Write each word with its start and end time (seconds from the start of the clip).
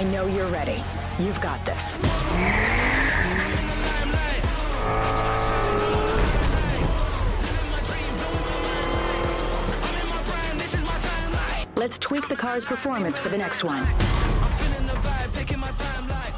I 0.00 0.02
know 0.02 0.26
you're 0.26 0.52
ready. 0.60 0.82
You've 1.18 1.42
got 1.42 1.58
this. 1.66 1.84
Let's 11.76 11.98
tweak 11.98 12.28
the 12.28 12.36
car's 12.36 12.64
performance 12.64 13.18
for 13.18 13.28
the 13.28 13.36
next 13.36 13.62
one. 13.62 13.84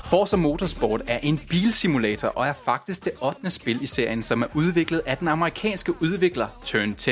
Forza 0.04 0.36
Motorsport 0.36 1.02
er 1.06 1.18
en 1.22 1.38
bilsimulator 1.38 2.28
og 2.28 2.46
er 2.46 2.52
faktisk 2.52 3.04
det 3.04 3.12
8. 3.20 3.50
spil 3.50 3.82
i 3.82 3.86
serien, 3.86 4.22
som 4.22 4.42
er 4.42 4.46
udviklet 4.54 5.02
af 5.06 5.18
den 5.18 5.28
amerikanske 5.28 6.02
udvikler 6.02 6.46
Turn 6.64 6.94
10. 6.94 7.10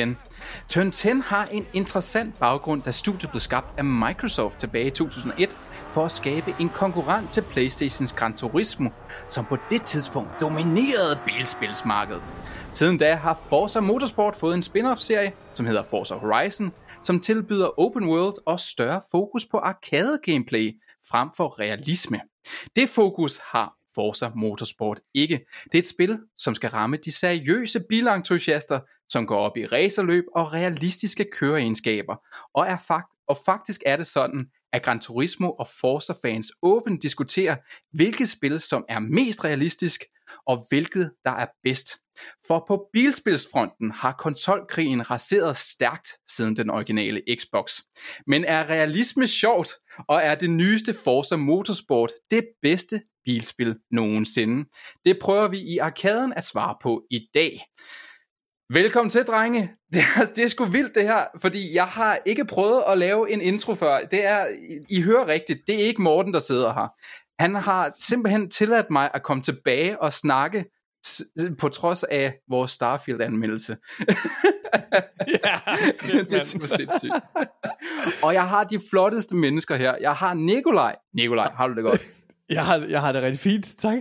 Turn 0.69 0.91
10 0.91 1.09
har 1.25 1.49
en 1.53 1.67
interessant 1.73 2.39
baggrund, 2.39 2.83
da 2.83 2.91
studiet 2.91 3.31
blev 3.31 3.41
skabt 3.41 3.79
af 3.79 3.85
Microsoft 3.85 4.59
tilbage 4.59 4.87
i 4.87 4.91
2001 4.91 5.57
for 5.93 6.05
at 6.05 6.13
skabe 6.13 6.55
en 6.61 6.69
konkurrent 6.69 7.33
til 7.33 7.43
Playstations 7.43 8.13
Gran 8.13 8.37
Turismo, 8.37 8.91
som 9.29 9.45
på 9.45 9.57
det 9.71 9.83
tidspunkt 9.83 10.31
dominerede 10.41 11.19
bilspilsmarkedet. 11.27 12.23
Siden 12.73 12.99
da 12.99 13.15
har 13.15 13.41
Forza 13.49 13.81
Motorsport 13.81 14.37
fået 14.37 14.55
en 14.55 14.63
spin-off-serie, 14.63 15.33
som 15.53 15.67
hedder 15.67 15.83
Forza 15.83 16.15
Horizon, 16.15 16.73
som 17.03 17.21
tilbyder 17.21 17.81
open 17.81 18.09
world 18.09 18.35
og 18.47 18.61
større 18.61 19.01
fokus 19.11 19.47
på 19.47 19.59
arcade-gameplay 19.59 20.81
frem 21.11 21.29
for 21.37 21.61
realisme. 21.61 22.21
Det 22.77 22.89
fokus 22.89 23.41
har 23.53 23.75
Forza 23.95 24.31
Motorsport 24.35 25.01
ikke. 25.15 25.41
Det 25.65 25.75
er 25.75 25.79
et 25.79 25.89
spil, 25.89 26.19
som 26.37 26.55
skal 26.55 26.71
ramme 26.71 26.97
de 26.97 27.13
seriøse 27.13 27.81
bilentusiaster, 27.89 28.81
som 29.09 29.27
går 29.27 29.39
op 29.39 29.57
i 29.57 29.67
racerløb 29.67 30.25
og 30.35 30.53
realistiske 30.53 31.27
køreegenskaber. 31.33 32.17
Og, 32.55 32.67
er 32.67 32.77
fakt, 32.89 33.09
og 33.29 33.39
faktisk 33.47 33.83
er 33.87 33.97
det 33.97 34.07
sådan, 34.07 34.47
at 34.73 34.83
Gran 34.83 35.01
Turismo 35.01 35.51
og 35.51 35.67
Forza-fans 35.81 36.53
åbent 36.63 37.03
diskuterer, 37.03 37.57
hvilket 37.93 38.29
spil, 38.29 38.61
som 38.61 38.85
er 38.89 38.99
mest 38.99 39.45
realistisk, 39.45 40.05
og 40.47 40.65
hvilket 40.69 41.13
der 41.25 41.31
er 41.31 41.47
bedst. 41.63 41.89
For 42.47 42.65
på 42.69 42.89
bilspilsfronten 42.93 43.91
har 43.91 44.13
konsolkrigen 44.19 45.11
raseret 45.11 45.57
stærkt 45.57 46.09
siden 46.29 46.57
den 46.57 46.71
originale 46.71 47.23
Xbox. 47.39 47.81
Men 48.27 48.45
er 48.45 48.71
realisme 48.71 49.27
sjovt, 49.27 49.69
og 50.09 50.21
er 50.23 50.35
det 50.35 50.51
nyeste 50.51 50.95
Forza 50.95 51.37
Motorsport 51.37 52.11
det 52.31 52.45
bedste 52.63 53.03
bilspil 53.25 53.77
nogensinde? 53.91 54.69
Det 55.05 55.19
prøver 55.19 55.49
vi 55.49 55.59
i 55.59 55.79
arkaden 55.79 56.33
at 56.33 56.45
svare 56.45 56.77
på 56.83 57.03
i 57.11 57.21
dag. 57.35 57.61
Velkommen 58.73 59.11
til, 59.11 59.25
drenge. 59.25 59.73
Det 59.95 60.03
er, 60.17 60.25
det 60.25 60.45
er 60.45 60.49
sgu 60.49 60.65
vildt 60.65 60.95
det 60.95 61.03
her, 61.03 61.25
fordi 61.41 61.75
jeg 61.75 61.85
har 61.87 62.19
ikke 62.27 62.45
prøvet 62.45 62.83
at 62.89 62.99
lave 62.99 63.33
en 63.33 63.41
intro 63.41 63.75
før. 63.75 63.99
Det 64.11 64.25
er, 64.27 64.47
I 64.91 65.03
hører 65.03 65.27
rigtigt, 65.27 65.61
det 65.67 65.75
er 65.75 65.87
ikke 65.87 66.03
Morten, 66.03 66.35
der 66.35 66.39
sidder 66.39 66.73
her. 66.75 66.89
Han 67.43 67.55
har 67.55 67.93
simpelthen 67.99 68.51
tilladt 68.51 68.91
mig 68.91 69.11
at 69.15 69.23
komme 69.23 69.43
tilbage 69.43 70.03
og 70.03 70.13
snakke 70.13 70.65
på 71.59 71.69
trods 71.69 72.05
af 72.05 72.35
vores 72.51 72.71
Starfield-anmeldelse. 72.71 73.77
ja, 75.29 75.55
det 76.31 76.33
er 76.33 76.41
simpelthen 76.41 76.69
sindssygt. 76.69 77.13
og 78.23 78.35
jeg 78.35 78.49
har 78.49 78.65
de 78.65 78.81
flotteste 78.91 79.37
mennesker 79.37 79.77
her. 79.77 79.97
Jeg 80.01 80.13
har 80.13 80.35
Nikolaj. 80.35 80.97
Nikolaj, 81.15 81.53
har 81.57 81.69
du 81.69 81.75
det 81.75 81.83
godt? 81.83 82.20
Jeg 82.51 82.65
har, 82.65 82.87
jeg 82.89 83.01
har 83.01 83.13
det 83.13 83.23
rigtig 83.23 83.41
fint, 83.41 83.67
tak. 83.79 83.99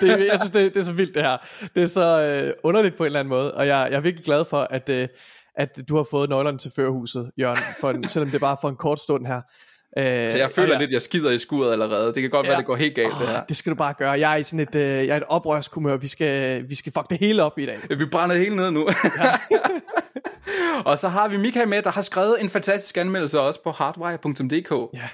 Det, 0.00 0.08
jeg 0.08 0.40
synes, 0.40 0.50
det, 0.50 0.74
det 0.74 0.80
er 0.80 0.84
så 0.84 0.92
vildt 0.92 1.14
det 1.14 1.22
her. 1.22 1.36
Det 1.74 1.82
er 1.82 1.86
så 1.86 2.22
øh, 2.22 2.52
underligt 2.62 2.96
på 2.96 3.02
en 3.02 3.06
eller 3.06 3.20
anden 3.20 3.28
måde, 3.28 3.54
og 3.54 3.66
jeg, 3.66 3.88
jeg 3.90 3.96
er 3.96 4.00
virkelig 4.00 4.24
glad 4.24 4.44
for, 4.44 4.66
at, 4.70 4.88
øh, 4.88 5.08
at 5.56 5.80
du 5.88 5.96
har 5.96 6.06
fået 6.10 6.28
nøglerne 6.28 6.58
til 6.58 6.70
førerhuset, 6.76 7.30
Jørgen, 7.38 7.62
for 7.80 7.90
en, 7.90 8.08
selvom 8.08 8.30
det 8.30 8.36
er 8.36 8.40
bare 8.40 8.56
for 8.60 8.68
en 8.68 8.76
kort 8.76 9.00
stund 9.00 9.26
her. 9.26 9.40
Øh, 9.98 10.30
så 10.30 10.38
jeg 10.38 10.50
føler 10.50 10.72
jeg, 10.72 10.80
lidt, 10.80 10.92
jeg 10.92 11.02
skider 11.02 11.30
i 11.30 11.38
skuret 11.38 11.72
allerede. 11.72 12.06
Det 12.14 12.22
kan 12.22 12.30
godt 12.30 12.46
ja, 12.46 12.50
være, 12.50 12.58
det 12.58 12.66
går 12.66 12.76
helt 12.76 12.94
galt, 12.94 13.12
åh, 13.12 13.20
det 13.20 13.28
her. 13.28 13.44
Det 13.44 13.56
skal 13.56 13.70
du 13.70 13.76
bare 13.76 13.94
gøre. 13.98 14.10
Jeg 14.10 14.32
er 14.32 14.36
i 14.36 14.42
sådan 14.42 14.60
et, 14.60 14.74
øh, 14.74 14.82
jeg 14.82 15.08
er 15.08 15.16
et 15.16 15.24
oprørskumør. 15.28 15.96
Vi 15.96 16.08
skal, 16.08 16.64
vi 16.68 16.74
skal 16.74 16.92
fuck 16.92 17.10
det 17.10 17.18
hele 17.18 17.42
op 17.42 17.58
i 17.58 17.66
dag. 17.66 17.78
Vi 17.98 18.04
brænder 18.04 18.34
det 18.34 18.44
hele 18.44 18.56
ned 18.56 18.70
nu. 18.70 18.88
Ja. 19.20 19.60
og 20.90 20.98
så 20.98 21.08
har 21.08 21.28
vi 21.28 21.36
Michael 21.36 21.68
med, 21.68 21.82
der 21.82 21.90
har 21.90 22.02
skrevet 22.02 22.36
en 22.40 22.50
fantastisk 22.50 22.96
anmeldelse 22.96 23.40
også 23.40 23.62
på 23.62 23.70
hardwire.dk. 23.70 24.96
Ja. 24.98 25.08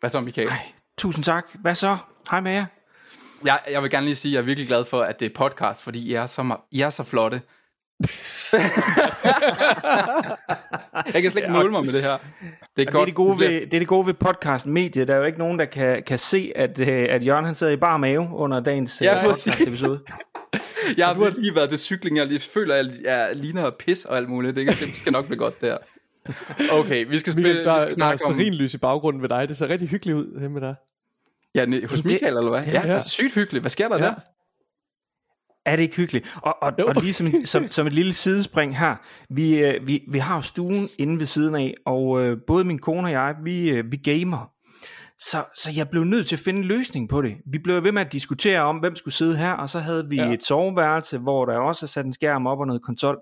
Hvad 0.00 0.10
så, 0.10 0.20
Michael? 0.20 0.48
Ej, 0.48 0.72
tusind 0.98 1.24
tak. 1.24 1.46
Hvad 1.54 1.74
så? 1.74 1.96
Hej 2.30 2.40
med 2.40 2.52
jer. 2.52 2.66
Jeg, 3.44 3.60
jeg 3.70 3.82
vil 3.82 3.90
gerne 3.90 4.06
lige 4.06 4.16
sige, 4.16 4.30
at 4.30 4.34
jeg 4.34 4.40
er 4.40 4.44
virkelig 4.44 4.68
glad 4.68 4.84
for, 4.84 5.02
at 5.02 5.20
det 5.20 5.26
er 5.26 5.34
podcast, 5.34 5.82
fordi 5.82 6.08
I 6.08 6.12
er 6.12 6.26
så, 6.26 6.56
I 6.70 6.80
er 6.80 6.90
så 6.90 7.04
flotte. 7.04 7.40
jeg 11.14 11.22
kan 11.22 11.30
slet 11.30 11.36
ikke 11.36 11.52
måle 11.52 11.70
mig 11.70 11.84
med 11.84 11.92
det 11.92 12.02
her. 12.02 12.18
Det 12.76 12.88
er, 12.88 12.90
godt. 12.90 12.94
Det, 12.94 13.00
er 13.00 13.04
det, 13.04 13.14
gode 13.14 13.38
ved, 13.38 13.48
det 13.48 13.74
er 13.74 13.78
det 13.78 13.88
gode 13.88 14.06
ved 14.06 14.14
podcast 14.14 14.66
mediet. 14.66 15.08
Der 15.08 15.14
er 15.14 15.18
jo 15.18 15.24
ikke 15.24 15.38
nogen, 15.38 15.58
der 15.58 15.64
kan, 15.64 16.02
kan 16.02 16.18
se, 16.18 16.52
at, 16.56 16.80
øh, 16.80 17.06
at 17.10 17.26
Jørgen 17.26 17.44
han 17.44 17.54
sidder 17.54 17.72
i 17.72 17.76
bar 17.76 17.96
mave 17.96 18.28
under 18.32 18.60
dagens 18.60 19.00
ja, 19.00 19.16
øh, 19.16 19.24
podcast 19.24 19.60
episode. 19.60 20.00
jeg 20.96 21.06
har 21.06 21.40
lige 21.40 21.54
været 21.54 21.68
til 21.68 21.78
cykling. 21.78 22.16
Jeg 22.16 22.26
lige 22.26 22.40
føler, 22.40 22.74
at 22.74 22.86
jeg 23.04 23.30
ligner 23.34 23.70
pis 23.70 24.04
og 24.04 24.16
alt 24.16 24.28
muligt. 24.28 24.56
Det, 24.56 24.66
det 24.66 24.88
skal 24.88 25.12
nok 25.12 25.26
blive 25.26 25.38
godt 25.38 25.60
der. 25.60 25.76
Okay, 26.80 27.06
vi 27.06 27.18
skal 27.18 27.32
spille. 27.32 27.48
Michael, 27.48 27.64
der, 27.64 27.86
vi 27.86 27.92
skal 27.92 28.04
der 28.04 28.12
er 28.12 28.16
sterinlys 28.16 28.74
i 28.74 28.78
baggrunden 28.78 29.22
ved 29.22 29.28
dig. 29.28 29.48
Det 29.48 29.56
ser 29.56 29.68
rigtig 29.68 29.88
hyggeligt 29.88 30.18
ud 30.18 30.48
med 30.48 30.60
dig. 30.60 30.74
Ja, 31.54 31.86
hos 31.86 32.04
Michael, 32.04 32.36
eller 32.36 32.50
hvad? 32.50 32.64
Ja, 32.64 32.82
det 32.82 32.90
er 32.90 33.00
sygt 33.00 33.34
hyggeligt. 33.34 33.62
Hvad 33.62 33.70
sker 33.70 33.88
der 33.88 33.98
ja. 33.98 34.04
der? 34.04 34.14
Er 35.66 35.76
det 35.76 35.82
ikke 35.82 35.96
hyggeligt? 35.96 36.36
Og, 36.42 36.62
og, 36.62 36.72
og 36.86 36.94
lige 37.02 37.12
som, 37.12 37.26
som, 37.44 37.70
som 37.70 37.86
et 37.86 37.92
lille 37.92 38.14
sidespring 38.14 38.78
her, 38.78 38.96
vi, 39.30 39.58
øh, 39.58 39.86
vi, 39.86 40.02
vi 40.08 40.18
har 40.18 40.34
jo 40.34 40.40
stuen 40.40 40.88
inde 40.98 41.18
ved 41.18 41.26
siden 41.26 41.54
af, 41.54 41.74
og 41.86 42.20
øh, 42.20 42.38
både 42.46 42.64
min 42.64 42.78
kone 42.78 43.06
og 43.06 43.10
jeg, 43.10 43.34
vi, 43.44 43.70
øh, 43.70 43.92
vi 43.92 43.96
gamer. 43.96 44.50
Så, 45.18 45.44
så 45.56 45.70
jeg 45.76 45.88
blev 45.88 46.04
nødt 46.04 46.26
til 46.26 46.36
at 46.36 46.40
finde 46.40 46.60
en 46.60 46.64
løsning 46.64 47.08
på 47.08 47.22
det. 47.22 47.36
Vi 47.52 47.58
blev 47.58 47.84
ved 47.84 47.92
med 47.92 48.02
at 48.02 48.12
diskutere 48.12 48.60
om, 48.60 48.76
hvem 48.76 48.96
skulle 48.96 49.14
sidde 49.14 49.36
her, 49.36 49.52
og 49.52 49.70
så 49.70 49.78
havde 49.78 50.08
vi 50.08 50.16
ja. 50.16 50.32
et 50.32 50.42
soveværelse, 50.42 51.18
hvor 51.18 51.44
der 51.44 51.58
også 51.58 51.86
er 51.86 51.88
sat 51.88 52.04
en 52.04 52.12
skærm 52.12 52.46
op 52.46 52.58
og 52.58 52.66
noget 52.66 52.82
konsol. 52.82 53.18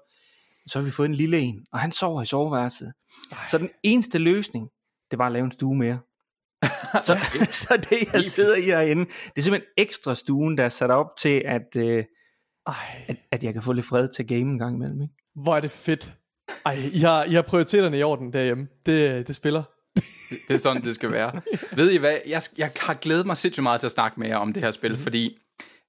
Så 0.66 0.78
har 0.78 0.84
vi 0.84 0.90
fået 0.90 1.08
en 1.08 1.14
lille 1.14 1.38
en, 1.38 1.66
og 1.72 1.78
han 1.78 1.92
sover 1.92 2.22
i 2.22 2.26
soveværelset. 2.26 2.92
Ej. 3.32 3.38
Så 3.50 3.58
den 3.58 3.70
eneste 3.82 4.18
løsning, 4.18 4.68
det 5.10 5.18
var 5.18 5.26
at 5.26 5.32
lave 5.32 5.44
en 5.44 5.52
stue 5.52 5.76
mere. 5.76 5.98
så, 7.06 7.18
så 7.66 7.86
det 7.90 8.12
jeg 8.12 8.24
sidder 8.24 8.56
i 8.56 8.62
herinde, 8.62 9.04
det 9.04 9.32
er 9.36 9.42
simpelthen 9.42 9.70
ekstra 9.76 10.14
stuen, 10.14 10.58
der 10.58 10.64
er 10.64 10.68
sat 10.68 10.90
op 10.90 11.06
til, 11.18 11.42
at... 11.44 11.76
Øh, 11.76 12.04
ej. 12.66 12.74
At, 13.08 13.16
at 13.32 13.44
jeg 13.44 13.52
kan 13.52 13.62
få 13.62 13.72
lidt 13.72 13.86
fred 13.86 14.08
til 14.16 14.26
game 14.26 14.40
en 14.40 14.58
gang 14.58 14.76
imellem. 14.76 15.02
Ikke? 15.02 15.14
Hvor 15.34 15.56
er 15.56 15.60
det 15.60 15.70
fedt. 15.70 16.14
Ej, 16.66 16.78
I 16.92 16.98
har, 16.98 17.24
I 17.24 17.32
har 17.32 17.42
prioriteterne 17.42 17.98
i 17.98 18.02
orden 18.02 18.32
derhjemme. 18.32 18.68
Det, 18.86 19.28
det 19.28 19.36
spiller. 19.36 19.62
Det, 19.94 20.04
det 20.48 20.54
er 20.54 20.58
sådan, 20.58 20.82
det 20.82 20.94
skal 20.94 21.12
være. 21.12 21.40
Ved 21.76 21.90
I 21.90 21.96
hvad? 21.96 22.18
Jeg, 22.26 22.42
jeg 22.58 22.70
har 22.80 22.94
glædet 22.94 23.26
mig 23.26 23.36
sindssygt 23.36 23.62
meget 23.62 23.80
til 23.80 23.86
at 23.86 23.92
snakke 23.92 24.20
med 24.20 24.28
jer 24.28 24.36
om 24.36 24.52
det 24.52 24.62
her 24.62 24.70
spil, 24.70 24.90
mm-hmm. 24.90 25.02
fordi 25.02 25.38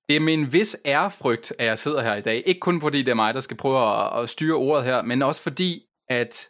det 0.09 0.15
er 0.15 0.19
med 0.19 0.33
en 0.33 0.53
vis 0.53 0.77
ærefrygt, 0.85 1.53
at 1.59 1.65
jeg 1.65 1.79
sidder 1.79 2.01
her 2.01 2.15
i 2.15 2.21
dag. 2.21 2.43
Ikke 2.45 2.59
kun 2.59 2.81
fordi 2.81 2.97
det 2.97 3.11
er 3.11 3.15
mig, 3.15 3.33
der 3.33 3.39
skal 3.39 3.57
prøve 3.57 3.79
at, 3.79 4.23
at 4.23 4.29
styre 4.29 4.55
ordet 4.55 4.85
her, 4.85 5.01
men 5.01 5.21
også 5.21 5.41
fordi, 5.41 5.83
at 6.09 6.49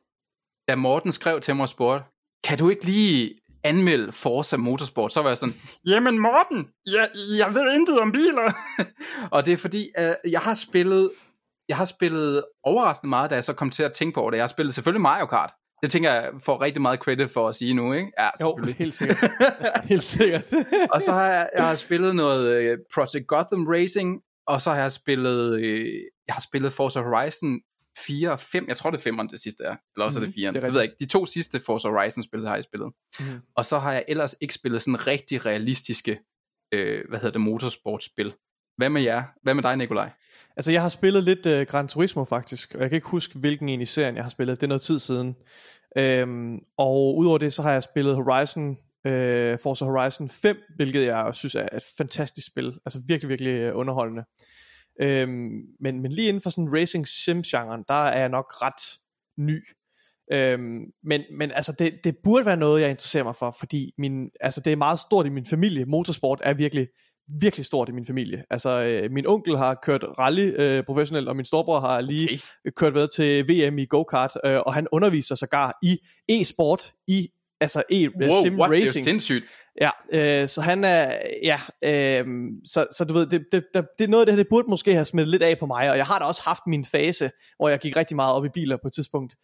da 0.67 0.75
Morten 0.75 1.11
skrev 1.11 1.41
til 1.41 1.55
mig 1.55 1.63
og 1.63 1.69
spurgte, 1.69 2.05
kan 2.47 2.57
du 2.57 2.69
ikke 2.69 2.85
lige 2.85 3.39
anmelde 3.63 4.11
Forza 4.11 4.57
Motorsport, 4.57 5.13
så 5.13 5.21
var 5.21 5.29
jeg 5.29 5.37
sådan, 5.37 5.55
jamen 5.87 6.19
Morten, 6.19 6.67
jeg, 6.85 7.09
jeg 7.37 7.53
ved 7.53 7.73
intet 7.73 7.99
om 7.99 8.11
biler. 8.11 8.53
og 9.35 9.45
det 9.45 9.53
er 9.53 9.57
fordi, 9.57 9.91
uh, 9.99 10.31
jeg 10.31 10.41
har 10.41 10.53
spillet, 10.53 11.11
jeg 11.69 11.77
har 11.77 11.85
spillet 11.85 12.43
overraskende 12.63 13.09
meget, 13.09 13.29
da 13.29 13.35
jeg 13.35 13.43
så 13.43 13.53
kom 13.53 13.69
til 13.69 13.83
at 13.83 13.93
tænke 13.93 14.15
på 14.15 14.29
det. 14.29 14.37
Jeg 14.37 14.43
har 14.43 14.47
spillet 14.47 14.75
selvfølgelig 14.75 15.01
Mario 15.01 15.25
Kart. 15.25 15.53
Det 15.83 15.91
tænker 15.91 16.13
jeg 16.13 16.31
får 16.39 16.61
rigtig 16.61 16.81
meget 16.81 16.99
credit 16.99 17.31
for 17.31 17.49
at 17.49 17.55
sige 17.55 17.73
nu, 17.73 17.93
ikke? 17.93 18.11
Ja, 18.19 18.29
selvfølgelig. 18.39 18.75
Jo, 18.79 18.83
helt 18.83 18.93
sikkert. 18.93 19.17
helt 19.91 20.03
sikkert. 20.03 20.53
og 20.93 21.01
så 21.01 21.11
har 21.11 21.27
jeg, 21.27 21.49
jeg 21.55 21.67
har 21.67 21.75
spillet 21.75 22.15
noget 22.15 22.71
uh, 22.71 22.77
Project 22.93 23.27
Gotham 23.27 23.67
Racing, 23.67 24.21
og 24.47 24.61
så 24.61 24.71
har 24.71 24.81
jeg 24.81 24.91
spillet, 24.91 25.53
uh, 25.53 25.87
jeg 26.27 26.35
har 26.35 26.41
spillet 26.41 26.73
Forza 26.73 27.01
Horizon 27.01 27.59
4 27.97 28.31
og 28.31 28.39
5, 28.39 28.65
jeg 28.67 28.77
tror 28.77 28.91
det 28.91 29.05
er 29.07 29.11
5'eren 29.11 29.27
det 29.31 29.39
sidste 29.39 29.63
er, 29.63 29.75
eller 29.95 30.05
også 30.05 30.19
mm, 30.19 30.25
er 30.25 30.27
det 30.27 30.35
4'eren, 30.35 30.45
mhm, 30.45 30.53
det, 30.53 30.63
det 30.63 30.73
ved 30.73 30.79
jeg 30.79 30.83
ikke. 30.83 30.95
De 30.99 31.05
to 31.05 31.25
sidste 31.25 31.59
Forza 31.59 31.89
Horizon 31.89 32.23
spil 32.23 32.47
har 32.47 32.55
jeg 32.55 32.63
spillet. 32.63 32.91
Mm. 33.19 33.25
Og 33.55 33.65
så 33.65 33.79
har 33.79 33.93
jeg 33.93 34.05
ellers 34.07 34.35
ikke 34.41 34.53
spillet 34.53 34.81
sådan 34.81 35.07
rigtig 35.07 35.45
realistiske, 35.45 36.19
øh, 36.73 37.03
hvad 37.09 37.19
hedder 37.19 37.31
det, 37.31 37.41
motorsportspil. 37.41 38.33
Hvad 38.77 38.89
med 38.89 39.01
jer? 39.01 39.23
Hvad 39.43 39.53
med 39.53 39.63
dig, 39.63 39.77
Nikolaj? 39.77 40.09
Altså, 40.57 40.71
jeg 40.71 40.81
har 40.81 40.89
spillet 40.89 41.23
lidt 41.23 41.45
uh, 41.45 41.61
Gran 41.61 41.87
Turismo 41.87 42.23
faktisk, 42.23 42.75
og 42.75 42.81
jeg 42.81 42.89
kan 42.89 42.95
ikke 42.95 43.07
huske, 43.07 43.39
hvilken 43.39 43.69
en 43.69 43.81
i 43.81 43.85
serien 43.85 44.15
jeg 44.15 44.23
har 44.23 44.29
spillet. 44.29 44.61
Det 44.61 44.63
er 44.63 44.67
noget 44.67 44.81
tid 44.81 44.99
siden. 44.99 45.35
Øhm, 45.97 46.59
og 46.77 47.17
udover 47.17 47.37
det, 47.37 47.53
så 47.53 47.61
har 47.61 47.71
jeg 47.71 47.83
spillet 47.83 48.15
Horizon, 48.15 48.77
øh, 49.07 49.59
Forza 49.59 49.85
Horizon 49.85 50.29
5, 50.29 50.57
hvilket 50.75 51.05
jeg 51.05 51.35
synes 51.35 51.55
er 51.55 51.67
et 51.73 51.83
fantastisk 51.97 52.47
spil. 52.47 52.73
Altså 52.85 52.99
virkelig, 53.07 53.29
virkelig 53.29 53.51
øh, 53.51 53.77
underholdende. 53.77 54.23
Øhm, 55.01 55.61
men, 55.79 56.01
men 56.01 56.11
lige 56.11 56.27
inden 56.27 56.41
for 56.41 56.49
sådan 56.49 56.73
racing 56.73 57.07
sim 57.07 57.41
genren, 57.41 57.83
der 57.87 57.93
er 58.05 58.19
jeg 58.19 58.29
nok 58.29 58.45
ret 58.61 58.99
ny. 59.37 59.63
Øhm, 60.31 60.81
men, 61.03 61.21
men 61.37 61.51
altså 61.51 61.75
det, 61.79 61.93
det 62.03 62.15
burde 62.23 62.45
være 62.45 62.57
noget 62.57 62.81
jeg 62.81 62.89
interesserer 62.89 63.23
mig 63.23 63.35
for 63.35 63.55
Fordi 63.59 63.91
min, 63.97 64.29
altså 64.39 64.61
det 64.61 64.73
er 64.73 64.77
meget 64.77 64.99
stort 64.99 65.25
i 65.25 65.29
min 65.29 65.45
familie 65.45 65.85
Motorsport 65.85 66.39
er 66.43 66.53
virkelig 66.53 66.87
virkelig 67.41 67.65
stort 67.65 67.89
i 67.89 67.91
min 67.91 68.05
familie 68.05 68.43
Altså 68.49 68.69
øh, 68.81 69.11
min 69.11 69.27
onkel 69.27 69.57
har 69.57 69.79
kørt 69.83 70.03
rally 70.19 70.53
øh, 70.61 70.83
professionelt 70.83 71.29
Og 71.29 71.35
min 71.35 71.45
storebror 71.45 71.79
har 71.79 72.01
lige 72.01 72.23
okay. 72.23 72.71
kørt 72.75 72.93
ved 72.93 73.07
til 73.07 73.47
VM 73.47 73.77
i 73.77 73.85
go-kart 73.85 74.31
øh, 74.45 74.59
Og 74.65 74.73
han 74.73 74.87
underviser 74.91 75.35
sågar 75.35 75.73
i 75.83 75.97
e-sport 76.29 76.91
I 77.07 77.27
altså 77.61 77.83
e 77.89 78.09
Wow, 78.21 78.43
sim 78.43 78.59
what? 78.59 78.71
Det 78.71 78.77
er 78.77 78.83
racing. 78.83 79.05
sindssygt. 79.05 79.45
Ja, 79.81 79.89
øh, 80.13 80.47
så 80.47 80.61
han 80.61 80.83
er, 80.83 81.17
ja, 81.43 81.59
øh, 81.83 82.25
så, 82.65 82.85
så 82.91 83.05
du 83.05 83.13
ved, 83.13 83.25
det, 83.25 83.45
det, 83.51 83.63
det, 83.73 83.85
det 83.97 84.03
er 84.03 84.07
noget 84.07 84.21
af 84.21 84.25
det 84.25 84.33
her, 84.33 84.43
det 84.43 84.47
burde 84.49 84.69
måske 84.69 84.93
have 84.93 85.05
smittet 85.05 85.31
lidt 85.31 85.43
af 85.43 85.59
på 85.59 85.65
mig, 85.65 85.91
og 85.91 85.97
jeg 85.97 86.05
har 86.05 86.19
da 86.19 86.25
også 86.25 86.41
haft 86.45 86.61
min 86.67 86.85
fase, 86.85 87.31
hvor 87.57 87.69
jeg 87.69 87.79
gik 87.79 87.97
rigtig 87.97 88.15
meget 88.15 88.35
op 88.35 88.45
i 88.45 88.49
biler 88.53 88.77
på 88.77 88.87
et 88.87 88.93
tidspunkt, 88.93 89.35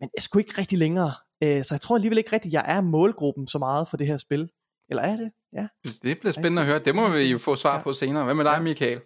men 0.00 0.08
jeg 0.16 0.22
skulle 0.22 0.40
ikke 0.42 0.60
rigtig 0.60 0.78
længere, 0.78 1.12
øh, 1.42 1.64
så 1.64 1.74
jeg 1.74 1.80
tror 1.80 1.94
alligevel 1.94 2.18
ikke 2.18 2.32
rigtigt, 2.32 2.52
jeg 2.52 2.64
er 2.68 2.80
målgruppen 2.80 3.48
så 3.48 3.58
meget 3.58 3.88
for 3.88 3.96
det 3.96 4.06
her 4.06 4.16
spil. 4.16 4.48
Eller 4.90 5.02
er 5.02 5.16
det? 5.16 5.30
Ja. 5.52 5.66
Det 6.02 6.18
bliver 6.18 6.32
spændende 6.32 6.62
at 6.62 6.66
høre. 6.66 6.78
Det 6.78 6.94
må 6.94 7.08
vi 7.08 7.18
jo 7.18 7.38
få 7.38 7.56
svar 7.56 7.82
på 7.82 7.92
senere. 7.92 8.24
Hvad 8.24 8.34
med 8.34 8.44
dig, 8.44 8.62
Michael? 8.62 9.00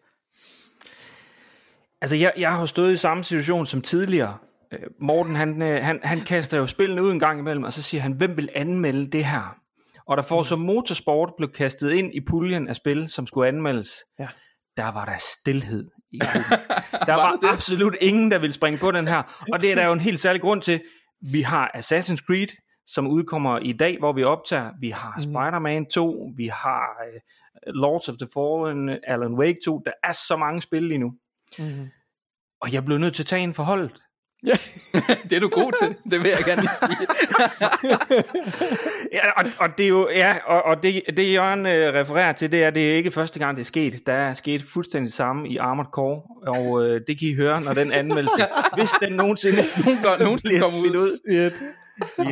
Altså, 2.00 2.16
jeg, 2.16 2.32
jeg 2.36 2.52
har 2.52 2.66
stået 2.66 2.92
i 2.92 2.96
samme 2.96 3.24
situation 3.24 3.66
som 3.66 3.82
tidligere. 3.82 4.38
Øh, 4.72 4.78
Morten, 5.00 5.36
han, 5.36 5.62
øh, 5.62 5.84
han, 5.84 6.00
han 6.02 6.20
kaster 6.20 6.58
jo 6.58 6.66
spillene 6.66 7.02
ud 7.02 7.12
en 7.12 7.20
gang 7.20 7.40
imellem, 7.40 7.64
og 7.64 7.72
så 7.72 7.82
siger 7.82 8.00
han, 8.00 8.12
hvem 8.12 8.36
vil 8.36 8.48
anmelde 8.54 9.10
det 9.10 9.24
her? 9.24 9.56
Og 10.06 10.16
der 10.16 10.22
får 10.22 10.42
så 10.42 10.56
motorsport 10.56 11.32
blev 11.36 11.52
kastet 11.52 11.90
ind 11.90 12.14
i 12.14 12.20
puljen 12.20 12.68
af 12.68 12.76
spil, 12.76 13.08
som 13.08 13.26
skulle 13.26 13.48
anmeldes. 13.48 13.90
Ja. 14.18 14.28
Der 14.76 14.92
var 14.92 15.04
der 15.04 15.16
stillhed 15.40 15.88
i 16.12 16.18
klubben. 16.32 16.58
Der 17.06 17.14
var 17.14 17.52
absolut 17.52 17.96
ingen, 18.00 18.30
der 18.30 18.38
ville 18.38 18.52
springe 18.52 18.78
på 18.78 18.90
den 18.90 19.08
her. 19.08 19.44
Og 19.52 19.60
det 19.60 19.70
er 19.70 19.74
der 19.74 19.86
jo 19.86 19.92
en 19.92 20.00
helt 20.00 20.20
særlig 20.20 20.42
grund 20.42 20.62
til. 20.62 20.80
Vi 21.32 21.42
har 21.42 21.70
Assassin's 21.76 22.26
Creed, 22.26 22.48
som 22.94 23.06
udkommer 23.08 23.58
i 23.58 23.72
dag, 23.72 23.98
hvor 23.98 24.12
vi 24.12 24.24
optager. 24.24 24.70
Vi 24.80 24.90
har 24.90 25.12
Mhm. 25.16 25.22
Spider-Man 25.22 25.86
2. 25.86 26.30
Vi 26.36 26.46
har 26.46 26.86
uh, 27.06 27.20
Lords 27.74 28.08
of 28.08 28.14
the 28.16 28.28
Fallen, 28.34 28.98
Alan 29.06 29.34
Wake 29.34 29.58
2. 29.64 29.82
Der 29.84 29.92
er 30.04 30.12
så 30.12 30.36
mange 30.36 30.62
spil 30.62 30.82
lige 30.82 30.98
nu. 30.98 31.12
Mm-hmm. 31.58 31.88
Og 32.60 32.72
jeg 32.72 32.84
blev 32.84 32.98
nødt 32.98 33.14
til 33.14 33.22
at 33.22 33.26
tage 33.26 33.42
en 33.42 33.54
forholdet. 33.54 33.90
det 35.30 35.32
er 35.32 35.40
du 35.40 35.48
god 35.48 35.72
til. 35.82 35.96
Det 36.10 36.20
vil 36.22 36.30
jeg 36.30 36.44
gerne 36.46 36.60
lige 36.62 36.74
sige. 36.74 37.06
Ja, 39.12 39.30
og, 39.30 39.44
og 39.58 39.78
det 39.78 39.84
er 39.84 39.88
jo, 39.88 40.08
ja, 40.10 40.36
og, 40.46 40.62
og 40.62 40.82
det, 40.82 41.02
det 41.16 41.32
Jørgen 41.34 41.66
øh, 41.66 41.94
refererer 41.94 42.32
til, 42.32 42.52
det 42.52 42.64
er, 42.64 42.70
det 42.70 42.90
er 42.90 42.96
ikke 42.96 43.10
første 43.10 43.38
gang, 43.38 43.56
det 43.56 43.60
er 43.60 43.66
sket. 43.66 44.06
Der 44.06 44.12
er 44.12 44.34
sket 44.34 44.62
fuldstændig 44.62 45.12
samme 45.12 45.48
i 45.48 45.56
Armored 45.56 45.90
Core, 45.92 46.22
og 46.46 46.84
øh, 46.84 47.00
det 47.06 47.18
kan 47.18 47.28
I 47.28 47.34
høre, 47.34 47.60
når 47.60 47.72
den 47.72 47.92
anmeldelse, 47.92 48.46
hvis 48.76 48.90
den 48.90 49.12
nogensinde, 49.12 49.64
Nogen 49.84 49.98
nogensinde 50.20 50.54
kommer 50.54 50.78
ud. 50.92 51.50
Shit. 51.50 51.62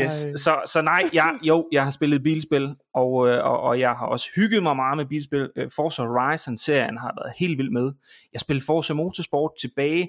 Yes. 0.00 0.26
Så, 0.36 0.60
så 0.66 0.82
nej, 0.82 1.10
jeg, 1.12 1.34
jo, 1.42 1.68
jeg 1.72 1.84
har 1.84 1.90
spillet 1.90 2.22
bilspil, 2.22 2.76
og, 2.94 3.28
øh, 3.28 3.44
og, 3.44 3.60
og 3.60 3.80
jeg 3.80 3.90
har 3.90 4.06
også 4.06 4.28
hygget 4.36 4.62
mig 4.62 4.76
meget 4.76 4.96
med 4.96 5.06
bilspil. 5.06 5.50
Øh, 5.56 5.70
Forza 5.76 6.02
Horizon-serien 6.02 6.98
har 6.98 7.14
været 7.22 7.34
helt 7.38 7.58
vild 7.58 7.70
med. 7.70 7.92
Jeg 8.32 8.40
spillede 8.40 8.66
Forza 8.66 8.94
Motorsport 8.94 9.50
tilbage 9.60 10.08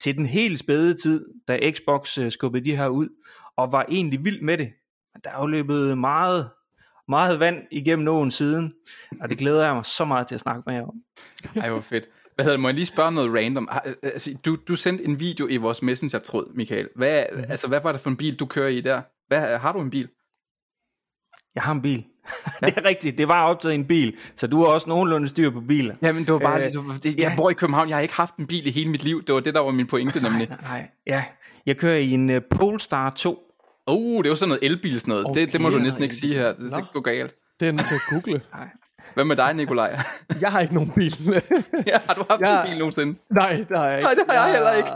til 0.00 0.16
den 0.16 0.26
helt 0.26 0.58
spæde 0.58 0.94
tid, 0.94 1.26
da 1.48 1.70
Xbox 1.70 2.18
øh, 2.18 2.32
skubbede 2.32 2.64
de 2.64 2.76
her 2.76 2.88
ud, 2.88 3.08
og 3.56 3.72
var 3.72 3.86
egentlig 3.88 4.24
vild 4.24 4.40
med 4.42 4.58
det. 4.58 4.72
Men 5.14 5.20
Der 5.24 5.30
er 5.30 5.40
jo 5.40 5.46
løbet 5.46 5.98
meget, 5.98 6.50
meget 7.08 7.40
vand 7.40 7.56
igennem 7.70 8.08
åen 8.08 8.30
siden, 8.30 8.74
og 9.20 9.28
det 9.28 9.38
glæder 9.38 9.64
jeg 9.64 9.74
mig 9.74 9.86
så 9.86 10.04
meget 10.04 10.26
til 10.26 10.34
at 10.34 10.40
snakke 10.40 10.62
med 10.66 10.74
jer 10.74 10.82
om. 10.82 10.94
Ej, 11.56 11.70
hvor 11.70 11.80
fedt. 11.80 12.08
Hvad 12.40 12.44
hedder 12.44 12.56
det? 12.56 12.60
Må 12.60 12.68
jeg 12.68 12.74
lige 12.74 12.86
spørge 12.86 13.12
noget 13.12 13.34
random? 13.34 13.68
Har- 13.70 13.86
Altså, 14.02 14.36
du, 14.44 14.56
du 14.68 14.76
sendte 14.76 15.04
en 15.04 15.20
video 15.20 15.46
i 15.48 15.56
vores 15.56 15.82
messenger-tråd, 15.82 16.52
Michael. 16.54 16.88
Hvad, 16.96 17.24
Mhm. 17.32 17.44
altså, 17.48 17.68
hvad 17.68 17.80
var 17.82 17.92
det 17.92 18.00
for 18.00 18.10
en 18.10 18.16
bil, 18.16 18.34
du 18.38 18.46
kører 18.46 18.68
i 18.68 18.80
der? 18.80 19.02
Hvad, 19.28 19.58
har 19.58 19.72
du 19.72 19.80
en 19.80 19.90
bil? 19.90 20.08
Jeg 21.54 21.62
har 21.62 21.72
en 21.72 21.82
bil. 21.82 22.04
det 22.60 22.76
er 22.76 22.84
rigtigt, 22.84 23.18
det 23.18 23.28
var 23.28 23.44
optaget 23.44 23.72
i 23.72 23.74
en 23.74 23.84
bil, 23.86 24.16
så 24.36 24.46
du 24.46 24.58
har 24.60 24.66
også 24.66 24.88
nogenlunde 24.88 25.28
styr 25.28 25.50
på 25.50 25.60
biler. 25.60 25.94
Jamen, 26.02 26.24
det 26.24 26.32
var 26.32 26.38
bare... 26.38 26.60
Øh, 26.60 26.66
Øh, 26.66 26.94
det, 27.02 27.04
jeg 27.04 27.16
ja. 27.18 27.32
bor 27.36 27.50
i 27.50 27.54
København, 27.54 27.88
jeg 27.88 27.96
har 27.96 28.02
ikke 28.02 28.14
haft 28.14 28.36
en 28.36 28.46
bil 28.46 28.66
i 28.66 28.70
hele 28.70 28.90
mit 28.90 29.04
liv. 29.04 29.22
Det 29.24 29.34
var 29.34 29.40
det, 29.40 29.54
der 29.54 29.60
var 29.60 29.70
min 29.70 29.86
pointe, 29.86 30.22
nemlig. 30.22 30.48
Nej, 30.48 30.58
nej, 30.62 30.88
ja. 31.06 31.24
Jeg 31.66 31.76
kører 31.76 31.96
i 31.96 32.10
en 32.10 32.30
uh, 32.30 32.36
Polestar 32.50 33.10
2. 33.10 33.38
Oh, 33.86 34.22
det 34.22 34.28
var 34.28 34.34
sådan 34.34 34.48
noget 34.48 34.64
elbils 34.64 35.06
noget. 35.06 35.26
Okay, 35.26 35.40
det, 35.40 35.52
det 35.52 35.60
må 35.60 35.68
du 35.70 35.76
ja, 35.76 35.82
næsten 35.82 36.02
ikke 36.02 36.14
sige 36.16 36.34
her. 36.34 36.52
Det, 36.52 36.70
det 36.76 36.84
går 36.92 37.00
galt. 37.00 37.34
Det 37.60 37.68
er 37.68 37.72
nødt 37.72 37.86
til 37.86 37.94
at 37.94 38.00
google. 38.10 38.40
Hvad 39.14 39.24
med 39.24 39.36
dig, 39.36 39.54
Nikolaj? 39.54 39.98
Jeg 40.40 40.52
har 40.52 40.60
ikke 40.60 40.74
nogen 40.74 40.90
bil. 40.90 41.12
ja, 41.86 41.98
har 42.06 42.14
du 42.14 42.24
haft 42.30 42.40
Jeg- 42.40 42.62
en 42.64 42.70
bil 42.70 42.78
nogensinde? 42.78 43.18
Nej, 43.30 43.64
det 43.68 43.76
har 43.76 43.86
jeg 43.86 43.96
ikke. 43.98 44.04
Nej, 44.06 44.14
det 44.14 44.24
har 44.28 44.44
jeg 44.46 44.52
heller 44.54 44.72
ikke. 44.72 44.90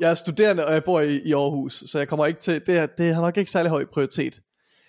Jeg 0.00 0.10
er 0.10 0.14
studerende, 0.14 0.66
og 0.66 0.72
jeg 0.72 0.84
bor 0.84 1.00
i, 1.00 1.20
i 1.24 1.32
Aarhus, 1.32 1.84
så 1.86 1.98
jeg 1.98 2.08
kommer 2.08 2.26
ikke 2.26 2.40
til... 2.40 2.62
Det, 2.66 2.78
er, 2.78 2.86
det 2.86 3.14
har 3.14 3.22
nok 3.22 3.36
ikke 3.36 3.50
særlig 3.50 3.70
høj 3.70 3.84
prioritet 3.92 4.40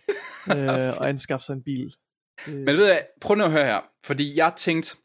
øh, 0.56 0.68
at 0.88 0.98
anskaffe 1.02 1.46
sig 1.46 1.54
en 1.54 1.64
bil. 1.64 1.92
Men 2.48 2.68
ved 2.68 2.78
du 2.78 2.84
hvad, 2.84 2.98
prøv 3.22 3.36
nu 3.38 3.44
at 3.44 3.52
høre 3.52 3.66
her. 3.66 3.80
Fordi 4.06 4.38
jeg 4.38 4.52
tænkte, 4.56 4.96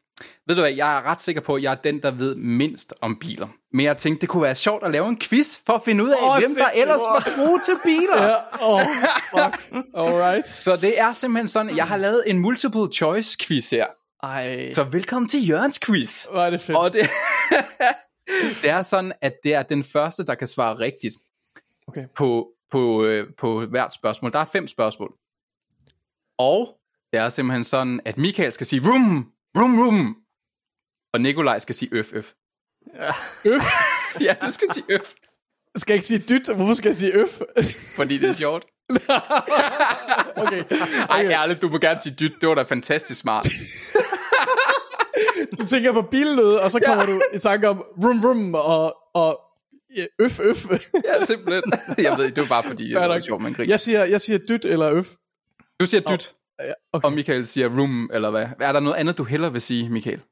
ved 0.47 0.55
du 0.57 0.61
hvad, 0.61 0.73
jeg 0.73 0.97
er 0.99 1.03
ret 1.03 1.21
sikker 1.21 1.41
på, 1.41 1.55
at 1.55 1.63
jeg 1.63 1.71
er 1.71 1.75
den, 1.75 2.03
der 2.03 2.11
ved 2.11 2.35
mindst 2.35 2.95
om 3.01 3.17
biler. 3.17 3.49
Men 3.73 3.87
jeg 3.87 3.97
tænkte, 3.97 4.21
det 4.21 4.29
kunne 4.29 4.43
være 4.43 4.55
sjovt 4.55 4.85
at 4.85 4.93
lave 4.93 5.09
en 5.09 5.19
quiz, 5.19 5.57
for 5.67 5.73
at 5.73 5.83
finde 5.85 6.05
ud 6.05 6.09
af, 6.11 6.17
oh, 6.21 6.39
hvem 6.39 6.51
der 6.59 6.71
ellers 6.75 7.01
var 7.01 7.47
gode 7.47 7.63
til 7.65 7.75
biler. 7.85 8.23
Ja, 8.23 8.35
oh, 8.75 8.81
fuck. 9.31 9.85
Alright. 9.97 10.49
Så 10.65 10.77
det 10.77 11.01
er 11.01 11.13
simpelthen 11.13 11.49
sådan, 11.49 11.77
jeg 11.77 11.87
har 11.87 11.97
lavet 11.97 12.23
en 12.27 12.39
multiple 12.39 12.93
choice 12.95 13.37
quiz 13.43 13.71
her. 13.71 13.87
Ej, 14.23 14.73
Så 14.73 14.85
velkommen 14.85 15.29
til 15.29 15.49
Jørgens 15.49 15.79
quiz. 15.79 16.25
hvor 16.31 16.41
er 16.41 16.51
det 16.51 16.61
fedt. 16.61 16.79
Og 16.79 16.93
det, 16.93 17.11
det 18.63 18.71
er 18.71 18.83
sådan, 18.83 19.13
at 19.21 19.33
det 19.45 19.55
er 19.55 19.63
den 19.63 19.85
første, 19.85 20.27
der 20.27 20.35
kan 20.35 20.47
svare 20.47 20.79
rigtigt 20.79 21.15
Okay. 21.89 22.05
på, 22.17 22.49
på, 22.71 23.05
øh, 23.05 23.27
på 23.39 23.67
hvert 23.67 23.95
spørgsmål. 23.95 24.33
Der 24.33 24.39
er 24.39 24.45
fem 24.45 24.69
spørgsmål. 24.69 25.13
Og 26.39 26.77
det 27.13 27.21
er 27.21 27.29
simpelthen 27.29 27.65
sådan, 27.65 28.01
at 28.05 28.19
Michael 28.19 28.53
skal 28.53 28.67
sige 28.67 28.83
rum, 28.89 29.32
rum, 29.59 29.79
rum. 29.81 30.17
Og 31.15 31.21
Nikolaj 31.21 31.59
skal 31.59 31.75
sige 31.75 31.89
øf, 31.93 32.13
øf. 32.13 32.33
Øf. 33.45 33.63
Ja, 34.21 34.35
du 34.43 34.51
skal 34.51 34.69
sige 34.75 34.85
øf, 34.89 35.13
Skal 35.77 35.93
jeg 35.93 35.97
ikke 35.97 36.07
sige 36.07 36.19
dyt? 36.29 36.55
Hvorfor 36.57 36.75
skal 36.75 36.89
jeg 36.89 36.97
sige 36.97 37.13
øf? 37.15 37.41
fordi 37.97 38.19
det 38.19 38.29
er 38.29 38.33
sjovt. 38.33 38.65
okay. 40.43 40.65
Ej, 41.11 41.25
ærligt, 41.31 41.63
du 41.63 41.69
må 41.69 41.79
gerne 41.79 42.01
sige 42.01 42.15
dyt. 42.21 42.33
Det 42.41 42.49
var 42.49 42.55
da 42.55 42.63
fantastisk 42.63 43.21
smart. 43.21 43.49
Du 45.59 45.67
tænker 45.67 45.93
på 45.93 46.03
billød, 46.03 46.55
og 46.55 46.71
så 46.71 46.81
kommer 46.87 47.05
ja. 47.05 47.13
du 47.13 47.23
i 47.35 47.39
tanke 47.39 47.69
om 47.69 47.79
rum 48.05 48.25
rum 48.25 48.55
og, 48.55 48.97
og 49.15 49.41
ja, 49.97 50.05
øf 50.19 50.41
øf. 50.41 50.65
Ja, 51.05 51.25
simpelthen. 51.25 51.63
Jeg 51.99 52.19
ved, 52.19 52.25
det 52.31 52.37
var 52.37 52.49
bare 52.49 52.63
fordi, 52.63 52.89
det 52.89 52.97
var 52.97 53.21
sjovt, 53.21 53.43
man 53.43 53.53
griner. 53.53 53.73
jeg, 53.73 53.81
siger, 53.81 54.05
jeg 54.05 54.21
siger 54.21 54.39
dyt 54.39 54.65
eller 54.65 54.93
øf. 54.93 55.09
Du 55.81 55.87
siger 55.87 56.01
dyt, 56.01 56.11
Ja, 56.11 56.42
okay. 56.93 57.07
og 57.07 57.13
Michael 57.13 57.47
siger 57.47 57.69
room, 57.79 58.11
eller 58.13 58.31
hvad? 58.31 58.47
Er 58.61 58.73
der 58.73 58.81
noget 58.81 58.97
andet, 58.97 59.19
du 59.19 59.25
hellere 59.25 59.53
vil 59.53 59.61
sige, 59.61 59.89
Michael? 59.91 60.23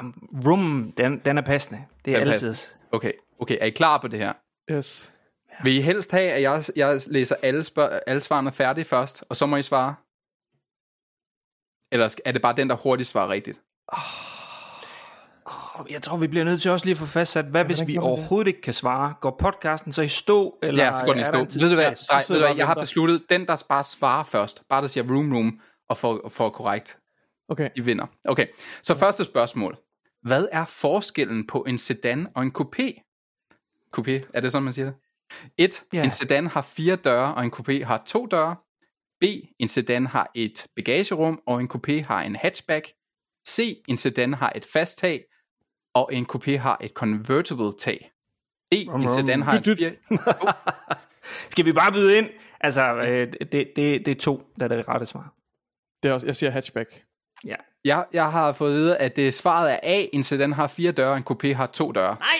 Um, 0.00 0.28
Rum, 0.46 0.92
den, 0.96 1.18
den 1.24 1.38
er 1.38 1.42
passende. 1.42 1.84
Det 2.04 2.14
er 2.14 2.20
er 2.20 2.32
altid. 2.32 2.54
Okay, 2.92 3.12
okay. 3.38 3.58
Er 3.60 3.66
I 3.66 3.70
klar 3.70 3.98
på 3.98 4.08
det 4.08 4.18
her? 4.18 4.32
Yes. 4.70 5.12
Vil 5.64 5.72
I 5.76 5.80
helst 5.80 6.10
have, 6.10 6.30
at 6.30 6.42
jeg, 6.42 6.64
jeg 6.76 7.00
læser 7.06 7.36
alle, 7.42 7.64
spørg- 7.64 8.00
alle 8.06 8.20
svarene 8.20 8.52
færdige 8.52 8.84
først, 8.84 9.24
og 9.28 9.36
så 9.36 9.46
må 9.46 9.56
I 9.56 9.62
svare? 9.62 9.94
Eller 11.92 12.16
er 12.24 12.32
det 12.32 12.42
bare 12.42 12.56
den, 12.56 12.68
der 12.70 12.76
hurtigt 12.76 13.08
svarer 13.08 13.28
rigtigt? 13.28 13.60
Og 15.82 15.90
Jeg 15.90 16.02
tror, 16.02 16.16
vi 16.16 16.26
bliver 16.26 16.44
nødt 16.44 16.62
til 16.62 16.70
også 16.70 16.86
lige 16.86 16.92
at 16.92 16.98
få 16.98 17.06
fastsat, 17.06 17.44
hvad 17.44 17.64
hvis 17.64 17.86
vi 17.86 17.98
overhovedet 17.98 18.48
ikke 18.48 18.60
kan 18.60 18.74
svare? 18.74 19.14
Går 19.20 19.36
podcasten 19.40 19.92
så 19.92 20.02
i 20.02 20.08
stå? 20.08 20.58
Eller 20.62 20.84
ja, 20.84 20.94
så 20.94 21.02
går 21.04 21.12
den 21.12 21.22
i 21.22 21.24
stå. 21.24 21.38
Ved 21.38 21.68
du 21.68 21.74
hvad, 21.74 21.84
Nej, 21.84 21.94
sidder 21.94 22.40
ved 22.40 22.40
du 22.40 22.46
jeg 22.46 22.54
hvad 22.54 22.56
jeg 22.56 22.66
har 22.66 22.74
besluttet, 22.74 23.22
den 23.30 23.46
der 23.46 23.64
bare 23.68 23.84
svarer 23.84 24.24
først, 24.24 24.62
bare 24.68 24.82
der 24.82 24.88
siger 24.88 25.04
room 25.10 25.32
room, 25.32 25.60
og 25.88 25.96
får, 25.96 26.28
får 26.28 26.50
korrekt, 26.50 26.98
Okay. 27.48 27.68
de 27.76 27.84
vinder. 27.84 28.06
Okay, 28.24 28.46
så 28.82 28.94
første 28.94 29.24
spørgsmål. 29.24 29.76
Hvad 30.22 30.48
er 30.52 30.64
forskellen 30.64 31.46
på 31.46 31.64
en 31.68 31.78
sedan 31.78 32.28
og 32.34 32.42
en 32.42 32.52
coupé? 32.58 33.08
Coupé, 33.96 34.30
er 34.34 34.40
det 34.40 34.52
sådan, 34.52 34.64
man 34.64 34.72
siger 34.72 34.86
det? 34.86 34.94
1. 35.58 35.84
Ja. 35.92 36.02
En 36.04 36.10
sedan 36.10 36.46
har 36.46 36.62
fire 36.62 36.96
døre, 36.96 37.34
og 37.34 37.44
en 37.44 37.52
coupé 37.54 37.84
har 37.84 38.02
to 38.06 38.26
døre. 38.26 38.56
B. 39.20 39.24
En 39.58 39.68
sedan 39.68 40.06
har 40.06 40.30
et 40.34 40.66
bagagerum, 40.76 41.40
og 41.46 41.60
en 41.60 41.70
coupé 41.74 42.02
har 42.08 42.22
en 42.22 42.36
hatchback. 42.36 42.86
C. 43.48 43.82
En 43.88 43.96
sedan 43.96 44.34
har 44.34 44.52
et 44.56 44.64
fast 44.72 44.98
tag, 44.98 45.24
og 45.94 46.10
en 46.12 46.26
coupé 46.34 46.56
har 46.56 46.78
et 46.80 46.90
convertible 46.90 47.72
tag. 47.78 48.12
D. 48.72 48.74
En 48.74 49.10
sedan 49.10 49.42
har 49.42 49.58
et 49.58 49.78
fire... 49.78 49.92
Skal 51.50 51.64
vi 51.64 51.72
bare 51.72 51.92
byde 51.92 52.18
ind? 52.18 52.28
Altså, 52.60 52.82
øh, 52.82 53.32
det, 53.32 53.72
det, 53.76 53.76
det 53.76 54.08
er 54.08 54.14
to, 54.20 54.42
der 54.60 54.64
er 54.64 54.68
det 54.68 54.88
rette 54.88 55.06
svar. 55.06 55.34
Det 56.02 56.08
er 56.08 56.12
også, 56.12 56.26
jeg 56.26 56.36
siger 56.36 56.50
hatchback. 56.50 57.04
Ja. 57.44 57.56
Jeg, 57.84 58.04
jeg 58.12 58.30
har 58.32 58.52
fået 58.52 58.70
at 58.70 58.76
vide, 58.76 58.96
at 58.96 59.16
det 59.16 59.34
svaret 59.34 59.72
er 59.72 59.78
A. 59.82 60.06
En 60.12 60.22
sedan 60.22 60.52
har 60.52 60.66
fire 60.66 60.92
døre, 60.92 61.10
og 61.10 61.16
en 61.16 61.24
coupé 61.30 61.54
har 61.54 61.66
to 61.66 61.92
døre. 61.92 62.16
Nej! 62.20 62.36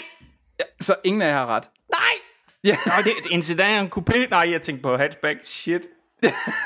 Ja, 0.59 0.64
så 0.80 0.94
ingen 1.04 1.23
af 1.23 1.26
jer 1.26 1.37
har 1.37 1.47
ret. 1.47 1.71
Nå, 2.87 2.92
det 3.04 3.12
er 3.12 3.35
en 3.35 3.42
sedan 3.42 3.78
og 3.78 3.85
en 3.85 3.90
coupé. 3.99 4.28
Nej, 4.30 4.50
jeg 4.50 4.62
tænkte 4.62 4.82
på 4.82 4.97
hatchback. 4.97 5.38
Shit. 5.44 5.82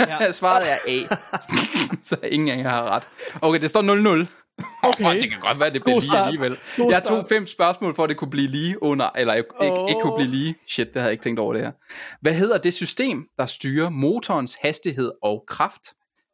Ja. 0.00 0.32
Svaret 0.40 0.72
er 0.72 0.76
A. 0.88 1.16
så 2.08 2.16
ingen 2.22 2.48
af 2.48 2.62
jer 2.62 2.68
har 2.68 2.90
ret. 2.90 3.08
Okay, 3.42 3.60
det 3.60 3.70
står 3.70 4.22
0-0. 4.22 4.45
Okay. 4.90 5.20
det 5.20 5.30
kan 5.30 5.40
godt 5.40 5.60
være, 5.60 5.72
det 5.72 5.82
bliver 5.82 6.00
lige 6.00 6.24
alligevel. 6.24 6.58
God 6.76 6.92
Jeg 6.92 7.04
tog 7.04 7.26
fem 7.28 7.46
spørgsmål, 7.46 7.94
for 7.94 8.04
at 8.04 8.08
det 8.08 8.16
kunne 8.16 8.30
blive 8.30 8.48
lige 8.48 8.82
under, 8.82 9.10
eller 9.10 9.34
ikke, 9.34 9.48
Åh. 9.60 9.88
ikke 9.88 10.00
kunne 10.00 10.16
blive 10.16 10.30
lige. 10.30 10.56
Shit, 10.68 10.86
det 10.86 10.94
havde 10.94 11.04
jeg 11.04 11.12
ikke 11.12 11.22
tænkt 11.22 11.40
over 11.40 11.52
det 11.52 11.62
her. 11.62 11.72
Hvad 12.20 12.34
hedder 12.34 12.58
det 12.58 12.74
system, 12.74 13.28
der 13.38 13.46
styrer 13.46 13.90
motorens 13.90 14.54
hastighed 14.54 15.12
og 15.22 15.44
kraft? 15.48 15.82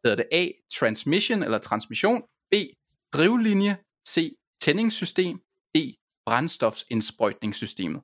Hedder 0.05 0.17
det 0.17 0.27
A, 0.33 0.49
transmission 0.79 1.43
eller 1.43 1.59
transmission? 1.59 2.23
B, 2.51 2.55
drivlinje? 3.13 3.77
C, 4.09 4.37
tændingssystem? 4.61 5.39
D, 5.77 5.79
brændstofsindsprøjtningssystemet? 6.27 8.01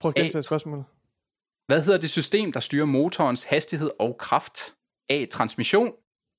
Prøv 0.00 0.08
at 0.08 0.14
gentage 0.14 0.42
spørgsmålet. 0.42 0.84
Hvad 1.66 1.82
hedder 1.82 1.98
det 1.98 2.10
system, 2.10 2.52
der 2.52 2.60
styrer 2.60 2.84
motorens 2.84 3.44
hastighed 3.44 3.90
og 3.98 4.16
kraft? 4.18 4.74
A. 5.08 5.26
Transmission. 5.30 5.92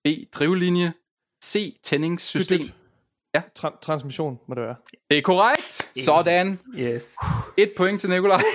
B. 0.04 0.08
Drivlinje. 0.34 0.94
C. 1.44 1.78
Tændingssystem. 1.84 2.60
Dyt, 2.60 2.68
dyt. 2.68 2.76
Ja. 3.36 3.42
Tra- 3.60 3.80
transmission 3.82 4.40
må 4.48 4.56
det 4.56 4.64
være. 4.64 4.76
Det 5.10 5.18
er 5.18 5.22
korrekt. 5.22 5.82
Sådan. 6.06 6.60
Yes. 6.78 7.16
Et 7.58 7.72
point 7.78 8.02
til 8.02 8.10
Nikolaj. 8.10 8.42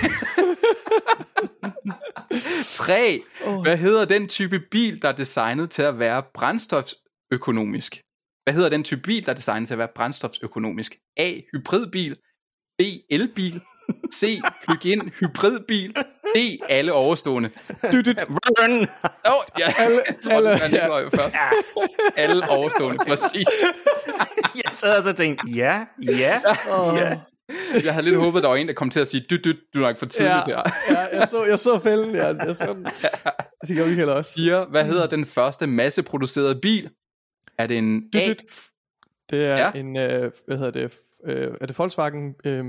3. 2.65 3.21
Hvad 3.63 3.77
hedder 3.77 4.05
den 4.05 4.29
type 4.29 4.61
bil, 4.61 5.03
der 5.03 5.09
er 5.09 5.13
designet 5.13 5.71
til 5.71 5.83
at 5.83 5.99
være 5.99 6.23
brændstoføkonomisk? 6.35 8.03
Hvad 8.45 8.55
hedder 8.55 8.69
den 8.69 8.85
type 8.85 9.01
bil, 9.03 9.27
der 9.27 9.31
er 9.33 9.37
designet 9.37 9.67
til 9.69 9.75
at 9.75 9.79
være 9.79 9.89
brændstoføkonomisk? 9.95 10.97
A. 11.17 11.35
Hybridbil. 11.53 12.17
B. 12.79 12.83
Elbil. 13.11 13.61
C. 14.15 14.41
Plug-in 14.65 15.09
hybridbil. 15.09 15.95
D. 16.37 16.59
Alle 16.69 16.93
overstående. 16.93 17.51
Dyt, 17.93 18.07
dyt. 18.07 18.23
Run! 18.29 18.71
Åh, 18.81 19.33
oh, 19.35 19.43
ja. 19.59 19.67
Alle- 19.85 20.03
alle- 20.31 20.51
Nikolaj 20.73 21.05
først. 21.15 21.37
Alle 22.17 22.51
overstående, 22.51 22.99
præcis. 23.09 23.47
Jeg 24.65 24.73
sad 24.73 24.97
og 24.99 25.03
så 25.05 25.13
tænkte, 25.13 25.49
ja, 25.51 25.81
ja, 26.03 26.41
ja. 26.95 27.19
Jeg 27.85 27.93
havde 27.95 28.05
lidt 28.05 28.17
håbet, 28.17 28.43
der 28.43 28.49
var 28.49 28.57
en, 28.57 28.69
der 28.69 28.75
kom 28.75 28.91
til 28.91 29.01
at 29.01 29.09
sige, 29.09 29.27
dyt, 29.31 29.45
dyt, 29.45 29.57
du 29.75 29.79
er 29.79 29.87
nok 29.87 29.99
for 29.99 30.07
tidligt 30.07 30.35
Ja, 30.49 30.55
her. 30.55 30.63
ja, 30.91 31.19
jeg 31.19 31.29
så, 31.29 31.45
jeg 31.45 31.59
så 31.59 31.81
fælden. 31.83 32.15
Ja, 32.15 32.27
jeg 32.27 32.57
så 32.57 32.67
den. 32.75 32.85
Det 33.69 33.77
gør 33.77 33.87
Michael 33.87 34.09
også. 34.09 34.33
Siger, 34.33 34.67
hvad 34.67 34.85
hedder 34.85 35.07
den 35.07 35.27
første 35.27 35.67
masseproducerede 35.67 36.59
bil? 36.63 36.91
Er 37.59 37.67
det 37.67 37.79
en 37.79 38.03
Dyt, 38.15 38.27
dyt. 38.27 38.43
Det 39.31 39.45
er 39.45 39.57
Ja. 39.57 39.57
ja. 39.75 39.81
en, 39.81 39.97
øh, 39.97 40.31
hvad 40.47 40.57
hedder 40.57 40.71
det, 40.71 40.95
øh, 41.25 41.55
er 41.61 41.67
det 41.67 41.79
Volkswagen, 41.79 42.35
øh, 42.45 42.65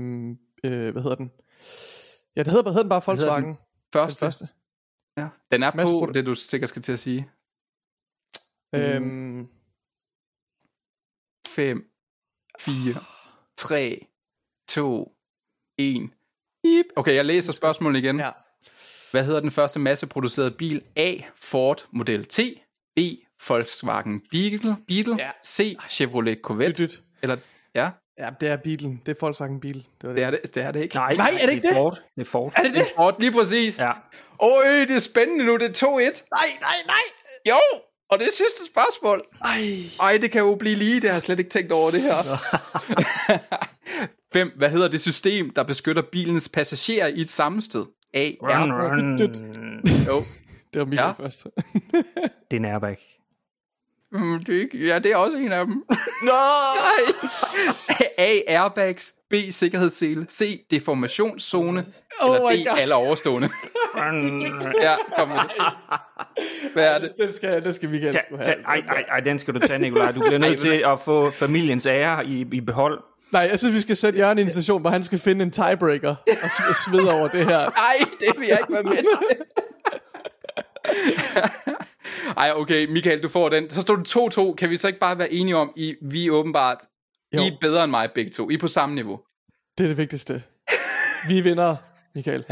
øh, 0.64 0.92
hvad 0.92 1.02
hedder 1.02 1.16
den? 1.16 1.30
Ja, 2.40 2.44
det 2.44 2.50
hedder, 2.52 2.62
hvad 2.62 2.72
hedder 2.72 2.82
den 2.82 2.88
bare 2.88 3.16
hedder 3.16 3.34
den? 3.34 3.44
Volkswagen? 3.44 3.48
Den 3.48 3.58
Første? 3.92 4.18
første. 4.20 4.48
Ja. 5.16 5.28
Den 5.52 5.62
er 5.62 5.70
på 5.70 5.76
Masseprodu- 5.76 6.12
det, 6.12 6.26
du 6.26 6.34
sikkert 6.34 6.68
skal 6.68 6.82
til 6.82 6.92
at 6.92 6.98
sige. 6.98 7.30
Øhm, 8.74 9.48
5, 11.48 11.90
4, 12.60 12.94
3, 13.56 14.06
2, 14.68 15.16
1. 15.78 16.10
Beep. 16.62 16.86
Okay, 16.96 17.14
jeg 17.14 17.24
læser 17.24 17.52
spørgsmålet 17.52 17.98
igen. 17.98 18.18
ja. 18.18 18.30
Hvad 19.10 19.24
hedder 19.24 19.40
den 19.40 19.50
første 19.50 19.78
masseproducerede 19.78 20.50
bil? 20.50 20.82
A. 20.96 21.16
Ford 21.36 21.86
Model 21.90 22.24
T. 22.24 22.38
B. 22.96 22.98
Volkswagen 23.48 24.20
Beetle. 24.30 24.76
Beetle. 24.86 25.16
Ja. 25.18 25.30
C. 25.44 25.76
Chevrolet 25.88 26.36
Dyt, 26.36 26.42
Corvette. 26.42 26.82
dyt. 26.82 27.02
Eller, 27.22 27.36
ja, 27.74 27.90
Ja, 28.18 28.24
det 28.40 28.48
er 28.48 28.56
bilen. 28.56 29.02
Det 29.06 29.16
er 29.16 29.20
Volkswagen 29.20 29.60
bil. 29.60 29.74
Det 29.74 30.08
var 30.08 30.08
det. 30.08 30.16
det 30.16 30.24
er 30.24 30.30
det, 30.30 30.54
det, 30.54 30.62
er 30.62 30.70
det 30.72 30.82
ikke. 30.82 30.94
Nej, 30.94 31.12
Nej, 31.16 31.30
er 31.42 31.46
det 31.46 31.54
ikke 31.54 31.68
det? 31.68 31.76
Ford. 31.76 31.98
Det 32.16 32.20
er 32.20 32.24
Ford. 32.30 32.52
Er 32.56 32.62
det 32.62 32.74
det? 32.74 32.82
Ford, 32.96 33.16
lige 33.20 33.32
præcis. 33.32 33.78
Ja. 33.78 33.92
Øj, 34.42 34.64
det 34.88 34.90
er 34.90 34.98
spændende 34.98 35.44
nu. 35.44 35.56
Det 35.56 35.82
er 35.82 35.86
2-1. 35.86 35.88
Nej, 35.90 36.04
nej, 36.60 36.76
nej. 36.86 37.02
Jo, 37.48 37.60
og 38.10 38.18
det 38.18 38.26
er 38.26 38.30
sidste 38.32 38.66
spørgsmål. 38.66 39.20
Ej. 39.44 39.60
Ej, 40.00 40.18
det 40.22 40.30
kan 40.30 40.40
jo 40.40 40.54
blive 40.54 40.76
lige. 40.76 40.94
Det 41.00 41.04
har 41.10 41.14
jeg 41.14 41.22
slet 41.22 41.38
ikke 41.38 41.50
tænkt 41.50 41.72
over 41.72 41.90
det 41.90 42.00
her. 42.02 42.16
5. 44.32 44.52
Hvad 44.58 44.70
hedder 44.70 44.88
det 44.88 45.00
system, 45.00 45.50
der 45.50 45.62
beskytter 45.62 46.02
bilens 46.12 46.48
passagerer 46.48 47.06
i 47.06 47.20
et 47.20 47.30
sammensted? 47.30 47.84
A. 48.14 48.30
Run, 48.42 48.72
run. 48.72 49.18
Jo. 50.06 50.22
Det 50.74 50.80
var 50.80 50.94
Ja. 50.94 51.06
ja. 51.06 51.12
først. 51.12 51.46
Det 52.50 52.56
er 52.56 52.56
en 52.56 52.64
airbag. 52.64 53.19
Mm, 54.12 54.44
det 54.44 54.56
er 54.56 54.60
ikke, 54.60 54.86
ja, 54.86 54.98
det 54.98 55.12
er 55.12 55.16
også 55.16 55.36
en 55.36 55.52
af 55.52 55.66
dem. 55.66 55.74
Nå! 56.22 56.32
A. 58.18 58.40
Airbags. 58.46 59.14
B. 59.30 59.34
Sikkerhedssele. 59.50 60.26
C. 60.30 60.64
Deformationszone. 60.70 61.86
Oh 62.24 62.52
eller 62.52 62.64
D. 62.64 62.68
God. 62.68 62.78
Alle 62.80 62.94
overstående. 62.94 63.48
Ja, 64.82 64.94
kom 65.16 65.28
med 65.28 65.36
det. 65.36 65.64
Hvad 66.72 66.84
er 66.84 66.98
det? 66.98 67.12
Den 67.18 67.32
skal, 67.32 67.64
den 67.64 67.72
skal 67.72 68.00
Tag, 68.12 68.20
sgu 68.28 68.36
tag, 68.36 68.44
have. 68.46 68.56
ej, 68.66 68.82
ej, 68.88 69.04
ej, 69.08 69.20
den 69.20 69.38
skal 69.38 69.54
du 69.54 69.58
tage, 69.58 69.78
Nikolaj. 69.78 70.12
Du 70.12 70.20
bliver 70.20 70.38
nødt 70.38 70.60
til 70.60 70.82
at 70.86 71.00
få 71.00 71.30
familiens 71.30 71.86
ære 71.86 72.26
i, 72.26 72.46
i 72.52 72.60
behold. 72.60 73.00
Nej, 73.32 73.48
jeg 73.50 73.58
synes, 73.58 73.74
vi 73.74 73.80
skal 73.80 73.96
sætte 73.96 74.18
Jørgen 74.18 74.38
i 74.38 74.42
en 74.42 74.48
situation, 74.48 74.80
hvor 74.80 74.90
han 74.90 75.02
skal 75.02 75.18
finde 75.18 75.42
en 75.42 75.50
tiebreaker 75.50 76.14
og 76.68 76.76
svede 76.76 77.12
over 77.14 77.28
det 77.28 77.46
her. 77.46 77.58
Ej, 77.58 77.96
det 78.20 78.28
vil 78.38 78.48
jeg 78.48 78.58
ikke 78.60 78.72
være 78.72 78.82
med 78.82 78.96
til. 78.96 79.36
Ej, 82.40 82.52
okay, 82.56 82.86
Michael, 82.86 83.22
du 83.22 83.28
får 83.28 83.48
den. 83.48 83.70
Så 83.70 83.80
står 83.80 83.96
det 83.96 84.16
2-2. 84.16 84.54
Kan 84.54 84.70
vi 84.70 84.76
så 84.76 84.86
ikke 84.88 85.00
bare 85.00 85.18
være 85.18 85.32
enige 85.32 85.56
om, 85.56 85.72
I, 85.76 85.94
vi 86.02 86.26
er 86.26 86.30
åbenbart, 86.30 86.78
Jo. 87.34 87.40
I 87.40 87.46
er 87.46 87.56
bedre 87.60 87.84
end 87.84 87.90
mig 87.90 88.08
begge 88.14 88.30
to. 88.30 88.50
I 88.50 88.54
er 88.54 88.58
på 88.58 88.68
samme 88.68 88.94
niveau. 88.94 89.20
Det 89.78 89.84
er 89.84 89.88
det 89.88 89.96
vigtigste. 89.98 90.42
Vi 91.28 91.40
vinder, 91.40 91.76
Michael. 92.14 92.44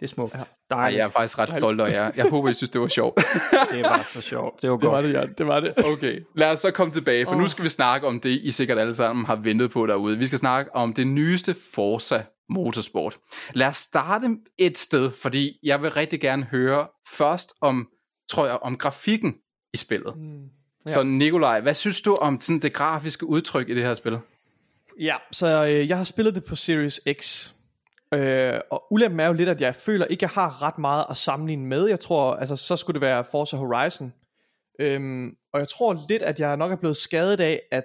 Det 0.00 0.08
er 0.08 0.12
smukt. 0.14 0.34
Ja. 0.34 0.38
Ej, 0.38 0.44
Dejligt. 0.70 0.98
jeg 0.98 1.04
er 1.06 1.10
faktisk 1.10 1.38
ret 1.38 1.52
stolt 1.54 1.80
af 1.80 1.90
jer. 1.92 2.10
Jeg 2.16 2.30
håber, 2.30 2.48
I 2.48 2.54
synes, 2.54 2.70
det 2.70 2.80
var 2.80 2.86
sjovt. 2.88 3.16
Det 3.72 3.82
var 3.82 4.02
så 4.12 4.20
sjovt. 4.20 4.62
Det 4.62 4.70
var 4.70 4.76
Det 4.76 4.86
var 4.88 4.92
godt. 4.94 5.04
det, 5.04 5.12
Jørgen. 5.12 5.34
Det 5.38 5.46
var 5.46 5.60
det. 5.60 5.74
Okay, 5.84 6.20
lad 6.36 6.52
os 6.52 6.60
så 6.60 6.70
komme 6.70 6.92
tilbage, 6.92 7.26
for 7.26 7.34
nu 7.34 7.48
skal 7.48 7.64
vi 7.64 7.68
snakke 7.68 8.06
om 8.06 8.20
det, 8.20 8.30
I 8.30 8.50
sikkert 8.50 8.78
alle 8.78 8.94
sammen 8.94 9.24
har 9.26 9.36
ventet 9.36 9.70
på 9.70 9.86
derude. 9.86 10.18
Vi 10.18 10.26
skal 10.26 10.38
snakke 10.38 10.76
om 10.76 10.92
det 10.92 11.06
nyeste 11.06 11.56
Forza 11.74 12.22
Motorsport. 12.50 13.16
Lad 13.54 13.66
os 13.66 13.76
starte 13.76 14.26
et 14.58 14.78
sted, 14.78 15.10
fordi 15.22 15.58
jeg 15.62 15.82
vil 15.82 15.90
rigtig 15.90 16.20
gerne 16.20 16.44
høre 16.44 16.86
først 17.16 17.52
om, 17.60 17.86
tror 18.32 18.46
jeg, 18.46 18.58
om 18.62 18.76
grafikken 18.76 19.34
i 19.74 19.76
spillet. 19.76 20.16
Mm, 20.16 20.42
ja. 20.86 20.92
Så 20.92 21.02
Nikolaj, 21.02 21.60
hvad 21.60 21.74
synes 21.74 22.00
du 22.00 22.14
om 22.14 22.40
sådan 22.40 22.58
det 22.58 22.72
grafiske 22.72 23.26
udtryk 23.26 23.68
i 23.68 23.74
det 23.74 23.82
her 23.82 23.94
spil? 23.94 24.18
Ja, 25.00 25.16
så 25.32 25.66
øh, 25.66 25.88
jeg 25.88 25.96
har 25.96 26.04
spillet 26.04 26.34
det 26.34 26.44
på 26.44 26.56
Series 26.56 27.00
X. 27.20 27.50
Øh, 28.14 28.60
og 28.70 28.92
ulempen 28.92 29.20
er 29.20 29.26
jo 29.26 29.32
lidt, 29.32 29.48
at 29.48 29.60
jeg 29.60 29.74
føler 29.74 30.06
ikke, 30.06 30.22
jeg 30.22 30.30
har 30.30 30.62
ret 30.62 30.78
meget 30.78 31.04
at 31.10 31.16
sammenligne 31.16 31.66
med. 31.66 31.86
Jeg 31.88 32.00
tror, 32.00 32.34
altså 32.34 32.56
så 32.56 32.76
skulle 32.76 32.94
det 32.94 33.00
være 33.00 33.24
Forza 33.30 33.56
Horizon. 33.56 34.12
Øhm, 34.80 35.36
og 35.52 35.60
jeg 35.60 35.68
tror 35.68 36.04
lidt, 36.08 36.22
at 36.22 36.40
jeg 36.40 36.56
nok 36.56 36.72
er 36.72 36.76
blevet 36.76 36.96
skadet 36.96 37.40
af, 37.40 37.60
at 37.70 37.84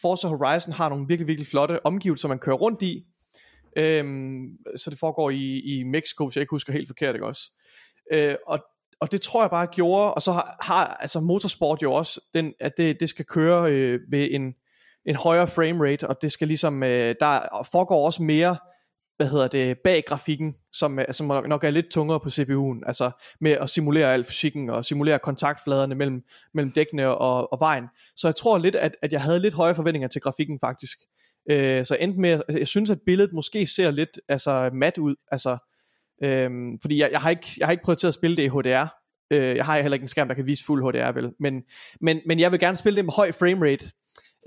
Forza 0.00 0.28
Horizon 0.28 0.72
har 0.72 0.88
nogle 0.88 1.06
virkelig, 1.08 1.28
virkelig 1.28 1.46
flotte 1.48 1.86
omgivelser, 1.86 2.28
man 2.28 2.38
kører 2.38 2.56
rundt 2.56 2.82
i. 2.82 3.04
Øhm, 3.76 4.48
så 4.76 4.90
det 4.90 4.98
foregår 4.98 5.30
i, 5.30 5.60
i 5.60 5.82
Mexico, 5.82 6.26
hvis 6.26 6.36
jeg 6.36 6.40
ikke 6.42 6.50
husker 6.50 6.72
helt 6.72 6.88
forkert, 6.88 7.14
ikke 7.14 7.26
også? 7.26 7.52
Øh, 8.12 8.34
og, 8.46 8.64
og 9.00 9.12
det 9.12 9.22
tror 9.22 9.42
jeg 9.42 9.50
bare 9.50 9.66
gjorde, 9.66 10.14
og 10.14 10.22
så 10.22 10.32
har, 10.32 10.56
har 10.60 10.86
altså 10.86 11.20
motorsport 11.20 11.82
jo 11.82 11.92
også, 11.92 12.20
den, 12.34 12.52
at 12.60 12.72
det, 12.76 13.00
det 13.00 13.08
skal 13.08 13.24
køre 13.24 13.72
øh, 13.72 14.00
ved 14.10 14.28
en, 14.30 14.54
en 15.06 15.16
højere 15.16 15.46
framerate, 15.46 16.08
og 16.08 16.22
det 16.22 16.32
skal 16.32 16.48
ligesom, 16.48 16.82
øh, 16.82 17.14
der 17.20 17.66
foregår 17.72 18.06
også 18.06 18.22
mere, 18.22 18.56
hvad 19.16 19.28
hedder 19.28 19.48
det, 19.48 19.78
bag 19.84 20.04
grafikken, 20.06 20.54
som, 20.72 20.98
øh, 20.98 21.04
som 21.10 21.26
nok 21.26 21.64
er 21.64 21.70
lidt 21.70 21.90
tungere 21.90 22.20
på 22.20 22.28
CPU'en, 22.28 22.86
altså 22.86 23.10
med 23.40 23.52
at 23.52 23.70
simulere 23.70 24.14
al 24.14 24.24
fysikken, 24.24 24.70
og 24.70 24.84
simulere 24.84 25.18
kontaktfladerne 25.18 25.94
mellem, 25.94 26.22
mellem 26.54 26.72
dækkene 26.72 27.08
og, 27.08 27.52
og 27.52 27.60
vejen. 27.60 27.84
Så 28.16 28.28
jeg 28.28 28.36
tror 28.36 28.58
lidt, 28.58 28.74
at, 28.74 28.96
at 29.02 29.12
jeg 29.12 29.22
havde 29.22 29.40
lidt 29.40 29.54
høje 29.54 29.74
forventninger 29.74 30.08
til 30.08 30.20
grafikken 30.20 30.58
faktisk. 30.60 30.98
Øh, 31.50 31.84
så 31.84 31.96
endte 32.00 32.20
med, 32.20 32.40
jeg 32.48 32.68
synes, 32.68 32.90
at 32.90 32.98
billedet 33.06 33.32
måske 33.32 33.66
ser 33.66 33.90
lidt 33.90 34.20
altså, 34.28 34.70
mat 34.72 34.98
ud, 34.98 35.14
altså, 35.32 35.58
øhm, 36.24 36.78
fordi 36.80 37.00
jeg, 37.00 37.08
jeg, 37.12 37.20
har 37.20 37.30
ikke, 37.30 37.48
jeg 37.58 37.66
har 37.66 37.72
ikke 37.72 37.84
prøvet 37.84 37.98
til 37.98 38.06
at 38.06 38.14
spille 38.14 38.36
det 38.36 38.42
i 38.42 38.48
HDR, 38.48 38.98
Øh, 39.32 39.56
jeg 39.56 39.64
har 39.64 39.80
heller 39.80 39.94
ikke 39.94 40.04
en 40.04 40.08
skærm, 40.08 40.28
der 40.28 40.34
kan 40.34 40.46
vise 40.46 40.64
fuld 40.64 40.82
HDR, 40.82 41.12
vel? 41.12 41.30
Men, 41.40 41.62
men, 42.00 42.20
men 42.26 42.40
jeg 42.40 42.52
vil 42.52 42.60
gerne 42.60 42.76
spille 42.76 42.96
det 42.96 43.04
med 43.04 43.12
høj 43.12 43.32
framerate. 43.32 43.84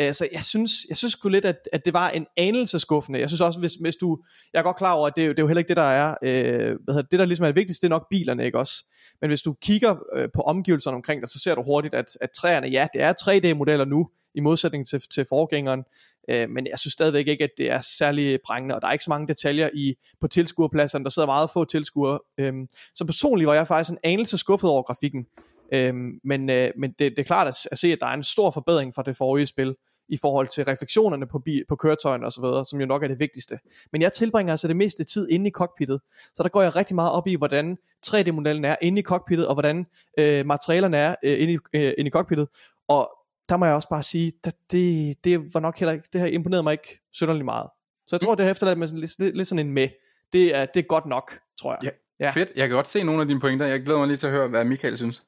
Øh, 0.01 0.13
så 0.13 0.27
jeg 0.31 0.43
synes, 0.43 0.71
jeg 0.89 0.97
synes 0.97 1.11
sgu 1.11 1.29
lidt, 1.29 1.45
at, 1.45 1.57
at 1.73 1.85
det 1.85 1.93
var 1.93 2.09
en 2.09 2.25
anelse 2.37 2.79
skuffende. 2.79 3.19
Jeg 3.19 3.29
synes 3.29 3.41
også, 3.41 3.59
hvis, 3.59 3.75
hvis 3.75 3.95
du... 3.95 4.23
Jeg 4.53 4.59
er 4.59 4.63
godt 4.63 4.77
klar 4.77 4.93
over, 4.93 5.07
at 5.07 5.13
det, 5.15 5.25
er 5.25 5.27
det 5.27 5.39
er 5.39 5.43
jo 5.43 5.47
heller 5.47 5.59
ikke 5.59 5.67
det, 5.67 5.77
der 5.77 5.83
er... 5.83 6.15
Øh, 6.23 6.77
hvad 6.83 6.93
hedder, 6.93 7.01
det, 7.01 7.11
det, 7.11 7.19
der 7.19 7.25
ligesom 7.25 7.43
er 7.43 7.47
det 7.47 7.55
vigtigste, 7.55 7.81
det 7.81 7.93
er 7.93 7.95
nok 7.97 8.07
bilerne, 8.09 8.45
ikke 8.45 8.57
også? 8.57 8.85
Men 9.21 9.29
hvis 9.29 9.41
du 9.41 9.55
kigger 9.61 9.95
øh, 10.15 10.29
på 10.35 10.41
omgivelserne 10.41 10.95
omkring 10.95 11.21
dig, 11.21 11.29
så 11.29 11.39
ser 11.39 11.55
du 11.55 11.63
hurtigt, 11.63 11.93
at, 11.93 12.05
at 12.21 12.29
træerne, 12.31 12.67
ja, 12.67 12.87
det 12.93 13.01
er 13.01 13.13
3D-modeller 13.21 13.85
nu, 13.85 14.07
i 14.35 14.39
modsætning 14.39 14.87
til, 14.87 15.01
til 15.13 15.25
forgængeren. 15.29 15.83
Øh, 16.29 16.49
men 16.49 16.67
jeg 16.67 16.79
synes 16.79 16.93
stadigvæk 16.93 17.27
ikke, 17.27 17.43
at 17.43 17.49
det 17.57 17.71
er 17.71 17.81
særlig 17.97 18.39
prængende, 18.45 18.75
og 18.75 18.81
der 18.81 18.87
er 18.87 18.91
ikke 18.91 19.03
så 19.03 19.09
mange 19.09 19.27
detaljer 19.27 19.69
i 19.73 19.93
på 20.21 20.27
tilskuerpladserne. 20.27 21.03
Der 21.03 21.09
sidder 21.09 21.25
meget 21.25 21.49
få 21.53 21.65
tilskuere. 21.65 22.19
Øh, 22.37 22.53
så 22.95 23.05
personligt 23.05 23.47
var 23.47 23.53
jeg 23.53 23.67
faktisk 23.67 23.91
en 23.91 23.97
anelse 24.03 24.37
skuffet 24.37 24.69
over 24.69 24.83
grafikken. 24.83 25.25
Øh, 25.73 25.93
men 26.23 26.49
øh, 26.49 26.71
men 26.77 26.91
det, 26.99 27.11
det 27.11 27.19
er 27.19 27.23
klart 27.23 27.47
at, 27.47 27.55
at 27.71 27.79
se, 27.79 27.91
at 27.91 27.97
der 27.99 28.07
er 28.07 28.13
en 28.13 28.23
stor 28.23 28.51
forbedring 28.51 28.95
fra 28.95 29.03
det 29.03 29.17
forrige 29.17 29.47
spil, 29.47 29.75
i 30.11 30.17
forhold 30.21 30.47
til 30.47 30.65
refleksionerne 30.65 31.27
på, 31.27 31.39
bi- 31.39 31.63
på 31.69 31.75
køretøjen 31.75 32.23
og 32.23 32.31
så 32.31 32.41
videre, 32.41 32.65
som 32.65 32.79
jo 32.79 32.85
nok 32.85 33.03
er 33.03 33.07
det 33.07 33.19
vigtigste. 33.19 33.59
Men 33.91 34.01
jeg 34.01 34.13
tilbringer 34.13 34.53
altså 34.53 34.67
det 34.67 34.75
meste 34.75 35.03
tid 35.03 35.29
inde 35.29 35.47
i 35.47 35.51
cockpittet, 35.51 35.99
så 36.35 36.43
der 36.43 36.49
går 36.49 36.61
jeg 36.61 36.75
rigtig 36.75 36.95
meget 36.95 37.11
op 37.11 37.27
i, 37.27 37.35
hvordan 37.35 37.77
3D-modellen 38.05 38.65
er 38.65 38.75
inde 38.81 38.99
i 38.99 39.03
cockpittet, 39.03 39.47
og 39.47 39.55
hvordan 39.55 39.85
øh, 40.19 40.45
materialerne 40.45 40.97
er 40.97 41.15
øh, 41.23 41.41
inde, 41.41 41.53
i, 41.53 41.57
øh, 41.73 41.93
inde 41.97 42.07
i 42.07 42.11
cockpittet. 42.11 42.47
Og 42.87 43.11
der 43.49 43.57
må 43.57 43.65
jeg 43.65 43.75
også 43.75 43.89
bare 43.89 44.03
sige, 44.03 44.33
at 44.43 44.55
det, 44.71 45.23
det 45.23 45.53
var 45.53 45.59
nok 45.59 45.79
heller 45.79 45.93
ikke, 45.93 46.07
det 46.13 46.21
har 46.21 46.27
imponeret 46.27 46.63
mig 46.63 46.71
ikke 46.71 47.01
synderligt 47.13 47.45
meget. 47.45 47.69
Så 48.05 48.15
jeg 48.15 48.21
tror, 48.21 48.35
det 48.35 48.45
har 48.45 48.51
efterladt 48.51 48.79
med 48.79 48.87
sådan, 48.87 49.01
lidt, 49.01 49.19
lidt, 49.19 49.37
lidt 49.37 49.47
sådan 49.47 49.67
en 49.67 49.73
med. 49.73 49.89
Det 50.33 50.55
er, 50.55 50.65
det 50.65 50.79
er 50.79 50.87
godt 50.87 51.05
nok, 51.05 51.39
tror 51.61 51.77
jeg. 51.81 51.91
Ja. 52.19 52.29
Fedt, 52.29 52.51
jeg 52.55 52.67
kan 52.67 52.75
godt 52.75 52.87
se 52.87 53.03
nogle 53.03 53.21
af 53.21 53.27
dine 53.27 53.39
pointer. 53.39 53.65
Jeg 53.65 53.81
glæder 53.81 53.99
mig 53.99 54.07
lige 54.07 54.17
til 54.17 54.27
at 54.27 54.33
høre, 54.33 54.47
hvad 54.47 54.65
Michael 54.65 54.97
synes. 54.97 55.23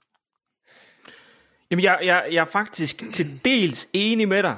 Jamen, 1.72 1.84
jeg, 1.84 2.00
jeg, 2.03 2.27
jeg 2.32 2.41
er 2.41 2.46
faktisk 2.46 3.03
til 3.13 3.39
dels 3.46 3.88
enig 3.93 4.27
med 4.27 4.43
dig, 4.43 4.58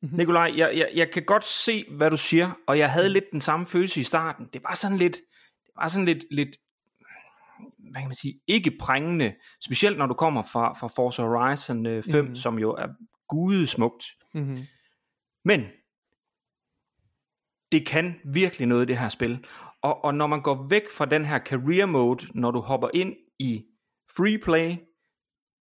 Nikolaj. 0.00 0.52
Jeg, 0.56 0.72
jeg, 0.76 0.90
jeg 0.94 1.10
kan 1.10 1.22
godt 1.22 1.44
se, 1.44 1.84
hvad 1.90 2.10
du 2.10 2.16
siger, 2.16 2.50
og 2.66 2.78
jeg 2.78 2.90
havde 2.90 3.08
lidt 3.08 3.24
den 3.32 3.40
samme 3.40 3.66
følelse 3.66 4.00
i 4.00 4.04
starten. 4.04 4.48
Det 4.52 4.62
var 4.62 4.74
sådan 4.74 4.96
lidt, 4.96 5.16
det 5.66 5.72
var 5.76 5.88
sådan 5.88 6.06
lidt, 6.06 6.24
lidt 6.30 6.56
hvad 7.92 8.00
kan 8.02 8.08
man 8.08 8.14
sige, 8.16 8.40
ikke 8.46 8.72
prængende, 8.80 9.34
specielt 9.64 9.98
når 9.98 10.06
du 10.06 10.14
kommer 10.14 10.42
fra, 10.42 10.74
fra 10.74 10.88
Forza 10.88 11.22
Horizon 11.22 11.86
øh, 11.86 12.04
5, 12.04 12.14
Mhm. 12.24 12.28
mm. 12.30 12.36
som 12.36 12.58
jo 12.58 12.70
er 12.70 12.88
gudesmukt. 13.28 14.04
Mm-hmm. 14.34 14.56
Men 15.44 15.66
det 17.72 17.86
kan 17.86 18.14
virkelig 18.24 18.66
noget, 18.68 18.88
det 18.88 18.98
her 18.98 19.08
spil. 19.08 19.44
Og, 19.82 20.04
og 20.04 20.14
når 20.14 20.26
man 20.26 20.42
går 20.42 20.66
væk 20.70 20.82
fra 20.96 21.04
den 21.06 21.24
her 21.24 21.38
career 21.38 21.86
mode, 21.86 22.26
når 22.34 22.50
du 22.50 22.60
hopper 22.60 22.88
ind 22.94 23.14
i 23.38 23.64
free 24.16 24.38
play, 24.38 24.76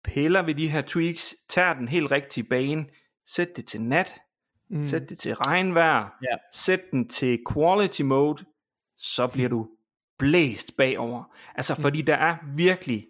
piller 0.04 0.42
ved 0.42 0.56
de 0.56 0.70
her 0.70 0.82
tweaks, 0.82 1.36
tager 1.50 1.74
den 1.74 1.88
helt 1.88 2.12
rigtige 2.12 2.44
bane, 2.44 2.86
sæt 3.26 3.48
det 3.56 3.66
til 3.66 3.82
nat, 3.82 4.14
mm. 4.70 4.84
sæt 4.84 5.10
det 5.10 5.20
til 5.20 5.34
regnvejr, 5.36 6.10
Ja. 6.24 6.38
sæt 6.54 6.82
den 6.92 7.10
til 7.10 7.40
quality 7.54 8.02
mode, 8.02 8.46
så 8.98 9.28
bliver 9.28 9.50
du 9.50 9.70
blæst 10.20 10.78
bagover. 10.78 11.24
Altså, 11.56 11.74
Mm. 11.78 11.82
fordi 11.82 12.02
der 12.02 12.16
er 12.16 12.36
virkelig, 12.56 13.08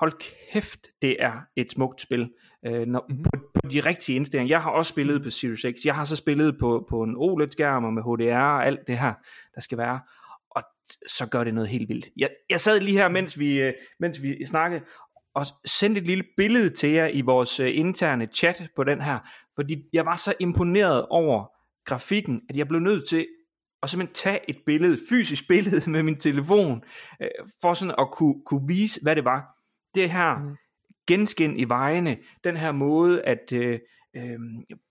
hold 0.00 0.12
kæft, 0.52 0.86
det 1.02 1.16
er 1.18 1.32
et 1.56 1.72
smukt 1.72 2.00
spil. 2.00 2.30
Øh, 2.66 2.86
når, 2.86 3.06
mm. 3.08 3.22
på, 3.22 3.30
på 3.54 3.68
de 3.70 3.80
rigtige 3.80 4.16
indstillinger. 4.16 4.54
Jeg 4.54 4.62
har 4.62 4.70
også 4.70 4.90
spillet 4.90 5.22
på 5.22 5.30
Series 5.30 5.60
X. 5.78 5.84
Jeg 5.84 5.94
har 5.94 6.04
så 6.04 6.16
spillet 6.16 6.58
på, 6.58 6.86
på 6.90 7.02
en 7.02 7.14
OLED-skærm 7.16 7.84
og 7.84 7.92
med 7.92 8.02
HDR 8.02 8.36
og 8.36 8.66
alt 8.66 8.86
det 8.86 8.98
her, 8.98 9.12
der 9.54 9.60
skal 9.60 9.78
være. 9.78 10.00
Og 10.50 10.62
så 11.06 11.26
gør 11.26 11.44
det 11.44 11.54
noget 11.54 11.68
helt 11.68 11.88
vildt. 11.88 12.08
Jeg, 12.16 12.30
jeg 12.50 12.60
sad 12.60 12.80
lige 12.80 12.98
her, 12.98 13.08
mens 13.08 13.38
vi, 13.38 13.60
øh, 13.60 13.72
mens 14.00 14.22
vi 14.22 14.44
snakkede, 14.44 14.82
og 15.34 15.46
sendte 15.64 16.00
et 16.00 16.06
lille 16.06 16.24
billede 16.36 16.70
til 16.70 16.90
jer 16.90 17.06
i 17.06 17.20
vores 17.20 17.60
øh, 17.60 17.78
interne 17.78 18.28
chat 18.34 18.68
på 18.76 18.84
den 18.84 19.00
her, 19.00 19.18
fordi 19.54 19.76
jeg 19.92 20.06
var 20.06 20.16
så 20.16 20.34
imponeret 20.40 21.06
over 21.10 21.44
grafikken, 21.84 22.40
at 22.48 22.56
jeg 22.56 22.68
blev 22.68 22.80
nødt 22.80 23.08
til 23.08 23.26
at 23.82 23.90
simpelthen 23.90 24.14
tage 24.14 24.40
et 24.50 24.56
billede, 24.66 24.98
fysisk 25.08 25.48
billede 25.52 25.90
med 25.90 26.02
min 26.02 26.20
telefon, 26.20 26.82
øh, 27.22 27.28
for 27.62 27.74
sådan 27.74 27.94
at 27.98 28.08
kunne, 28.12 28.34
kunne 28.46 28.68
vise, 28.68 29.00
hvad 29.02 29.16
det 29.16 29.24
var. 29.24 29.44
Det 29.94 30.10
her 30.10 30.38
Mhm. 30.38 30.56
genskin 31.06 31.56
i 31.56 31.64
vejene, 31.64 32.16
den 32.44 32.56
her 32.56 32.72
måde, 32.72 33.22
at 33.22 33.52
øh, 33.52 33.78
øh, 34.16 34.38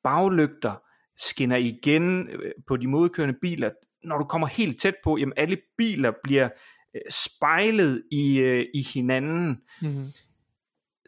baglygter 0.03 0.75
skinner 1.17 1.57
igen 1.57 2.29
øh, 2.29 2.51
på 2.67 2.77
de 2.77 2.87
modkørende 2.87 3.35
biler, 3.41 3.69
når 4.03 4.17
du 4.17 4.23
kommer 4.23 4.47
helt 4.47 4.81
tæt 4.81 4.95
på, 5.03 5.17
jamen 5.17 5.33
alle 5.37 5.57
biler 5.77 6.11
bliver 6.23 6.49
øh, 6.95 7.01
spejlet 7.09 8.03
i, 8.11 8.37
øh, 8.39 8.65
i 8.73 8.81
hinanden, 8.93 9.61
Mm-hmm. 9.81 10.05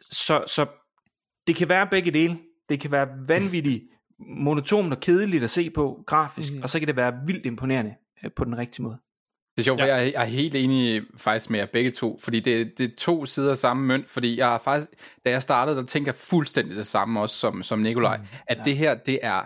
så, 0.00 0.44
så 0.46 0.66
det 1.46 1.56
kan 1.56 1.68
være 1.68 1.86
begge 1.90 2.10
dele. 2.10 2.38
Det 2.68 2.80
kan 2.80 2.90
være 2.90 3.08
vanvittigt 3.28 3.84
monotont 4.20 4.92
og 4.92 5.00
kedeligt 5.00 5.44
at 5.44 5.50
se 5.50 5.70
på 5.70 6.02
grafisk, 6.06 6.52
mm. 6.54 6.62
og 6.62 6.70
så 6.70 6.78
kan 6.78 6.88
det 6.88 6.96
være 6.96 7.12
vildt 7.26 7.46
imponerende 7.46 7.94
øh, 8.24 8.30
på 8.36 8.44
den 8.44 8.58
rigtige 8.58 8.82
måde. 8.82 8.96
Det 9.56 9.62
er 9.62 9.64
sjovt, 9.64 9.80
for 9.80 9.86
Ja. 9.86 9.94
jeg, 9.94 10.04
er- 10.06 10.10
jeg 10.14 10.22
er 10.22 10.26
helt 10.26 10.54
enig 10.54 11.02
faktisk 11.16 11.50
med 11.50 11.58
jer 11.58 11.66
begge 11.72 11.90
to, 11.90 12.18
fordi 12.22 12.40
det, 12.40 12.78
det 12.78 12.90
er 12.92 12.96
to 12.98 13.26
sider 13.26 13.50
af 13.50 13.58
samme 13.58 13.86
mønt, 13.86 14.08
fordi 14.08 14.38
jeg 14.38 14.46
har 14.46 14.58
faktisk, 14.58 14.90
da 15.24 15.30
jeg 15.30 15.42
startede, 15.42 15.76
der 15.76 15.84
tænker 15.84 16.08
jeg 16.08 16.14
fuldstændig 16.14 16.76
det 16.76 16.86
samme 16.86 17.20
også 17.20 17.36
som, 17.36 17.62
som 17.62 17.78
Nikolaj, 17.78 18.16
mm, 18.16 18.22
at 18.46 18.56
ja. 18.58 18.62
det 18.62 18.76
her, 18.76 18.94
det 18.94 19.18
er, 19.22 19.42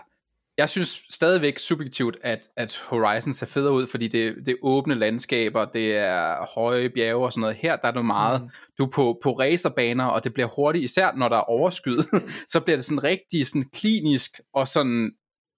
jeg 0.63 0.69
synes 0.69 1.03
stadigvæk 1.11 1.59
subjektivt, 1.59 2.17
at, 2.23 2.41
at 2.57 2.83
Horizon 2.87 3.33
ser 3.33 3.47
federe 3.47 3.73
ud, 3.73 3.87
fordi 3.87 4.09
det, 4.09 4.35
det 4.47 4.49
er 4.53 4.57
åbne 4.63 4.95
landskaber, 4.95 5.65
det 5.65 5.97
er 5.97 6.47
høje 6.55 6.91
bjerge 6.91 7.25
og 7.25 7.33
sådan 7.33 7.41
noget. 7.41 7.57
Her 7.57 7.77
der 7.77 7.89
er 7.89 7.93
det 7.93 8.05
meget, 8.05 8.43
mm. 8.43 8.49
du 8.79 8.85
er 8.85 8.91
på, 8.91 9.21
på 9.23 9.33
racerbaner, 9.33 10.05
og 10.05 10.25
det 10.25 10.35
bliver 10.35 10.49
hurtigt, 10.57 10.85
især 10.85 11.13
når 11.17 11.29
der 11.29 11.37
er 11.37 11.41
overskyet, 11.51 12.05
så 12.53 12.61
bliver 12.61 12.77
det 12.77 12.85
sådan 12.85 13.05
rigtig 13.05 13.47
sådan 13.47 13.69
klinisk 13.75 14.31
og 14.55 14.69
sådan 14.69 15.13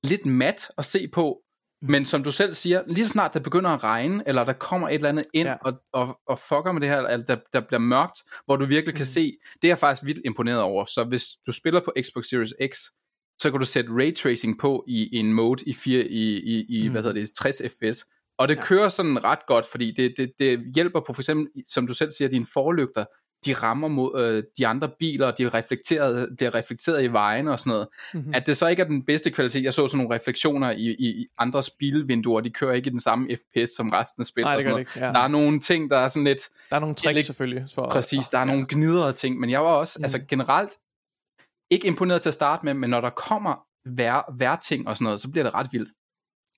lidt 0.05 0.27
mat 0.27 0.71
at 0.79 0.85
se 0.85 1.09
på, 1.13 1.39
men 1.83 2.05
som 2.05 2.23
du 2.25 2.31
selv 2.31 2.55
siger, 2.55 2.83
lige 2.87 3.05
så 3.07 3.13
snart 3.13 3.35
det 3.35 3.43
begynder 3.43 3.71
at 3.71 3.85
regne, 3.85 4.23
eller 4.27 4.45
der 4.45 4.53
kommer 4.53 4.89
et 4.89 4.95
eller 4.95 5.09
andet 5.09 5.25
ind 5.35 5.49
Ja. 5.49 5.55
og, 5.61 5.73
og, 5.93 6.19
og 6.29 6.39
fucker 6.39 6.73
med 6.73 6.81
det 6.81 6.89
her, 6.89 6.99
eller 6.99 7.25
der, 7.25 7.37
der 7.53 7.61
bliver 7.61 7.81
mørkt, 7.81 8.19
hvor 8.47 8.57
du 8.57 8.65
virkelig 8.65 8.95
kan 8.95 9.03
Mhm. 9.03 9.07
se, 9.07 9.33
det 9.63 9.69
er 9.69 9.71
jeg 9.71 9.79
faktisk 9.79 10.07
vildt 10.07 10.21
imponeret 10.25 10.61
over. 10.61 10.85
Så 10.85 11.05
hvis 11.09 11.25
du 11.47 11.53
spiller 11.53 11.81
på 11.81 11.93
Xbox 12.03 12.25
Series 12.25 12.55
X, 12.73 12.79
så 13.39 13.51
kan 13.51 13.61
du 13.61 13.67
sætte 13.67 13.91
ray 13.93 14.15
tracing 14.15 14.59
på 14.59 14.85
i, 14.89 15.17
en 15.17 15.33
mode 15.33 15.65
i, 15.67 15.73
4, 15.75 16.01
i, 16.05 16.39
i, 16.39 16.65
i 16.69 16.83
Mhm. 16.83 16.93
hvad 16.93 17.03
hedder 17.03 17.21
det, 17.21 17.31
60 17.39 17.63
fps. 17.69 18.05
Og 18.39 18.49
det 18.49 18.55
Ja. 18.55 18.61
ja. 18.61 18.67
kører 18.67 18.89
sådan 18.89 19.25
ret 19.25 19.47
godt, 19.47 19.67
fordi 19.71 19.91
det, 19.93 20.15
det, 20.17 20.33
det 20.39 20.61
hjælper 20.75 21.01
på 21.07 21.13
for 21.13 21.23
eksempel, 21.23 21.47
som 21.69 21.87
du 21.87 21.95
selv 21.95 22.11
siger, 22.13 22.29
dine 22.29 22.47
forlygter, 22.53 23.05
de 23.47 23.55
rammer 23.55 23.89
mod 23.89 24.21
øh, 24.23 24.43
de 24.59 24.67
andre 24.67 24.91
biler, 24.99 25.27
og 25.27 25.39
de 25.39 25.43
er 25.45 25.55
reflekteret, 25.55 26.29
bliver 26.37 26.55
reflekteret 26.55 27.05
i 27.05 27.07
vejene 27.07 27.53
og 27.53 27.59
sådan 27.61 27.71
noget. 27.71 27.87
Mhm. 28.15 28.21
Mm-hmm. 28.21 28.35
At 28.35 28.47
det 28.47 28.57
så 28.57 28.67
ikke 28.69 28.83
er 28.83 28.87
den 28.87 29.05
bedste 29.05 29.31
kvalitet. 29.31 29.65
Jeg 29.65 29.75
så 29.75 29.89
sådan 29.89 29.99
nogle 30.05 30.15
refleksioner 30.15 30.71
i, 30.71 30.77
i, 30.99 31.07
i 31.09 31.27
andres 31.39 31.71
bilvinduer, 31.71 32.41
de 32.41 32.51
kører 32.51 32.73
ikke 32.73 32.87
i 32.87 32.91
den 32.91 33.01
samme 33.01 33.29
FPS 33.37 33.71
som 33.77 33.89
resten 33.89 34.21
af 34.23 34.27
spillet. 34.27 34.47
Nej, 34.47 34.53
og 34.55 34.57
det 34.57 34.63
sådan 34.65 34.71
gør 34.71 34.75
noget. 34.77 34.87
det 34.87 34.97
ikke. 34.97 35.07
Ja. 35.07 35.13
Der 35.13 35.19
er 35.19 35.29
nogle 35.29 35.61
ting, 35.61 35.91
der 35.91 35.99
er 35.99 36.09
sådan 36.09 36.25
lidt, 36.25 36.41
Der 36.71 36.77
er 36.77 36.81
nogle 36.81 36.95
tricks 36.95 37.15
lidt- 37.17 37.27
selvfølgelig. 37.27 37.65
For, 37.75 37.89
præcis, 37.91 38.29
der 38.29 38.39
er 38.39 38.45
nogle 38.45 38.67
gnidrede 38.69 39.13
ting, 39.13 39.41
men 39.41 39.51
jeg 39.51 39.61
var 39.61 39.71
også, 39.73 39.97
Mm. 39.99 40.05
altså 40.05 40.19
generelt, 40.29 40.71
ikke 41.75 41.87
imponeret 41.87 42.23
til 42.23 42.29
at 42.29 42.35
starte 42.35 42.65
med, 42.65 42.75
men 42.75 42.91
når 42.91 43.01
der 43.01 43.11
kommer 43.11 43.55
vær, 43.97 44.35
værting 44.39 44.89
og 44.89 44.97
sådan 44.97 45.05
noget, 45.05 45.21
så 45.21 45.31
bliver 45.31 45.45
det 45.45 45.55
ret 45.55 45.69
vildt. 45.73 45.91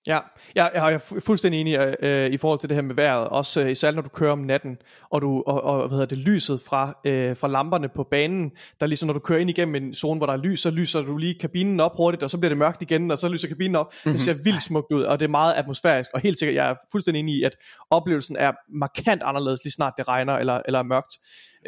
Ja, 0.06 0.18
jeg, 0.54 0.70
jeg 0.74 0.94
er 0.94 0.98
fu- 0.98 1.20
fuldstændig 1.20 1.60
enig 1.60 1.96
øh, 2.00 2.30
i 2.30 2.36
forhold 2.36 2.58
til 2.58 2.68
det 2.68 2.74
her 2.74 2.82
med 2.82 2.94
vejret, 2.94 3.28
også 3.28 3.62
øh, 3.62 3.70
især 3.70 3.90
når 3.90 4.02
du 4.02 4.08
kører 4.08 4.32
om 4.32 4.38
natten, 4.38 4.76
og, 5.10 5.22
du, 5.22 5.42
og, 5.46 5.62
og 5.62 5.78
hvad 5.78 5.90
hedder 5.90 6.06
det, 6.06 6.18
lyset 6.18 6.60
fra, 6.60 7.00
øh, 7.04 7.36
fra 7.36 7.48
lamperne 7.48 7.88
på 7.88 8.06
banen, 8.10 8.50
der 8.80 8.86
ligesom 8.86 9.06
når 9.06 9.12
du 9.12 9.20
kører 9.20 9.38
ind 9.38 9.50
igennem 9.50 9.74
en 9.74 9.94
zone, 9.94 10.18
hvor 10.18 10.26
der 10.26 10.32
er 10.32 10.36
lys, 10.36 10.60
så 10.60 10.70
lyser 10.70 11.02
du 11.02 11.16
lige 11.16 11.38
kabinen 11.38 11.80
op 11.80 11.96
hurtigt, 11.96 12.22
og 12.22 12.30
så 12.30 12.38
bliver 12.38 12.48
det 12.48 12.58
mørkt 12.58 12.82
igen, 12.82 13.10
og 13.10 13.18
så 13.18 13.28
lyser 13.28 13.48
kabinen 13.48 13.76
op. 13.76 13.86
Mm-hmm. 13.86 14.12
Det 14.12 14.20
ser 14.20 14.34
vildt 14.44 14.62
smukt 14.62 14.92
ud, 14.92 15.02
og 15.02 15.20
det 15.20 15.26
er 15.26 15.30
meget 15.30 15.54
atmosfærisk, 15.54 16.10
og 16.14 16.20
helt 16.20 16.38
sikkert, 16.38 16.54
jeg 16.54 16.70
er 16.70 16.74
fuldstændig 16.92 17.20
enig 17.20 17.34
i, 17.34 17.42
at 17.42 17.56
oplevelsen 17.90 18.36
er 18.36 18.52
markant 18.78 19.22
anderledes, 19.22 19.64
lige 19.64 19.72
snart 19.72 19.92
det 19.96 20.08
regner 20.08 20.32
eller, 20.32 20.62
eller 20.66 20.78
er 20.78 20.82
mørkt. 20.84 21.12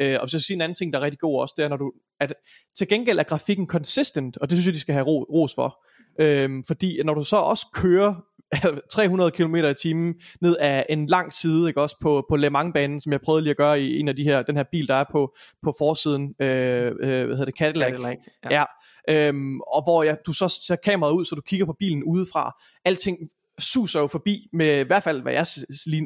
Øh, 0.01 0.17
og 0.21 0.27
jeg 0.33 0.41
siger 0.41 0.55
en 0.57 0.61
anden 0.61 0.75
ting, 0.75 0.93
der 0.93 0.99
er 0.99 1.03
rigtig 1.03 1.19
god 1.19 1.41
også, 1.41 1.53
det 1.57 1.65
er, 1.65 1.69
når 1.69 1.77
du, 1.77 1.91
at 2.19 2.33
til 2.75 2.87
gengæld 2.87 3.19
er 3.19 3.23
grafikken 3.23 3.67
consistent, 3.67 4.37
og 4.37 4.49
det 4.49 4.57
synes 4.57 4.65
jeg, 4.65 4.73
de 4.73 4.79
skal 4.79 4.93
have 4.93 5.05
ro, 5.05 5.23
ros 5.23 5.55
for. 5.55 5.83
Øhm, 6.21 6.63
fordi 6.67 7.03
når 7.03 7.13
du 7.13 7.23
så 7.23 7.35
også 7.35 7.67
kører 7.73 8.15
300 8.93 9.31
km 9.31 9.55
i 9.55 9.73
timen 9.73 10.15
ned 10.41 10.57
af 10.59 10.85
en 10.89 11.05
lang 11.05 11.33
side, 11.33 11.67
ikke 11.67 11.81
også 11.81 11.95
på, 12.01 12.25
på 12.29 12.35
Le 12.35 12.49
Mans-banen, 12.49 13.01
som 13.01 13.11
jeg 13.11 13.21
prøvede 13.21 13.43
lige 13.43 13.51
at 13.51 13.57
gøre 13.57 13.81
i 13.81 13.99
en 13.99 14.07
af 14.07 14.15
de 14.15 14.23
her, 14.23 14.41
den 14.41 14.57
her 14.57 14.63
bil, 14.71 14.87
der 14.87 14.95
er 14.95 15.05
på, 15.11 15.35
på 15.63 15.73
forsiden, 15.77 16.35
øh, 16.41 16.85
øh, 16.85 16.91
hvad 17.01 17.27
hedder 17.27 17.45
det, 17.45 17.57
Cadillac. 17.57 17.89
Cadillac, 17.89 18.17
Ja, 18.51 18.63
ja 19.07 19.27
øhm, 19.27 19.59
og 19.59 19.83
hvor 19.83 20.03
jeg, 20.03 20.17
du 20.27 20.33
så 20.33 20.59
ser 20.67 20.75
kameraet 20.75 21.13
ud, 21.13 21.25
så 21.25 21.35
du 21.35 21.41
kigger 21.41 21.65
på 21.65 21.75
bilen 21.79 22.03
udefra. 22.03 22.51
Alting 22.85 23.17
suser 23.59 23.99
jo 23.99 24.07
forbi 24.07 24.47
med 24.53 24.79
i 24.79 24.87
hvert 24.87 25.03
fald, 25.03 25.21
hvad 25.21 25.33
jeg 25.33 25.45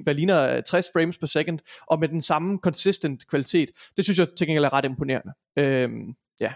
hvad 0.04 0.13
ligner 0.13 0.62
60 0.62 0.88
frames 0.94 1.18
per 1.18 1.28
second, 1.28 1.60
og 1.88 2.00
med 2.00 2.08
den 2.08 2.22
samme 2.22 2.60
consistent 2.63 3.28
kvalitet. 3.28 3.70
Det 3.98 4.04
synes 4.04 4.20
jeg 4.20 4.28
til 4.38 4.48
gengæld 4.48 4.66
er 4.66 4.74
ret 4.74 4.86
imponerende. 4.86 5.34
Øhm, 5.60 6.13
ja. 6.42 6.54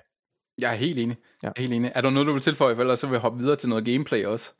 Jeg 0.61 0.71
er 0.71 0.75
helt 0.75 0.99
enig. 0.99 1.17
Ja. 1.43 1.47
Jeg 1.47 1.53
er 1.57 1.61
helt 1.61 1.73
enig. 1.73 1.91
Er 1.95 2.01
der 2.01 2.09
noget, 2.09 2.27
du 2.27 2.33
vil 2.33 2.41
tilføje, 2.41 2.75
for 2.75 2.81
ellers 2.81 2.99
så 2.99 3.07
vil 3.07 3.13
jeg 3.13 3.21
hoppe 3.21 3.39
videre 3.39 3.55
til 3.55 3.69
noget 3.69 3.85
gameplay 3.85 4.25
også? 4.25 4.51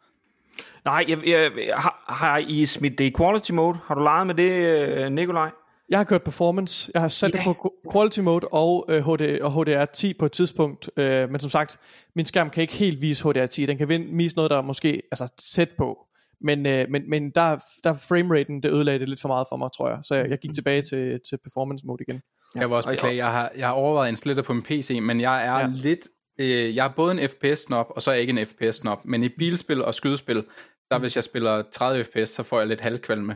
Nej, 0.85 1.05
jeg, 1.07 1.17
jeg, 1.27 1.51
jeg, 1.67 1.75
har, 1.75 2.03
har 2.07 2.37
I 2.37 2.65
smidt 2.65 2.97
det 2.97 3.03
i 3.03 3.13
quality 3.17 3.51
mode? 3.51 3.77
Har 3.85 3.95
du 3.95 4.03
leget 4.03 4.27
med 4.27 4.35
det, 4.35 4.71
øh, 4.71 5.11
Nikolaj? 5.11 5.49
Jeg 5.89 5.99
har 5.99 6.03
kørt 6.03 6.23
performance, 6.23 6.91
jeg 6.93 7.01
har 7.01 7.09
sat 7.09 7.29
I 7.29 7.31
det 7.31 7.41
på 7.43 7.51
qu- 7.51 7.91
quality 7.93 8.19
mode 8.19 8.47
og, 8.47 8.85
øh, 8.89 9.03
HD, 9.03 9.41
og 9.41 9.51
HDR10 9.51 10.13
på 10.19 10.25
et 10.25 10.31
tidspunkt, 10.31 10.89
øh, 10.97 11.29
men 11.29 11.39
som 11.39 11.49
sagt, 11.49 11.79
min 12.15 12.25
skærm 12.25 12.49
kan 12.49 12.61
ikke 12.61 12.73
helt 12.73 13.01
vise 13.01 13.29
HDR10, 13.29 13.65
den 13.65 13.77
kan 13.77 13.89
vise 14.17 14.35
noget, 14.35 14.51
der 14.51 14.57
er 14.57 14.61
måske 14.61 15.01
altså, 15.11 15.27
tæt 15.55 15.69
på, 15.77 15.97
men, 16.41 16.65
øh, 16.65 16.85
men, 16.89 17.09
men 17.09 17.31
der, 17.35 17.57
der 17.83 17.93
frameraten, 17.93 18.63
det 18.63 18.71
ødelagde 18.71 18.99
det 18.99 19.09
lidt 19.09 19.21
for 19.21 19.27
meget 19.27 19.47
for 19.51 19.57
mig, 19.57 19.69
tror 19.77 19.89
jeg, 19.89 19.99
så 20.03 20.15
jeg, 20.15 20.29
jeg 20.29 20.37
gik 20.39 20.53
tilbage 20.53 20.81
til, 20.81 21.19
til 21.29 21.37
performance 21.43 21.85
mode 21.87 22.03
igen. 22.07 22.21
Ja, 22.55 22.59
jeg 22.59 22.69
vil 22.69 22.75
også 22.75 22.89
og- 22.89 22.93
beklage, 22.93 23.15
jeg 23.15 23.31
har, 23.31 23.51
jeg 23.57 23.67
har 23.67 23.73
overvejet 23.73 24.09
en 24.09 24.15
sletter 24.15 24.43
på 24.43 24.53
min 24.53 24.63
PC, 24.63 24.99
men 25.01 25.21
jeg 25.21 25.45
er 25.45 25.59
Ja. 25.59 25.67
lidt... 25.83 25.99
Øh, 26.39 26.75
jeg 26.75 26.85
er 26.85 26.89
både 26.95 27.21
en 27.21 27.29
FPS-snop, 27.29 27.87
og 27.89 28.01
så 28.01 28.11
er 28.11 28.15
jeg 28.15 28.21
ikke 28.21 28.39
en 28.39 28.45
FPS-snop. 28.45 29.05
Men 29.05 29.23
i 29.23 29.29
bilspil 29.29 29.83
og 29.85 29.95
skydespil, 29.95 30.43
der 30.91 30.99
hvis 30.99 31.15
jeg 31.15 31.23
spiller 31.23 31.63
30 31.73 32.03
FPS, 32.03 32.29
så 32.29 32.43
får 32.43 32.59
jeg 32.59 32.67
lidt 32.67 32.81
halvkvalme. 32.81 33.35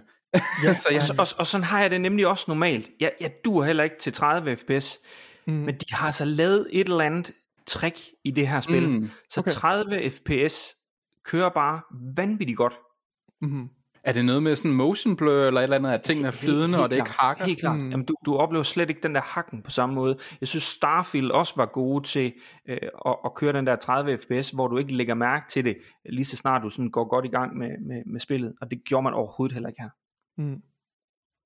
Ja, 0.64 0.74
så 0.74 0.88
Og, 0.90 0.94
jeg, 0.96 1.04
så, 1.04 1.14
og, 1.20 1.28
og 1.38 1.48
sådan 1.48 1.64
har 1.64 1.82
jeg 1.82 1.92
det 1.92 2.02
nemlig 2.02 2.28
også 2.28 2.46
normalt. 2.48 2.90
Jeg, 3.00 3.12
jeg 3.22 3.32
dur 3.46 3.64
heller 3.64 3.84
ikke 3.84 3.96
til 4.00 4.14
30 4.14 4.56
fps, 4.56 5.00
Mm. 5.48 5.54
men 5.54 5.76
de 5.76 5.86
har 5.94 6.06
altså 6.06 6.26
lavet 6.26 6.68
et 6.72 6.88
eller 6.88 7.04
andet 7.04 7.32
trick 7.68 7.98
i 8.24 8.32
det 8.32 8.48
her 8.48 8.62
spil. 8.62 8.90
Mm, 8.90 9.10
så 9.30 9.40
okay. 9.40 9.52
30 9.52 10.10
fps 10.10 10.76
kører 11.26 11.50
bare 11.50 11.82
vanvittigt 12.18 12.58
godt. 12.58 12.74
Mm-hmm. 13.42 13.70
er 14.04 14.14
det 14.14 14.26
noget 14.26 14.44
med 14.44 14.56
sådan 14.56 14.72
motion 14.72 15.16
blur, 15.16 15.32
eller 15.32 15.62
et 15.62 15.64
eller 15.64 15.78
andet, 15.78 15.92
at 15.92 16.02
tingene 16.02 16.28
er 16.28 16.32
flydende, 16.32 16.84
og 16.84 16.90
det 16.90 16.96
ikke 16.96 17.06
klart, 17.06 17.18
hakker? 17.18 17.46
Helt 17.46 17.60
klart. 17.60 17.80
Mm. 17.80 17.90
Jamen, 17.90 18.06
du, 18.06 18.16
du 18.26 18.36
oplever 18.36 18.64
slet 18.64 18.90
ikke 18.90 19.02
den 19.04 19.16
der 19.16 19.22
hakken 19.22 19.62
på 19.62 19.72
samme 19.72 19.96
måde. 19.96 20.18
Jeg 20.42 20.48
synes 20.48 20.64
Starfield 20.64 21.32
også 21.32 21.54
var 21.56 21.66
gode 21.66 22.08
til 22.08 22.34
øh, 22.70 22.78
at, 23.06 23.16
at 23.26 23.36
køre 23.36 23.54
den 23.54 23.68
der 23.68 23.76
30 23.76 24.18
fps, 24.18 24.50
hvor 24.50 24.68
du 24.68 24.78
ikke 24.78 24.96
lægger 24.96 25.14
mærke 25.14 25.46
til 25.50 25.66
det, 25.66 25.78
lige 26.10 26.26
så 26.26 26.38
snart 26.38 26.64
du 26.64 26.70
sådan 26.70 26.92
går 26.92 27.10
godt 27.10 27.26
i 27.26 27.30
gang 27.30 27.58
med, 27.58 27.70
med, 27.88 28.04
med 28.06 28.20
spillet. 28.20 28.54
Og 28.62 28.72
det 28.72 28.84
gjorde 28.86 29.04
man 29.04 29.14
overhovedet 29.14 29.54
heller 29.54 29.70
ikke 29.70 29.82
her. 29.82 29.90
Mm. 30.38 30.62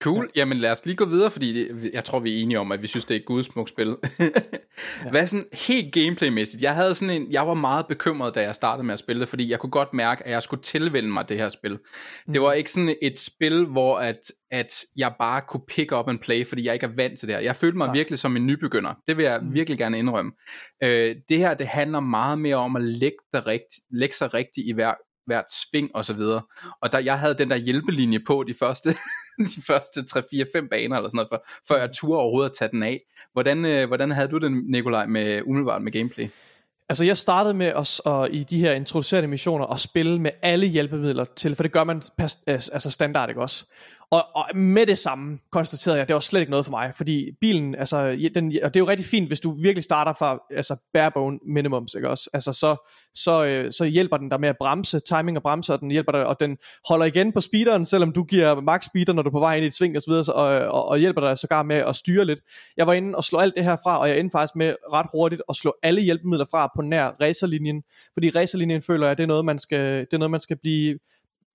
Cool. 0.04 0.30
Ja. 0.36 0.40
Jamen 0.40 0.58
lad 0.58 0.72
os 0.72 0.86
lige 0.86 0.96
gå 0.96 1.06
videre, 1.06 1.32
fordi 1.32 1.54
det, 1.54 1.94
jeg 1.94 2.04
tror, 2.04 2.20
vi 2.20 2.38
er 2.38 2.44
enige 2.44 2.60
om, 2.60 2.72
at 2.72 2.82
vi 2.82 2.88
synes, 2.88 3.06
det 3.06 3.16
er 3.16 3.20
et 3.20 3.26
gudsmukt 3.26 3.70
spil. 3.70 3.88
ja. 4.20 5.10
Hvad 5.12 5.28
sådan 5.28 5.46
helt 5.54 5.94
gameplaymæssigt? 5.94 6.64
Jeg 6.64 6.76
havde 6.76 6.96
sådan 6.96 7.22
en, 7.22 7.32
jeg 7.32 7.48
var 7.48 7.54
meget 7.54 7.88
bekymret, 7.88 8.36
da 8.36 8.42
jeg 8.42 8.56
startede 8.56 8.86
med 8.86 8.94
at 8.94 9.00
spille 9.00 9.20
det, 9.20 9.30
fordi 9.30 9.50
jeg 9.52 9.60
kunne 9.60 9.72
godt 9.72 9.94
mærke, 9.94 10.26
at 10.26 10.32
jeg 10.32 10.44
skulle 10.44 10.64
tilvende 10.64 11.10
mig 11.10 11.30
det 11.30 11.38
her 11.38 11.50
spil. 11.50 11.72
Mm. 11.72 12.34
Det 12.34 12.42
var 12.42 12.54
ikke 12.54 12.72
sådan 12.72 12.96
et 13.02 13.20
spil, 13.20 13.66
hvor 13.66 13.98
at, 13.98 14.20
at 14.52 14.74
jeg 14.98 15.14
bare 15.20 15.42
kunne 15.42 15.64
pick 15.68 15.92
up 15.92 16.10
and 16.10 16.20
play, 16.20 16.48
fordi 16.48 16.66
jeg 16.66 16.74
ikke 16.74 16.86
er 16.86 16.96
vant 16.96 17.20
til 17.20 17.28
det 17.28 17.36
her. 17.36 17.42
Jeg 17.42 17.56
følte 17.56 17.78
mig 17.78 17.86
ja. 17.88 17.92
virkelig 17.92 18.20
som 18.20 18.38
en 18.38 18.46
nybegynder. 18.46 18.94
Det 19.08 19.18
vil 19.18 19.24
jeg 19.24 19.40
mm. 19.42 19.54
virkelig 19.54 19.78
gerne 19.78 20.00
indrømme. 20.00 20.32
Øh, 20.84 21.16
det 21.30 21.38
her, 21.38 21.54
det 21.54 21.68
handler 21.68 22.00
meget 22.00 22.40
mere 22.40 22.56
om 22.56 22.76
at 22.76 22.82
lægge, 22.82 23.18
det 23.34 23.48
rigt, 23.48 23.74
lægge 23.92 24.16
sig 24.16 24.34
rigtigt 24.34 24.68
i 24.68 24.72
hver, 24.74 24.94
hvert 25.26 25.46
sving 25.52 25.90
og 25.96 26.06
så 26.06 26.14
videre. 26.14 26.42
Og 26.82 26.92
der, 26.92 27.00
jeg 27.00 27.20
havde 27.20 27.34
den 27.34 27.50
der 27.50 27.56
hjælpelinje 27.56 28.20
på 28.28 28.44
de 28.48 28.54
første, 28.54 28.90
de 29.56 29.62
første 29.68 30.00
3-4-5 30.00 30.68
baner 30.70 30.96
eller 30.96 31.10
sådan 31.10 31.12
noget, 31.14 31.30
for, 31.32 31.46
før 31.68 31.80
jeg 31.80 31.90
turde 31.94 32.20
overhovedet 32.20 32.50
at 32.50 32.56
tage 32.56 32.72
den 32.72 32.84
af. 32.84 33.00
Hvordan, 33.34 33.66
øh, 33.66 33.88
hvordan 33.88 34.12
havde 34.12 34.28
du 34.28 34.38
den, 34.38 34.64
Nikolaj, 34.72 35.06
med, 35.06 35.42
umiddelbart 35.46 35.82
med 35.82 35.92
gameplay? 35.92 36.30
Altså 36.90 37.06
jeg 37.06 37.18
startede 37.18 37.54
med 37.54 37.66
at, 37.66 38.02
at, 38.06 38.28
i 38.32 38.44
de 38.44 38.60
her 38.60 38.72
introducerende 38.72 39.28
missioner 39.28 39.66
at 39.66 39.80
spille 39.80 40.22
med 40.22 40.32
alle 40.42 40.68
hjælpemidler 40.68 41.26
til, 41.36 41.56
for 41.56 41.64
det 41.64 41.72
gør 41.72 41.84
man 41.84 42.02
pas, 42.18 42.38
altså 42.48 42.92
standard 42.92 43.30
ikke 43.30 43.42
også. 43.42 43.66
Og, 44.12 44.22
og 44.36 44.58
med 44.58 44.86
det 44.86 44.98
samme 44.98 45.40
konstaterede 45.52 45.98
jeg, 45.98 46.02
at 46.02 46.08
det 46.08 46.14
var 46.14 46.20
slet 46.20 46.40
ikke 46.40 46.50
noget 46.50 46.66
for 46.66 46.72
mig, 46.72 46.94
fordi 46.96 47.32
bilen, 47.42 47.76
altså, 47.76 48.30
den, 48.36 48.46
og 48.64 48.74
det 48.74 48.80
er 48.80 48.84
jo 48.84 48.88
rigtig 48.88 49.06
fint, 49.06 49.28
hvis 49.28 49.40
du 49.40 49.56
virkelig 49.62 49.84
starter 49.84 50.14
fra 50.14 50.40
altså 50.52 50.76
barebone 50.94 51.40
minimums, 51.48 51.94
ikke 51.94 52.10
også? 52.10 52.30
Altså, 52.34 52.54
så, 52.54 52.90
så, 53.14 53.46
øh, 53.46 53.72
så 53.72 53.86
hjælper 53.86 54.18
den 54.18 54.30
dig 54.30 54.40
med 54.40 54.50
at 54.50 54.58
bremse, 54.58 55.00
timing 55.00 55.38
og 55.38 55.44
bremse, 55.44 55.74
og 55.74 55.80
den 55.80 55.92
hjælper 55.92 56.12
dig, 56.12 56.28
og 56.28 56.40
den 56.40 56.58
holder 56.90 57.06
igen 57.06 57.32
på 57.32 57.42
speederen, 57.42 57.86
selvom 57.86 58.12
du 58.12 58.24
giver 58.24 58.62
max 58.62 58.86
speeder, 58.86 59.14
når 59.14 59.22
du 59.22 59.30
er 59.30 59.32
på 59.32 59.40
vej 59.40 59.56
ind 59.56 59.64
i 59.64 59.68
et 59.68 59.74
sving 59.74 59.96
og 59.96 60.02
så 60.02 60.12
videre, 60.12 60.34
og, 60.34 60.74
og, 60.74 60.90
og 60.90 60.98
hjælper 60.98 61.22
dig 61.22 61.38
sågar 61.38 61.64
med 61.64 61.76
at 61.76 61.96
styre 61.96 62.26
lidt. 62.26 62.40
Jeg 62.78 62.88
var 62.88 62.94
inde 62.94 63.18
og 63.18 63.24
slå 63.24 63.40
alt 63.40 63.56
det 63.56 63.64
her 63.64 63.76
fra, 63.84 64.00
og 64.00 64.10
jeg 64.10 64.20
endte 64.20 64.32
faktisk 64.32 64.56
med 64.56 64.76
ret 64.94 65.08
hurtigt 65.12 65.42
at 65.50 65.56
slå 65.56 65.76
alle 65.84 66.02
hjælpemidler 66.02 66.46
fra 66.52 66.72
på 66.76 66.82
nær 66.82 67.12
racerlinjen, 67.22 67.84
fordi 68.14 68.30
racerlinjen 68.30 68.82
føler 68.82 69.08
jeg, 69.08 69.18
det 69.18 69.24
er 69.24 69.28
noget, 69.28 69.46
man 69.46 69.60
skal, 69.60 70.00
det 70.00 70.14
er 70.14 70.18
noget, 70.18 70.32
man 70.32 70.40
skal 70.40 70.58
blive 70.58 71.00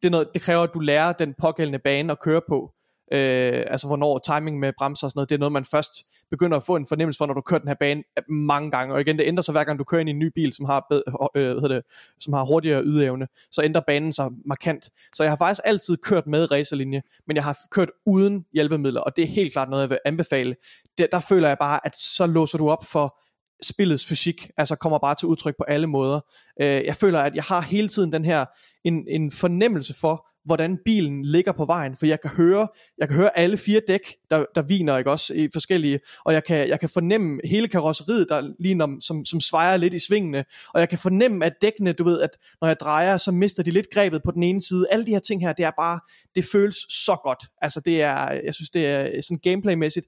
det, 0.02 0.08
er 0.08 0.10
noget, 0.10 0.28
det 0.34 0.42
kræver, 0.42 0.62
at 0.62 0.70
du 0.74 0.80
lærer 0.80 1.12
den 1.12 1.34
pågældende 1.40 1.78
bane 1.78 2.12
at 2.12 2.20
køre 2.20 2.40
på. 2.48 2.72
Øh, 3.12 3.64
altså 3.66 3.86
hvornår 3.86 4.18
timing 4.18 4.58
med 4.58 4.72
bremser 4.78 5.06
og 5.06 5.10
sådan 5.10 5.18
noget, 5.18 5.28
det 5.28 5.34
er 5.34 5.38
noget, 5.38 5.52
man 5.52 5.64
først 5.64 5.92
begynder 6.30 6.56
at 6.56 6.62
få 6.62 6.76
en 6.76 6.86
fornemmelse 6.86 7.18
for, 7.18 7.26
når 7.26 7.34
du 7.34 7.40
kører 7.40 7.58
den 7.58 7.68
her 7.68 7.74
bane 7.80 8.02
mange 8.28 8.70
gange. 8.70 8.94
Og 8.94 9.00
igen, 9.00 9.18
det 9.18 9.26
ændrer 9.26 9.42
sig 9.42 9.52
hver 9.52 9.64
gang 9.64 9.78
du 9.78 9.84
kører 9.84 10.00
ind 10.00 10.08
i 10.08 10.12
en 10.12 10.18
ny 10.18 10.32
bil, 10.34 10.52
som 10.52 10.64
har, 10.64 10.86
bed, 10.90 11.02
øh, 11.34 11.58
hvad 11.58 11.68
det, 11.68 11.82
som 12.20 12.32
har 12.32 12.44
hurtigere 12.44 12.82
ydeevne, 12.84 13.26
så 13.50 13.62
ændrer 13.62 13.82
banen 13.86 14.12
sig 14.12 14.28
markant. 14.46 14.90
Så 15.14 15.22
jeg 15.22 15.32
har 15.32 15.36
faktisk 15.36 15.60
altid 15.64 15.96
kørt 15.96 16.26
med 16.26 16.50
racerlinje, 16.50 17.02
men 17.26 17.36
jeg 17.36 17.44
har 17.44 17.58
kørt 17.70 17.90
uden 18.06 18.44
hjælpemidler, 18.52 19.00
og 19.00 19.16
det 19.16 19.24
er 19.24 19.28
helt 19.28 19.52
klart 19.52 19.70
noget, 19.70 19.82
jeg 19.82 19.90
vil 19.90 19.98
anbefale. 20.04 20.56
Der, 20.98 21.06
der 21.12 21.20
føler 21.20 21.48
jeg 21.48 21.58
bare, 21.58 21.86
at 21.86 21.96
så 21.96 22.26
låser 22.26 22.58
du 22.58 22.70
op 22.70 22.84
for 22.84 23.18
spillets 23.62 24.06
fysik, 24.06 24.50
altså 24.56 24.76
kommer 24.76 24.98
bare 24.98 25.14
til 25.14 25.26
udtryk 25.26 25.56
på 25.56 25.64
alle 25.64 25.86
måder. 25.86 26.20
Øh, 26.60 26.66
jeg 26.66 26.96
føler, 26.96 27.20
at 27.20 27.34
jeg 27.34 27.44
har 27.44 27.60
hele 27.60 27.88
tiden 27.88 28.12
den 28.12 28.24
her, 28.24 28.44
en, 28.84 29.06
en 29.08 29.32
fornemmelse 29.32 29.94
for, 30.00 30.26
hvordan 30.44 30.78
bilen 30.84 31.24
ligger 31.24 31.52
på 31.52 31.64
vejen, 31.64 31.96
for 31.96 32.06
jeg 32.06 32.20
kan 32.20 32.30
høre, 32.30 32.68
jeg 32.98 33.08
kan 33.08 33.16
høre 33.16 33.38
alle 33.38 33.56
fire 33.56 33.80
dæk, 33.88 34.00
der, 34.30 34.44
der 34.54 34.62
viner, 34.62 34.98
ikke 34.98 35.10
også, 35.10 35.34
i 35.34 35.48
forskellige, 35.52 36.00
og 36.24 36.32
jeg 36.32 36.44
kan, 36.44 36.68
jeg 36.68 36.80
kan 36.80 36.88
fornemme 36.88 37.40
hele 37.44 37.68
karosseriet, 37.68 38.26
der 38.28 38.52
ligner, 38.60 38.96
som, 39.00 39.24
som 39.24 39.40
svejer 39.40 39.76
lidt 39.76 39.94
i 39.94 39.98
svingene, 39.98 40.44
og 40.74 40.80
jeg 40.80 40.88
kan 40.88 40.98
fornemme, 40.98 41.44
at 41.44 41.52
dækkene, 41.62 41.92
du 41.92 42.04
ved, 42.04 42.20
at 42.20 42.30
når 42.60 42.68
jeg 42.68 42.80
drejer, 42.80 43.16
så 43.16 43.32
mister 43.32 43.62
de 43.62 43.70
lidt 43.70 43.90
grebet 43.90 44.22
på 44.22 44.30
den 44.30 44.42
ene 44.42 44.62
side. 44.62 44.86
Alle 44.90 45.06
de 45.06 45.10
her 45.10 45.18
ting 45.18 45.40
her, 45.40 45.52
det 45.52 45.64
er 45.64 45.70
bare, 45.78 46.00
det 46.34 46.44
føles 46.44 46.76
så 46.76 47.16
godt. 47.22 47.44
Altså 47.62 47.80
det 47.80 48.02
er, 48.02 48.40
jeg 48.44 48.54
synes, 48.54 48.70
det 48.70 48.86
er 48.86 49.22
sådan 49.22 49.40
gameplaymæssigt, 49.42 50.06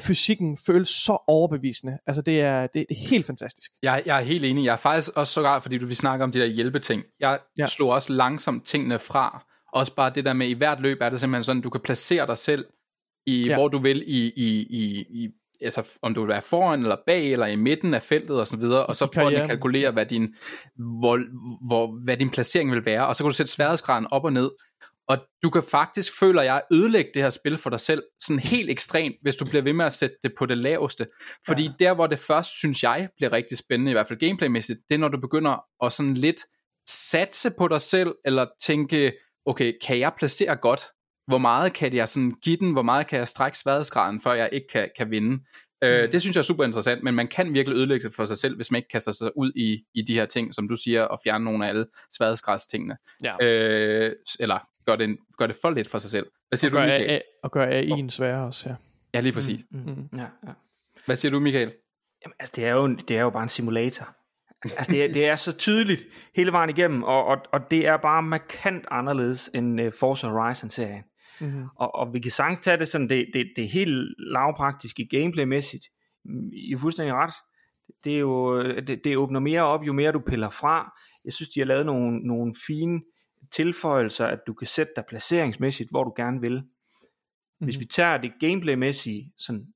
fysikken 0.00 0.58
føles 0.66 0.88
så 0.88 1.24
overbevisende. 1.28 1.98
Altså 2.06 2.22
det 2.22 2.40
er, 2.40 2.60
det, 2.62 2.86
det 2.88 2.96
er 2.96 3.08
helt 3.08 3.26
fantastisk. 3.26 3.70
Jeg, 3.82 4.02
jeg 4.06 4.16
er 4.18 4.22
helt 4.22 4.44
enig. 4.44 4.64
Jeg 4.64 4.72
er 4.72 4.76
faktisk 4.76 5.16
også 5.16 5.32
sågar, 5.32 5.60
fordi 5.60 5.78
du 5.78 5.86
vil 5.86 5.96
snakke 5.96 6.24
om 6.24 6.32
de 6.32 6.40
der 6.40 6.46
hjælpeting. 6.46 7.02
Jeg 7.20 7.38
ja. 7.58 7.66
slår 7.66 7.94
også 7.94 8.12
langsomt 8.12 8.66
tingene 8.66 8.98
fra. 8.98 9.46
Også 9.72 9.94
bare 9.94 10.12
det 10.14 10.24
der 10.24 10.32
med, 10.32 10.48
i 10.48 10.52
hvert 10.52 10.80
løb 10.80 10.98
er 11.00 11.08
det 11.08 11.20
simpelthen 11.20 11.44
sådan, 11.44 11.62
du 11.62 11.70
kan 11.70 11.80
placere 11.80 12.26
dig 12.26 12.38
selv, 12.38 12.64
i 13.26 13.46
ja. 13.46 13.54
hvor 13.54 13.68
du 13.68 13.78
vil, 13.78 14.04
i, 14.06 14.32
i, 14.36 14.66
i, 14.70 15.06
i 15.24 15.28
altså 15.60 15.98
om 16.02 16.14
du 16.14 16.20
vil 16.20 16.28
være 16.28 16.40
foran 16.40 16.80
eller 16.80 16.96
bag 17.06 17.32
eller 17.32 17.46
i 17.46 17.56
midten 17.56 17.94
af 17.94 18.02
feltet 18.02 18.40
og 18.40 18.46
så 18.46 18.56
videre, 18.56 18.86
og 18.86 18.96
så 18.96 19.06
prøver 19.14 19.30
den 19.30 19.38
at 19.38 19.48
kalkulere, 19.48 19.90
hvad 19.90 20.06
din, 20.06 20.34
hvor, 21.00 21.20
hvor, 21.68 22.04
hvad 22.04 22.16
din 22.16 22.30
placering 22.30 22.72
vil 22.72 22.84
være, 22.84 23.06
og 23.06 23.16
så 23.16 23.24
kan 23.24 23.30
du 23.30 23.36
sætte 23.36 23.52
sværhedsgraden 23.52 24.06
op 24.10 24.24
og 24.24 24.32
ned, 24.32 24.50
og 25.10 25.18
du 25.42 25.50
kan 25.50 25.62
faktisk, 25.62 26.18
føler 26.18 26.42
jeg, 26.42 26.62
ødelægge 26.72 27.10
det 27.14 27.22
her 27.22 27.30
spil 27.30 27.58
for 27.58 27.70
dig 27.70 27.80
selv, 27.80 28.02
sådan 28.20 28.38
helt 28.38 28.70
ekstremt, 28.70 29.16
hvis 29.22 29.36
du 29.36 29.44
bliver 29.44 29.62
ved 29.62 29.72
med 29.72 29.86
at 29.86 29.92
sætte 29.92 30.16
det 30.22 30.32
på 30.38 30.46
det 30.46 30.58
laveste. 30.58 31.06
Fordi 31.46 31.62
ja. 31.62 31.72
der, 31.78 31.94
hvor 31.94 32.06
det 32.06 32.18
først, 32.18 32.58
synes 32.58 32.82
jeg, 32.82 33.08
bliver 33.16 33.32
rigtig 33.32 33.58
spændende, 33.58 33.90
i 33.90 33.94
hvert 33.94 34.08
fald 34.08 34.18
gameplaymæssigt, 34.18 34.78
det 34.88 34.94
er, 34.94 34.98
når 34.98 35.08
du 35.08 35.20
begynder 35.20 35.84
at 35.84 35.92
sådan 35.92 36.14
lidt 36.14 36.40
satse 36.88 37.50
på 37.58 37.68
dig 37.68 37.80
selv, 37.80 38.14
eller 38.24 38.46
tænke, 38.62 39.12
okay, 39.46 39.72
kan 39.86 39.98
jeg 39.98 40.12
placere 40.18 40.56
godt? 40.56 40.84
Hvor 41.26 41.38
meget 41.38 41.72
kan 41.72 41.94
jeg 41.94 42.08
sådan 42.08 42.34
give 42.42 42.56
den? 42.56 42.72
Hvor 42.72 42.82
meget 42.82 43.06
kan 43.06 43.18
jeg 43.18 43.28
strække 43.28 43.58
sværhedsgraden, 43.58 44.20
før 44.20 44.32
jeg 44.32 44.48
ikke 44.52 44.66
kan, 44.72 44.90
kan 44.96 45.10
vinde? 45.10 45.38
Øh, 45.84 45.90
mm. 45.90 45.96
Øh, 45.96 46.12
det 46.12 46.20
synes 46.20 46.36
jeg 46.36 46.40
er 46.40 46.44
super 46.44 46.64
interessant, 46.64 47.02
men 47.02 47.14
man 47.14 47.28
kan 47.28 47.54
virkelig 47.54 47.76
ødelægge 47.76 48.02
sig 48.02 48.12
for 48.16 48.24
sig 48.24 48.38
selv, 48.38 48.56
hvis 48.56 48.70
man 48.70 48.78
ikke 48.78 48.88
kaster 48.88 49.12
sig 49.12 49.30
ud 49.36 49.52
i, 49.56 49.84
i 49.94 50.02
de 50.02 50.14
her 50.14 50.26
ting, 50.26 50.54
som 50.54 50.68
du 50.68 50.76
siger, 50.76 51.02
og 51.02 51.18
fjerne 51.24 51.44
nogle 51.44 51.64
af 51.64 51.68
alle 51.68 51.86
sværhedsgradstingene. 52.10 52.96
Ja. 53.24 53.46
Øh, 53.46 54.12
eller 54.40 54.58
gør 54.90 54.96
det, 54.96 55.18
gør 55.38 55.46
det 55.46 55.56
for 55.62 55.70
lidt 55.70 55.88
for 55.88 55.98
sig 55.98 56.10
selv. 56.10 56.26
Hvad 56.48 56.56
siger 56.56 56.70
og 56.70 56.76
du, 56.76 56.82
Michael? 56.82 57.10
A, 57.10 57.18
og 57.42 57.50
gør 57.50 57.80
AI'en 57.80 58.08
sværere 58.08 58.46
også, 58.46 58.68
ja. 58.68 58.74
Ja, 59.14 59.20
lige 59.20 59.32
præcis. 59.32 59.64
Mm, 59.70 59.80
mm, 59.80 59.86
mm. 59.86 60.18
Ja, 60.18 60.26
ja. 60.46 60.52
Hvad 61.06 61.16
siger 61.16 61.32
du, 61.32 61.40
Michael? 61.40 61.72
Jamen, 62.24 62.34
altså, 62.40 62.52
det 62.56 62.64
er 62.66 62.72
jo, 62.72 62.88
det 62.88 63.16
er 63.16 63.20
jo 63.20 63.30
bare 63.30 63.42
en 63.42 63.48
simulator. 63.48 64.16
altså, 64.64 64.92
det 64.92 65.04
er, 65.04 65.12
det 65.12 65.26
er 65.26 65.36
så 65.36 65.56
tydeligt 65.56 66.04
hele 66.36 66.52
vejen 66.52 66.70
igennem, 66.70 67.02
og, 67.02 67.24
og, 67.24 67.36
og 67.52 67.70
det 67.70 67.86
er 67.86 67.96
bare 67.96 68.22
markant 68.22 68.86
anderledes 68.90 69.50
end 69.54 69.80
uh, 69.80 69.92
Forza 70.00 70.28
Horizon-serien. 70.28 71.02
Mm-hmm. 71.40 71.64
Og, 71.76 71.94
og 71.94 72.14
vi 72.14 72.20
kan 72.20 72.30
sagtens 72.30 72.60
tage 72.64 72.76
det 72.76 72.88
sådan, 72.88 73.08
det, 73.08 73.26
det, 73.34 73.52
det 73.56 73.64
er 73.64 73.68
helt 73.68 74.14
lavpraktisk 74.18 74.98
i 74.98 75.04
gameplaymæssigt. 75.04 75.84
I 76.52 76.72
er 76.72 76.78
fuldstændig 76.78 77.14
ret. 77.14 77.32
Det, 78.04 78.14
er 78.14 78.18
jo, 78.18 78.62
det, 78.62 79.00
det 79.04 79.16
åbner 79.16 79.40
mere 79.40 79.62
op, 79.62 79.86
jo 79.86 79.92
mere 79.92 80.12
du 80.12 80.20
piller 80.26 80.50
fra. 80.50 80.92
Jeg 81.24 81.32
synes, 81.32 81.48
de 81.48 81.60
har 81.60 81.66
lavet 81.66 81.86
nogle, 81.86 82.18
nogle 82.18 82.54
fine 82.66 83.00
tilføjelser, 83.52 84.26
at 84.26 84.40
du 84.46 84.54
kan 84.54 84.66
sætte 84.66 84.92
dig 84.96 85.04
placeringsmæssigt, 85.08 85.90
hvor 85.90 86.04
du 86.04 86.12
gerne 86.16 86.40
vil. 86.40 86.64
Hvis 87.58 87.76
mm. 87.76 87.80
vi 87.80 87.84
tager 87.84 88.16
det 88.16 88.32
gameplaymæssige 88.40 89.32
sådan 89.36 89.66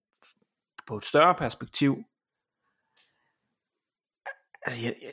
på 0.86 0.96
et 0.96 1.04
større 1.04 1.34
perspektiv, 1.34 2.04
altså 4.62 4.82
jeg, 4.82 4.94
jeg, 5.02 5.12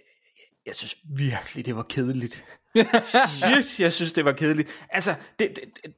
jeg 0.65 0.75
synes 0.75 0.97
virkelig, 1.17 1.65
det 1.65 1.75
var 1.75 1.83
kedeligt. 1.83 2.45
Shit, 3.39 3.79
jeg 3.79 3.93
synes, 3.93 4.13
det 4.13 4.25
var 4.25 4.33
kedeligt. 4.33 4.69
Altså, 4.89 5.15
det, 5.39 5.55
det, 5.55 5.93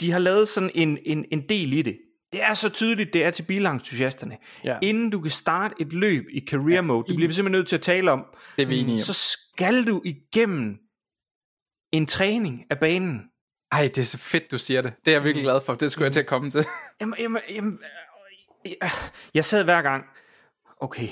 de 0.00 0.10
har 0.10 0.18
lavet 0.18 0.48
sådan 0.48 0.70
en, 0.74 0.98
en, 1.04 1.24
en 1.32 1.48
del 1.48 1.72
i 1.72 1.82
det. 1.82 1.98
Det 2.32 2.42
er 2.42 2.54
så 2.54 2.68
tydeligt, 2.68 3.12
det 3.12 3.24
er 3.24 3.30
til 3.30 3.42
bilentusiasterne. 3.42 4.36
Ja. 4.64 4.78
Inden 4.82 5.10
du 5.10 5.20
kan 5.20 5.30
starte 5.30 5.74
et 5.80 5.92
løb 5.92 6.24
i 6.30 6.46
career 6.48 6.80
mode, 6.80 7.06
det 7.06 7.16
bliver 7.16 7.28
vi 7.28 7.34
simpelthen 7.34 7.58
nødt 7.58 7.68
til 7.68 7.76
at 7.76 7.82
tale 7.82 8.10
om, 8.10 8.24
det 8.56 8.62
er 8.62 8.66
vi 8.66 9.00
så 9.00 9.12
skal 9.12 9.86
du 9.86 10.02
igennem 10.04 10.78
en 11.92 12.06
træning 12.06 12.64
af 12.70 12.78
banen. 12.78 13.22
Ej, 13.72 13.82
det 13.82 13.98
er 13.98 14.04
så 14.04 14.18
fedt, 14.18 14.50
du 14.50 14.58
siger 14.58 14.82
det. 14.82 14.92
Det 15.04 15.10
er 15.10 15.16
jeg 15.16 15.24
virkelig 15.24 15.44
glad 15.44 15.60
for. 15.66 15.74
Det 15.74 15.92
skulle 15.92 16.04
jeg 16.04 16.12
til 16.12 16.20
at 16.20 16.26
komme 16.26 16.50
til. 16.50 16.64
Jamen, 17.00 17.14
jamen, 17.18 17.42
jamen, 17.50 17.78
jeg 19.34 19.44
sad 19.44 19.64
hver 19.64 19.82
gang, 19.82 20.04
okay, 20.80 21.08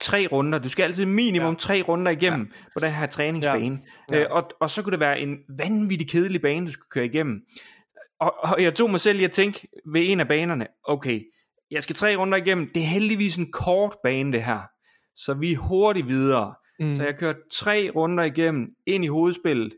tre 0.00 0.28
runder. 0.32 0.58
Du 0.58 0.68
skal 0.68 0.82
altid 0.82 1.06
minimum 1.06 1.52
ja. 1.52 1.58
tre 1.58 1.82
runder 1.82 2.10
igennem 2.10 2.52
ja. 2.54 2.64
på 2.74 2.80
den 2.80 2.92
her 2.92 3.06
træningsbane. 3.06 3.80
Ja. 4.10 4.16
Ja. 4.16 4.22
Øh, 4.22 4.26
og, 4.30 4.50
og 4.60 4.70
så 4.70 4.82
kunne 4.82 4.92
det 4.92 5.00
være 5.00 5.20
en 5.20 5.38
vanvittig 5.58 6.10
kedelig 6.10 6.42
bane, 6.42 6.66
du 6.66 6.72
skulle 6.72 6.90
køre 6.90 7.06
igennem. 7.06 7.40
Og, 8.20 8.34
og 8.42 8.62
jeg 8.62 8.74
tog 8.74 8.90
mig 8.90 9.00
selv 9.00 9.20
i 9.20 9.24
at 9.24 9.32
tænke 9.32 9.68
ved 9.92 10.02
en 10.04 10.20
af 10.20 10.28
banerne, 10.28 10.66
okay, 10.84 11.22
jeg 11.70 11.82
skal 11.82 11.96
tre 11.96 12.16
runder 12.16 12.38
igennem. 12.38 12.70
Det 12.74 12.82
er 12.82 12.86
heldigvis 12.86 13.36
en 13.36 13.52
kort 13.52 13.96
bane, 14.02 14.32
det 14.32 14.44
her. 14.44 14.60
Så 15.14 15.34
vi 15.34 15.52
er 15.52 15.56
hurtigt 15.56 16.08
videre. 16.08 16.54
Mm. 16.80 16.94
Så 16.94 17.04
jeg 17.04 17.18
kørte 17.18 17.38
tre 17.52 17.90
runder 17.96 18.24
igennem, 18.24 18.68
ind 18.86 19.04
i 19.04 19.08
hovedspillet, 19.08 19.74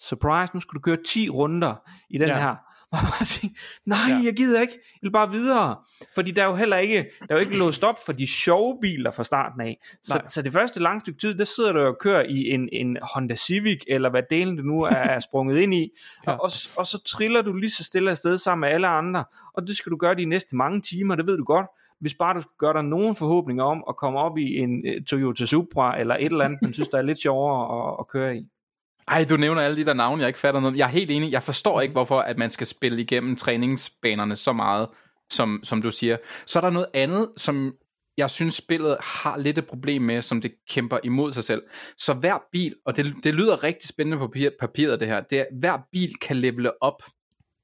surprise, 0.00 0.54
nu 0.54 0.60
skal 0.60 0.74
du 0.74 0.80
køre 0.80 0.98
10 1.06 1.28
runder 1.28 1.74
i 2.10 2.18
den 2.18 2.28
ja. 2.28 2.38
her. 2.38 2.56
Og 2.92 2.98
bare 2.98 3.24
sige, 3.24 3.56
nej, 3.86 3.98
ja. 4.08 4.20
jeg 4.24 4.34
gider 4.36 4.60
ikke, 4.60 4.72
jeg 4.72 4.98
vil 5.02 5.10
bare 5.10 5.30
videre. 5.30 5.76
Fordi 6.14 6.30
der 6.30 6.42
er 6.42 6.46
jo 6.46 6.54
heller 6.54 6.76
ikke, 6.76 6.96
der 6.96 7.26
er 7.30 7.34
jo 7.34 7.40
ikke 7.40 7.58
låst 7.58 7.84
op 7.84 7.98
for 8.06 8.12
de 8.12 8.26
sjove 8.26 8.78
biler 8.82 9.10
fra 9.10 9.24
starten 9.24 9.60
af. 9.60 9.78
Så, 10.04 10.20
så 10.28 10.42
det 10.42 10.52
første 10.52 10.80
lange 10.80 11.00
stykke 11.00 11.20
tid, 11.20 11.34
der 11.34 11.44
sidder 11.44 11.72
du 11.72 11.80
og 11.80 11.98
kører 12.00 12.22
i 12.22 12.50
en, 12.50 12.68
en 12.72 12.98
Honda 13.14 13.34
Civic, 13.34 13.78
eller 13.88 14.10
hvad 14.10 14.22
delen 14.30 14.56
du 14.56 14.62
nu 14.62 14.82
er 14.90 15.20
sprunget 15.20 15.56
ind 15.56 15.74
i, 15.74 15.90
ja. 16.26 16.32
og, 16.32 16.50
og 16.78 16.86
så 16.86 17.02
triller 17.06 17.42
du 17.42 17.52
lige 17.52 17.70
så 17.70 17.84
stille 17.84 18.10
afsted 18.10 18.38
sammen 18.38 18.60
med 18.60 18.68
alle 18.68 18.86
andre, 18.86 19.24
og 19.54 19.66
det 19.66 19.76
skal 19.76 19.92
du 19.92 19.96
gøre 19.96 20.14
de 20.14 20.24
næste 20.24 20.56
mange 20.56 20.80
timer, 20.80 21.14
det 21.14 21.26
ved 21.26 21.36
du 21.36 21.44
godt 21.44 21.66
hvis 22.00 22.14
bare 22.14 22.34
du 22.34 22.40
skal 22.40 22.52
gøre 22.58 22.72
dig 22.72 22.84
nogen 22.84 23.16
forhåbninger 23.16 23.64
om 23.64 23.84
at 23.88 23.96
komme 23.96 24.18
op 24.18 24.38
i 24.38 24.56
en 24.58 24.84
uh, 24.88 25.04
Toyota 25.04 25.46
Supra 25.46 26.00
eller 26.00 26.14
et 26.14 26.24
eller 26.24 26.44
andet, 26.44 26.62
man 26.62 26.72
synes, 26.72 26.88
der 26.88 26.98
er 26.98 27.02
lidt 27.02 27.18
sjovere 27.18 27.88
at, 27.90 27.96
at 28.00 28.08
køre 28.08 28.36
i. 28.36 28.46
Ej, 29.08 29.24
du 29.28 29.36
nævner 29.36 29.62
alle 29.62 29.76
de 29.76 29.84
der 29.84 29.94
navne, 29.94 30.20
jeg 30.20 30.28
ikke 30.28 30.38
fatter 30.38 30.60
noget. 30.60 30.78
Jeg 30.78 30.84
er 30.84 30.88
helt 30.88 31.10
enig. 31.10 31.32
Jeg 31.32 31.42
forstår 31.42 31.80
ikke, 31.80 31.92
hvorfor 31.92 32.20
at 32.20 32.38
man 32.38 32.50
skal 32.50 32.66
spille 32.66 33.02
igennem 33.02 33.36
træningsbanerne 33.36 34.36
så 34.36 34.52
meget, 34.52 34.88
som, 35.30 35.60
som 35.64 35.82
du 35.82 35.90
siger. 35.90 36.16
Så 36.46 36.58
er 36.58 36.60
der 36.60 36.70
noget 36.70 36.88
andet, 36.94 37.28
som 37.36 37.74
jeg 38.16 38.30
synes, 38.30 38.54
spillet 38.54 38.96
har 39.00 39.36
lidt 39.36 39.58
et 39.58 39.66
problem 39.66 40.02
med, 40.02 40.22
som 40.22 40.40
det 40.40 40.54
kæmper 40.70 40.98
imod 41.04 41.32
sig 41.32 41.44
selv. 41.44 41.62
Så 41.98 42.14
hver 42.14 42.38
bil, 42.52 42.74
og 42.86 42.96
det, 42.96 43.14
det 43.24 43.34
lyder 43.34 43.62
rigtig 43.62 43.88
spændende 43.88 44.18
på 44.18 44.26
papir, 44.26 44.50
papiret 44.60 45.00
det 45.00 45.08
her, 45.08 45.20
det 45.20 45.40
er, 45.40 45.44
hver 45.60 45.78
bil 45.92 46.14
kan 46.20 46.36
levele 46.36 46.82
op, 46.82 47.02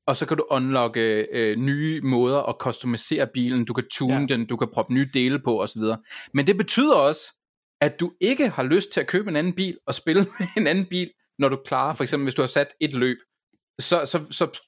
og 0.07 0.17
så 0.17 0.27
kan 0.27 0.37
du 0.37 0.47
unlocke 0.51 1.27
øh, 1.33 1.57
nye 1.57 2.01
måder 2.01 2.43
at 2.43 2.57
customisere 2.61 3.27
bilen, 3.35 3.65
du 3.65 3.73
kan 3.73 3.85
tune 3.93 4.15
ja. 4.21 4.27
den, 4.27 4.47
du 4.47 4.57
kan 4.57 4.69
proppe 4.75 4.95
nye 4.95 5.09
dele 5.15 5.39
på 5.39 5.63
osv. 5.63 5.83
Men 6.35 6.47
det 6.47 6.57
betyder 6.57 6.95
også, 6.95 7.21
at 7.81 8.01
du 8.01 8.13
ikke 8.21 8.49
har 8.49 8.63
lyst 8.63 8.93
til 8.93 9.01
at 9.01 9.07
købe 9.07 9.31
en 9.31 9.37
anden 9.37 9.53
bil 9.53 9.79
og 9.87 9.95
spille 9.95 10.27
med 10.39 10.47
en 10.57 10.67
anden 10.67 10.87
bil, 10.87 11.11
når 11.43 11.49
du 11.49 11.59
klarer, 11.67 11.95
for 11.95 12.05
eksempel 12.05 12.25
hvis 12.25 12.35
du 12.35 12.43
har 12.43 12.47
sat 12.47 12.69
et 12.81 12.93
løb, 12.93 13.17
så, 13.81 14.07
så, 14.07 14.21
så 14.31 14.61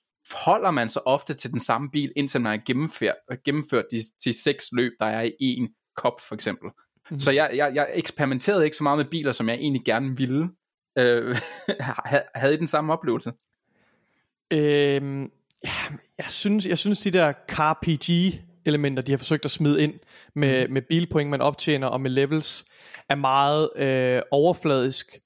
holder 0.45 0.71
man 0.71 0.89
sig 0.89 1.07
ofte 1.07 1.35
til 1.35 1.51
den 1.51 1.61
samme 1.61 1.91
bil, 1.91 2.13
indtil 2.17 2.41
man 2.41 2.51
har 2.51 2.63
gennemført, 2.67 3.15
gennemført 3.45 3.85
de, 3.91 4.01
de 4.25 4.43
seks 4.43 4.69
løb, 4.73 4.93
der 5.01 5.07
er 5.07 5.23
i 5.41 5.57
en 5.57 5.69
kop 5.97 6.21
for 6.29 6.35
eksempel. 6.35 6.71
Mm. 7.11 7.21
Så 7.21 7.31
jeg, 7.31 7.51
jeg, 7.55 7.73
jeg 7.75 7.91
eksperimenterede 7.95 8.65
ikke 8.65 8.77
så 8.77 8.83
meget 8.83 8.99
med 8.99 9.05
biler, 9.05 9.33
som 9.33 9.49
jeg 9.49 9.57
egentlig 9.57 9.85
gerne 9.85 10.17
ville. 10.17 10.49
Øh, 10.99 11.37
havde 12.35 12.55
I 12.55 12.57
den 12.57 12.67
samme 12.67 12.93
oplevelse? 12.93 13.33
Øhm, 14.53 15.23
ja, 15.65 15.97
jeg 16.19 16.27
synes, 16.29 16.67
jeg 16.67 16.79
synes 16.79 17.01
de 17.01 17.11
der 17.11 17.33
car 17.49 17.79
PG 17.83 18.11
elementer, 18.65 19.03
de 19.03 19.13
har 19.13 19.19
forsøgt 19.19 19.45
at 19.45 19.51
smide 19.51 19.83
ind 19.83 19.95
med, 20.35 20.69
med 20.69 20.83
bilpoint, 20.83 21.31
man 21.31 21.41
optjener 21.41 21.87
og 21.87 22.01
med 22.01 22.11
levels, 22.11 22.65
er 23.09 23.15
meget 23.15 23.71
øh, 23.77 24.23
overfladisk. 24.31 25.19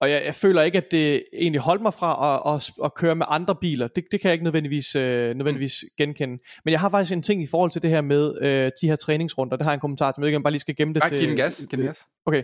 Og 0.00 0.10
jeg, 0.10 0.22
jeg 0.24 0.34
føler 0.34 0.62
ikke, 0.62 0.78
at 0.78 0.90
det 0.90 1.22
egentlig 1.32 1.60
holdt 1.60 1.82
mig 1.82 1.94
fra 1.94 2.40
at, 2.46 2.54
at, 2.54 2.84
at 2.84 2.94
køre 2.94 3.14
med 3.14 3.26
andre 3.28 3.56
biler. 3.60 3.88
Det, 3.88 4.04
det 4.12 4.20
kan 4.20 4.28
jeg 4.28 4.32
ikke 4.32 4.44
nødvendigvis, 4.44 4.96
øh, 4.96 5.34
nødvendigvis 5.34 5.84
genkende. 5.98 6.38
Men 6.64 6.72
jeg 6.72 6.80
har 6.80 6.90
faktisk 6.90 7.12
en 7.12 7.22
ting 7.22 7.42
i 7.42 7.46
forhold 7.46 7.70
til 7.70 7.82
det 7.82 7.90
her 7.90 8.00
med 8.00 8.42
øh, 8.42 8.70
de 8.82 8.88
her 8.88 8.96
træningsrunder. 8.96 9.56
Det 9.56 9.64
har 9.64 9.70
jeg 9.70 9.76
en 9.76 9.80
kommentar 9.80 10.12
til, 10.12 10.20
men 10.20 10.32
jeg 10.32 10.42
bare 10.42 10.50
lige 10.50 10.60
skal 10.60 10.76
gemme 10.76 10.94
det 10.94 11.00
Nej, 11.00 11.08
til... 11.08 11.18
giv 11.18 11.28
den 11.28 11.36
gas. 11.36 11.56
Giv 11.70 11.78
den 11.78 11.86
gas. 11.86 12.04
Okay. 12.26 12.42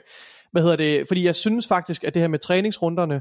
Hvad 0.52 0.62
hedder 0.62 0.76
det? 0.76 1.08
Fordi 1.08 1.24
jeg 1.24 1.34
synes 1.34 1.68
faktisk, 1.68 2.04
at 2.04 2.14
det 2.14 2.22
her 2.22 2.28
med 2.28 2.38
træningsrunderne 2.38 3.20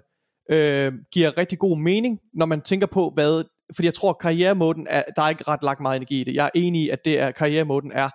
øh, 0.52 0.93
giver 1.12 1.38
rigtig 1.38 1.60
god 1.60 1.78
mening, 1.78 2.19
når 2.34 2.46
man 2.46 2.62
tænker 2.62 2.88
på, 2.88 3.12
hvad... 3.13 3.43
Fordi 3.76 3.86
jeg 3.86 3.93
tror, 3.93 4.10
at 4.10 4.19
karrieremoden 4.19 4.88
er... 4.89 5.04
Der 5.15 5.22
er 5.22 5.30
ikke 5.30 5.43
ret 5.48 5.63
lagt 5.63 5.80
meget 5.80 5.96
energi 5.96 6.22
i 6.22 6.24
det. 6.24 6.36
Jeg 6.36 6.46
er 6.46 6.50
enig 6.56 6.82
i, 6.82 6.89
at 6.89 7.00
det 7.06 7.19
er, 7.19 7.32
karrieremoden 7.32 7.91
er 7.91 8.10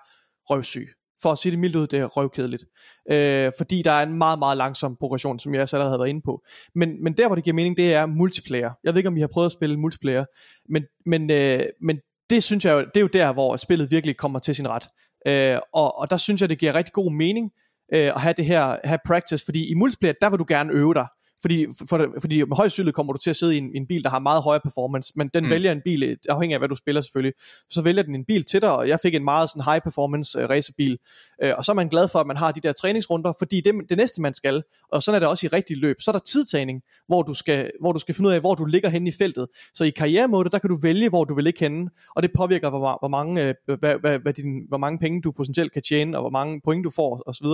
røvsyg 0.50 0.88
for 1.22 1.32
at 1.32 1.38
sige 1.38 1.50
det 1.50 1.58
mildt 1.58 1.76
ud, 1.76 1.86
det 1.86 1.98
er 1.98 2.04
røvkedeligt. 2.04 2.64
Øh, 3.10 3.52
fordi 3.58 3.82
der 3.82 3.90
er 3.90 4.02
en 4.02 4.18
meget, 4.18 4.38
meget 4.38 4.56
langsom 4.56 4.96
progression, 5.00 5.38
som 5.38 5.54
jeg 5.54 5.68
selv 5.68 5.82
havde 5.82 5.98
været 5.98 6.08
inde 6.08 6.22
på. 6.24 6.42
Men, 6.74 7.04
men 7.04 7.12
der, 7.12 7.26
hvor 7.26 7.34
det 7.34 7.44
giver 7.44 7.54
mening, 7.54 7.76
det 7.76 7.94
er 7.94 8.06
multiplayer. 8.06 8.70
Jeg 8.84 8.94
ved 8.94 8.98
ikke, 8.98 9.08
om 9.08 9.16
I 9.16 9.20
har 9.20 9.28
prøvet 9.32 9.46
at 9.46 9.52
spille 9.52 9.76
multiplayer, 9.76 10.24
men, 10.68 10.82
men, 11.06 11.30
øh, 11.30 11.60
men 11.82 11.98
det 12.30 12.42
synes 12.42 12.64
jeg 12.64 12.72
jo, 12.72 12.78
det 12.78 12.96
er 12.96 13.00
jo 13.00 13.06
der, 13.06 13.32
hvor 13.32 13.56
spillet 13.56 13.90
virkelig 13.90 14.16
kommer 14.16 14.38
til 14.38 14.54
sin 14.54 14.68
ret. 14.68 14.86
Øh, 15.26 15.58
og, 15.72 15.98
og 15.98 16.10
der 16.10 16.16
synes 16.16 16.40
jeg, 16.40 16.48
det 16.48 16.58
giver 16.58 16.74
rigtig 16.74 16.92
god 16.92 17.12
mening 17.12 17.50
øh, 17.94 18.06
at 18.06 18.20
have 18.20 18.34
det 18.36 18.44
her, 18.44 18.76
have 18.84 18.98
practice, 19.06 19.44
fordi 19.44 19.70
i 19.70 19.74
multiplayer, 19.74 20.14
der 20.20 20.30
vil 20.30 20.38
du 20.38 20.44
gerne 20.48 20.72
øve 20.72 20.94
dig. 20.94 21.06
Fordi, 21.42 21.66
for, 21.88 22.06
fordi 22.20 22.44
med 22.44 22.56
højst 22.56 22.74
sandsynlighed 22.78 22.92
kommer 22.92 23.12
du 23.12 23.18
til 23.18 23.30
at 23.30 23.36
sidde 23.36 23.54
i 23.54 23.58
en, 23.58 23.70
en 23.74 23.86
bil, 23.86 24.02
der 24.02 24.10
har 24.10 24.18
meget 24.18 24.42
højere 24.42 24.60
performance, 24.60 25.12
men 25.16 25.30
den 25.34 25.44
mm. 25.44 25.50
vælger 25.50 25.72
en 25.72 25.80
bil, 25.84 26.18
afhængig 26.28 26.54
af 26.54 26.60
hvad 26.60 26.68
du 26.68 26.74
spiller 26.74 27.00
selvfølgelig, 27.00 27.32
så 27.68 27.82
vælger 27.82 28.02
den 28.02 28.14
en 28.14 28.24
bil 28.24 28.44
til 28.44 28.62
dig, 28.62 28.76
og 28.76 28.88
jeg 28.88 28.98
fik 29.02 29.14
en 29.14 29.24
meget 29.24 29.50
sådan 29.50 29.62
high 29.62 29.80
performance 29.80 30.38
uh, 30.38 30.50
racerbil, 30.50 30.98
uh, 31.44 31.50
og 31.58 31.64
så 31.64 31.72
er 31.72 31.74
man 31.74 31.88
glad 31.88 32.08
for, 32.08 32.18
at 32.18 32.26
man 32.26 32.36
har 32.36 32.52
de 32.52 32.60
der 32.60 32.72
træningsrunder, 32.72 33.32
fordi 33.38 33.60
det, 33.60 33.74
det 33.88 33.96
næste 33.96 34.22
man 34.22 34.34
skal, 34.34 34.62
og 34.92 35.02
sådan 35.02 35.16
er 35.16 35.18
det 35.18 35.28
også 35.28 35.46
i 35.46 35.48
rigtig 35.48 35.76
løb, 35.76 35.96
så 36.00 36.10
er 36.10 36.12
der 36.12 36.18
tidtagning, 36.18 36.82
hvor 37.06 37.22
du 37.22 37.34
skal, 37.34 37.70
hvor 37.80 37.92
du 37.92 37.98
skal 37.98 38.14
finde 38.14 38.28
ud 38.28 38.34
af, 38.34 38.40
hvor 38.40 38.54
du 38.54 38.64
ligger 38.64 38.88
henne 38.88 39.08
i 39.08 39.12
feltet. 39.18 39.46
Så 39.74 39.84
i 39.84 39.90
karrieremode, 39.90 40.50
der 40.50 40.58
kan 40.58 40.70
du 40.70 40.78
vælge, 40.82 41.08
hvor 41.08 41.24
du 41.24 41.34
vil 41.34 41.44
ligge 41.44 41.60
henne, 41.60 41.90
og 42.16 42.22
det 42.22 42.30
påvirker, 42.36 42.70
hvor, 42.70 42.98
hvor, 43.00 43.08
mange, 43.08 43.54
uh, 43.68 43.74
hvad, 43.78 43.94
hvad, 44.00 44.18
hvad 44.18 44.32
din, 44.32 44.64
hvor 44.68 44.78
mange 44.78 44.98
penge 44.98 45.22
du 45.22 45.32
potentielt 45.32 45.72
kan 45.72 45.82
tjene, 45.82 46.16
og 46.16 46.22
hvor 46.22 46.30
mange 46.30 46.60
point 46.64 46.84
du 46.84 46.90
får, 46.90 47.22
osv. 47.26 47.46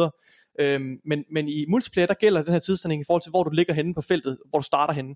Øhm, 0.61 1.01
men, 1.05 1.25
men 1.33 1.49
i 1.49 1.65
multiplayer, 1.69 2.07
der 2.07 2.15
gælder 2.15 2.43
den 2.43 2.53
her 2.53 2.61
tidstanding 2.61 3.03
i 3.03 3.05
forhold 3.07 3.23
til, 3.23 3.31
hvor 3.31 3.43
du 3.43 3.51
ligger 3.51 3.75
henne 3.75 3.95
på 3.95 4.01
feltet, 4.01 4.39
hvor 4.51 4.59
du 4.59 4.65
starter 4.65 4.95
henne. 4.95 5.15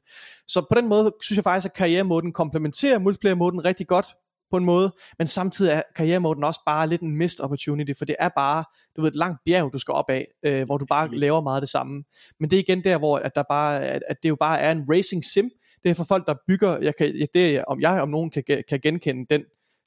Så 0.48 0.60
på 0.60 0.80
den 0.80 0.88
måde, 0.88 1.14
synes 1.22 1.36
jeg 1.36 1.44
faktisk, 1.44 1.66
at 1.66 1.76
karrieremoden 1.76 2.32
komplementerer 2.32 2.98
multiplayer-moden 2.98 3.64
rigtig 3.64 3.86
godt 3.86 4.06
på 4.50 4.56
en 4.56 4.64
måde, 4.64 4.92
men 5.18 5.26
samtidig 5.26 5.72
er 5.72 5.82
karrieremoden 5.96 6.44
også 6.44 6.60
bare 6.66 6.88
lidt 6.88 7.00
en 7.00 7.16
missed 7.16 7.44
opportunity, 7.44 7.92
for 7.98 8.04
det 8.04 8.16
er 8.18 8.28
bare, 8.36 8.64
du 8.96 9.00
ved, 9.00 9.08
et 9.08 9.16
langt 9.16 9.38
bjerg, 9.44 9.72
du 9.72 9.78
skal 9.78 9.92
op 9.92 10.10
af, 10.10 10.26
øh, 10.42 10.66
hvor 10.66 10.78
du 10.78 10.86
bare 10.86 11.14
laver 11.14 11.40
meget 11.40 11.62
det 11.62 11.68
samme. 11.68 12.04
Men 12.40 12.50
det 12.50 12.56
er 12.56 12.60
igen 12.60 12.84
der, 12.84 12.98
hvor 12.98 13.16
at 13.16 13.34
der 13.34 13.42
bare, 13.50 13.84
at, 13.86 14.02
at 14.08 14.16
det 14.22 14.28
jo 14.28 14.36
bare 14.40 14.60
er 14.60 14.72
en 14.72 14.84
racing 14.90 15.24
sim, 15.24 15.50
det 15.82 15.90
er 15.90 15.94
for 15.94 16.04
folk, 16.04 16.26
der 16.26 16.34
bygger, 16.48 16.78
jeg 16.78 16.96
kan, 16.96 17.28
det 17.34 17.56
er, 17.56 17.64
om 17.64 17.80
jeg 17.80 18.02
om 18.02 18.08
nogen 18.08 18.30
kan, 18.30 18.44
kan 18.68 18.80
genkende 18.80 19.26
den 19.30 19.42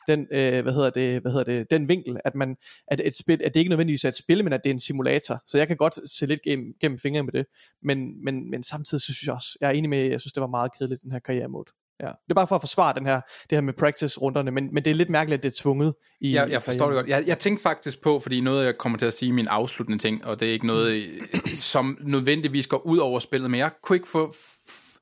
den, 0.08 0.28
øh, 0.32 0.62
hvad 0.62 0.74
hedder 0.74 0.90
det, 0.90 1.22
hvad 1.22 1.32
hedder 1.32 1.44
det, 1.44 1.72
den 1.72 1.88
vinkel, 1.88 2.18
at, 2.26 2.36
man, 2.36 2.56
at, 2.88 3.02
et 3.04 3.16
spil, 3.16 3.42
at 3.44 3.54
det 3.54 3.60
ikke 3.60 3.70
nødvendigvis 3.70 4.06
er 4.06 4.10
et 4.10 4.16
spil, 4.16 4.44
men 4.44 4.54
at 4.54 4.62
det 4.64 4.70
er 4.70 4.74
en 4.74 4.80
simulator. 4.80 5.44
Så 5.48 5.58
jeg 5.58 5.68
kan 5.68 5.78
godt 5.78 6.10
se 6.10 6.26
lidt 6.26 6.42
gennem, 6.42 6.74
gennem 6.82 7.00
fingre 7.00 7.24
med 7.24 7.34
det. 7.34 7.46
Men, 7.84 8.24
men, 8.24 8.50
men 8.50 8.64
samtidig 8.64 9.02
synes 9.02 9.24
jeg 9.24 9.34
også, 9.34 9.58
jeg 9.62 9.68
er 9.68 9.72
enig 9.72 9.90
med, 9.90 10.00
jeg 10.00 10.20
synes 10.20 10.34
det 10.34 10.42
var 10.42 10.48
meget 10.48 10.72
kedeligt, 10.78 11.02
den 11.02 11.12
her 11.12 11.20
karrieremode. 11.20 11.72
Ja. 12.02 12.08
Det 12.08 12.30
er 12.30 12.34
bare 12.34 12.48
for 12.48 12.56
at 12.56 12.62
forsvare 12.62 12.94
den 12.96 13.06
her, 13.06 13.22
det 13.50 13.56
her 13.56 13.62
med 13.62 13.74
practice-runderne, 13.74 14.52
men, 14.52 14.74
men 14.74 14.86
det 14.86 14.92
er 14.92 14.96
lidt 14.96 15.10
mærkeligt, 15.10 15.40
at 15.40 15.44
det 15.44 15.50
er 15.50 15.62
tvunget. 15.64 15.94
I, 16.22 16.36
jeg, 16.36 16.52
jeg 16.52 16.64
forstår 16.64 16.86
det 16.86 16.96
godt. 16.96 17.08
Jeg, 17.08 17.24
jeg 17.28 17.40
tænkte 17.40 17.62
faktisk 17.62 18.02
på, 18.02 18.20
fordi 18.20 18.42
noget, 18.42 18.66
jeg 18.66 18.78
kommer 18.78 18.98
til 18.98 19.06
at 19.06 19.14
sige 19.14 19.30
i 19.30 19.32
min 19.32 19.48
afsluttende 19.48 20.04
ting, 20.04 20.26
og 20.26 20.40
det 20.40 20.48
er 20.48 20.54
ikke 20.54 20.68
noget, 20.68 21.12
som 21.74 21.98
nødvendigvis 22.02 22.68
går 22.68 22.86
ud 22.86 22.98
over 22.98 23.20
spillet, 23.20 23.52
men 23.52 23.60
jeg 23.60 23.72
kunne 23.84 23.96
ikke 23.96 24.08
få, 24.08 24.34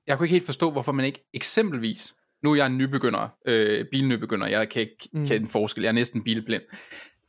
jeg 0.08 0.18
kunne 0.18 0.26
ikke 0.26 0.34
helt 0.34 0.46
forstå, 0.46 0.72
hvorfor 0.72 0.92
man 0.92 1.06
ikke 1.06 1.30
eksempelvis 1.34 2.14
nu 2.44 2.52
er 2.52 2.56
jeg 2.56 2.66
en 2.66 2.78
nybegynder, 2.78 3.28
øh, 3.46 3.86
bilnybegynder, 3.92 4.48
jeg 4.48 4.70
kan 4.70 4.82
ikke 4.82 5.10
mm. 5.14 5.26
kende 5.26 5.50
forskel, 5.50 5.82
jeg 5.82 5.90
er 5.90 5.94
næsten 5.94 6.24
bilblind. 6.24 6.64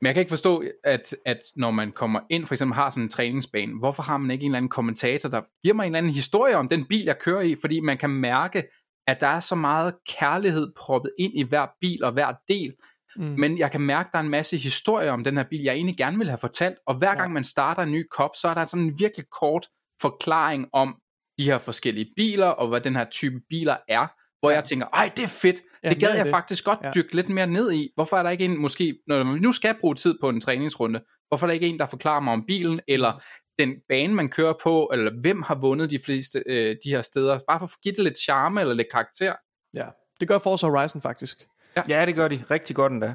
Men 0.01 0.07
jeg 0.07 0.15
kan 0.15 0.21
ikke 0.21 0.31
forstå, 0.31 0.65
at, 0.85 1.15
at 1.27 1.39
når 1.57 1.71
man 1.71 1.93
kommer 1.93 2.21
ind, 2.31 2.47
for 2.47 2.55
eksempel 2.55 2.75
har 2.75 2.91
sådan 2.91 3.03
en 3.03 3.09
træningsbane, 3.09 3.79
hvorfor 3.79 4.03
har 4.03 4.19
man 4.19 4.31
ikke 4.31 4.43
en 4.43 4.51
eller 4.51 4.57
anden 4.57 4.69
kommentator, 4.69 5.29
der 5.29 5.41
giver 5.63 5.75
mig 5.75 5.83
en 5.83 5.87
eller 5.87 5.99
anden 5.99 6.13
historie 6.13 6.57
om 6.57 6.69
den 6.69 6.87
bil, 6.89 7.05
jeg 7.05 7.19
kører 7.19 7.41
i, 7.41 7.55
fordi 7.61 7.81
man 7.81 7.99
kan 7.99 8.11
mærke, 8.11 8.63
at 9.07 9.21
der 9.21 9.27
er 9.27 9.41
så 9.41 9.55
meget 9.55 9.95
kærlighed 10.09 10.73
proppet 10.77 11.11
ind 11.19 11.33
i 11.37 11.43
hver 11.43 11.67
bil 11.81 12.05
og 12.05 12.13
hver 12.13 12.33
del, 12.49 12.73
mm. 13.17 13.25
men 13.25 13.59
jeg 13.59 13.71
kan 13.71 13.81
mærke, 13.81 14.07
at 14.07 14.13
der 14.13 14.19
er 14.19 14.23
en 14.23 14.29
masse 14.29 14.57
historie 14.57 15.11
om 15.11 15.25
den 15.25 15.37
her 15.37 15.45
bil, 15.51 15.63
jeg 15.63 15.75
egentlig 15.75 15.97
gerne 15.97 16.19
vil 16.19 16.29
have 16.29 16.39
fortalt, 16.39 16.79
og 16.87 16.99
hver 16.99 17.15
gang 17.15 17.33
man 17.33 17.45
starter 17.45 17.83
en 17.83 17.93
ny 17.93 18.07
kop, 18.11 18.31
så 18.37 18.49
er 18.49 18.55
der 18.55 18.65
sådan 18.65 18.85
en 18.85 18.99
virkelig 18.99 19.27
kort 19.41 19.67
forklaring 20.03 20.67
om 20.73 20.97
de 21.39 21.45
her 21.45 21.59
forskellige 21.59 22.13
biler, 22.17 22.47
og 22.47 22.69
hvad 22.69 22.81
den 22.81 22.97
her 22.97 23.05
type 23.05 23.41
biler 23.51 23.77
er, 23.89 24.07
hvor 24.41 24.51
ja. 24.51 24.57
jeg 24.57 24.65
tænker, 24.65 24.87
ej, 24.87 25.11
det 25.17 25.23
er 25.23 25.29
fedt, 25.29 25.61
ja, 25.85 25.91
det 25.91 26.01
gad 26.01 26.15
jeg 26.15 26.25
det. 26.25 26.31
faktisk 26.31 26.65
godt 26.65 26.79
ja. 26.83 26.91
dykke 26.95 27.15
lidt 27.17 27.29
mere 27.29 27.47
ned 27.47 27.73
i. 27.73 27.91
Hvorfor 27.95 28.17
er 28.17 28.23
der 28.23 28.31
ikke 28.31 28.45
en, 28.45 28.61
måske, 28.61 28.99
når 29.07 29.33
vi 29.33 29.39
nu 29.39 29.53
skal 29.53 29.75
bruge 29.81 29.95
tid 29.95 30.19
på 30.21 30.29
en 30.29 30.41
træningsrunde, 30.41 31.01
hvorfor 31.29 31.47
er 31.47 31.49
der 31.49 31.55
ikke 31.55 31.67
en, 31.67 31.79
der 31.79 31.87
forklarer 31.87 32.21
mig 32.21 32.33
om 32.33 32.45
bilen, 32.47 32.81
eller 32.89 33.23
den 33.59 33.75
bane, 33.89 34.15
man 34.15 34.29
kører 34.29 34.55
på, 34.63 34.91
eller 34.93 35.13
hvem 35.21 35.43
har 35.43 35.55
vundet 35.55 35.91
de 35.91 35.99
fleste 35.99 36.43
øh, 36.47 36.77
de 36.85 36.91
her 36.91 37.03
steder, 37.03 37.39
bare 37.49 37.59
for 37.59 37.67
at 37.67 37.73
give 37.83 37.95
det 37.95 38.05
lidt 38.05 38.19
charme 38.19 38.61
eller 38.61 38.75
lidt 38.75 38.89
karakter. 38.93 39.35
Ja, 39.77 39.87
det 40.21 40.29
gør 40.29 40.39
Forza 40.39 40.67
Horizon 40.67 41.03
faktisk. 41.03 41.47
Ja, 41.77 41.83
ja 41.89 42.07
det 42.07 42.15
gør 42.15 42.29
de 42.29 42.45
rigtig 42.51 42.77
godt 42.77 42.93
endda. 42.93 43.15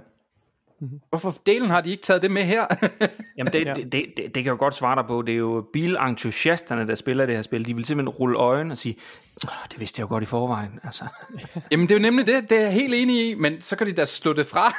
Mm-hmm. 0.86 1.00
Hvorfor 1.10 1.34
delen 1.46 1.70
har 1.70 1.82
de 1.82 1.92
ikke 1.92 2.04
taget 2.04 2.22
det 2.22 2.32
med 2.32 2.44
her? 2.44 2.66
Jamen 3.38 3.54
det, 3.54 3.66
ja. 3.66 3.74
det, 3.74 3.92
det, 3.92 4.06
det, 4.18 4.18
det 4.18 4.34
kan 4.34 4.46
jeg 4.46 4.52
jo 4.52 4.58
godt 4.60 4.74
svare 4.74 4.96
dig 4.96 5.06
på. 5.08 5.22
Det 5.22 5.34
er 5.34 5.38
jo 5.38 5.66
bilentusiasterne, 5.74 6.88
der 6.88 6.96
spiller 6.96 7.26
det 7.26 7.36
her 7.36 7.42
spil. 7.42 7.68
De 7.68 7.76
vil 7.76 7.86
simpelthen 7.86 8.10
rulle 8.10 8.38
øjnene 8.38 8.74
og 8.74 8.78
sige, 8.78 8.96
det 9.42 9.80
vidste 9.80 10.00
jeg 10.00 10.04
jo 10.04 10.10
godt 10.10 10.24
i 10.24 10.26
forvejen. 10.26 10.80
Altså. 10.84 11.06
Jamen 11.72 11.90
det 11.90 11.96
er 11.96 12.00
jo 12.00 12.02
nemlig 12.02 12.28
det, 12.28 12.50
det 12.50 12.58
er 12.58 12.62
jeg 12.62 12.74
helt 12.74 12.94
enig 12.94 13.30
i, 13.30 13.36
men 13.36 13.62
så 13.62 13.76
kan 13.76 13.88
de 13.88 13.94
da 13.94 14.06
slå 14.06 14.34
det 14.34 14.48
fra. 14.48 14.76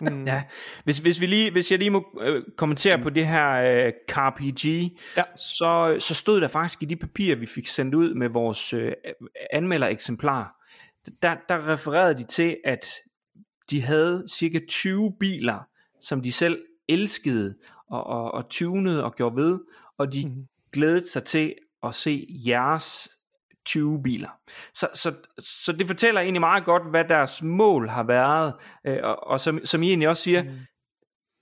mm. 0.10 0.24
Ja, 0.24 0.42
hvis, 0.84 0.98
hvis, 0.98 1.20
vi 1.20 1.26
lige, 1.26 1.50
hvis 1.50 1.70
jeg 1.70 1.78
lige 1.78 1.90
må 1.90 2.18
øh, 2.20 2.42
kommentere 2.56 2.96
mm. 2.96 3.02
på 3.02 3.10
det 3.10 3.26
her 3.26 3.50
øh, 3.50 3.92
CarPG, 4.08 4.64
ja. 5.16 5.22
så, 5.36 5.96
så 5.98 6.14
stod 6.14 6.40
der 6.40 6.48
faktisk 6.48 6.82
i 6.82 6.84
de 6.84 6.96
papirer, 6.96 7.36
vi 7.36 7.46
fik 7.46 7.66
sendt 7.66 7.94
ud 7.94 8.14
med 8.14 8.28
vores 8.28 8.72
øh, 8.72 8.92
anmeldereksemplar, 9.52 10.56
der, 11.22 11.36
der 11.48 11.68
refererede 11.68 12.14
de 12.14 12.24
til, 12.24 12.56
at 12.64 12.86
de 13.70 13.82
havde 13.82 14.24
cirka 14.28 14.60
20 14.68 15.12
biler, 15.20 15.58
som 16.00 16.22
de 16.22 16.32
selv 16.32 16.62
elskede 16.88 17.54
og, 17.90 18.06
og, 18.06 18.32
og 18.32 18.48
tunede 18.48 19.04
og 19.04 19.14
gjorde 19.14 19.36
ved, 19.36 19.60
og 19.98 20.12
de 20.12 20.26
mm. 20.26 20.46
glædede 20.72 21.10
sig 21.10 21.24
til 21.24 21.54
at 21.82 21.94
se 21.94 22.26
jeres 22.46 23.08
20 23.64 24.02
biler. 24.02 24.28
Så, 24.74 24.88
så, 24.94 25.14
så 25.38 25.72
det 25.72 25.86
fortæller 25.86 26.20
egentlig 26.20 26.40
meget 26.40 26.64
godt, 26.64 26.90
hvad 26.90 27.04
deres 27.04 27.42
mål 27.42 27.88
har 27.88 28.02
været, 28.02 28.54
øh, 28.86 28.98
og, 29.02 29.26
og 29.26 29.40
som, 29.40 29.60
som 29.64 29.82
I 29.82 29.88
egentlig 29.88 30.08
også 30.08 30.22
siger, 30.22 30.42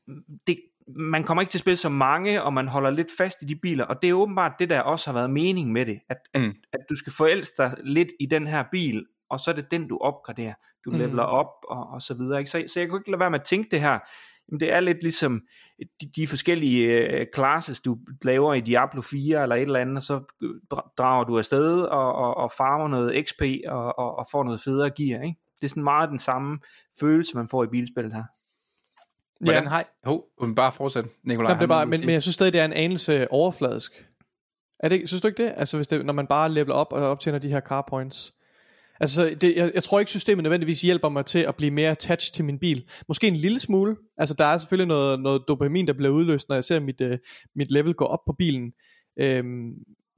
mm. 0.07 0.15
det, 0.47 0.61
man 0.97 1.25
kommer 1.25 1.43
ikke 1.43 1.51
til 1.51 1.59
at 1.59 1.61
spille 1.61 1.77
så 1.77 1.89
mange, 1.89 2.43
og 2.43 2.53
man 2.53 2.69
holder 2.69 2.91
lidt 2.91 3.09
fast 3.19 3.43
i 3.43 3.45
de 3.45 3.57
biler, 3.57 3.85
og 3.85 4.03
det 4.03 4.11
er 4.11 4.15
åbenbart 4.15 4.53
det, 4.59 4.71
der 4.71 4.81
også 4.81 5.11
har 5.11 5.19
været 5.19 5.31
mening 5.31 5.73
med 5.73 5.87
det, 5.87 6.01
at, 6.09 6.17
mm. 6.35 6.45
at, 6.45 6.55
at 6.73 6.81
du 6.91 6.97
skal 6.97 7.13
forelske 7.13 7.55
dig 7.59 7.75
lidt 7.85 8.09
i 8.21 8.27
den 8.27 8.47
her 8.47 8.65
bil, 8.73 9.07
og 9.31 9.41
så 9.41 9.51
er 9.51 9.55
det 9.55 9.71
den, 9.71 9.89
du 9.89 9.99
opgraderer. 10.01 10.55
Du 10.85 10.91
mm. 10.91 10.99
leveler 10.99 11.23
op, 11.23 11.53
og, 11.69 11.91
og 11.91 12.03
så 12.03 12.15
videre. 12.15 12.39
Ikke? 12.39 12.51
Så, 12.51 12.65
så 12.67 12.81
jeg 12.81 12.89
kunne 12.89 13.01
ikke 13.01 13.11
lade 13.11 13.21
være 13.21 13.31
med 13.31 13.39
at 13.39 13.45
tænke 13.45 13.71
det 13.71 13.81
her. 13.81 13.99
jamen 14.49 14.61
det 14.61 14.73
er 14.73 14.81
lidt 14.81 15.03
ligesom 15.03 15.43
de, 16.01 16.11
de 16.17 16.27
forskellige 16.27 16.87
øh, 16.87 17.27
classes, 17.35 17.81
du 17.81 17.99
laver 18.23 18.55
i 18.55 18.61
Diablo 18.61 19.01
4 19.01 19.43
eller 19.43 19.57
et 19.57 19.63
eller 19.63 19.81
andet, 19.81 19.97
og 19.97 20.03
så 20.03 20.21
drager 20.99 21.25
du 21.25 21.39
afsted 21.39 21.81
og, 21.81 22.13
og, 22.13 22.37
og 22.37 22.53
farmer 22.53 22.89
noget 22.89 23.29
XP 23.29 23.43
og, 23.67 23.99
og, 23.99 24.19
og 24.19 24.27
får 24.31 24.45
noget 24.45 24.61
federe 24.61 24.91
gear, 24.91 25.23
ikke? 25.23 25.39
Det 25.61 25.65
er 25.65 25.69
sådan 25.69 25.83
meget 25.83 26.11
den 26.11 26.19
samme 26.19 26.59
følelse, 27.01 27.37
man 27.37 27.49
får 27.49 27.65
i 27.65 27.67
bilspillet 27.67 28.15
her. 28.15 28.25
Hvordan 29.41 29.63
ja. 29.63 29.69
har 29.69 29.81
I... 29.81 29.85
Oh, 30.07 30.55
bare 30.55 30.73
fortsæt, 30.73 31.05
Nikolaj. 31.23 31.51
Jamen, 31.51 31.61
det 31.61 31.65
er 31.65 31.69
bare, 31.69 31.87
men, 31.87 32.01
men 32.01 32.11
jeg 32.11 32.23
synes 32.23 32.35
stadig, 32.35 32.53
det 32.53 32.61
er 32.61 32.65
en 32.65 32.73
anelse 32.73 33.33
overfladisk. 33.33 34.09
Er 34.81 34.89
det, 34.89 35.09
synes 35.09 35.23
du 35.23 35.29
ikke 35.29 35.45
det? 35.45 35.53
Altså 35.57 35.77
hvis 35.77 35.87
det, 35.87 36.07
når 36.07 36.13
man 36.13 36.27
bare 36.27 36.51
leveler 36.51 36.75
op 36.75 36.93
og 36.93 37.01
optjener 37.01 37.39
de 37.39 37.49
her 37.49 37.61
car 37.61 37.85
points. 37.89 38.33
Altså 39.01 39.37
det, 39.41 39.57
jeg, 39.57 39.71
jeg 39.75 39.83
tror 39.83 39.99
ikke 39.99 40.11
systemet 40.11 40.43
nødvendigvis 40.43 40.81
hjælper 40.81 41.09
mig 41.09 41.27
til 41.27 41.39
at 41.39 41.57
blive 41.57 41.71
mere 41.71 41.91
attached 41.91 42.35
til 42.35 42.45
min 42.45 42.59
bil. 42.59 42.85
Måske 43.09 43.29
en 43.29 43.37
lille 43.37 43.59
smule. 43.59 43.97
Altså 44.19 44.35
der 44.39 44.45
er 44.45 44.59
selvfølgelig 44.59 44.89
noget, 44.89 45.21
noget 45.21 45.43
dopamin 45.49 45.87
der 45.87 45.93
bliver 45.93 46.13
udløst 46.13 46.49
Når 46.49 46.57
jeg 46.57 46.65
ser 46.65 46.81
mit, 46.81 47.01
uh, 47.01 47.11
mit 47.57 47.73
level 47.73 47.95
gå 47.95 48.05
op 48.05 48.21
på 48.27 48.35
bilen 48.39 48.73
øhm, 49.21 49.73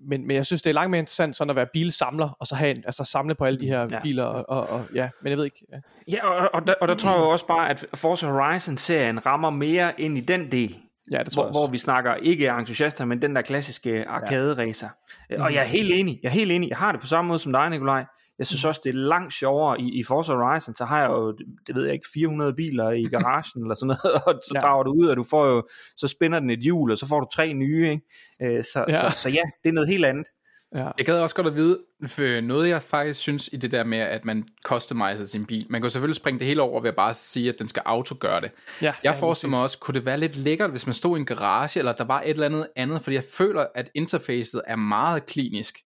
men, 0.09 0.27
men 0.27 0.37
jeg 0.37 0.47
synes 0.47 0.63
det 0.63 0.71
er 0.71 0.75
langt 0.75 0.91
mere 0.91 0.99
interessant 0.99 1.37
sådan 1.37 1.51
at 1.51 1.57
være 1.57 1.67
bilsamler 1.73 2.37
Og 2.41 2.47
så 2.47 2.55
have 2.55 2.71
en, 2.71 2.83
altså 2.87 3.05
samle 3.05 3.35
på 3.35 3.45
alle 3.45 3.61
de 3.61 3.67
her 3.67 3.89
ja. 3.91 4.01
biler 4.03 4.25
og, 4.25 4.45
og, 4.49 4.69
og, 4.69 4.85
ja, 4.95 5.09
men 5.23 5.31
jeg 5.31 5.39
ved 5.39 5.45
ikke 5.45 5.67
ja, 5.73 5.79
ja 6.09 6.27
og, 6.27 6.51
og, 6.55 6.67
der, 6.67 6.75
og 6.81 6.89
der 6.89 6.95
tror 6.95 7.11
jeg 7.11 7.21
også 7.21 7.47
bare 7.47 7.71
At 7.71 7.87
Forza 7.95 8.27
Horizon 8.27 8.77
serien 8.77 9.27
rammer 9.27 9.51
mere 9.51 10.01
ind 10.01 10.19
i 10.19 10.21
den 10.21 10.53
del 10.53 10.77
Ja, 11.11 11.19
det 11.19 11.33
tror 11.33 11.43
hvor, 11.43 11.53
hvor 11.53 11.71
vi 11.71 11.79
snakker 11.79 12.15
ikke 12.15 12.49
entusiaster, 12.49 13.05
men 13.05 13.23
den 13.23 13.37
der 13.37 13.43
klassiske 13.43 14.05
arcade-racer. 14.09 14.89
Ja. 15.31 15.43
Og 15.43 15.55
jeg 15.55 15.61
er 15.61 15.67
helt 15.67 15.93
enig, 15.95 16.21
jeg 16.23 16.29
er 16.29 16.33
helt 16.33 16.53
enig. 16.53 16.69
Jeg 16.69 16.79
har 16.79 16.93
det 16.93 17.01
på 17.01 17.07
samme 17.07 17.29
måde 17.29 17.39
som 17.39 17.53
dig, 17.53 17.71
Nikolaj. 17.71 18.05
Jeg 18.41 18.47
synes 18.47 18.65
også, 18.65 18.81
det 18.85 18.91
er 18.91 18.99
langt 18.99 19.33
sjovere 19.33 19.81
i, 19.81 20.01
i 20.01 20.05
Forza 20.05 20.33
Horizon, 20.33 20.75
så 20.75 20.85
har 20.85 21.01
jeg 21.01 21.11
jo, 21.11 21.33
det 21.67 21.75
ved 21.75 21.85
jeg 21.85 21.93
ikke, 21.93 22.09
400 22.15 22.55
biler 22.55 22.91
i 22.91 23.03
garagen 23.17 23.63
eller 23.63 23.75
sådan 23.75 23.87
noget, 23.87 24.23
og 24.27 24.43
så 24.49 24.53
ja. 24.55 24.61
drager 24.61 24.83
du 24.83 24.91
ud, 24.91 25.07
og 25.07 25.17
du 25.17 25.25
får 25.31 25.47
jo, 25.47 25.63
så 25.97 26.09
spænder 26.09 26.41
den 26.41 26.51
et 26.51 26.59
hjul, 26.59 26.91
og 26.91 26.99
så 26.99 27.07
får 27.07 27.21
du 27.21 27.27
tre 27.35 27.53
nye, 27.53 27.91
ikke? 27.91 28.57
Øh, 28.57 28.65
så, 28.65 28.85
ja. 28.89 29.11
Så, 29.11 29.19
så 29.19 29.29
ja, 29.29 29.43
det 29.63 29.69
er 29.69 29.73
noget 29.73 29.89
helt 29.89 30.05
andet. 30.05 30.27
Ja. 30.75 30.89
Jeg 30.99 31.07
gad 31.07 31.15
også 31.15 31.35
godt 31.35 31.47
at 31.47 31.55
vide, 31.55 31.79
for 32.07 32.41
noget 32.41 32.69
jeg 32.69 32.83
faktisk 32.83 33.21
synes 33.21 33.51
i 33.53 33.57
det 33.57 33.73
der 33.73 33.85
med, 33.85 33.99
at 33.99 34.25
man 34.25 34.45
customiser 34.65 35.25
sin 35.25 35.47
bil. 35.47 35.67
Man 35.71 35.81
kan 35.81 35.91
selvfølgelig 35.91 36.17
springe 36.17 36.39
det 36.39 36.47
hele 36.47 36.63
over 36.63 36.81
ved 36.81 36.89
at 36.89 36.97
bare 36.97 37.15
sige, 37.15 37.49
at 37.49 37.59
den 37.59 37.69
skal 37.69 37.83
auto 37.87 38.15
gøre 38.21 38.41
det. 38.41 38.51
Ja, 38.83 38.87
jeg 38.87 38.95
ja, 39.05 39.11
forestiller 39.11 39.57
mig 39.57 39.63
også, 39.63 39.79
kunne 39.79 39.95
det 39.95 40.07
være 40.07 40.19
lidt 40.19 40.37
lækkert, 40.37 40.71
hvis 40.71 40.87
man 40.87 40.95
stod 40.95 41.17
i 41.17 41.21
en 41.21 41.27
garage, 41.27 41.79
eller 41.79 41.93
der 41.93 42.05
var 42.05 42.21
et 42.21 42.31
eller 42.31 42.47
andet 42.47 42.67
andet, 42.77 43.03
fordi 43.03 43.15
jeg 43.15 43.25
føler, 43.33 43.67
at 43.75 43.91
interfacet 43.95 44.63
er 44.67 44.77
meget 44.77 45.27
klinisk. 45.27 45.79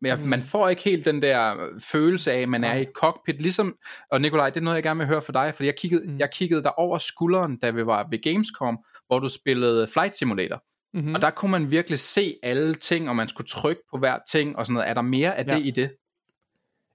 Men 0.00 0.18
mm. 0.20 0.28
man 0.28 0.42
får 0.42 0.68
ikke 0.68 0.82
helt 0.82 1.04
den 1.04 1.22
der 1.22 1.68
følelse 1.78 2.32
af, 2.32 2.40
at 2.40 2.48
man 2.48 2.64
er 2.64 2.74
i 2.74 2.82
et 2.82 2.90
cockpit, 2.94 3.42
ligesom, 3.42 3.76
og 4.10 4.20
Nikolaj, 4.20 4.50
det 4.50 4.56
er 4.56 4.64
noget, 4.64 4.74
jeg 4.74 4.82
gerne 4.82 4.98
vil 4.98 5.06
høre 5.06 5.22
fra 5.22 5.32
dig, 5.32 5.54
fordi 5.54 5.66
jeg 5.66 5.76
kiggede, 5.78 6.06
mm. 6.06 6.18
jeg 6.18 6.30
kiggede 6.32 6.62
der 6.62 6.70
over 6.70 6.98
skulderen, 6.98 7.58
da 7.58 7.70
vi 7.70 7.86
var 7.86 8.06
ved 8.10 8.22
Gamescom, 8.22 8.78
hvor 9.06 9.18
du 9.18 9.28
spillede 9.28 9.88
Flight 9.88 10.16
Simulator. 10.16 10.62
Mm-hmm. 10.94 11.14
Og 11.14 11.22
der 11.22 11.30
kunne 11.30 11.50
man 11.50 11.70
virkelig 11.70 11.98
se 11.98 12.36
alle 12.42 12.74
ting, 12.74 13.08
og 13.08 13.16
man 13.16 13.28
skulle 13.28 13.46
trykke 13.48 13.82
på 13.90 13.98
hver 13.98 14.18
ting, 14.28 14.56
og 14.56 14.66
sådan 14.66 14.74
noget. 14.74 14.88
Er 14.88 14.94
der 14.94 15.02
mere 15.02 15.36
af 15.36 15.44
ja. 15.44 15.56
det 15.56 15.66
i 15.66 15.70
det? 15.70 15.90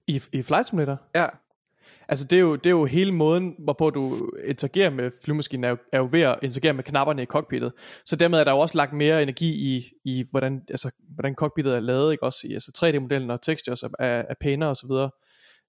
I, 0.06 0.22
i 0.32 0.42
Flight 0.42 0.68
Simulator? 0.68 1.00
Ja. 1.14 1.26
Altså 2.08 2.26
det 2.26 2.36
er, 2.36 2.40
jo, 2.40 2.56
det 2.56 2.66
er 2.66 2.70
jo 2.70 2.84
hele 2.84 3.12
måden, 3.12 3.54
hvorpå 3.58 3.90
du 3.90 4.30
interagerer 4.44 4.90
med 4.90 5.10
flymaskinen, 5.24 5.64
er 5.64 5.68
jo, 5.68 5.76
er 5.92 5.98
jo 5.98 6.08
ved 6.12 6.20
at 6.20 6.38
interagere 6.42 6.72
med 6.72 6.84
knapperne 6.84 7.22
i 7.22 7.26
cockpittet. 7.26 7.72
Så 8.06 8.16
dermed 8.16 8.38
er 8.38 8.44
der 8.44 8.52
jo 8.52 8.58
også 8.58 8.78
lagt 8.78 8.92
mere 8.92 9.22
energi 9.22 9.76
i, 9.76 9.84
i 10.04 10.24
hvordan, 10.30 10.62
altså, 10.70 10.90
hvordan 11.14 11.34
cockpittet 11.34 11.76
er 11.76 11.80
lavet, 11.80 12.12
ikke 12.12 12.24
også 12.24 12.46
i 12.48 12.52
altså 12.52 12.72
3D-modellen 12.76 13.30
og 13.30 13.42
textures 13.42 13.82
er, 13.82 13.88
er, 13.98 14.24
er 14.28 14.34
pænere 14.40 14.70
og 14.70 14.76
så 14.76 14.86
videre. 14.86 15.10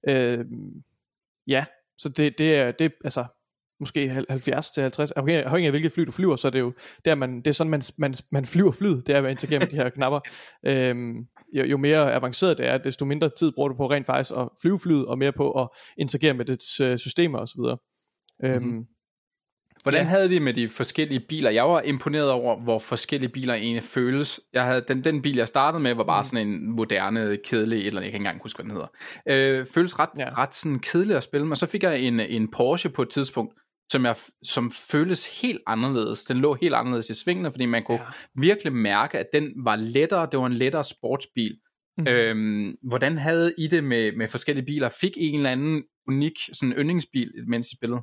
Øh, 0.07 0.45
ja, 1.47 1.65
så 1.97 2.09
det, 2.09 2.37
det 2.37 2.55
er, 2.55 2.71
det, 2.71 2.91
altså, 3.03 3.25
måske 3.83 4.09
70 4.29 4.71
til 4.71 4.81
50, 4.81 5.11
afhængig 5.11 5.65
af 5.65 5.71
hvilket 5.71 5.91
fly 5.91 6.03
du 6.03 6.11
flyver, 6.11 6.35
så 6.35 6.47
er 6.47 6.51
det 6.51 6.59
jo 6.59 6.73
der 7.05 7.15
man, 7.15 7.37
det 7.37 7.47
er 7.47 7.51
sådan 7.51 7.71
man, 7.71 7.81
man, 7.97 8.13
man 8.31 8.45
flyver 8.45 8.71
flyet, 8.71 9.07
det 9.07 9.15
er 9.15 9.21
at 9.21 9.31
interagere 9.31 9.59
med 9.59 9.67
de 9.67 9.75
her 9.75 9.89
knapper. 9.89 10.19
Øhm, 10.65 11.15
jo, 11.53 11.63
jo 11.63 11.77
mere 11.77 12.13
avanceret 12.13 12.57
det 12.57 12.67
er, 12.67 12.77
desto 12.77 13.05
mindre 13.05 13.29
tid 13.39 13.51
bruger 13.51 13.69
du 13.69 13.75
på 13.75 13.89
rent 13.89 14.05
faktisk 14.05 14.31
at 14.37 14.49
flyve 14.61 14.79
flyet, 14.79 15.05
og 15.05 15.17
mere 15.17 15.31
på 15.31 15.51
at 15.51 15.67
interagere 15.97 16.33
med 16.33 16.45
dets 16.45 16.79
øh, 16.79 16.97
systemer 16.97 17.39
osv. 17.39 17.59
Øhm, 18.45 18.63
mm-hmm. 18.63 18.85
Hvordan 19.83 20.01
ja. 20.01 20.07
havde 20.07 20.29
de 20.29 20.39
med 20.39 20.53
de 20.53 20.69
forskellige 20.69 21.19
biler? 21.19 21.49
Jeg 21.49 21.63
var 21.63 21.81
imponeret 21.81 22.31
over, 22.31 22.59
hvor 22.59 22.79
forskellige 22.79 23.29
biler 23.29 23.53
egentlig 23.53 23.83
føles. 23.83 24.39
Jeg 24.53 24.63
havde, 24.63 24.83
den, 24.87 25.03
den 25.03 25.21
bil, 25.21 25.35
jeg 25.35 25.47
startede 25.47 25.83
med, 25.83 25.93
var 25.93 26.03
bare 26.03 26.21
mm. 26.21 26.25
sådan 26.25 26.47
en 26.47 26.71
moderne, 26.71 27.37
kedelig, 27.45 27.87
eller 27.87 28.01
jeg 28.01 28.11
kan 28.11 28.17
ikke 28.17 28.17
engang 28.17 28.41
huske, 28.41 28.57
hvad 28.57 28.63
den 28.63 28.71
hedder. 28.71 29.59
Øh, 29.59 29.65
føles 29.73 29.99
ret, 29.99 30.09
ja. 30.19 30.29
ret 30.37 30.53
sådan 30.53 30.79
kedelig 30.79 31.17
at 31.17 31.23
spille, 31.23 31.47
men 31.47 31.55
så 31.55 31.65
fik 31.65 31.83
jeg 31.83 31.99
en, 31.99 32.19
en 32.19 32.51
Porsche 32.51 32.89
på 32.89 33.01
et 33.01 33.09
tidspunkt, 33.09 33.53
som, 33.91 34.05
jeg, 34.05 34.15
som 34.43 34.71
føles 34.71 35.41
helt 35.41 35.61
anderledes. 35.67 36.25
Den 36.25 36.37
lå 36.37 36.53
helt 36.61 36.75
anderledes 36.75 37.09
i 37.09 37.13
svingene, 37.13 37.51
fordi 37.51 37.65
man 37.65 37.83
kunne 37.83 37.99
ja. 37.99 38.41
virkelig 38.41 38.73
mærke, 38.73 39.19
at 39.19 39.27
den 39.33 39.53
var 39.55 39.75
lettere. 39.75 40.27
Det 40.31 40.39
var 40.39 40.45
en 40.45 40.53
lettere 40.53 40.83
sportsbil. 40.83 41.59
Mm. 41.97 42.07
Øhm, 42.07 42.75
hvordan 42.83 43.17
havde 43.17 43.53
I 43.57 43.67
det 43.67 43.83
med, 43.83 44.11
med 44.17 44.27
forskellige 44.27 44.65
biler? 44.65 44.89
Fik 44.89 45.17
I 45.17 45.27
en 45.27 45.35
eller 45.35 45.51
anden 45.51 45.83
unik 46.07 46.33
sådan 46.53 46.73
yndlingsbil, 46.73 47.31
mens 47.47 47.67
I 47.71 47.75
spillede? 47.75 48.01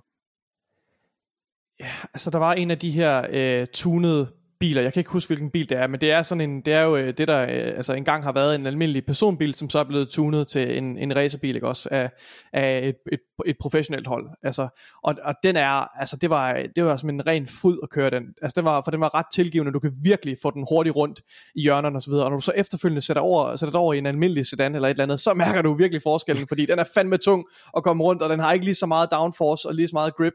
Ja, 1.80 1.92
altså 2.14 2.30
der 2.30 2.38
var 2.38 2.52
en 2.52 2.70
af 2.70 2.78
de 2.78 2.90
her 2.90 3.26
øh, 3.32 3.66
tunede 3.74 4.32
biler. 4.60 4.82
Jeg 4.82 4.92
kan 4.92 5.00
ikke 5.00 5.10
huske, 5.10 5.28
hvilken 5.28 5.50
bil 5.50 5.68
det 5.68 5.78
er, 5.78 5.86
men 5.86 6.00
det 6.00 6.12
er 6.12 6.22
sådan 6.22 6.50
en, 6.50 6.60
det 6.60 6.74
er 6.74 6.82
jo 6.82 6.96
øh, 6.96 7.14
det, 7.18 7.28
der 7.28 7.42
øh, 7.42 7.48
altså 7.50 7.92
engang 7.92 8.24
har 8.24 8.32
været 8.32 8.54
en 8.54 8.66
almindelig 8.66 9.06
personbil, 9.06 9.54
som 9.54 9.70
så 9.70 9.78
er 9.78 9.84
blevet 9.84 10.08
tunet 10.08 10.48
til 10.48 10.78
en, 10.78 10.98
en 10.98 11.16
racerbil, 11.16 11.54
ikke 11.54 11.68
også, 11.68 11.88
af, 11.92 12.10
af 12.52 12.88
et, 12.88 12.94
et, 13.12 13.20
et 13.46 13.56
professionelt 13.60 14.06
hold. 14.06 14.26
Altså, 14.42 14.68
og, 15.04 15.14
og 15.22 15.34
den 15.42 15.56
er, 15.56 15.98
altså 16.00 16.16
det 16.16 16.30
var, 16.30 16.62
det 16.76 16.84
var 16.84 16.96
som 16.96 17.08
en 17.08 17.26
ren 17.26 17.46
fryd 17.46 17.78
at 17.82 17.90
køre 17.90 18.10
den. 18.10 18.22
Altså 18.42 18.54
det 18.56 18.64
var, 18.64 18.80
for 18.80 18.90
den 18.90 19.00
var 19.00 19.14
ret 19.14 19.26
tilgivende, 19.34 19.72
du 19.72 19.80
kan 19.80 19.92
virkelig 20.04 20.36
få 20.42 20.50
den 20.50 20.66
hurtigt 20.68 20.96
rundt 20.96 21.20
i 21.54 21.62
hjørnerne 21.62 21.96
og 21.98 22.02
så 22.02 22.10
videre, 22.10 22.24
og 22.24 22.30
når 22.30 22.36
du 22.36 22.42
så 22.42 22.52
efterfølgende 22.56 23.00
sætter, 23.00 23.22
over, 23.22 23.56
sætter 23.56 23.78
over 23.78 23.94
i 23.94 23.98
en 23.98 24.06
almindelig 24.06 24.46
sedan 24.46 24.74
eller 24.74 24.88
et 24.88 24.90
eller 24.90 25.02
andet, 25.02 25.20
så 25.20 25.34
mærker 25.34 25.62
du 25.62 25.74
virkelig 25.74 26.02
forskellen, 26.02 26.48
fordi 26.48 26.66
den 26.66 26.78
er 26.78 26.84
fandme 26.94 27.16
tung 27.16 27.44
at 27.76 27.82
komme 27.82 28.02
rundt, 28.04 28.22
og 28.22 28.30
den 28.30 28.40
har 28.40 28.52
ikke 28.52 28.64
lige 28.64 28.74
så 28.74 28.86
meget 28.86 29.08
downforce 29.12 29.68
og 29.68 29.74
lige 29.74 29.88
så 29.88 29.94
meget 29.94 30.16
grip. 30.16 30.32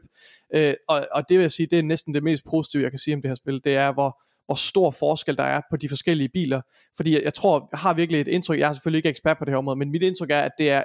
Øh, 0.54 0.74
og, 0.88 1.06
og 1.12 1.22
det 1.28 1.36
vil 1.36 1.42
jeg 1.42 1.50
sige, 1.50 1.66
det 1.70 1.78
er 1.78 1.82
næsten 1.82 2.14
det 2.14 2.22
mest 2.22 2.44
positive, 2.50 2.82
jeg 2.82 2.90
kan 2.90 2.98
sige 2.98 3.14
om 3.14 3.22
det 3.22 3.30
her 3.30 3.34
spil, 3.34 3.60
det 3.64 3.74
er, 3.74 3.92
hvor, 3.92 4.15
hvor 4.46 4.54
stor 4.54 4.90
forskel 4.90 5.36
der 5.36 5.42
er 5.42 5.60
på 5.70 5.76
de 5.76 5.88
forskellige 5.88 6.28
biler. 6.28 6.60
Fordi 6.96 7.12
jeg, 7.14 7.22
jeg 7.24 7.34
tror, 7.34 7.68
jeg 7.72 7.78
har 7.78 7.94
virkelig 7.94 8.20
et 8.20 8.28
indtryk, 8.28 8.58
jeg 8.58 8.68
er 8.68 8.72
selvfølgelig 8.72 8.98
ikke 8.98 9.08
ekspert 9.08 9.38
på 9.38 9.44
det 9.44 9.52
her 9.52 9.58
område, 9.58 9.78
men 9.78 9.90
mit 9.90 10.02
indtryk 10.02 10.30
er, 10.30 10.40
at 10.40 10.52
det 10.58 10.70
er 10.70 10.82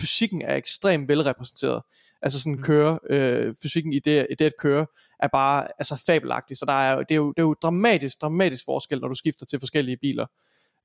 fysikken 0.00 0.42
er 0.42 0.56
ekstremt 0.56 1.08
velrepræsenteret. 1.08 1.82
Altså 2.22 2.40
sådan 2.40 2.56
mm. 2.56 2.62
køre, 2.62 2.98
øh, 3.10 3.54
fysikken 3.62 3.92
i 3.92 3.98
det, 3.98 4.26
i 4.30 4.34
det 4.34 4.44
at 4.44 4.52
køre, 4.58 4.86
er 5.20 5.28
bare 5.28 5.66
altså 5.78 6.02
fabelagtig. 6.06 6.56
Så 6.56 6.66
der 6.66 6.72
er, 6.72 6.96
det, 6.96 7.10
er 7.10 7.16
jo, 7.16 7.28
det 7.28 7.38
er 7.38 7.42
jo 7.42 7.54
dramatisk, 7.62 8.20
dramatisk 8.20 8.64
forskel, 8.64 9.00
når 9.00 9.08
du 9.08 9.14
skifter 9.14 9.46
til 9.46 9.58
forskellige 9.60 9.96
biler. 10.00 10.26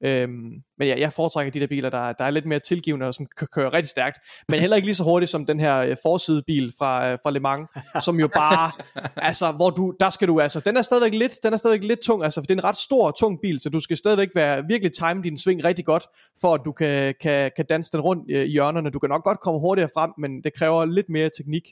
Øhm, 0.06 0.64
men 0.78 0.88
ja, 0.88 1.00
jeg 1.00 1.14
foretrækker 1.14 1.52
de 1.52 1.60
der 1.60 1.68
biler, 1.68 1.90
der, 1.90 2.14
der 2.14 2.26
er 2.26 2.30
lidt 2.30 2.46
mere 2.46 2.60
tilgivende 2.60 3.06
og 3.06 3.14
som 3.14 3.28
kan 3.38 3.48
køre 3.54 3.74
rigtig 3.74 3.90
stærkt, 3.90 4.18
men 4.50 4.60
heller 4.60 4.76
ikke 4.76 4.88
lige 4.88 4.96
så 4.96 5.04
hurtigt 5.04 5.30
som 5.30 5.46
den 5.46 5.60
her 5.60 5.78
øh, 5.78 5.96
forsidebil 6.04 6.74
fra, 6.78 7.12
øh, 7.12 7.18
fra 7.24 7.32
Le 7.32 7.40
Mans, 7.40 7.70
som 8.04 8.20
jo 8.20 8.28
bare, 8.28 8.72
altså, 9.30 9.52
hvor 9.52 9.70
du, 9.70 9.94
der 10.00 10.10
skal 10.10 10.28
du, 10.28 10.40
altså, 10.40 10.60
den 10.60 10.78
er 10.78 10.82
stadigvæk 10.82 11.14
lidt, 11.14 11.34
den 11.44 11.54
er 11.54 11.58
stadigvæk 11.58 11.88
lidt 11.88 12.00
tung, 12.00 12.24
altså, 12.24 12.42
for 12.42 12.46
det 12.46 12.52
er 12.52 12.60
en 12.60 12.64
ret 12.64 12.76
stor, 12.76 13.12
tung 13.12 13.40
bil, 13.42 13.60
så 13.60 13.70
du 13.70 13.80
skal 13.80 13.98
stadigvæk 13.98 14.30
være, 14.36 14.64
virkelig 14.68 14.92
time 14.92 15.24
din 15.24 15.38
sving 15.38 15.66
rigtig 15.66 15.86
godt, 15.86 16.08
for 16.42 16.54
at 16.54 16.62
du 16.66 16.72
kan, 16.72 17.16
kan, 17.22 17.52
kan 17.56 17.66
danse 17.70 17.92
den 17.92 18.02
rundt 18.02 18.32
øh, 18.32 18.46
i 18.46 18.52
hjørnerne. 18.52 18.90
Du 18.90 19.00
kan 19.00 19.10
nok 19.10 19.24
godt 19.24 19.40
komme 19.40 19.60
hurtigere 19.60 19.90
frem, 19.94 20.12
men 20.18 20.44
det 20.44 20.54
kræver 20.54 20.86
lidt 20.86 21.10
mere 21.10 21.30
teknik. 21.38 21.64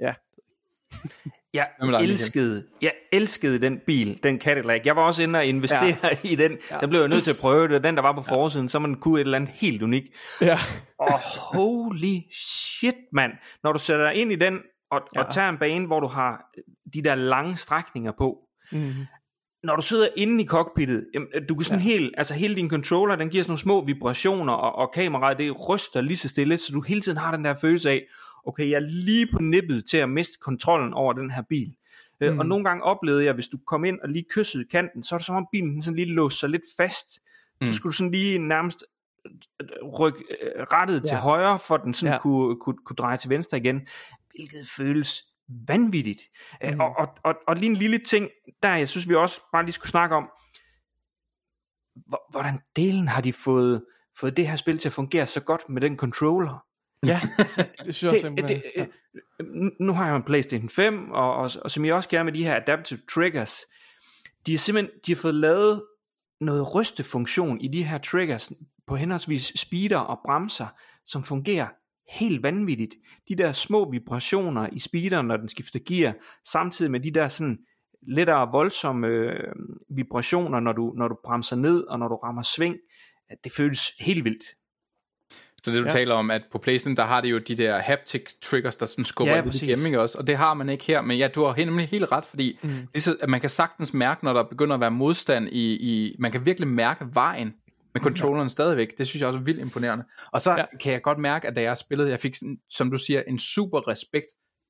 Ja. 0.00 0.14
Jeg 1.56 2.02
elskede, 2.02 2.64
jeg 2.82 2.92
elskede 3.12 3.58
den 3.58 3.80
bil, 3.86 4.20
den 4.22 4.40
Cadillac. 4.40 4.82
Jeg 4.84 4.96
var 4.96 5.02
også 5.02 5.22
inde 5.22 5.38
og 5.38 5.46
investere 5.46 5.96
ja. 6.02 6.08
i 6.32 6.34
den. 6.34 6.58
Ja. 6.70 6.78
Der 6.80 6.86
blev 6.86 7.00
jeg 7.00 7.08
nødt 7.08 7.22
til 7.22 7.30
at 7.30 7.36
prøve 7.40 7.68
det. 7.68 7.84
Den, 7.84 7.96
der 7.96 8.02
var 8.02 8.12
på 8.12 8.22
forsiden, 8.22 8.68
så 8.68 8.78
man 8.78 8.94
kunne 8.94 9.20
et 9.20 9.24
eller 9.24 9.36
andet 9.36 9.50
helt 9.54 9.82
unikt. 9.82 10.08
Ja. 10.40 10.56
Og 10.98 11.18
holy 11.52 12.16
shit, 12.32 12.94
mand. 13.12 13.32
Når 13.62 13.72
du 13.72 13.78
sætter 13.78 14.04
dig 14.04 14.14
ind 14.14 14.32
i 14.32 14.36
den, 14.36 14.58
og, 14.90 15.00
ja. 15.16 15.24
og 15.24 15.32
tager 15.32 15.48
en 15.48 15.58
bane, 15.58 15.86
hvor 15.86 16.00
du 16.00 16.06
har 16.06 16.44
de 16.94 17.02
der 17.02 17.14
lange 17.14 17.56
strækninger 17.56 18.12
på, 18.18 18.38
mm-hmm. 18.72 19.06
når 19.62 19.76
du 19.76 19.82
sidder 19.82 20.08
inde 20.16 20.42
i 20.42 20.46
cockpittet, 20.46 21.06
jamen, 21.14 21.28
du 21.48 21.54
kan 21.54 21.64
sådan 21.64 21.84
ja. 21.84 21.90
helt, 21.90 22.14
altså 22.18 22.34
hele 22.34 22.56
din 22.56 22.70
controller, 22.70 23.16
den 23.16 23.28
giver 23.28 23.44
sådan 23.44 23.50
nogle 23.50 23.60
små 23.60 23.84
vibrationer, 23.84 24.52
og, 24.52 24.74
og 24.74 24.92
kameraet, 24.94 25.38
det 25.38 25.68
ryster 25.68 26.00
lige 26.00 26.16
så 26.16 26.28
stille, 26.28 26.58
så 26.58 26.72
du 26.72 26.80
hele 26.80 27.00
tiden 27.00 27.18
har 27.18 27.36
den 27.36 27.44
der 27.44 27.54
følelse 27.54 27.90
af, 27.90 28.02
okay, 28.46 28.70
jeg 28.70 28.76
er 28.76 28.88
lige 28.88 29.26
på 29.32 29.38
nippet 29.38 29.84
til 29.90 29.96
at 29.96 30.08
miste 30.08 30.38
kontrollen 30.40 30.94
over 30.94 31.12
den 31.12 31.30
her 31.30 31.42
bil. 31.48 31.76
Øh, 32.20 32.32
mm. 32.32 32.38
Og 32.38 32.46
nogle 32.46 32.64
gange 32.64 32.82
oplevede 32.84 33.24
jeg, 33.24 33.34
hvis 33.34 33.48
du 33.48 33.58
kom 33.66 33.84
ind 33.84 34.00
og 34.00 34.08
lige 34.08 34.24
kyssede 34.30 34.64
kanten, 34.64 35.02
så 35.02 35.14
er 35.14 35.18
det 35.18 35.26
som 35.26 35.36
om 35.36 35.46
bilen 35.52 35.82
sådan 35.82 35.96
lige 35.96 36.14
låste 36.14 36.38
sig 36.38 36.50
lidt 36.50 36.62
fast. 36.76 37.20
Mm. 37.60 37.66
Så 37.66 37.72
skulle 37.72 37.90
du 37.90 37.96
sådan 37.96 38.10
lige 38.10 38.38
nærmest 38.38 38.84
øh, 39.60 39.88
rykke 40.00 40.18
øh, 40.18 40.62
rettet 40.62 41.00
ja. 41.00 41.08
til 41.08 41.16
højre, 41.16 41.58
for 41.58 41.76
den 41.76 41.94
sådan 41.94 42.12
ja. 42.12 42.18
kunne, 42.18 42.56
kunne, 42.60 42.76
kunne 42.84 42.96
dreje 42.96 43.16
til 43.16 43.30
venstre 43.30 43.58
igen, 43.58 43.86
hvilket 44.30 44.68
føles 44.68 45.24
vanvittigt. 45.48 46.22
Mm. 46.64 46.80
Og, 46.80 46.96
og, 46.98 47.08
og, 47.24 47.34
og 47.46 47.56
lige 47.56 47.70
en 47.70 47.76
lille 47.76 47.98
ting, 47.98 48.28
der 48.62 48.76
jeg 48.76 48.88
synes 48.88 49.08
vi 49.08 49.14
også 49.14 49.40
bare 49.52 49.64
lige 49.64 49.72
skulle 49.72 49.90
snakke 49.90 50.16
om, 50.16 50.30
hvordan 52.30 52.60
delen 52.76 53.08
har 53.08 53.20
de 53.20 53.32
fået, 53.32 53.84
fået 54.20 54.36
det 54.36 54.48
her 54.48 54.56
spil 54.56 54.78
til 54.78 54.88
at 54.88 54.92
fungere 54.92 55.26
så 55.26 55.40
godt 55.40 55.68
med 55.68 55.80
den 55.80 55.96
controller? 55.96 56.65
Ja, 57.06 57.20
det 57.84 57.94
synes 57.94 58.02
jeg 58.02 58.10
også 58.24 58.34
det, 58.36 58.48
det. 58.48 58.62
Ja. 58.76 58.86
nu- 59.44 59.70
nu 59.80 59.92
har 59.92 60.06
jeg 60.06 60.16
en 60.16 60.22
PlayStation 60.22 60.68
5, 60.68 61.10
og, 61.10 61.34
og, 61.36 61.50
og 61.64 61.70
som 61.70 61.84
jeg 61.84 61.94
også 61.94 62.08
gerne 62.08 62.24
med 62.24 62.32
de 62.32 62.44
her 62.44 62.56
adaptive 62.56 63.00
triggers, 63.14 63.60
de 64.46 64.52
har 64.52 64.58
simpelthen 64.58 64.94
de 65.06 65.12
har 65.12 65.16
fået 65.16 65.34
lavet 65.34 65.82
noget 66.40 66.74
rystefunktion 66.74 67.60
i 67.60 67.68
de 67.68 67.82
her 67.82 67.98
triggers 67.98 68.52
på 68.86 68.96
henholdsvis 68.96 69.52
speeder 69.56 69.98
og 69.98 70.18
bremser, 70.24 70.66
som 71.06 71.24
fungerer 71.24 71.66
helt 72.18 72.42
vanvittigt. 72.42 72.94
De 73.28 73.36
der 73.36 73.52
små 73.52 73.90
vibrationer 73.90 74.68
i 74.72 74.78
speederen, 74.78 75.26
når 75.26 75.36
den 75.36 75.48
skifter 75.48 75.78
gear, 75.88 76.14
samtidig 76.44 76.90
med 76.90 77.00
de 77.00 77.10
der 77.10 77.28
sådan 77.28 77.58
lettere 78.08 78.48
voldsomme 78.52 79.06
øh, 79.08 79.52
vibrationer, 79.96 80.60
når 80.60 80.72
du, 80.72 80.92
når 80.96 81.08
du 81.08 81.16
bremser 81.24 81.56
ned, 81.56 81.82
og 81.84 81.98
når 81.98 82.08
du 82.08 82.14
rammer 82.14 82.42
sving, 82.42 82.76
det 83.44 83.52
føles 83.52 83.80
helt 84.00 84.24
vildt. 84.24 84.44
Så 85.66 85.72
det 85.72 85.78
du 85.78 85.82
Ja. 85.84 85.88
ja. 85.88 85.92
taler 85.98 86.14
om, 86.14 86.30
at 86.30 86.42
på 86.52 86.58
Playstation, 86.58 86.96
der 86.96 87.04
har 87.04 87.20
det 87.20 87.30
jo 87.30 87.38
de 87.38 87.54
der 87.56 87.78
haptic 87.78 88.22
triggers, 88.42 88.76
der 88.76 88.86
sådan 88.86 89.04
skubber 89.04 89.30
Ja, 89.32 89.36
ja, 89.36 89.42
lidt 89.42 89.52
præcis. 89.52 89.62
igennem, 89.68 89.86
ikke 89.86 90.00
også? 90.00 90.18
Og 90.18 90.26
det 90.26 90.36
har 90.36 90.54
man 90.54 90.68
ikke 90.68 90.84
her, 90.84 91.00
men 91.02 91.18
ja, 91.18 91.28
du 91.28 91.44
har 91.44 91.52
helt- 91.52 91.68
nemlig 91.68 91.88
helt 91.88 92.12
ret, 92.12 92.24
fordi 92.24 92.58
mm. 92.62 92.70
det 92.94 93.02
så, 93.02 93.16
at 93.20 93.28
man 93.28 93.40
kan 93.40 93.50
sagtens 93.50 93.94
mærke, 93.94 94.24
når 94.24 94.32
der 94.32 94.42
begynder 94.42 94.74
at 94.74 94.80
være 94.80 94.90
modstand 94.90 95.48
i, 95.48 95.72
i 95.76 96.16
man 96.18 96.32
kan 96.32 96.46
virkelig 96.46 96.68
mærke 96.68 97.04
vejen 97.12 97.54
med 97.94 98.02
controlleren 98.02 98.48
stadigvæk. 98.48 98.98
Det 98.98 99.06
synes 99.06 99.20
jeg 99.20 99.26
også 99.26 99.38
er 99.38 99.42
vildt 99.42 99.60
imponerende. 99.60 100.04
Og 100.32 100.42
så 100.42 100.50
Ja. 100.50 100.56
ja. 100.56 100.64
kan 100.80 100.92
jeg 100.92 101.02
godt 101.02 101.18
mærke, 101.18 101.48
at 101.48 101.56
da 101.56 101.62
jeg 101.62 101.76
spillede, 101.78 102.10
jeg 102.10 102.20
fik, 102.20 102.34
som 102.70 102.90
du 102.90 102.96
siger, 102.96 103.22
en 103.26 103.38
super 103.38 103.88
respekt 103.88 104.26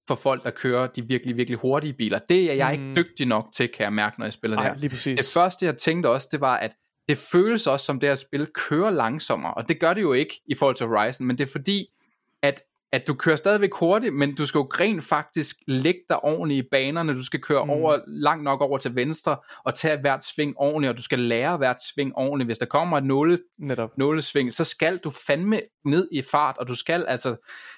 for 0.08 0.14
folk, 0.14 0.44
der 0.44 0.50
kører 0.50 0.86
de 0.86 1.08
virkelig, 1.08 1.36
virkelig 1.36 1.58
hurtige 1.58 1.92
biler. 1.92 2.18
Det 2.28 2.50
er 2.50 2.54
jeg 2.54 2.78
mm. 2.82 2.88
ikke 2.88 3.02
dygtig 3.02 3.26
nok 3.26 3.46
til, 3.54 3.68
kan 3.68 3.84
jeg 3.84 3.92
mærke, 3.92 4.18
når 4.18 4.26
jeg 4.26 4.32
spiller 4.32 4.56
det 4.56 4.64
Ej, 4.66 4.72
her. 4.72 4.78
lige 4.78 4.90
præcis. 4.90 5.18
Det 5.18 5.30
første, 5.34 5.66
jeg 5.66 5.76
tænkte 5.76 6.08
også, 6.08 6.28
det 6.32 6.40
var, 6.40 6.56
at 6.56 6.72
det 7.08 7.18
føles 7.18 7.66
også 7.66 7.86
som 7.86 8.00
det 8.00 8.08
her 8.08 8.14
spil 8.14 8.46
kører 8.46 8.90
langsommere, 8.90 9.54
og 9.54 9.68
det 9.68 9.80
gør 9.80 9.94
det 9.94 10.02
jo 10.02 10.12
ikke 10.12 10.42
i 10.46 10.54
forhold 10.54 10.76
til 10.76 10.86
Horizon, 10.86 11.26
men 11.26 11.38
det 11.38 11.44
er 11.44 11.52
fordi, 11.52 11.86
at, 12.42 12.62
at 12.96 13.06
du 13.06 13.14
kører 13.14 13.36
stadigvæk 13.36 13.74
hurtigt, 13.74 14.14
men 14.14 14.34
du 14.34 14.46
skal 14.46 14.58
jo 14.58 14.70
rent 14.80 15.04
faktisk 15.04 15.56
lægge 15.68 16.00
dig 16.08 16.24
ordentligt 16.24 16.64
i 16.64 16.68
banerne, 16.70 17.14
du 17.14 17.24
skal 17.24 17.40
køre 17.40 17.64
mm. 17.64 17.70
over, 17.70 17.98
langt 18.06 18.44
nok 18.44 18.60
over 18.60 18.78
til 18.78 18.94
venstre, 18.94 19.36
og 19.64 19.74
tage 19.74 20.00
hvert 20.00 20.24
sving 20.24 20.54
ordentligt, 20.56 20.90
og 20.90 20.96
du 20.96 21.02
skal 21.02 21.18
lære 21.18 21.56
hvert 21.56 21.76
sving 21.82 22.16
ordentligt. 22.16 22.48
Hvis 22.48 22.58
der 22.58 22.66
kommer 22.66 22.98
et 22.98 23.04
nåle, 23.04 23.38
Netop. 23.58 23.98
nålesving, 23.98 24.52
så 24.52 24.64
skal 24.64 24.98
du 24.98 25.10
fandme 25.10 25.60
ned 25.84 26.08
i 26.12 26.22
fart, 26.22 26.58
og 26.58 26.68
du 26.68 26.74
skal 26.74 27.04
altså, 27.08 27.36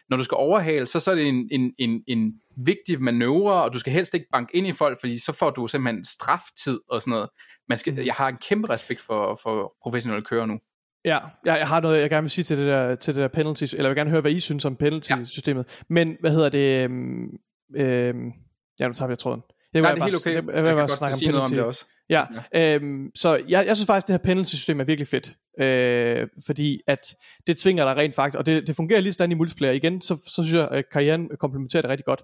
når 0.08 0.16
du 0.16 0.24
skal 0.24 0.34
overhale, 0.34 0.86
så, 0.86 1.00
så 1.00 1.10
er 1.10 1.14
det 1.14 1.26
en, 1.26 1.48
en, 1.50 1.74
en, 1.78 2.02
en 2.06 2.32
vigtig 2.56 3.02
manøvre, 3.02 3.62
og 3.62 3.72
du 3.72 3.78
skal 3.78 3.92
helst 3.92 4.14
ikke 4.14 4.26
banke 4.32 4.56
ind 4.56 4.66
i 4.66 4.72
folk, 4.72 5.00
fordi 5.00 5.18
så 5.18 5.32
får 5.32 5.50
du 5.50 5.66
simpelthen 5.66 6.04
straftid 6.04 6.80
og 6.90 7.02
sådan 7.02 7.10
noget. 7.10 7.28
Man 7.68 7.78
skal, 7.78 7.94
jeg 7.94 8.14
har 8.14 8.28
en 8.28 8.36
kæmpe 8.48 8.68
respekt 8.68 9.00
for, 9.00 9.40
for 9.42 9.74
professionelle 9.82 10.24
kører 10.24 10.46
nu. 10.46 10.58
Ja, 11.08 11.18
jeg, 11.44 11.58
jeg 11.58 11.68
har 11.68 11.80
noget, 11.80 12.00
jeg 12.00 12.10
gerne 12.10 12.22
vil 12.24 12.30
sige 12.30 12.44
til 12.44 12.58
det 12.58 12.66
der, 12.66 12.94
til 12.94 13.14
det 13.14 13.20
der 13.20 13.28
penalty, 13.28 13.62
eller 13.62 13.82
jeg 13.82 13.90
vil 13.90 13.96
gerne 13.96 14.10
høre, 14.10 14.20
hvad 14.20 14.32
I 14.32 14.40
synes 14.40 14.64
om 14.64 14.76
penalty-systemet. 14.76 15.66
Ja. 15.68 15.84
Men, 15.94 16.16
hvad 16.20 16.30
hedder 16.30 16.48
det, 16.48 16.84
øhm, 16.84 17.28
øhm, 17.76 18.32
ja, 18.80 18.86
nu 18.86 18.92
tager 18.92 19.08
jeg 19.08 19.18
tråden. 19.18 19.42
Jeg 19.74 19.82
Nej, 19.82 19.94
det 19.94 20.00
er 20.00 20.04
helt 20.04 20.16
okay. 20.16 20.34
Jeg, 20.34 20.44
Jeg, 20.46 20.54
jeg, 20.54 20.64
kan 20.64 20.76
godt 20.76 20.90
snakke 20.90 21.14
om 21.14 21.20
noget 21.32 21.40
om 21.40 21.50
penalty. 21.50 21.54
det 21.54 21.64
også. 21.64 21.84
Ja, 22.10 22.22
øhm, 22.54 23.10
så 23.14 23.40
jeg, 23.48 23.66
jeg 23.66 23.76
synes 23.76 23.86
faktisk, 23.86 24.06
det 24.06 24.12
her 24.12 24.18
penalty-system 24.18 24.80
er 24.80 24.84
virkelig 24.84 25.08
fedt. 25.08 25.36
Øh, 25.60 26.26
fordi 26.46 26.80
at 26.86 27.14
det 27.46 27.58
tvinger 27.58 27.84
dig 27.84 27.96
rent 27.96 28.14
faktisk, 28.14 28.38
og 28.38 28.46
det, 28.46 28.66
det 28.66 28.76
fungerer 28.76 29.00
lige 29.00 29.12
sådan 29.12 29.32
i 29.32 29.34
multiplayer. 29.34 29.72
Igen, 29.72 30.00
så, 30.00 30.16
så 30.26 30.42
synes 30.42 30.54
jeg, 30.54 30.68
at 30.70 30.84
karrieren 30.92 31.30
komplementerer 31.38 31.82
det 31.82 31.90
rigtig 31.90 32.04
godt. 32.04 32.22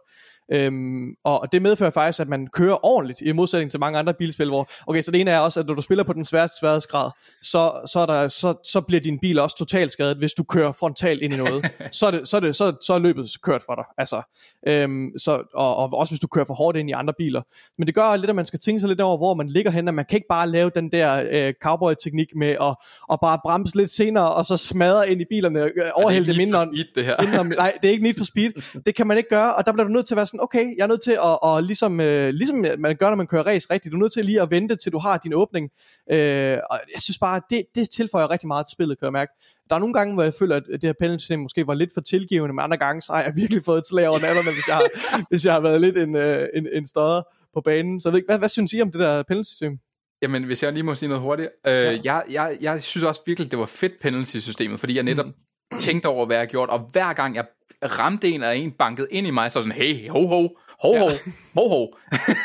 Øhm, 0.52 1.14
og 1.24 1.52
det 1.52 1.62
medfører 1.62 1.90
faktisk, 1.90 2.20
at 2.20 2.28
man 2.28 2.46
kører 2.46 2.84
ordentligt, 2.86 3.20
i 3.20 3.32
modsætning 3.32 3.70
til 3.70 3.80
mange 3.80 3.98
andre 3.98 4.14
bilspil, 4.14 4.48
hvor, 4.48 4.68
okay, 4.86 5.02
så 5.02 5.10
det 5.10 5.20
ene 5.20 5.30
er 5.30 5.38
også, 5.38 5.60
at 5.60 5.66
når 5.66 5.74
du 5.74 5.82
spiller 5.82 6.04
på 6.04 6.12
den 6.12 6.24
sværeste 6.24 6.58
sværhedsgrad, 6.58 7.10
så, 7.42 7.72
så, 7.92 8.00
er 8.00 8.06
der, 8.06 8.28
så, 8.28 8.54
så 8.64 8.80
bliver 8.80 9.00
din 9.00 9.18
bil 9.18 9.38
også 9.38 9.56
totalt 9.56 9.92
skadet, 9.92 10.16
hvis 10.16 10.32
du 10.32 10.42
kører 10.42 10.72
frontalt 10.72 11.22
ind 11.22 11.32
i 11.32 11.36
noget. 11.36 11.70
så, 11.98 12.06
er 12.06 12.10
det, 12.10 12.28
så, 12.28 12.36
er 12.36 12.40
det, 12.40 12.56
så, 12.56 12.76
så 12.86 12.94
er 12.94 12.98
løbet 12.98 13.30
kørt 13.42 13.62
for 13.62 13.74
dig. 13.74 13.84
Altså, 13.98 14.22
øhm, 14.66 15.12
så, 15.18 15.42
og, 15.54 15.76
og 15.76 15.92
også 15.92 16.12
hvis 16.12 16.20
du 16.20 16.26
kører 16.26 16.44
for 16.44 16.54
hårdt 16.54 16.76
ind 16.76 16.90
i 16.90 16.92
andre 16.92 17.14
biler. 17.18 17.42
Men 17.78 17.86
det 17.86 17.94
gør 17.94 18.16
lidt, 18.16 18.30
at 18.30 18.36
man 18.36 18.46
skal 18.46 18.58
tænke 18.58 18.80
sig 18.80 18.88
lidt 18.88 19.00
over, 19.00 19.16
hvor 19.16 19.34
man 19.34 19.46
ligger 19.46 19.70
hen, 19.70 19.88
at 19.88 19.94
man 19.94 20.04
kan 20.08 20.16
ikke 20.16 20.28
bare 20.28 20.48
lave 20.48 20.70
den 20.74 20.92
der 20.92 21.24
øh, 21.30 21.54
cowboy-teknik 21.62 22.28
med 22.36 22.56
at, 22.60 22.76
at 23.12 23.18
bare 23.26 23.38
bremse 23.44 23.76
lidt 23.76 23.90
senere, 23.90 24.34
og 24.34 24.46
så 24.46 24.56
smadre 24.56 25.10
ind 25.10 25.20
i 25.20 25.24
bilerne, 25.30 25.60
øh, 25.64 25.70
overhælde 25.94 26.32
dem 26.32 26.40
indenom. 26.40 26.68
Det 26.94 27.04
her. 27.04 27.22
Indenom, 27.22 27.46
nej, 27.46 27.72
det 27.82 27.88
er 27.88 27.92
ikke 27.92 28.02
need 28.02 28.14
for 28.18 28.24
speed. 28.24 28.52
Det 28.86 28.94
kan 28.94 29.06
man 29.06 29.16
ikke 29.16 29.28
gøre, 29.28 29.54
og 29.54 29.66
der 29.66 29.72
bliver 29.72 29.86
du 29.86 29.92
nødt 29.92 30.06
til 30.06 30.14
at 30.14 30.16
være 30.16 30.26
sådan, 30.26 30.40
okay, 30.42 30.64
jeg 30.76 30.82
er 30.82 30.86
nødt 30.86 31.02
til 31.02 31.12
at, 31.12 31.38
og 31.42 31.62
ligesom, 31.62 32.00
øh, 32.00 32.28
ligesom 32.34 32.64
man 32.78 32.96
gør, 32.96 33.08
når 33.08 33.16
man 33.16 33.26
kører 33.26 33.42
race 33.42 33.66
rigtigt, 33.70 33.92
du 33.92 33.96
er 33.96 34.00
nødt 34.00 34.12
til 34.12 34.24
lige 34.24 34.42
at 34.42 34.50
vente, 34.50 34.76
til 34.76 34.92
du 34.92 34.98
har 34.98 35.16
din 35.16 35.34
åbning. 35.34 35.70
Øh, 36.12 36.58
og 36.70 36.76
jeg 36.94 37.00
synes 37.06 37.18
bare, 37.18 37.40
det, 37.50 37.62
det 37.74 37.90
tilføjer 37.90 38.30
rigtig 38.30 38.46
meget 38.46 38.66
til 38.66 38.72
spillet, 38.72 38.98
kan 38.98 39.06
jeg 39.06 39.12
mærke. 39.12 39.32
Der 39.68 39.74
er 39.76 39.80
nogle 39.80 39.94
gange, 39.94 40.14
hvor 40.14 40.22
jeg 40.22 40.34
føler, 40.38 40.56
at 40.56 40.62
det 40.72 40.84
her 40.84 40.92
penalty-system 41.00 41.40
måske 41.40 41.66
var 41.66 41.74
lidt 41.74 41.90
for 41.94 42.00
tilgivende, 42.00 42.54
men 42.54 42.62
andre 42.62 42.76
gange, 42.76 43.02
så 43.02 43.12
har 43.12 43.22
jeg 43.22 43.32
virkelig 43.36 43.64
fået 43.64 43.78
et 43.78 43.86
slag 43.86 44.08
over 44.08 44.20
nallerne, 44.20 44.52
hvis 44.52 44.68
jeg, 44.68 44.76
har, 44.76 44.88
hvis 45.30 45.44
jeg 45.46 45.52
har 45.52 45.60
været 45.60 45.80
lidt 45.80 45.96
en, 45.96 46.16
øh, 46.16 46.48
en, 46.54 46.66
en 46.72 46.86
stodder 46.86 47.22
på 47.54 47.60
banen. 47.60 48.00
Så 48.00 48.08
jeg 48.08 48.12
ved 48.12 48.18
ikke, 48.18 48.28
hvad, 48.28 48.38
hvad 48.38 48.48
synes 48.48 48.72
I 48.72 48.82
om 48.82 48.92
det 48.92 49.00
der 49.00 49.22
penalty-system? 49.22 49.78
Jamen, 50.24 50.42
hvis 50.44 50.62
jeg 50.62 50.72
lige 50.72 50.82
må 50.82 50.94
sige 50.94 51.08
noget 51.08 51.22
hurtigt. 51.22 51.48
Øh, 51.66 51.72
Ja. 51.74 51.90
ja. 51.90 51.96
jeg, 52.04 52.22
jeg, 52.30 52.56
jeg 52.60 52.82
synes 52.82 53.04
også 53.04 53.22
virkelig, 53.26 53.50
det 53.50 53.58
var 53.58 53.66
fedt 53.66 53.92
penalty-systemet, 54.02 54.80
fordi 54.80 54.94
jeg 54.94 55.02
netop 55.02 55.26
mm. 55.26 55.78
tænkte 55.80 56.06
over, 56.06 56.26
hvad 56.26 56.36
jeg 56.36 56.48
gjorde, 56.48 56.72
og 56.72 56.78
hver 56.92 57.12
gang 57.12 57.36
jeg 57.36 57.44
ramte 57.82 58.28
en, 58.28 58.34
eller 58.34 58.50
en 58.50 58.72
bankede 58.72 59.06
ind 59.10 59.26
i 59.26 59.30
mig, 59.30 59.52
så 59.52 59.60
sådan, 59.60 59.72
hey, 59.72 60.08
ho, 60.08 60.26
ho, 60.26 60.48
ho, 60.82 60.98
ho, 60.98 61.08
ho, 61.56 61.68
ho. 61.68 61.94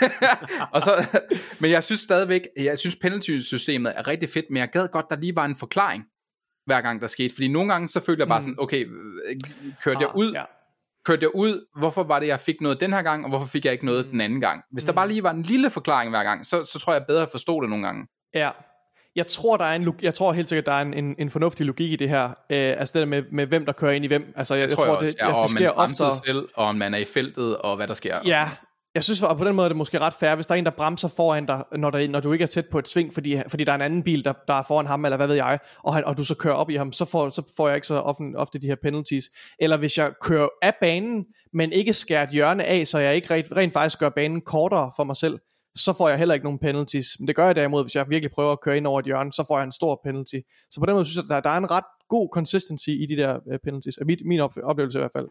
og 0.73 0.81
så, 0.81 1.19
men 1.59 1.71
jeg 1.71 1.83
synes 1.83 2.01
stadigvæk, 2.01 2.41
jeg 2.57 2.79
synes 2.79 2.95
penalty-systemet 2.95 3.93
er 3.95 4.07
rigtig 4.07 4.29
fedt, 4.29 4.45
men 4.49 4.57
jeg 4.57 4.69
gad 4.69 4.87
godt, 4.87 5.05
der 5.09 5.15
lige 5.15 5.35
var 5.35 5.45
en 5.45 5.55
forklaring, 5.55 6.03
hver 6.65 6.81
gang 6.81 7.01
der 7.01 7.07
skete, 7.07 7.33
fordi 7.35 7.47
nogle 7.47 7.71
gange 7.73 7.89
så 7.89 7.99
følte 8.05 8.19
jeg 8.21 8.27
bare 8.27 8.39
Mm. 8.39 8.43
sådan, 8.43 8.55
okay, 8.59 8.85
øh, 8.85 9.35
kørte 9.83 9.99
jeg 9.99 10.09
ud, 10.15 10.31
Ja. 10.33 10.43
Kørte 11.05 11.23
jeg 11.23 11.35
ud, 11.35 11.65
hvorfor 11.79 12.03
var 12.03 12.19
det, 12.19 12.27
jeg 12.27 12.39
fik 12.39 12.61
noget 12.61 12.79
den 12.79 12.93
her 12.93 13.01
gang, 13.01 13.23
og 13.23 13.29
hvorfor 13.29 13.47
fik 13.47 13.65
jeg 13.65 13.73
ikke 13.73 13.85
noget 13.85 14.05
den 14.11 14.21
anden 14.21 14.41
gang? 14.41 14.61
Hvis 14.71 14.83
der 14.83 14.91
bare 14.91 15.07
lige 15.07 15.23
var 15.23 15.31
en 15.31 15.41
lille 15.41 15.69
forklaring 15.69 16.09
hver 16.09 16.23
gang, 16.23 16.45
så, 16.45 16.65
så 16.65 16.79
tror 16.79 16.93
jeg 16.93 17.05
bedre 17.07 17.21
at 17.21 17.29
forstå 17.31 17.61
det 17.61 17.69
nogle 17.69 17.85
gange. 17.85 18.07
Ja. 18.33 18.49
Jeg 19.15 19.27
tror, 19.27 19.57
der 19.57 19.65
er 19.65 19.75
en, 19.75 19.95
jeg 20.01 20.13
tror 20.13 20.33
helt 20.33 20.49
sikkert, 20.49 20.65
der 20.65 20.71
er 20.71 20.81
en, 20.81 20.93
en, 20.93 21.15
en 21.19 21.29
fornuftig 21.29 21.65
logik 21.65 21.91
i 21.91 21.95
det 21.95 22.09
her. 22.09 22.25
Øh, 22.25 22.33
altså 22.49 22.93
det 22.93 22.99
der 22.99 23.05
med, 23.05 23.23
med, 23.31 23.45
hvem 23.45 23.65
der 23.65 23.73
kører 23.73 23.91
ind 23.91 24.05
i 24.05 24.07
hvem. 24.07 24.33
Altså, 24.35 24.55
jeg, 24.55 24.69
jeg 24.69 24.77
tror 24.77 24.83
jeg, 24.83 24.89
tror, 24.89 24.95
også. 24.97 25.11
det, 25.11 25.15
Ja, 25.19 25.27
jeg, 25.27 25.35
og 25.35 25.43
det 25.43 25.53
man 25.53 25.61
sker 25.61 25.73
bremser 25.73 26.05
oftere. 26.05 26.25
selv, 26.25 26.49
og 26.55 26.65
om 26.65 26.75
man 26.75 26.93
er 26.93 26.97
i 26.97 27.05
feltet, 27.05 27.57
og 27.57 27.75
hvad 27.75 27.87
der 27.87 27.93
sker. 27.93 28.17
Ja, 28.25 28.49
jeg 28.99 29.03
synes 29.03 29.23
at 29.23 29.37
på 29.37 29.45
den 29.45 29.55
måde 29.55 29.65
er 29.65 29.69
det 29.69 29.77
måske 29.77 29.99
ret 29.99 30.13
fair, 30.13 30.35
hvis 30.35 30.47
der 30.47 30.53
er 30.53 30.59
en, 30.59 30.65
der 30.65 30.71
bremser 30.71 31.07
foran 31.07 31.45
dig, 31.45 31.63
når, 31.77 31.89
der, 31.89 32.07
når 32.07 32.19
du 32.19 32.33
ikke 32.33 32.43
er 32.43 32.47
tæt 32.47 32.65
på 32.71 32.79
et 32.79 32.87
sving, 32.87 33.13
fordi, 33.13 33.37
fordi 33.47 33.63
der 33.63 33.71
er 33.71 33.75
en 33.75 33.81
anden 33.81 34.03
bil, 34.03 34.25
der, 34.25 34.33
der 34.47 34.53
er 34.53 34.63
foran 34.63 34.85
ham, 34.85 35.05
eller 35.05 35.17
hvad 35.17 35.27
ved 35.27 35.35
jeg, 35.35 35.59
og, 35.83 35.93
han, 35.95 36.05
og 36.05 36.17
du 36.17 36.23
så 36.23 36.35
kører 36.35 36.53
op 36.53 36.69
i 36.69 36.75
ham, 36.75 36.93
så 36.93 37.05
får, 37.05 37.29
så 37.29 37.53
får 37.57 37.67
jeg 37.67 37.75
ikke 37.75 37.87
så 37.87 37.95
ofte, 37.95 38.23
ofte 38.35 38.59
de 38.59 38.67
her 38.67 38.75
penalties. 38.83 39.25
Eller 39.59 39.77
hvis 39.77 39.97
jeg 39.97 40.11
kører 40.21 40.47
af 40.61 40.73
banen, 40.81 41.25
men 41.53 41.71
ikke 41.71 41.93
skærer 41.93 42.23
et 42.23 42.29
hjørne 42.29 42.63
af, 42.63 42.87
så 42.87 42.99
jeg 42.99 43.15
ikke 43.15 43.33
rent, 43.33 43.47
rent 43.55 43.73
faktisk 43.73 43.99
gør 43.99 44.09
banen 44.09 44.41
kortere 44.41 44.91
for 44.95 45.03
mig 45.03 45.15
selv, 45.15 45.39
så 45.75 45.93
får 45.93 46.09
jeg 46.09 46.17
heller 46.17 46.33
ikke 46.33 46.43
nogen 46.43 46.59
penalties. 46.59 47.07
Men 47.19 47.27
det 47.27 47.35
gør 47.35 47.45
jeg 47.45 47.55
derimod, 47.55 47.83
hvis 47.83 47.95
jeg 47.95 48.05
virkelig 48.09 48.31
prøver 48.31 48.51
at 48.51 48.61
køre 48.61 48.77
ind 48.77 48.87
over 48.87 48.99
et 48.99 49.05
hjørne, 49.05 49.33
så 49.33 49.45
får 49.47 49.57
jeg 49.57 49.65
en 49.65 49.71
stor 49.71 50.01
penalty. 50.03 50.39
Så 50.71 50.79
på 50.79 50.85
den 50.85 50.93
måde 50.93 51.05
synes 51.05 51.15
jeg, 51.15 51.23
at 51.23 51.43
der, 51.43 51.49
der 51.49 51.55
er 51.55 51.57
en 51.57 51.71
ret 51.71 51.83
god 52.09 52.29
consistency 52.33 52.89
i 52.89 53.05
de 53.09 53.17
der 53.17 53.39
øh, 53.51 53.59
penalties. 53.63 53.97
Er 53.97 54.05
mit, 54.05 54.19
min 54.25 54.39
op, 54.39 54.53
oplevelse 54.63 54.99
i 54.99 55.01
hvert 55.01 55.11
fald. 55.15 55.27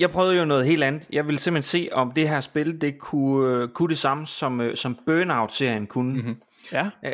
Jeg 0.00 0.10
prøvede 0.10 0.38
jo 0.38 0.44
noget 0.44 0.66
helt 0.66 0.82
andet. 0.84 1.06
Jeg 1.12 1.26
ville 1.26 1.38
simpelthen 1.38 1.62
se, 1.62 1.88
om 1.92 2.12
det 2.12 2.28
her 2.28 2.40
spil, 2.40 2.80
det 2.80 2.98
kunne, 2.98 3.62
øh, 3.62 3.68
kunne 3.68 3.88
det 3.88 3.98
samme, 3.98 4.26
som, 4.26 4.60
øh, 4.60 4.76
som 4.76 4.98
Burnout-serien 5.06 5.86
kunne. 5.86 6.14
Mm-hmm. 6.14 6.38
Ja, 6.72 6.90
Øh, 7.04 7.12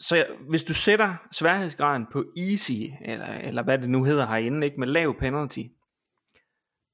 så 0.00 0.16
jeg- 0.16 0.26
hvis 0.48 0.64
du 0.64 0.74
sætter 0.74 1.14
sværhedsgraden 1.32 2.06
på 2.12 2.24
easy, 2.36 2.72
eller, 3.04 3.26
eller 3.26 3.62
hvad 3.62 3.78
det 3.78 3.90
nu 3.90 4.04
hedder 4.04 4.26
herinde, 4.26 4.66
ikke, 4.66 4.80
med 4.80 4.88
lav 4.88 5.18
penalty, 5.18 5.60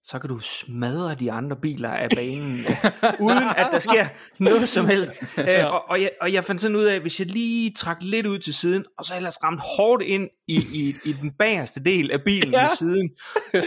så 0.05 0.19
kan 0.19 0.31
du 0.31 0.39
smadre 0.39 1.15
de 1.15 1.33
andre 1.33 1.57
biler 1.63 1.89
af 1.89 2.09
banen, 2.17 2.59
øh, 2.69 3.13
uden 3.27 3.39
at 3.57 3.69
der 3.73 3.79
sker 3.79 4.07
noget 4.39 4.69
som 4.69 4.87
helst. 4.87 5.13
Øh, 5.49 5.73
og, 5.75 5.91
og, 5.91 6.01
jeg, 6.03 6.11
og 6.21 6.33
jeg 6.33 6.45
fandt 6.45 6.61
sådan 6.61 6.77
ud 6.77 6.85
af, 6.85 6.95
at 6.95 7.01
hvis 7.03 7.21
jeg 7.21 7.29
lige 7.29 7.73
trak 7.77 7.97
lidt 8.01 8.27
ud 8.27 8.39
til 8.39 8.55
siden, 8.55 8.85
og 8.99 9.05
så 9.05 9.17
ellers 9.17 9.45
ramte 9.45 9.63
hårdt 9.77 10.03
ind 10.03 10.29
i, 10.49 10.55
i, 10.57 10.93
i 11.05 11.13
den 11.13 11.33
bagerste 11.39 11.85
del 11.85 12.11
af 12.11 12.19
bilen 12.25 12.53
Ja. 12.53 12.63
ved 12.69 12.77
siden, 12.79 13.11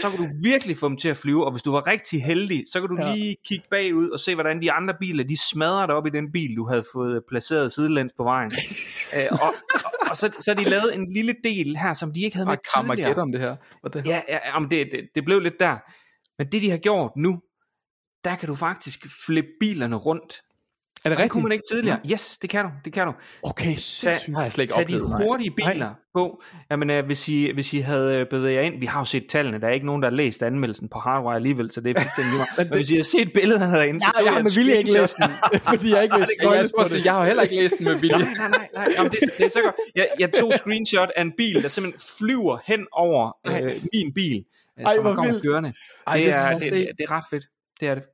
så 0.00 0.10
kan 0.10 0.18
du 0.18 0.28
virkelig 0.42 0.78
få 0.78 0.88
dem 0.88 0.96
til 0.96 1.08
at 1.08 1.16
flyve, 1.16 1.44
og 1.44 1.52
hvis 1.52 1.62
du 1.62 1.72
var 1.72 1.86
rigtig 1.86 2.24
heldig, 2.24 2.64
så 2.72 2.80
kan 2.80 2.88
du 2.88 2.96
Ja. 3.02 3.14
lige 3.14 3.36
kigge 3.48 3.64
bagud 3.70 4.10
og 4.10 4.20
se, 4.20 4.34
hvordan 4.34 4.62
de 4.62 4.72
andre 4.72 4.94
biler, 5.00 5.24
de 5.24 5.36
smadrer 5.50 5.86
dig 5.86 5.94
op 5.94 6.06
i 6.06 6.10
den 6.10 6.32
bil, 6.32 6.56
du 6.56 6.68
havde 6.68 6.84
fået 6.92 7.22
placeret 7.28 7.72
sidelæns 7.72 8.12
på 8.16 8.22
vejen. 8.22 8.50
øh, 9.16 9.26
og, 9.32 9.54
og, 9.84 9.92
og 10.10 10.16
så, 10.16 10.30
så 10.40 10.54
har 10.54 10.64
de 10.64 10.70
lavet 10.70 10.94
en 10.94 11.12
lille 11.12 11.34
del 11.44 11.76
her, 11.76 11.94
som 11.94 12.12
de 12.12 12.20
ikke 12.20 12.36
havde 12.36 12.48
med 12.48 12.56
tidligere. 12.56 12.96
Carmageddon, 12.96 13.32
det 13.32 13.40
her. 13.40 13.56
What 13.84 13.92
the 13.92 14.00
hell? 14.00 14.08
Ja, 14.08 14.20
ja 14.28 14.38
jamen 14.54 14.70
det, 14.70 14.88
det, 14.92 15.00
det 15.14 15.24
blev 15.24 15.40
lidt 15.40 15.60
der. 15.60 15.76
Men 16.38 16.46
det 16.52 16.62
de 16.62 16.70
har 16.70 16.78
gjort 16.78 17.12
nu, 17.16 17.40
der 18.24 18.34
kan 18.36 18.48
du 18.48 18.54
faktisk 18.54 19.06
flippe 19.26 19.50
bilerne 19.60 19.96
rundt. 19.96 20.42
Er 21.04 21.08
det 21.08 21.18
det 21.18 21.30
kunne 21.30 21.40
rigtigt? 21.40 21.42
man 21.42 21.52
ikke 21.52 21.64
tidligere. 21.70 21.98
Yes, 22.12 22.38
det 22.38 22.50
kan 22.50 22.64
du, 22.64 22.70
det 22.84 22.92
kan 22.92 23.06
du. 23.06 23.12
Okay, 23.42 23.64
Tag, 23.66 23.78
sindssygt. 23.78 24.34
har 24.36 24.42
jeg 24.42 24.52
slet 24.52 24.62
ikke 24.64 24.74
tag 24.74 24.82
oplevet, 24.82 25.04
de 25.04 25.10
nej. 25.10 25.24
hurtige 25.24 25.50
biler 25.50 25.94
på. 26.14 26.42
Jamen, 26.70 26.90
øh, 26.90 27.06
hvis, 27.06 27.28
I, 27.28 27.50
hvis 27.54 27.72
I 27.72 27.78
havde 27.78 28.16
øh, 28.16 28.26
bevæget 28.30 28.54
jer 28.54 28.60
ind, 28.60 28.80
vi 28.80 28.86
har 28.86 29.00
jo 29.00 29.04
set 29.04 29.26
tallene, 29.28 29.60
der 29.60 29.66
er 29.68 29.72
ikke 29.72 29.86
nogen, 29.86 30.02
der 30.02 30.08
har 30.08 30.16
læst 30.16 30.42
anmeldelsen 30.42 30.88
på 30.88 30.98
Hardwire 30.98 31.34
alligevel, 31.36 31.70
så 31.70 31.80
det 31.80 31.96
er 31.96 32.00
fuldstændig 32.02 32.30
lige 32.32 32.38
meget. 32.38 32.58
Men 32.70 32.76
hvis 32.76 32.90
I 32.90 32.92
havde 32.94 33.04
set 33.04 33.32
billederne 33.32 33.72
derinde, 33.76 34.00
Jeg, 34.04 34.12
så 34.16 34.24
jeg 34.24 34.32
har 34.32 34.42
med 34.42 34.54
vilje 34.54 34.76
ikke 34.78 34.92
læst 34.92 35.16
den, 35.16 35.30
fordi 35.72 35.90
jeg 35.90 36.02
ikke 36.02 36.16
vil 36.16 36.26
Ja, 36.42 36.50
jeg, 36.50 36.66
på 36.78 36.84
det. 36.84 37.04
jeg 37.04 37.12
har 37.12 37.26
heller 37.26 37.42
ikke 37.42 37.54
læst 37.56 37.74
den 37.78 37.84
med 37.84 37.94
vilje. 38.04 38.18
Nej, 38.18 38.34
nej, 38.38 38.48
nej, 38.48 38.68
nej. 38.74 38.86
Jamen, 38.96 39.10
det, 39.12 39.18
det 39.38 39.46
er 39.46 39.50
så 39.50 39.60
godt. 39.64 39.74
Jeg, 39.94 40.08
jeg 40.18 40.32
tog 40.32 40.52
screenshot 40.56 41.08
af 41.16 41.22
en 41.22 41.32
bil, 41.36 41.62
der 41.62 41.68
simpelthen 41.68 42.00
flyver 42.18 42.58
hen 42.66 42.86
over 42.92 43.36
øh, 43.48 43.72
min 43.94 44.12
bil, 44.14 44.44
Ej, 44.84 44.94
som 44.94 45.04
hvor 45.04 45.14
kommer 45.14 45.30
vildt. 45.32 45.44
kørende. 45.44 45.72
Ej, 46.06 46.16
det, 46.16 46.24
det 46.24 46.34
er, 46.34 46.58
det, 46.58 46.62
det, 46.62 46.88
det 46.98 47.04
er 47.08 47.10
ret 47.10 47.24
fedt. 47.30 47.44
Det 47.80 47.88
er 47.88 47.94
det. 47.94 48.04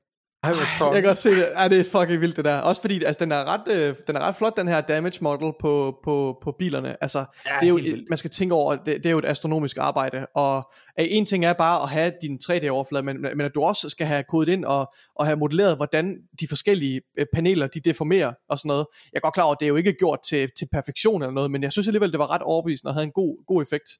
Ej, 0.44 0.50
Jeg 0.50 0.92
kan 0.92 1.02
godt 1.02 1.18
se 1.18 1.30
det. 1.30 1.46
Ja, 1.58 1.68
det 1.68 1.80
er 1.80 1.84
fucking 1.84 2.20
vildt 2.20 2.36
det 2.36 2.44
der. 2.44 2.60
Også 2.60 2.80
fordi 2.80 3.04
altså, 3.04 3.24
den, 3.24 3.32
er 3.32 3.44
ret, 3.44 3.68
øh, 3.68 3.96
den 4.06 4.16
er 4.16 4.20
ret 4.20 4.36
flot, 4.36 4.56
den 4.56 4.68
her 4.68 4.80
damage 4.80 5.18
model 5.20 5.52
på, 5.60 5.98
på, 6.04 6.38
på 6.42 6.54
bilerne. 6.58 6.96
Altså, 7.02 7.18
Ja, 7.18 7.50
det 7.60 7.66
er 7.66 7.68
jo, 7.68 7.74
vildt. 7.74 8.08
man 8.08 8.18
skal 8.18 8.30
tænke 8.30 8.54
over, 8.54 8.76
det, 8.76 8.86
det 8.96 9.06
er 9.06 9.10
jo 9.10 9.18
et 9.18 9.24
astronomisk 9.24 9.76
arbejde. 9.80 10.26
Og 10.34 10.72
øh, 11.00 11.06
en 11.08 11.26
ting 11.26 11.44
er 11.44 11.52
bare 11.52 11.82
at 11.82 11.88
have 11.88 12.12
din 12.22 12.38
3D-overflade, 12.44 13.02
men, 13.02 13.20
men 13.22 13.40
at 13.40 13.50
du 13.54 13.62
også 13.62 13.88
skal 13.88 14.06
have 14.06 14.24
kodet 14.28 14.48
ind 14.52 14.64
og, 14.64 14.92
og 15.16 15.26
have 15.26 15.36
modelleret, 15.36 15.76
hvordan 15.76 16.16
de 16.40 16.48
forskellige 16.48 17.00
øh, 17.18 17.26
paneler, 17.34 17.66
de 17.66 17.80
deformerer 17.80 18.32
og 18.48 18.58
sådan 18.58 18.68
noget. 18.68 18.86
Jeg 19.12 19.18
er 19.18 19.20
godt 19.20 19.34
klar 19.34 19.44
over, 19.44 19.54
at 19.54 19.60
det 19.60 19.66
er 19.66 19.70
jo 19.70 19.76
ikke 19.76 19.92
gjort 19.98 20.18
til, 20.28 20.50
til 20.58 20.68
perfektion 20.72 21.22
eller 21.22 21.34
noget, 21.34 21.50
men 21.50 21.62
jeg 21.62 21.72
synes 21.72 21.88
alligevel, 21.88 22.10
det 22.12 22.18
var 22.18 22.30
ret 22.30 22.42
overbevisende 22.42 22.90
og 22.90 22.94
havde 22.94 23.06
en 23.06 23.12
god, 23.12 23.46
god 23.46 23.62
effekt. 23.62 23.90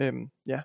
Øhm, 0.00 0.22
ja. 0.48 0.60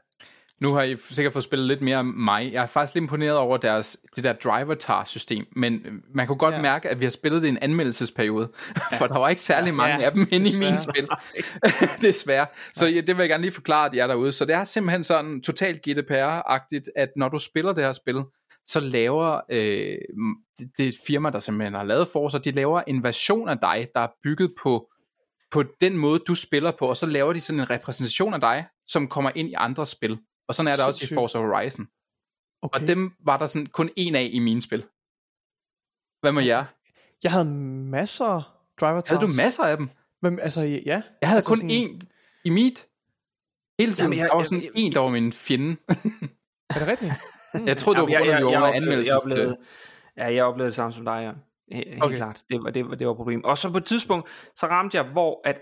Nu 0.62 0.74
har 0.74 0.82
I 0.84 0.96
sikkert 1.10 1.34
fået 1.34 1.44
spillet 1.44 1.68
lidt 1.68 1.82
mere 1.82 2.04
mig. 2.04 2.54
Jeg 2.54 2.64
er 2.64 2.66
faktisk 2.68 2.96
lidt 2.96 3.04
imponeret 3.04 3.38
over 3.38 3.58
deres, 3.58 3.98
det 4.16 4.24
der 4.24 4.34
driver-tar-system, 4.34 5.46
men 5.56 5.74
øh, 5.86 5.94
man 6.16 6.28
kunne 6.28 6.38
godt 6.38 6.52
Ja. 6.54 6.58
ja. 6.58 6.62
mærke, 6.62 6.90
at 6.90 7.00
vi 7.00 7.06
har 7.06 7.10
spillet 7.10 7.42
det 7.42 7.48
i 7.48 7.50
en 7.50 7.58
anmeldelsesperiode, 7.62 8.50
for 9.00 9.08
der 9.08 9.20
var 9.20 9.30
ikke 9.30 9.42
særlig 9.42 9.74
mange 9.74 10.00
Ja, 10.00 10.06
af 10.06 10.12
dem 10.12 10.28
inde 10.32 10.46
i 10.56 10.60
mine 10.60 10.78
spil. 10.78 11.08
Desværre. 12.08 12.46
Så 12.74 12.88
ja, 12.88 13.02
det 13.02 13.08
vil 13.18 13.24
jeg 13.24 13.30
gerne 13.30 13.42
lige 13.42 13.52
forklare 13.52 13.90
jer 13.94 14.08
derude. 14.08 14.34
Så 14.34 14.46
det 14.46 14.56
er 14.56 14.64
simpelthen 14.64 15.04
sådan 15.04 15.42
totalt 15.42 15.82
GDPR-agtigt, 15.88 16.86
at 16.96 17.10
når 17.16 17.30
du 17.30 17.40
spiller 17.40 17.74
det 17.74 17.84
her 17.84 17.94
spil, 17.94 18.24
så 18.66 18.80
laver 18.80 19.42
øh, 19.52 19.96
det, 20.60 20.70
det 20.78 20.94
firma, 21.08 21.30
der 21.30 21.40
simpelthen 21.40 21.76
har 21.76 21.84
lavet 21.84 22.08
Forza, 22.08 22.38
de 22.38 22.52
laver 22.52 22.82
en 22.88 23.04
version 23.04 23.50
af 23.50 23.58
dig, 23.62 23.88
der 23.96 24.02
er 24.02 24.08
bygget 24.24 24.52
på 24.62 24.88
på 25.52 25.64
den 25.82 25.98
måde, 25.98 26.20
du 26.28 26.36
spiller 26.36 26.72
på, 26.80 26.86
og 26.88 26.98
så 26.98 27.06
laver 27.06 27.34
de 27.34 27.42
sådan 27.42 27.60
en 27.60 27.70
repræsentation 27.70 28.34
af 28.34 28.42
dig, 28.42 28.66
som 28.88 29.08
kommer 29.08 29.32
ind 29.36 29.50
i 29.50 29.54
andre 29.54 29.86
spil. 29.86 30.18
Og 30.48 30.56
sådan 30.56 30.72
er 30.72 30.76
der 30.76 30.86
også 30.86 30.98
i 30.98 31.00
Sindssygt. 31.00 31.16
Forza 31.16 31.38
Horizon. 31.40 31.88
Okay. 32.62 32.82
Og 32.82 32.88
dem 32.88 33.14
var 33.20 33.38
der 33.38 33.48
sådan 33.48 33.66
kun 33.66 33.90
en 33.96 34.16
af 34.16 34.30
i 34.34 34.40
mine 34.40 34.62
spil. 34.62 34.86
Hvad 36.22 36.32
med 36.32 36.44
jer? 36.44 36.66
Jeg 37.24 37.32
havde 37.32 37.46
masser 37.46 38.54
driver 38.82 39.02
Havde 39.10 39.22
du 39.22 39.30
masser 39.42 39.64
af 39.64 39.78
dem? 39.78 39.90
Men, 40.22 40.40
altså, 40.40 40.62
ja. 40.62 41.02
Jeg 41.22 41.30
havde 41.30 41.38
Altså 41.38 41.52
kun 41.52 41.58
sådan- 41.58 41.70
en 41.70 42.02
i 42.46 42.50
mit. 42.50 42.88
Hele 43.80 43.94
tiden. 43.94 44.04
Jamen, 44.14 44.20
jeg- 44.20 44.30
der 44.30 44.36
var 44.36 44.44
sådan 44.44 44.64
jeg- 44.64 44.72
en, 44.76 44.94
der 44.94 45.00
var 45.00 45.10
min 45.10 45.34
fjende. 45.34 45.78
Er 46.70 46.80
det 46.80 46.88
rigtigt? 46.88 47.14
Jeg 47.68 47.78
troede, 47.78 48.00
det 48.00 48.02
var 48.02 48.08
på 48.08 48.14
grund 48.18 48.30
af, 48.30 48.34
at 48.34 48.40
vi 48.40 48.44
var 48.44 48.50
under 48.50 48.60
oplevede, 48.60 48.66
jeg 48.68 48.76
anmeldelses... 48.76 49.12
oplevede, 49.26 49.58
ja, 50.18 50.34
jeg 50.34 50.44
oplevede 50.46 50.68
det 50.68 50.76
samme 50.76 50.94
som 50.94 51.06
dig, 51.06 51.20
ja. 51.24 51.32
He- 51.32 51.76
Helt 51.78 51.88
Okay. 51.88 52.02
okay. 52.06 52.16
klart. 52.16 52.44
Det 52.50 52.64
var, 52.64 52.70
det, 52.70 52.90
var, 52.90 52.96
det 52.96 53.08
var 53.08 53.14
et 53.14 53.18
problem. 53.18 53.44
Og 53.44 53.58
så 53.58 53.72
på 53.72 53.78
et 53.78 53.86
tidspunkt, 53.86 54.30
så 54.56 54.68
ramte 54.68 54.98
jeg, 54.98 55.06
hvor 55.06 55.42
at 55.46 55.62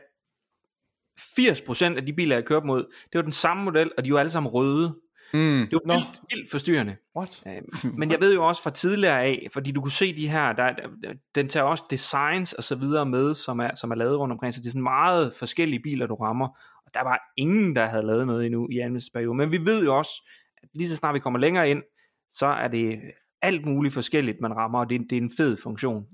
80% 1.20 1.97
af 1.97 2.05
de 2.05 2.13
biler, 2.13 2.36
jeg 2.36 2.45
kørte 2.45 2.66
mod, 2.66 2.80
det 2.80 3.16
var 3.16 3.22
den 3.22 3.32
samme 3.32 3.63
model, 3.63 3.91
og 3.97 4.05
de 4.05 4.13
var 4.13 4.20
alle 4.20 4.30
sammen 4.30 4.51
røde. 4.51 4.95
Mm. 5.34 5.68
Det 5.72 5.74
var 5.74 5.82
Nå. 5.86 5.93
vildt, 5.93 6.20
vildt 6.34 6.51
forstyrrende. 6.51 6.95
What? 7.18 7.43
Øh, 7.47 7.91
Men 7.97 8.11
jeg 8.11 8.20
ved 8.22 8.34
jo 8.34 8.47
også 8.47 8.63
fra 8.63 8.70
tidligere 8.70 9.22
af, 9.22 9.47
fordi 9.53 9.72
du 9.72 9.82
kunne 9.82 9.91
se 9.91 10.16
de 10.16 10.28
her, 10.28 10.53
der, 10.53 10.74
der, 10.74 11.13
den 11.36 11.49
tager 11.49 11.63
også 11.63 11.84
designs 11.89 12.53
og 12.53 12.63
så 12.63 12.76
videre 12.76 13.05
med, 13.05 13.34
som 13.34 13.59
er, 13.59 13.76
som 13.76 13.91
er 13.91 13.95
lavet 13.95 14.20
rundt 14.20 14.32
omkring, 14.32 14.53
så 14.53 14.59
det 14.59 14.68
er 14.68 14.72
sådan 14.72 14.84
meget 14.84 15.34
forskellige 15.34 15.80
biler, 15.84 16.07
du 16.07 16.16
rammer. 16.16 16.47
Og 16.86 16.93
der 16.93 17.03
var 17.03 17.20
ingen, 17.38 17.76
der 17.76 17.86
havde 17.86 18.05
lavet 18.05 18.28
noget 18.28 18.45
endnu 18.45 18.68
i 18.72 18.80
anmeldelsesperioden. 18.80 19.38
Men 19.38 19.51
vi 19.51 19.66
ved 19.66 19.84
jo 19.84 19.97
også, 19.97 20.30
at 20.63 20.70
lige 20.74 20.89
så 20.89 20.95
snart 20.95 21.13
vi 21.16 21.20
kommer 21.20 21.39
længere 21.39 21.70
ind, 21.70 21.84
så 22.30 22.45
er 22.45 22.68
det 22.68 22.99
alt 23.45 23.65
muligt 23.65 23.93
forskelligt, 23.93 24.41
man 24.41 24.53
rammer, 24.55 24.79
og 24.79 24.89
det, 24.89 24.95
er- 24.95 25.05
det 25.09 25.17
er 25.17 25.21
en 25.21 25.31
fed 25.37 25.57
funktion. 25.63 26.05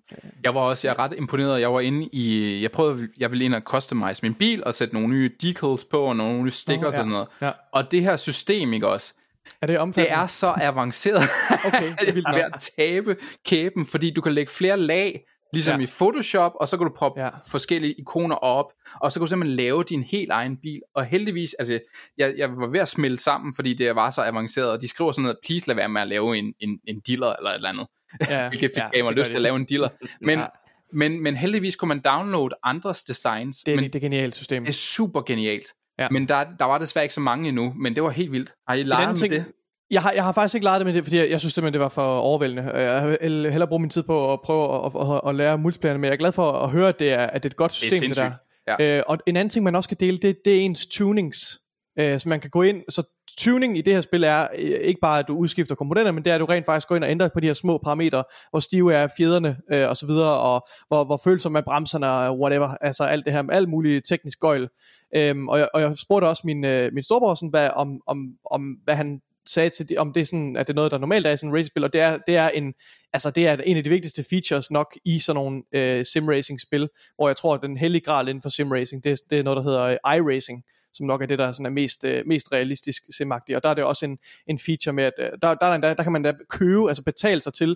Jeg 0.43 0.55
var 0.55 0.61
også 0.61 0.87
jeg 0.87 0.93
er 0.93 0.99
ret 0.99 1.13
imponeret. 1.17 1.61
Jeg 1.61 1.73
var 1.73 1.79
inde 1.79 2.09
i... 2.13 2.61
Jeg 2.61 2.71
prøvede, 2.71 3.07
jeg 3.17 3.31
ville 3.31 3.45
ind 3.45 3.55
og 3.55 3.61
customize 3.61 4.19
min 4.23 4.33
bil, 4.33 4.63
og 4.63 4.73
sætte 4.73 4.93
nogle 4.93 5.07
nye 5.09 5.31
decals 5.41 5.83
på, 5.85 5.99
og 6.01 6.15
nogle 6.15 6.43
nye 6.43 6.51
stickers 6.51 6.85
og 6.87 6.93
ja. 6.93 6.97
sådan 6.97 7.11
noget. 7.11 7.27
Ja. 7.41 7.51
Og 7.71 7.91
det 7.91 8.01
her 8.03 8.17
system, 8.17 8.73
ikke 8.73 8.87
også? 8.87 9.13
Er 9.61 9.67
det 9.67 9.79
omfattende? 9.79 10.09
Det 10.15 10.23
er 10.23 10.27
så 10.27 10.53
avanceret, 10.57 11.21
Okay, 11.65 11.93
det 11.99 12.07
er 12.07 12.11
at 12.11 12.15
jeg 12.15 12.23
er 12.25 12.33
ved 12.33 12.41
at 12.53 12.69
tabe 12.77 13.15
kæben, 13.45 13.85
fordi 13.85 14.11
du 14.13 14.21
kan 14.21 14.31
lægge 14.31 14.51
flere 14.51 14.77
lag, 14.77 15.25
ligesom 15.53 15.79
Ja. 15.79 15.83
i 15.83 15.89
Photoshop, 15.99 16.51
og 16.55 16.67
så 16.67 16.77
kan 16.77 16.87
du 16.87 16.93
proppe 16.95 17.21
Ja. 17.21 17.29
forskellige 17.51 17.93
ikoner 17.93 18.35
op, 18.35 18.65
og 19.01 19.11
så 19.11 19.19
kan 19.19 19.25
du 19.25 19.29
simpelthen 19.29 19.55
lave 19.57 19.83
din 19.83 20.03
helt 20.03 20.29
egen 20.31 20.57
bil, 20.57 20.81
og 20.95 21.05
heldigvis, 21.05 21.53
altså, 21.53 21.79
jeg, 22.17 22.33
jeg 22.37 22.49
var 22.51 22.67
ved 22.67 22.79
at 22.79 22.87
smelte 22.87 23.23
sammen, 23.23 23.53
fordi 23.55 23.73
det 23.73 23.95
var 23.95 24.09
så 24.09 24.21
avanceret, 24.23 24.71
og 24.71 24.81
de 24.81 24.87
skriver 24.87 25.11
sådan 25.11 25.23
noget, 25.23 25.37
please 25.45 25.67
lad 25.67 25.75
være 25.75 25.89
med 25.89 26.01
at 26.01 26.07
lave 26.07 26.37
en, 26.37 26.53
en, 26.59 26.79
en 26.87 26.99
dealer, 27.07 27.33
eller 27.35 27.49
et 27.49 27.55
eller 27.55 27.69
andet, 27.69 27.87
ja, 28.29 28.47
hvilket 28.49 28.71
ja, 28.95 29.03
mig 29.03 29.13
lyst 29.13 29.29
til 29.29 29.35
at 29.35 29.41
lave 29.41 29.55
en 29.55 29.65
dealer, 29.65 29.89
men, 30.27 30.39
Ja. 30.39 30.45
men, 30.93 31.23
men 31.23 31.35
heldigvis 31.35 31.75
kunne 31.75 31.89
man 31.89 31.99
downloade 32.01 32.55
andres 32.63 33.03
designs, 33.03 33.57
Det 33.57 33.71
er, 33.71 33.75
men 33.75 33.83
det 33.83 33.95
er 33.95 33.99
et 33.99 34.01
genialt 34.01 34.35
system. 34.35 34.63
det 34.63 34.69
er 34.69 34.73
super 34.73 35.21
genialt, 35.21 35.65
ja. 35.99 36.07
men 36.09 36.27
der, 36.27 36.43
der 36.59 36.65
var 36.65 36.77
desværre 36.77 37.05
ikke 37.05 37.13
så 37.15 37.21
mange 37.21 37.47
endnu, 37.49 37.73
men 37.79 37.95
det 37.95 38.03
var 38.03 38.09
helt 38.09 38.31
vildt. 38.31 38.53
Har 38.67 38.75
I 38.75 38.83
leget 38.83 39.07
med 39.09 39.15
ting, 39.17 39.31
det? 39.33 39.45
Jeg 39.91 40.01
har, 40.01 40.11
jeg 40.11 40.23
har 40.23 40.31
faktisk 40.31 40.55
ikke 40.55 40.65
leget 40.65 40.79
det 40.79 40.85
med 40.85 40.93
det, 40.93 41.03
fordi 41.03 41.17
jeg, 41.17 41.29
jeg 41.29 41.39
synes 41.39 41.53
simpelthen, 41.53 41.73
det 41.73 41.81
var 41.81 41.89
for 41.89 42.17
overvældende. 42.17 42.63
Jeg 42.63 43.17
vil 43.21 43.51
hellere 43.51 43.67
bruge 43.67 43.81
min 43.81 43.89
tid 43.89 44.03
på 44.03 44.33
at 44.33 44.41
prøve 44.41 44.85
at, 44.85 44.91
at, 44.95 45.15
at, 45.15 45.21
at 45.29 45.35
lære 45.35 45.57
multiplayerne, 45.57 45.99
men 45.99 46.05
jeg 46.05 46.13
er 46.13 46.17
glad 46.17 46.31
for 46.31 46.51
at 46.51 46.69
høre, 46.69 46.89
at 46.89 46.99
det 46.99 47.11
er, 47.13 47.17
at 47.27 47.43
det 47.43 47.49
er 47.49 47.53
et 47.53 47.57
godt 47.57 47.71
system, 47.71 47.99
det, 47.99 48.01
der. 48.01 48.31
sindssygt. 48.77 48.97
Øh, 48.97 49.03
og 49.07 49.17
en 49.27 49.35
anden 49.35 49.49
ting, 49.49 49.63
man 49.63 49.75
også 49.75 49.89
kan 49.89 49.97
dele, 49.99 50.17
det, 50.17 50.37
det 50.45 50.55
er 50.55 50.59
ens 50.59 50.87
tunings. 50.87 51.59
Øh, 51.99 52.19
så 52.19 52.29
man 52.29 52.39
kan 52.39 52.49
gå 52.49 52.61
ind, 52.61 52.81
så 52.89 53.03
tuning 53.37 53.77
i 53.77 53.81
det 53.81 53.93
her 53.93 54.01
spil 54.01 54.23
er 54.23 54.47
øh, 54.59 54.69
ikke 54.69 55.01
bare, 55.01 55.19
at 55.19 55.27
du 55.27 55.35
udskifter 55.35 55.75
komponenter, 55.75 56.11
men 56.11 56.23
det 56.25 56.31
er, 56.31 56.35
at 56.35 56.41
du 56.41 56.45
rent 56.45 56.65
faktisk 56.65 56.87
går 56.87 56.95
ind 56.95 57.03
og 57.03 57.09
ændrer 57.09 57.29
på 57.33 57.39
de 57.39 57.47
her 57.47 57.53
små 57.53 57.77
parametre, 57.77 58.23
hvor 58.49 58.59
stive 58.59 58.93
er 58.93 59.07
fjederne 59.17 59.57
øh, 59.71 59.89
og 59.89 59.97
så 59.97 60.07
videre, 60.07 60.33
og 60.33 60.67
hvor, 60.87 61.03
hvor 61.03 61.19
følsomme 61.23 61.59
er 61.59 61.63
bremserne 61.63 62.07
og 62.07 62.39
whatever, 62.39 62.67
altså 62.81 63.03
alt 63.03 63.25
det 63.25 63.33
her 63.33 63.41
med 63.41 63.55
alt 63.55 63.69
muligt 63.69 64.05
teknisk 64.05 64.39
gøjl. 64.39 64.67
Øhm, 65.15 65.47
og, 65.47 65.59
jeg, 65.59 65.67
og 65.73 65.81
jeg 65.81 65.93
spurgte 65.97 66.25
også 66.25 66.41
min, 66.45 66.65
øh, 66.65 66.93
min 66.93 67.03
storebror 67.03 67.35
sådan, 67.35 67.49
hvad, 67.49 67.69
om, 67.75 68.01
om, 68.07 68.17
om, 68.51 68.61
hvad 68.83 68.95
han 68.95 69.21
sagde 69.53 69.69
til 69.69 69.97
om 69.97 70.13
det 70.13 70.21
er 70.21 70.25
sådan, 70.25 70.55
at 70.55 70.67
det 70.67 70.73
er 70.73 70.75
noget, 70.75 70.91
der 70.91 70.97
normalt 70.97 71.25
er 71.25 71.31
i 71.31 71.37
sådan 71.37 71.49
en 71.49 71.55
racing-spil, 71.55 71.83
og 71.83 71.93
det 71.93 72.01
er, 72.01 72.17
det 72.27 72.35
er 72.35 72.49
en, 72.49 72.73
altså 73.13 73.31
det 73.31 73.47
er 73.47 73.57
en 73.57 73.77
af 73.77 73.83
de 73.83 73.89
vigtigste 73.89 74.25
features 74.29 74.71
nok 74.71 74.97
i 75.05 75.19
sådan 75.19 75.35
nogle 75.35 75.63
øh, 75.71 76.05
sim-racing-spil, 76.05 76.89
hvor 77.15 77.29
jeg 77.29 77.37
tror, 77.37 77.53
at 77.53 77.61
den 77.63 77.77
hellige 77.77 78.01
gral 78.01 78.27
inden 78.27 78.41
for 78.41 78.49
sim-racing, 78.49 79.01
det, 79.03 79.19
det 79.29 79.39
er 79.39 79.43
noget, 79.43 79.57
der 79.57 79.63
hedder 79.63 79.81
øh, 79.81 80.17
iRacing, 80.17 80.63
som 80.93 81.05
nok 81.05 81.21
er 81.21 81.25
det, 81.25 81.39
der 81.39 81.51
sådan 81.51 81.65
er 81.65 81.69
mest, 81.69 82.03
øh, 82.03 82.23
mest 82.25 82.51
realistisk 82.51 83.03
simagtigt, 83.17 83.55
og 83.55 83.63
der 83.63 83.69
er 83.69 83.73
det 83.73 83.83
også 83.83 84.05
en, 84.05 84.17
en 84.47 84.59
feature 84.59 84.93
med, 84.93 85.03
at 85.03 85.13
øh, 85.19 85.29
der, 85.41 85.53
der, 85.53 85.77
der, 85.77 85.93
der 85.93 86.03
kan 86.03 86.11
man 86.11 86.23
da 86.23 86.33
købe, 86.49 86.89
altså 86.89 87.03
betale 87.03 87.41
sig 87.41 87.53
til, 87.53 87.75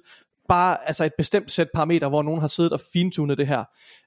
bare 0.50 0.78
altså 0.88 1.06
et 1.06 1.12
bestemt 1.18 1.52
sæt 1.52 1.68
parametre, 1.74 2.10
hvor 2.10 2.24
nogen 2.24 2.42
har 2.42 2.48
siddet 2.48 2.74
og 2.74 2.80
fintunet 2.94 3.38
det 3.38 3.48
her. 3.48 3.64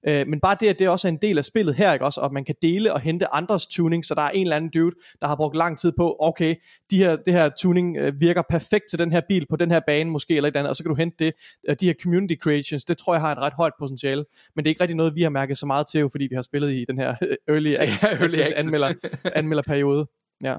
Øh, 0.08 0.26
men 0.26 0.40
bare 0.40 0.56
det, 0.60 0.68
at 0.68 0.78
det 0.78 0.88
også 0.88 1.08
er 1.08 1.12
en 1.12 1.18
del 1.22 1.38
af 1.38 1.44
spillet 1.44 1.74
her, 1.74 1.92
ikke 1.92 2.04
også, 2.04 2.20
og 2.20 2.32
man 2.32 2.44
kan 2.44 2.54
dele 2.62 2.92
og 2.92 3.00
hente 3.00 3.34
andres 3.34 3.66
tuning, 3.66 4.04
så 4.04 4.14
der 4.14 4.22
er 4.22 4.30
en 4.30 4.42
eller 4.42 4.56
anden 4.56 4.70
dude, 4.74 4.94
der 5.20 5.26
har 5.26 5.36
brugt 5.36 5.56
lang 5.56 5.78
tid 5.78 5.92
på, 5.96 6.16
okay, 6.20 6.54
de 6.90 6.96
her, 6.98 7.16
det 7.16 7.32
her 7.32 7.48
tuning 7.60 7.96
øh, 7.96 8.12
virker 8.20 8.42
perfekt 8.50 8.84
til 8.90 8.98
den 8.98 9.12
her 9.12 9.20
bil 9.28 9.46
på 9.50 9.56
den 9.56 9.70
her 9.70 9.80
bane 9.86 10.10
måske, 10.10 10.36
eller 10.36 10.48
et 10.48 10.52
eller 10.52 10.60
andet, 10.60 10.70
og 10.70 10.76
så 10.76 10.82
kan 10.84 10.90
du 10.90 10.96
hente 10.96 11.24
det. 11.24 11.32
Øh, 11.68 11.76
de 11.80 11.86
her 11.86 11.94
community 12.02 12.34
creations, 12.42 12.84
det 12.84 12.98
tror 12.98 13.14
jeg 13.14 13.20
har 13.20 13.32
et 13.32 13.38
ret 13.38 13.52
højt 13.52 13.72
potentiale, 13.78 14.24
men 14.56 14.64
det 14.64 14.68
er 14.68 14.72
ikke 14.72 14.80
rigtig 14.80 14.96
noget, 14.96 15.14
vi 15.14 15.22
har 15.22 15.30
mærket 15.30 15.58
så 15.58 15.66
meget 15.66 15.86
til, 15.86 16.00
jo, 16.00 16.08
fordi 16.08 16.26
vi 16.30 16.34
har 16.34 16.42
spillet 16.42 16.72
i 16.72 16.84
den 16.88 16.98
her 16.98 17.14
early 17.48 17.74
access, 17.74 18.04
Ja, 18.04 18.08
early 18.08 18.24
access 18.24 18.50
access. 18.50 18.60
anmelder, 18.60 18.94
anmelderperiode. 19.34 20.06
Ja. 20.44 20.56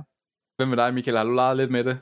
Hvem 0.58 0.68
med 0.68 0.78
dig, 0.78 0.94
Michael? 0.94 1.18
Har 1.18 1.24
du 1.24 1.34
leget 1.34 1.58
lidt 1.58 1.72
med 1.72 1.84
det? 1.84 1.98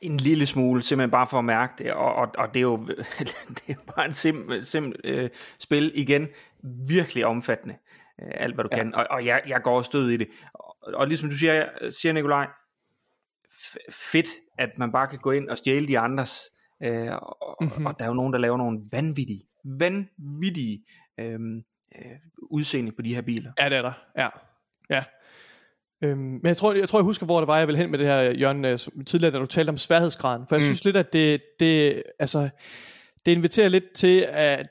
En 0.00 0.16
lille 0.16 0.46
smule, 0.46 0.82
simpelthen 0.82 1.10
bare 1.10 1.26
for 1.26 1.38
at 1.38 1.44
mærke 1.44 1.72
det, 1.78 1.92
og, 1.92 2.14
og, 2.14 2.28
og 2.38 2.54
det, 2.54 2.60
er 2.60 2.62
jo, 2.62 2.86
det 3.58 3.68
er 3.68 3.92
bare 3.94 4.06
en 4.06 4.12
sim, 4.12 4.50
sim 4.62 4.92
øh, 5.04 5.30
spil 5.58 5.92
igen, 5.94 6.28
virkelig 6.88 7.26
omfattende, 7.26 7.76
øh, 8.22 8.30
alt 8.34 8.54
hvad 8.54 8.64
du 8.64 8.68
ja. 8.72 8.76
kan, 8.76 8.94
og, 8.94 9.06
og 9.10 9.26
jeg, 9.26 9.42
jeg 9.46 9.62
går 9.62 9.76
også 9.76 9.88
stød 9.88 10.10
i 10.10 10.16
det, 10.16 10.28
og, 10.54 10.76
og 10.94 11.06
ligesom 11.06 11.30
du 11.30 11.36
siger, 11.36 11.68
siger 11.90 12.12
Nikolaj, 12.12 12.46
fedt, 13.90 14.28
at 14.58 14.70
man 14.78 14.92
bare 14.92 15.06
kan 15.06 15.18
gå 15.18 15.30
ind 15.30 15.48
og 15.48 15.58
stjæle 15.58 15.88
de 15.88 15.98
andres, 15.98 16.40
øh, 16.82 17.12
og, 17.12 17.56
mm-hmm. 17.60 17.86
og 17.86 17.98
der 17.98 18.04
er 18.04 18.08
jo 18.08 18.14
nogen, 18.14 18.32
der 18.32 18.38
laver 18.38 18.56
nogle 18.56 18.80
vanvittige, 18.92 19.42
vanvittige 19.64 20.84
øh, 21.20 21.40
øh, 21.96 22.16
udseende 22.42 22.92
på 22.92 23.02
de 23.02 23.14
her 23.14 23.22
biler. 23.22 23.52
Ja, 23.58 23.68
det 23.68 23.78
er 23.78 23.82
der. 23.82 23.92
Ja. 24.18 24.28
ja. 24.90 25.04
Øhm, 26.04 26.18
men 26.18 26.46
jeg 26.46 26.56
tror, 26.56 26.74
jeg 26.74 26.88
tror, 26.88 26.98
jeg 26.98 27.04
husker, 27.04 27.26
hvor 27.26 27.38
det 27.40 27.46
var, 27.46 27.58
jeg 27.58 27.66
ville 27.66 27.78
hen 27.78 27.90
med 27.90 27.98
det 27.98 28.06
her, 28.06 28.20
Jørgen, 28.20 28.64
øh, 28.64 28.78
tidligere, 29.06 29.32
da 29.32 29.38
du 29.38 29.46
talte 29.46 29.70
om 29.70 29.78
sværhedsgraden. 29.78 30.42
For 30.48 30.56
jeg 30.56 30.60
mm. 30.60 30.64
synes 30.64 30.84
lidt, 30.84 30.96
at 30.96 31.12
det, 31.12 31.40
det, 31.60 32.02
altså, 32.18 32.48
det 33.26 33.32
inviterer 33.32 33.68
lidt 33.68 33.84
til 33.94 34.26
at 34.28 34.66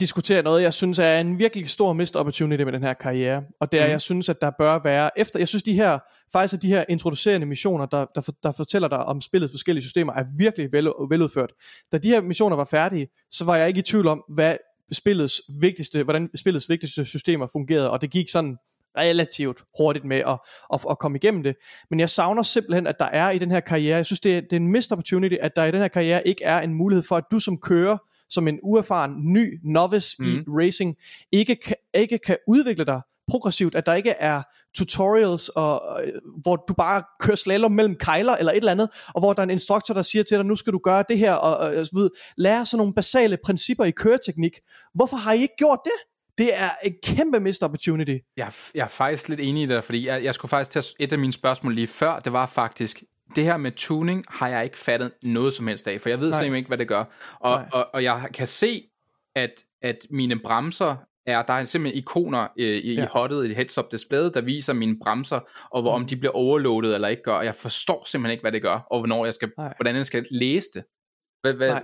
diskutere 0.00 0.42
noget, 0.42 0.62
jeg 0.62 0.74
synes 0.74 0.98
er 0.98 1.20
en 1.20 1.38
virkelig 1.38 1.68
stor 1.68 1.92
missed 1.92 2.16
opportunity 2.16 2.62
med 2.62 2.72
den 2.72 2.82
her 2.82 2.92
karriere. 2.92 3.42
Og 3.60 3.72
det 3.72 3.80
er, 3.80 3.86
mm. 3.86 3.90
jeg 3.90 4.00
synes, 4.00 4.28
at 4.28 4.40
der 4.40 4.50
bør 4.58 4.78
være, 4.84 5.10
efter, 5.18 5.38
jeg 5.38 5.48
synes, 5.48 5.62
de 5.62 5.72
her, 5.72 5.98
faktisk 6.32 6.54
er 6.54 6.58
de 6.58 6.68
her 6.68 6.84
introducerende 6.88 7.46
missioner, 7.46 7.86
der, 7.86 8.06
der, 8.14 8.20
for- 8.20 8.34
der 8.42 8.52
fortæller 8.52 8.88
dig 8.88 9.04
om 9.04 9.20
spillets 9.20 9.52
forskellige 9.52 9.82
systemer, 9.84 10.12
er 10.12 10.24
virkelig 10.38 10.72
vel, 10.72 10.92
veludført. 11.10 11.52
Da 11.92 11.98
de 11.98 12.08
her 12.08 12.20
missioner 12.20 12.56
var 12.56 12.64
færdige, 12.70 13.08
så 13.30 13.44
var 13.44 13.56
jeg 13.56 13.68
ikke 13.68 13.78
i 13.78 13.82
tvivl 13.82 14.06
om, 14.06 14.24
hvad 14.34 14.56
spillets 14.92 15.42
vigtigste, 15.60 16.02
hvordan 16.02 16.28
spillets 16.36 16.68
vigtigste 16.68 17.04
systemer 17.04 17.46
fungerede, 17.52 17.90
og 17.90 18.02
det 18.02 18.10
gik 18.10 18.28
sådan 18.28 18.56
relativt 18.98 19.62
hurtigt 19.78 20.04
med 20.04 20.16
at, 20.16 20.38
at, 20.72 20.80
at 20.90 20.98
komme 20.98 21.18
igennem 21.18 21.42
det. 21.42 21.56
Men 21.90 22.00
jeg 22.00 22.10
savner 22.10 22.42
simpelthen, 22.42 22.86
at 22.86 22.98
der 22.98 23.04
er 23.04 23.30
i 23.30 23.38
den 23.38 23.50
her 23.50 23.60
karriere, 23.60 23.96
jeg 23.96 24.06
synes, 24.06 24.20
det 24.20 24.36
er, 24.36 24.40
det 24.40 24.52
er 24.52 24.56
en 24.56 24.72
missed 24.72 24.92
opportunity, 24.92 25.36
at 25.40 25.56
der 25.56 25.64
i 25.64 25.70
den 25.70 25.80
her 25.80 25.88
karriere 25.88 26.28
ikke 26.28 26.44
er 26.44 26.60
en 26.60 26.74
mulighed 26.74 27.02
for, 27.02 27.16
at 27.16 27.24
du 27.30 27.38
som 27.38 27.58
kører, 27.58 27.98
som 28.30 28.48
en 28.48 28.58
uerfaren, 28.62 29.32
ny 29.32 29.60
novice 29.64 30.16
mm. 30.18 30.26
i 30.26 30.42
racing, 30.48 30.96
ikke 31.32 31.56
kan, 31.56 31.76
ikke 31.94 32.18
kan 32.18 32.36
udvikle 32.48 32.84
dig 32.84 33.00
progressivt, 33.28 33.74
at 33.74 33.86
der 33.86 33.94
ikke 33.94 34.10
er 34.10 34.42
tutorials, 34.74 35.48
og, 35.48 36.00
øh, 36.04 36.12
hvor 36.42 36.56
du 36.56 36.74
bare 36.74 37.02
kører 37.20 37.36
slalom 37.36 37.72
mellem 37.72 37.96
kejler 37.96 38.36
eller 38.36 38.52
et 38.52 38.56
eller 38.56 38.72
andet, 38.72 38.88
og 39.14 39.20
hvor 39.20 39.32
der 39.32 39.40
er 39.40 39.44
en 39.44 39.50
instruktor, 39.50 39.94
der 39.94 40.02
siger 40.02 40.22
til 40.22 40.36
dig, 40.36 40.46
nu 40.46 40.56
skal 40.56 40.72
du 40.72 40.78
gøre 40.84 41.04
det 41.08 41.18
her, 41.18 41.32
og, 41.32 41.56
og, 41.56 41.76
og 41.76 41.86
så 41.86 41.92
videre. 41.94 42.10
lære 42.36 42.66
sådan 42.66 42.78
nogle 42.78 42.94
basale 42.94 43.38
principper 43.44 43.84
i 43.84 43.90
køreteknik. 43.90 44.52
Hvorfor 44.94 45.16
har 45.16 45.32
I 45.32 45.40
ikke 45.40 45.56
gjort 45.58 45.78
det? 45.84 46.13
Det 46.38 46.50
er 46.54 46.70
et 46.84 46.96
kæmpe 47.04 47.40
missed 47.40 47.64
opportunity. 47.64 48.16
Jeg, 48.36 48.52
jeg 48.74 48.84
er 48.84 48.88
faktisk 48.88 49.28
lidt 49.28 49.40
enig 49.40 49.62
i 49.62 49.66
det, 49.66 49.84
fordi 49.84 50.06
jeg, 50.06 50.24
jeg 50.24 50.34
skulle 50.34 50.50
faktisk 50.50 50.70
tage 50.70 50.94
et 50.98 51.12
af 51.12 51.18
mine 51.18 51.32
spørgsmål 51.32 51.74
lige 51.74 51.86
før, 51.86 52.18
det 52.18 52.32
var 52.32 52.46
faktisk, 52.46 53.02
det 53.36 53.44
her 53.44 53.56
med 53.56 53.72
tuning 53.72 54.24
har 54.28 54.48
jeg 54.48 54.64
ikke 54.64 54.78
fattet 54.78 55.12
noget 55.22 55.52
som 55.52 55.66
helst 55.66 55.88
af, 55.88 56.00
for 56.00 56.08
jeg 56.08 56.20
ved 56.20 56.30
Nej. 56.30 56.38
simpelthen 56.38 56.56
ikke, 56.56 56.68
hvad 56.68 56.78
det 56.78 56.88
gør. 56.88 57.04
Og, 57.40 57.64
og, 57.72 57.86
og 57.94 58.02
jeg 58.02 58.28
kan 58.34 58.46
se, 58.46 58.82
at, 59.34 59.62
at 59.82 60.06
mine 60.10 60.38
bremser 60.38 60.96
er, 61.26 61.42
der 61.42 61.52
er 61.52 61.64
simpelthen 61.64 61.98
ikoner 61.98 62.48
øh, 62.58 62.66
i, 62.66 62.94
ja. 62.94 63.02
i 63.02 63.06
hottet, 63.06 63.50
i 63.50 63.54
heads-up 63.54 63.92
displayet, 63.92 64.34
der 64.34 64.40
viser 64.40 64.72
mine 64.72 64.98
bremser, 64.98 65.40
og 65.70 65.82
hvor, 65.82 65.96
mm. 65.96 66.02
om 66.02 66.08
de 66.08 66.16
bliver 66.16 66.32
overloadet 66.32 66.94
eller 66.94 67.08
ikke 67.08 67.22
gør, 67.22 67.34
og 67.34 67.44
jeg 67.44 67.54
forstår 67.54 68.04
simpelthen 68.06 68.32
ikke, 68.32 68.42
hvad 68.42 68.52
det 68.52 68.62
gør, 68.62 68.86
og 68.90 68.98
hvornår 68.98 69.24
jeg 69.24 69.34
skal, 69.34 69.50
hvordan 69.56 69.96
jeg 69.96 70.06
skal 70.06 70.26
læse 70.30 70.68
det. 70.74 70.84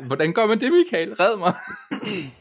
Hvordan 0.07 0.33
gør 0.33 0.47
man 0.47 0.61
det, 0.61 0.73
Michael? 0.73 1.15
Red 1.15 1.37
mig. 1.37 1.55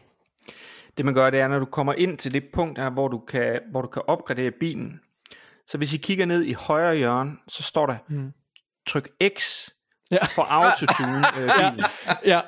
Det 1.00 1.06
man 1.06 1.14
gør, 1.14 1.30
det 1.30 1.40
er, 1.40 1.48
når 1.48 1.60
du 1.60 1.66
kommer 1.66 1.94
ind 1.94 2.18
til 2.18 2.34
det 2.34 2.44
punkt 2.54 2.80
her, 2.80 2.90
hvor 2.90 3.08
du 3.08 3.20
kan, 3.20 3.60
hvor 3.72 3.82
du 3.82 3.88
kan 3.88 4.02
opgradere 4.08 4.52
bilen. 4.60 5.00
Så 5.68 5.78
hvis 5.78 5.94
I 5.94 5.98
kigger 5.98 6.26
ned 6.26 6.44
i 6.44 6.54
højre 6.54 6.96
hjørne, 6.96 7.32
så 7.48 7.64
står 7.64 7.86
der, 7.86 7.96
mm. 8.10 8.32
tryk 8.88 9.10
X 9.38 9.68
ja. 10.12 10.26
for 10.26 10.42
autotune 10.42 11.28
øh, 11.38 11.50
bilen. 11.58 11.86
ja. 12.26 12.40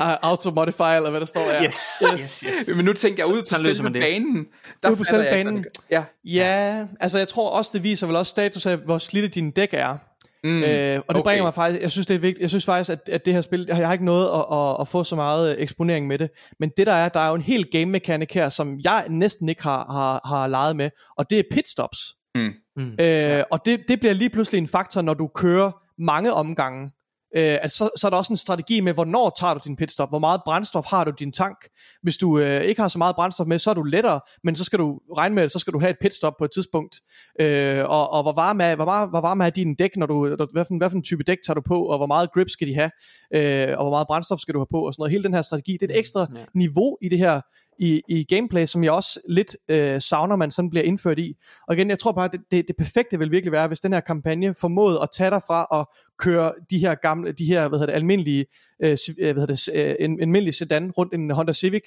Uh, 0.00 0.12
auto-modify, 0.22 0.96
eller 0.96 1.10
hvad 1.10 1.20
der 1.20 1.26
står 1.26 1.40
der. 1.40 1.64
Yes. 1.64 2.02
yes. 2.12 2.40
yes. 2.40 2.76
Men 2.76 2.84
nu 2.84 2.92
tænker 2.92 3.24
jeg 3.24 3.34
ud 3.34 3.42
på 3.42 3.54
selve 3.54 3.90
banen. 3.92 4.46
Der 4.82 4.88
ude 4.88 4.96
på 4.96 5.04
selve 5.04 5.24
banen. 5.30 5.64
Ja. 5.90 6.04
ja, 6.24 6.86
altså 7.00 7.18
jeg 7.18 7.28
tror 7.28 7.50
også, 7.50 7.70
det 7.74 7.82
viser 7.82 8.06
vel 8.06 8.16
også 8.16 8.30
status 8.30 8.66
af, 8.66 8.76
hvor 8.76 8.98
slidte 8.98 9.28
dine 9.28 9.50
dæk 9.50 9.68
er. 9.72 9.98
Mm, 10.44 10.62
øh, 10.62 10.62
og 10.64 10.68
det 10.68 11.04
okay. 11.08 11.22
bringer 11.22 11.44
mig 11.44 11.54
faktisk, 11.54 11.82
jeg 11.82 11.90
synes 11.90 12.06
det 12.06 12.14
er 12.14 12.18
vigtigt, 12.18 12.40
jeg 12.40 12.50
synes 12.50 12.64
faktisk, 12.64 12.90
at, 12.90 13.08
at 13.08 13.24
det 13.24 13.34
her 13.34 13.40
spil, 13.40 13.64
jeg 13.68 13.76
har 13.76 13.92
ikke 13.92 14.04
noget 14.04 14.26
at, 14.26 14.58
at, 14.58 14.76
at 14.80 14.88
få 14.88 15.04
så 15.04 15.16
meget 15.16 15.56
øh, 15.56 15.62
eksponering 15.62 16.06
med 16.06 16.18
det, 16.18 16.30
men 16.60 16.70
det 16.76 16.86
der 16.86 16.92
er, 16.92 17.08
der 17.08 17.20
er 17.20 17.28
jo 17.28 17.34
en 17.34 17.42
helt 17.42 17.70
game 17.72 17.86
mechanic 17.86 18.28
her, 18.32 18.48
som 18.48 18.78
jeg 18.84 19.06
næsten 19.10 19.48
ikke 19.48 19.62
har, 19.62 19.92
har, 19.92 20.20
har 20.28 20.46
leget 20.46 20.76
med, 20.76 20.90
og 21.18 21.30
det 21.30 21.38
er 21.38 21.42
pitstops. 21.50 21.98
Mm. 22.34 22.50
Mm. 22.76 22.92
Øh, 23.00 23.06
ja. 23.06 23.42
Og 23.50 23.60
det, 23.64 23.80
det 23.88 24.00
bliver 24.00 24.14
lige 24.14 24.30
pludselig 24.30 24.58
en 24.58 24.68
faktor, 24.68 25.02
når 25.02 25.14
du 25.14 25.30
kører 25.34 25.82
mange 25.98 26.32
omgange 26.32 26.90
øh, 27.36 27.58
at 27.62 27.72
så, 27.72 27.90
så 27.96 28.06
er 28.06 28.10
der 28.10 28.16
også 28.16 28.32
en 28.32 28.36
strategi 28.36 28.80
med, 28.80 28.92
hvornår 28.92 29.32
tager 29.40 29.54
du 29.54 29.60
din 29.64 29.76
pitstop, 29.76 30.08
hvor 30.08 30.18
meget 30.18 30.40
brændstof 30.44 30.84
har 30.86 31.04
du 31.04 31.10
i 31.10 31.14
din 31.18 31.32
tank. 31.32 31.56
Hvis 32.02 32.16
du 32.16 32.38
øh, 32.38 32.60
ikke 32.60 32.80
har 32.80 32.88
så 32.88 32.98
meget 32.98 33.16
brændstof 33.16 33.46
med, 33.46 33.58
så 33.58 33.70
er 33.70 33.74
du 33.74 33.82
lettere, 33.82 34.20
men 34.44 34.56
så 34.56 34.64
skal 34.64 34.78
du 34.78 34.98
regne 35.16 35.34
med, 35.34 35.48
så 35.48 35.58
skal 35.58 35.72
du 35.72 35.78
have 35.78 35.90
et 35.90 35.96
pitstop 36.00 36.32
på 36.38 36.44
et 36.44 36.50
tidspunkt. 36.50 37.00
Øh, 37.40 37.84
og, 37.84 38.12
og 38.12 38.22
hvor 38.22 38.32
varme 38.32 38.64
er, 38.64 38.76
hvor, 38.76 38.84
meget, 38.84 39.10
hvor 39.10 39.20
varme 39.20 39.46
er 39.46 39.50
din 39.50 39.74
dæk, 39.74 39.96
når 39.96 40.06
du, 40.06 40.26
hvad, 40.52 40.64
for, 40.64 40.78
hvad 40.78 40.90
for 40.90 40.96
en 40.96 41.02
type 41.02 41.22
dæk 41.22 41.38
tager 41.46 41.54
du 41.54 41.62
på, 41.66 41.84
og 41.84 41.98
hvor 41.98 42.06
meget 42.06 42.32
grip 42.34 42.48
skal 42.48 42.66
de 42.68 42.74
have, 42.74 42.90
øh, 43.34 43.78
og 43.78 43.84
hvor 43.84 43.90
meget 43.90 44.06
brændstof 44.06 44.38
skal 44.38 44.54
du 44.54 44.58
have 44.58 44.66
på, 44.70 44.86
og 44.86 44.94
sådan 44.94 45.00
noget. 45.00 45.12
Hele 45.12 45.24
den 45.24 45.34
her 45.34 45.42
strategi, 45.42 45.72
det 45.72 45.90
er 45.90 45.94
et 45.94 45.98
ekstra 45.98 46.26
ja. 46.34 46.44
niveau 46.54 46.96
i 47.02 47.08
det 47.08 47.18
her 47.18 47.40
i, 47.78 48.02
i 48.08 48.24
gameplay, 48.24 48.66
som 48.66 48.84
jeg 48.84 48.92
også 48.92 49.20
lidt 49.28 49.56
øh, 49.68 50.00
savner, 50.00 50.36
man 50.36 50.50
sådan 50.50 50.70
bliver 50.70 50.84
indført 50.84 51.18
i. 51.18 51.36
Og 51.68 51.74
igen, 51.74 51.90
jeg 51.90 51.98
tror 51.98 52.12
bare, 52.12 52.28
det, 52.32 52.40
det, 52.50 52.68
det 52.68 52.76
perfekte 52.76 53.18
vil 53.18 53.30
virkelig 53.30 53.52
være, 53.52 53.66
hvis 53.66 53.80
den 53.80 53.92
her 53.92 54.00
kampagne 54.00 54.54
formåede 54.54 54.98
at 55.02 55.08
tage 55.12 55.30
dig 55.30 55.42
fra 55.46 55.80
at 55.80 55.86
køre 56.18 56.52
de 56.70 56.78
her 56.78 56.94
gamle, 56.94 57.32
de 57.32 57.44
her, 57.44 57.68
hvad 57.68 57.78
hedder 57.78 57.92
det, 57.92 57.98
almindelige, 57.98 58.46
øh, 58.82 58.96
øh 59.18 59.32
hvad 59.32 59.46
hedder 59.46 59.54
det, 59.54 59.68
øh, 59.74 59.96
en, 60.00 60.20
almindelig 60.20 60.54
sedan 60.54 60.90
rundt 60.90 61.14
en 61.14 61.30
Honda 61.30 61.52
Civic, 61.52 61.82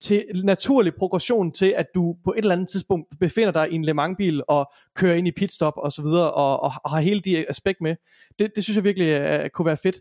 til 0.00 0.24
naturlig 0.44 0.92
progression 0.98 1.52
til, 1.52 1.74
at 1.76 1.86
du 1.94 2.16
på 2.24 2.32
et 2.32 2.38
eller 2.38 2.52
andet 2.54 2.68
tidspunkt 2.68 3.18
befinder 3.20 3.52
dig 3.52 3.68
i 3.70 3.74
en 3.74 3.84
Le 3.84 3.94
Mans-bil 3.94 4.42
og 4.48 4.72
kører 4.94 5.14
ind 5.14 5.28
i 5.28 5.32
pitstop 5.32 5.72
og 5.76 5.92
så 5.92 6.02
videre, 6.02 6.32
og, 6.32 6.62
og, 6.62 6.72
og 6.84 6.90
har 6.90 7.00
hele 7.00 7.20
de 7.20 7.50
aspekt 7.50 7.80
med. 7.80 7.96
Det, 8.38 8.50
det 8.56 8.64
synes 8.64 8.76
jeg 8.76 8.84
virkelig 8.84 9.20
øh, 9.20 9.50
kunne 9.50 9.66
være 9.66 9.76
fedt. 9.82 10.00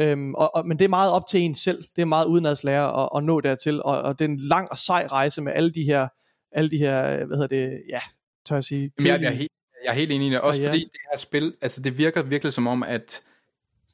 Øhm, 0.00 0.34
og, 0.34 0.54
og, 0.54 0.66
men 0.66 0.78
det 0.78 0.84
er 0.84 0.88
meget 0.88 1.12
op 1.12 1.26
til 1.30 1.40
en 1.40 1.54
selv. 1.54 1.82
Det 1.96 2.02
er 2.02 2.06
meget 2.06 2.26
udenadslære 2.26 3.02
at, 3.02 3.08
at 3.16 3.24
nå 3.24 3.40
dertil. 3.40 3.82
Og, 3.82 4.02
og 4.02 4.18
det 4.18 4.24
er 4.24 4.28
en 4.28 4.40
lang 4.40 4.70
og 4.70 4.78
sej 4.78 5.06
rejse 5.06 5.42
med 5.42 5.52
alle 5.52 5.70
de 5.70 5.82
her, 5.82 6.08
alle 6.52 6.70
de 6.70 6.78
her 6.78 7.26
hvad 7.26 7.36
hedder 7.36 7.46
det, 7.46 7.82
ja, 7.88 8.00
tør 8.46 8.56
jeg 8.56 8.64
sige. 8.64 8.92
Jamen, 8.98 9.06
jeg, 9.06 9.20
jeg, 9.22 9.28
er 9.28 9.36
helt, 9.36 9.52
jeg 9.84 9.90
er 9.90 9.94
helt 9.94 10.12
enig 10.12 10.28
i 10.28 10.30
det. 10.30 10.40
Også 10.40 10.62
fordi 10.64 10.78
det 10.78 11.00
her 11.12 11.18
spil, 11.18 11.54
altså 11.60 11.82
det 11.82 11.98
virker 11.98 12.22
virkelig 12.22 12.52
som 12.52 12.66
om, 12.66 12.82
at, 12.82 13.22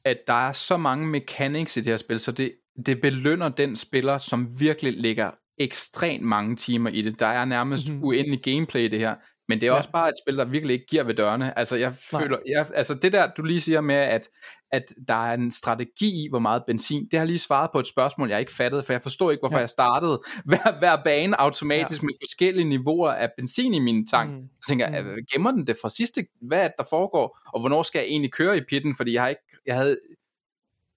at 0.03 0.17
der 0.27 0.47
er 0.47 0.53
så 0.53 0.77
mange 0.77 1.07
mechanics 1.07 1.77
i 1.77 1.79
det 1.79 1.87
her 1.87 1.97
spil, 1.97 2.19
så 2.19 2.31
det, 2.31 2.51
det 2.85 3.01
belønner 3.01 3.49
den 3.49 3.75
spiller, 3.75 4.17
som 4.17 4.59
virkelig 4.59 4.93
lægger 4.93 5.31
ekstremt 5.57 6.23
mange 6.23 6.55
timer 6.55 6.89
i 6.89 7.01
det. 7.01 7.19
Der 7.19 7.27
er 7.27 7.45
nærmest 7.45 7.89
mm-hmm. 7.89 8.03
uendelig 8.03 8.41
gameplay 8.43 8.81
i 8.81 8.87
det 8.87 8.99
her. 8.99 9.15
Men 9.49 9.61
det 9.61 9.67
er 9.67 9.71
ja. 9.71 9.77
også 9.77 9.91
bare 9.91 10.09
et 10.09 10.15
spil, 10.23 10.37
der 10.37 10.45
virkelig 10.45 10.73
ikke 10.73 10.85
giver 10.85 11.03
ved 11.03 11.13
dørene. 11.13 11.59
Altså, 11.59 11.75
jeg 11.75 11.93
Nej. 12.11 12.21
føler, 12.21 12.37
jeg, 12.49 12.67
altså 12.75 12.95
det 12.95 13.13
der, 13.13 13.31
du 13.37 13.43
lige 13.43 13.61
siger 13.61 13.81
med, 13.81 13.95
at, 13.95 14.29
at 14.71 14.83
der 15.07 15.27
er 15.27 15.33
en 15.33 15.51
strategi 15.51 16.25
i, 16.25 16.27
hvor 16.29 16.39
meget 16.39 16.63
benzin, 16.67 17.07
det 17.11 17.19
har 17.19 17.25
lige 17.25 17.39
svaret 17.39 17.69
på 17.71 17.79
et 17.79 17.87
spørgsmål, 17.87 18.29
jeg 18.29 18.39
ikke 18.39 18.53
fattede, 18.53 18.83
for 18.83 18.93
jeg 18.93 19.01
forstod 19.01 19.31
ikke, 19.31 19.41
hvorfor 19.41 19.57
ja. 19.57 19.61
jeg 19.61 19.69
startede 19.69 20.21
hver, 20.49 20.79
hver 20.79 21.03
bane 21.03 21.41
automatisk 21.41 22.01
ja. 22.01 22.05
med 22.05 22.13
forskellige 22.21 22.69
niveauer 22.69 23.11
af 23.11 23.31
benzin 23.37 23.73
i 23.73 23.79
min 23.79 24.07
tank. 24.07 24.31
Mm. 24.31 24.49
Så 24.63 24.69
tænker 24.69 24.89
jeg, 24.89 25.03
mm. 25.03 25.09
gemmer 25.33 25.51
den 25.51 25.67
det 25.67 25.77
fra 25.81 25.89
sidste, 25.89 26.25
hvad 26.41 26.59
er 26.59 26.67
det, 26.67 26.73
der 26.77 26.85
foregår, 26.89 27.39
og 27.53 27.59
hvornår 27.59 27.83
skal 27.83 27.99
jeg 27.99 28.07
egentlig 28.07 28.33
køre 28.33 28.57
i 28.57 28.61
pitten, 28.69 28.95
fordi 28.95 29.13
jeg 29.13 29.21
har 29.21 29.29
ikke, 29.29 29.41
jeg 29.65 29.75
havde 29.75 29.97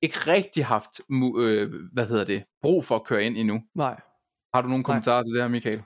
ikke 0.03 0.17
rigtig 0.27 0.67
haft, 0.67 1.01
øh, 1.39 1.73
hvad 1.93 2.07
hedder 2.07 2.25
det, 2.25 2.45
brug 2.63 2.85
for 2.85 2.97
at 2.97 3.05
køre 3.05 3.25
ind 3.25 3.37
endnu. 3.37 3.61
Nej. 3.75 4.01
Har 4.55 4.63
du 4.63 4.69
nogle 4.69 4.85
kommentarer 4.85 5.17
Nej. 5.17 5.25
til 5.25 5.33
det 5.33 5.43
her, 5.43 5.49
Michael? 5.49 5.83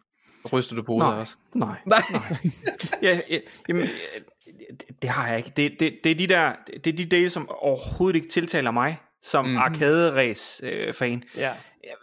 Ryster 0.53 0.77
du 0.77 0.83
på 0.83 0.93
hovedet 0.93 1.13
nej, 1.13 1.21
også? 1.21 1.37
Nej. 1.55 1.79
Nej. 1.87 2.03
nej. 2.13 2.23
ja, 3.03 3.21
ja, 3.31 3.39
jamen, 3.69 3.87
det, 4.71 5.03
det 5.03 5.11
har 5.11 5.29
jeg 5.29 5.39
ikke. 5.39 5.53
Det, 5.57 5.81
det, 5.81 5.99
det, 6.05 6.13
er 6.13 6.17
de 6.17 6.27
der, 6.27 6.55
det 6.85 6.87
er 6.87 6.97
de 6.97 7.05
dele, 7.05 7.31
som 7.31 7.49
overhovedet 7.49 8.17
ikke 8.17 8.29
tiltaler 8.29 8.71
mig, 8.71 9.01
som 9.23 9.45
mm. 9.45 9.57
arcade-race-fan. 9.57 11.15
Øh, 11.15 11.41
ja. 11.41 11.53
Jeg, 11.85 11.95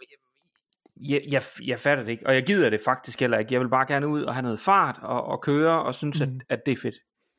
jeg, 1.00 1.22
jeg, 1.30 1.42
jeg 1.64 1.80
fatter 1.80 2.04
det 2.04 2.10
ikke, 2.12 2.26
og 2.26 2.34
jeg 2.34 2.46
gider 2.46 2.70
det 2.70 2.80
faktisk 2.84 3.20
heller 3.20 3.38
ikke. 3.38 3.54
Jeg 3.54 3.60
vil 3.60 3.68
bare 3.68 3.86
gerne 3.86 4.08
ud 4.08 4.22
og 4.22 4.34
have 4.34 4.42
noget 4.42 4.60
fart 4.60 4.98
og, 5.02 5.24
og 5.24 5.40
køre, 5.40 5.82
og 5.82 5.94
synes, 5.94 6.20
mm. 6.20 6.24
at, 6.24 6.30
at 6.48 6.66
det 6.66 6.72
er 6.72 6.76
fedt. 6.82 6.96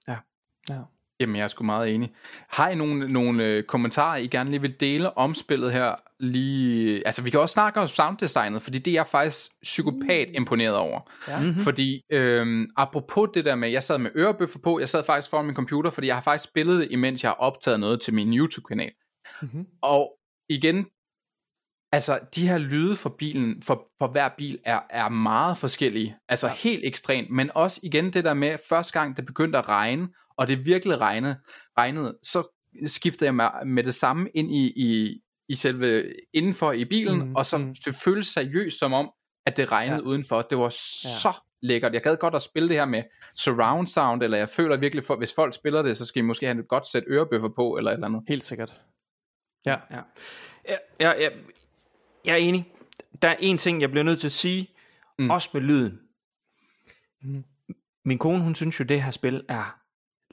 Ja. 0.08 0.18
ja. 0.70 0.80
Jamen, 1.22 1.36
jeg 1.36 1.44
er 1.44 1.48
sgu 1.48 1.64
meget 1.64 1.96
enig. 1.96 2.12
Har 2.50 2.70
I 2.70 2.76
nogle, 2.76 3.14
nogle 3.14 3.46
øh, 3.46 3.64
kommentarer, 3.64 4.18
I 4.18 4.28
gerne 4.28 4.50
lige 4.50 4.62
vil 4.62 4.80
dele 4.80 5.18
om 5.18 5.36
spillet 5.36 5.72
her? 5.72 5.96
Lige... 6.20 7.02
Altså, 7.06 7.24
vi 7.24 7.30
kan 7.30 7.40
også 7.40 7.54
snakke 7.54 7.80
om 7.80 7.88
sounddesignet, 7.88 8.62
fordi 8.62 8.80
det 8.80 8.92
er 8.92 8.96
jeg 8.96 9.08
faktisk 9.08 9.52
psykopat 9.62 10.28
mm. 10.28 10.36
imponeret 10.36 10.76
over. 10.76 11.12
Ja. 11.28 11.40
Mm-hmm. 11.40 11.56
Fordi, 11.56 12.02
øhm, 12.12 12.68
apropos 12.78 13.30
det 13.34 13.46
der 13.46 13.56
med, 13.56 13.70
jeg 13.70 13.84
sad 13.84 13.98
med 13.98 14.12
ørebøffer 14.16 14.60
på, 14.60 14.80
jeg 14.80 14.90
sad 14.90 15.04
faktisk 15.04 15.30
foran 15.30 15.46
min 15.46 15.56
computer, 15.56 15.92
fordi 15.92 16.08
jeg 16.08 16.16
har 16.16 16.22
faktisk 16.22 16.50
spillet 16.50 16.80
det, 16.80 16.88
imens 16.92 17.24
jeg 17.24 17.30
har 17.30 17.36
optaget 17.36 17.80
noget 17.80 18.02
til 18.02 18.14
min 18.14 18.34
YouTube-kanal. 18.34 18.92
Mm-hmm. 19.42 19.66
Og 19.82 20.12
igen, 20.50 20.86
Altså, 21.94 22.20
de 22.36 22.48
her 22.48 22.58
lyde 22.58 22.96
for 22.96 23.10
bilen, 23.10 23.62
for, 23.64 23.88
for 24.00 24.08
hver 24.08 24.30
bil, 24.38 24.60
er, 24.66 24.80
er 24.90 25.10
meget 25.10 25.58
forskellige. 25.58 26.18
Altså 26.30 26.48
ja. 26.48 26.54
helt 26.54 26.86
ekstremt. 26.86 27.30
Men 27.30 27.52
også 27.56 27.80
igen 27.84 28.14
det 28.14 28.24
der 28.24 28.34
med, 28.34 28.58
første 28.70 29.00
gang 29.00 29.18
det 29.18 29.26
begyndte 29.26 29.60
at 29.60 29.70
regne, 29.70 30.08
og 30.42 30.48
det 30.48 30.66
virkelig 30.66 31.02
regnede, 31.02 31.36
regnede 31.78 32.18
så 32.24 32.62
skiftede 32.86 33.26
jeg 33.26 33.36
med, 33.36 33.46
med 33.66 33.84
det 33.84 33.94
samme 33.94 34.30
ind 34.36 34.52
i, 34.52 34.74
i, 34.76 35.22
i 35.50 35.56
selve 35.56 36.14
indenfor 36.34 36.72
i 36.72 36.86
bilen, 36.86 37.26
mm, 37.26 37.36
og 37.36 37.46
så 37.46 37.58
mm. 37.58 37.76
det 37.86 37.96
føltes 38.04 38.28
seriøst 38.28 38.80
som 38.80 38.94
om, 38.94 39.12
at 39.46 39.58
det 39.58 39.72
regnede 39.72 40.02
ja. 40.04 40.08
udenfor. 40.08 40.42
Det 40.42 40.58
var 40.58 40.70
så 40.70 41.30
ja. 41.30 41.68
lækkert. 41.68 41.94
Jeg 41.94 42.02
gad 42.02 42.18
godt 42.18 42.36
at 42.36 42.42
spille 42.42 42.70
det 42.70 42.78
her 42.78 42.86
med 42.86 43.04
surround 43.36 43.88
sound, 43.88 44.24
eller 44.24 44.38
jeg 44.38 44.50
føler 44.50 44.78
virkelig, 44.78 45.04
for, 45.04 45.16
hvis 45.16 45.34
folk 45.34 45.56
spiller 45.56 45.82
det, 45.82 45.98
så 45.98 46.06
skal 46.06 46.20
I 46.20 46.26
måske 46.26 46.46
have 46.46 46.60
et 46.60 46.68
godt 46.68 46.88
sæt 46.88 47.04
ørebøffer 47.08 47.50
på, 47.56 47.78
eller 47.78 47.92
et 47.92 47.96
eller 47.96 48.08
andet. 48.08 48.24
Helt 48.28 48.44
sikkert. 48.44 48.82
Ja. 49.66 49.76
ja. 49.92 50.02
Ja, 50.70 50.78
ja, 51.00 51.12
ja, 51.20 51.30
jeg 52.26 52.34
er 52.34 52.38
enig. 52.38 52.74
Der 53.22 53.28
er 53.28 53.36
en 53.40 53.58
ting, 53.58 53.82
jeg 53.82 53.92
bliver 53.92 54.04
nødt 54.04 54.20
til 54.20 54.28
at 54.28 54.32
sige, 54.32 54.68
mm. 55.20 55.30
også 55.30 55.50
med 55.54 55.62
lyden. 55.62 56.00
Mm. 57.24 57.44
Min 58.06 58.18
kone, 58.18 58.44
hun 58.44 58.56
synes 58.56 58.80
jo, 58.80 58.86
det 58.86 59.04
her 59.04 59.12
spil 59.12 59.46
er 59.50 59.81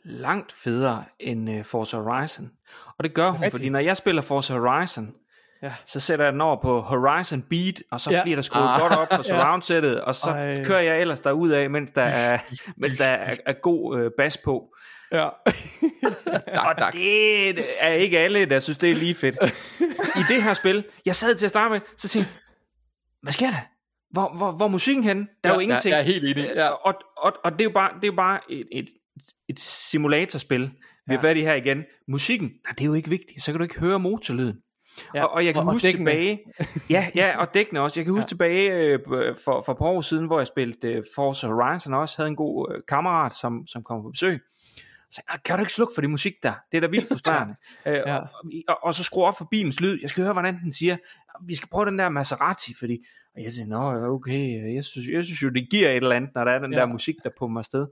langt 0.08 0.52
federe 0.52 1.04
end 1.20 1.50
uh, 1.50 1.64
Forza 1.64 1.96
Horizon. 1.96 2.50
Og 2.98 3.04
det 3.04 3.14
gør 3.14 3.30
hun, 3.30 3.40
Rigtig. 3.40 3.52
fordi 3.52 3.68
når 3.68 3.78
jeg 3.78 3.96
spiller 3.96 4.22
Forza 4.22 4.58
Horizon, 4.58 5.14
ja. 5.62 5.72
så 5.86 6.00
sætter 6.00 6.24
jeg 6.24 6.32
den 6.32 6.40
over 6.40 6.62
på 6.62 6.80
Horizon 6.80 7.42
Beat, 7.42 7.82
og 7.90 8.00
så 8.00 8.10
ja. 8.10 8.22
bliver 8.22 8.36
der 8.36 8.42
skruet 8.42 8.68
ah. 8.68 8.80
godt 8.80 8.92
op 8.92 9.08
på 9.08 9.22
surround-sættet, 9.28 10.00
og 10.00 10.14
så 10.14 10.30
Ej. 10.30 10.64
kører 10.64 10.80
jeg 10.80 11.00
ellers 11.00 11.20
derud 11.20 11.50
af, 11.50 11.70
mens 11.70 11.90
der 11.90 12.02
er, 12.02 12.38
mens 12.82 12.94
der 12.94 13.06
er, 13.06 13.36
er 13.46 13.52
god 13.52 14.00
uh, 14.00 14.10
bas 14.18 14.36
på. 14.36 14.74
Ja. 15.12 15.24
og 16.68 16.92
det 16.92 17.58
er 17.82 17.92
ikke 17.92 18.18
alle, 18.18 18.44
der 18.44 18.60
synes, 18.60 18.78
det 18.78 18.90
er 18.90 18.94
lige 18.94 19.14
fedt. 19.14 19.36
I 20.16 20.22
det 20.28 20.42
her 20.42 20.54
spil, 20.54 20.84
jeg 21.06 21.14
sad 21.14 21.34
til 21.34 21.46
at 21.46 21.50
starte 21.50 21.70
med, 21.70 21.80
så 21.96 22.08
siger 22.08 22.24
hvad 23.22 23.32
sker 23.32 23.50
der? 23.50 23.60
hvor, 24.10 24.36
hvor, 24.36 24.50
hvor 24.50 24.68
musikken 24.68 25.04
henne? 25.04 25.26
Der 25.44 25.50
er 25.50 25.54
jo 25.54 25.60
ingenting. 25.60 25.92
Jeg 25.92 25.98
er 25.98 26.04
helt 26.04 26.24
enig. 26.24 26.52
Ja. 26.54 26.68
Og, 26.68 26.94
og, 27.16 27.32
og 27.44 27.52
det 27.52 27.60
er 27.60 27.64
jo 27.64 27.70
bare, 27.70 27.90
det 27.94 28.04
er 28.04 28.08
jo 28.08 28.16
bare 28.16 28.40
et, 28.50 28.66
et, 28.72 28.86
et 29.48 29.60
simulatorspil. 29.60 30.70
Vi 31.06 31.14
er 31.14 31.20
færdige 31.20 31.44
her 31.44 31.54
igen. 31.54 31.84
Musikken, 32.08 32.46
nej, 32.48 32.72
det 32.78 32.80
er 32.80 32.86
jo 32.86 32.94
ikke 32.94 33.10
vigtigt. 33.10 33.42
Så 33.42 33.52
kan 33.52 33.58
du 33.58 33.62
ikke 33.62 33.80
høre 33.80 33.98
motorlyden. 33.98 34.56
Ja. 35.14 35.24
Og, 35.24 35.30
og 35.30 35.44
jeg 35.44 35.54
kan 35.54 35.60
Og- 35.62 35.66
og 35.66 35.72
huske 35.72 35.86
dækkene. 35.86 36.10
tilbage, 36.10 36.40
ja, 36.90 37.10
ja, 37.14 37.38
og 37.38 37.54
dækkene 37.54 37.80
også. 37.80 38.00
Jeg 38.00 38.04
kan 38.04 38.14
huske 38.14 38.24
ja. 38.24 38.28
tilbage 38.28 38.70
øh, 38.72 38.98
for, 39.44 39.62
for 39.66 39.72
et 39.72 39.78
par 39.78 39.86
år 39.86 40.00
siden, 40.00 40.26
hvor 40.26 40.38
jeg 40.40 40.46
spillede 40.46 40.88
øh, 40.88 41.04
Forza 41.14 41.46
Horizon 41.46 41.94
også, 41.94 42.16
havde 42.16 42.28
en 42.28 42.36
god 42.36 42.72
øh, 42.74 42.80
kammerat, 42.88 43.32
som, 43.32 43.66
som 43.66 43.82
kom 43.82 44.02
på 44.02 44.10
besøg. 44.10 44.40
Så 45.10 45.14
sagde, 45.14 45.26
"Ah, 45.28 45.38
kan 45.44 45.56
du 45.56 45.60
ikke 45.62 45.72
slukke 45.72 45.92
for 45.94 46.00
det 46.00 46.10
musik 46.10 46.32
der? 46.42 46.52
Det 46.72 46.76
er 46.76 46.80
da 46.80 46.86
vildt 46.86 47.08
frustrerende. 47.12 47.54
øh, 47.86 47.92
Ja. 47.94 48.16
og, 48.16 48.28
og, 48.68 48.78
og, 48.84 48.94
så 48.94 49.04
skrue 49.04 49.24
op 49.24 49.38
for 49.38 49.48
bilens 49.50 49.80
lyd. 49.80 49.98
Jeg 50.02 50.10
skal 50.10 50.22
høre, 50.24 50.32
hvordan 50.32 50.60
den 50.62 50.72
siger, 50.72 50.96
vi 51.46 51.54
skal 51.54 51.68
prøve 51.68 51.86
den 51.86 51.98
der 51.98 52.08
Maserati, 52.08 52.74
fordi 52.78 53.04
og 53.36 53.42
jeg 53.44 53.52
siger, 53.52 53.66
nå, 53.66 54.06
okay, 54.14 54.74
jeg 54.74 54.84
synes, 54.84 55.08
jeg 55.08 55.24
synes 55.24 55.42
jo, 55.42 55.48
det 55.48 55.68
giver 55.70 55.88
et 55.90 55.96
eller 55.96 56.16
andet, 56.16 56.30
når 56.34 56.44
der 56.44 56.52
er 56.52 56.58
den 56.58 56.72
Ja. 56.72 56.78
der 56.78 56.86
musik, 56.86 57.14
der 57.24 57.30
pumper 57.38 57.58
afsted. 57.58 57.86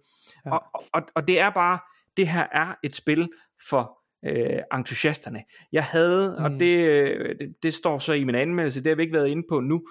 Ja. 0.47 0.51
Og, 0.51 0.63
og, 0.93 1.03
og 1.15 1.29
det 1.29 1.41
er 1.41 1.51
bare, 1.51 1.79
det 2.17 2.29
her 2.29 2.47
er 2.53 2.75
et 2.83 2.97
spil 2.97 3.29
for 3.69 3.99
øh, 4.27 4.59
entusiasterne. 4.75 5.43
Jeg 5.73 5.85
havde, 5.85 6.37
mm. 6.39 6.45
og 6.45 6.51
det, 6.51 6.77
øh, 6.89 7.39
det, 7.39 7.55
det 7.63 7.75
står 7.75 7.99
så 7.99 8.13
i 8.13 8.25
min 8.25 8.35
anmeldelse, 8.35 8.83
det 8.83 8.91
har 8.91 8.97
vi 8.97 9.03
ikke 9.03 9.15
været 9.15 9.29
inde 9.29 9.43
på 9.49 9.61
nu, 9.61 9.87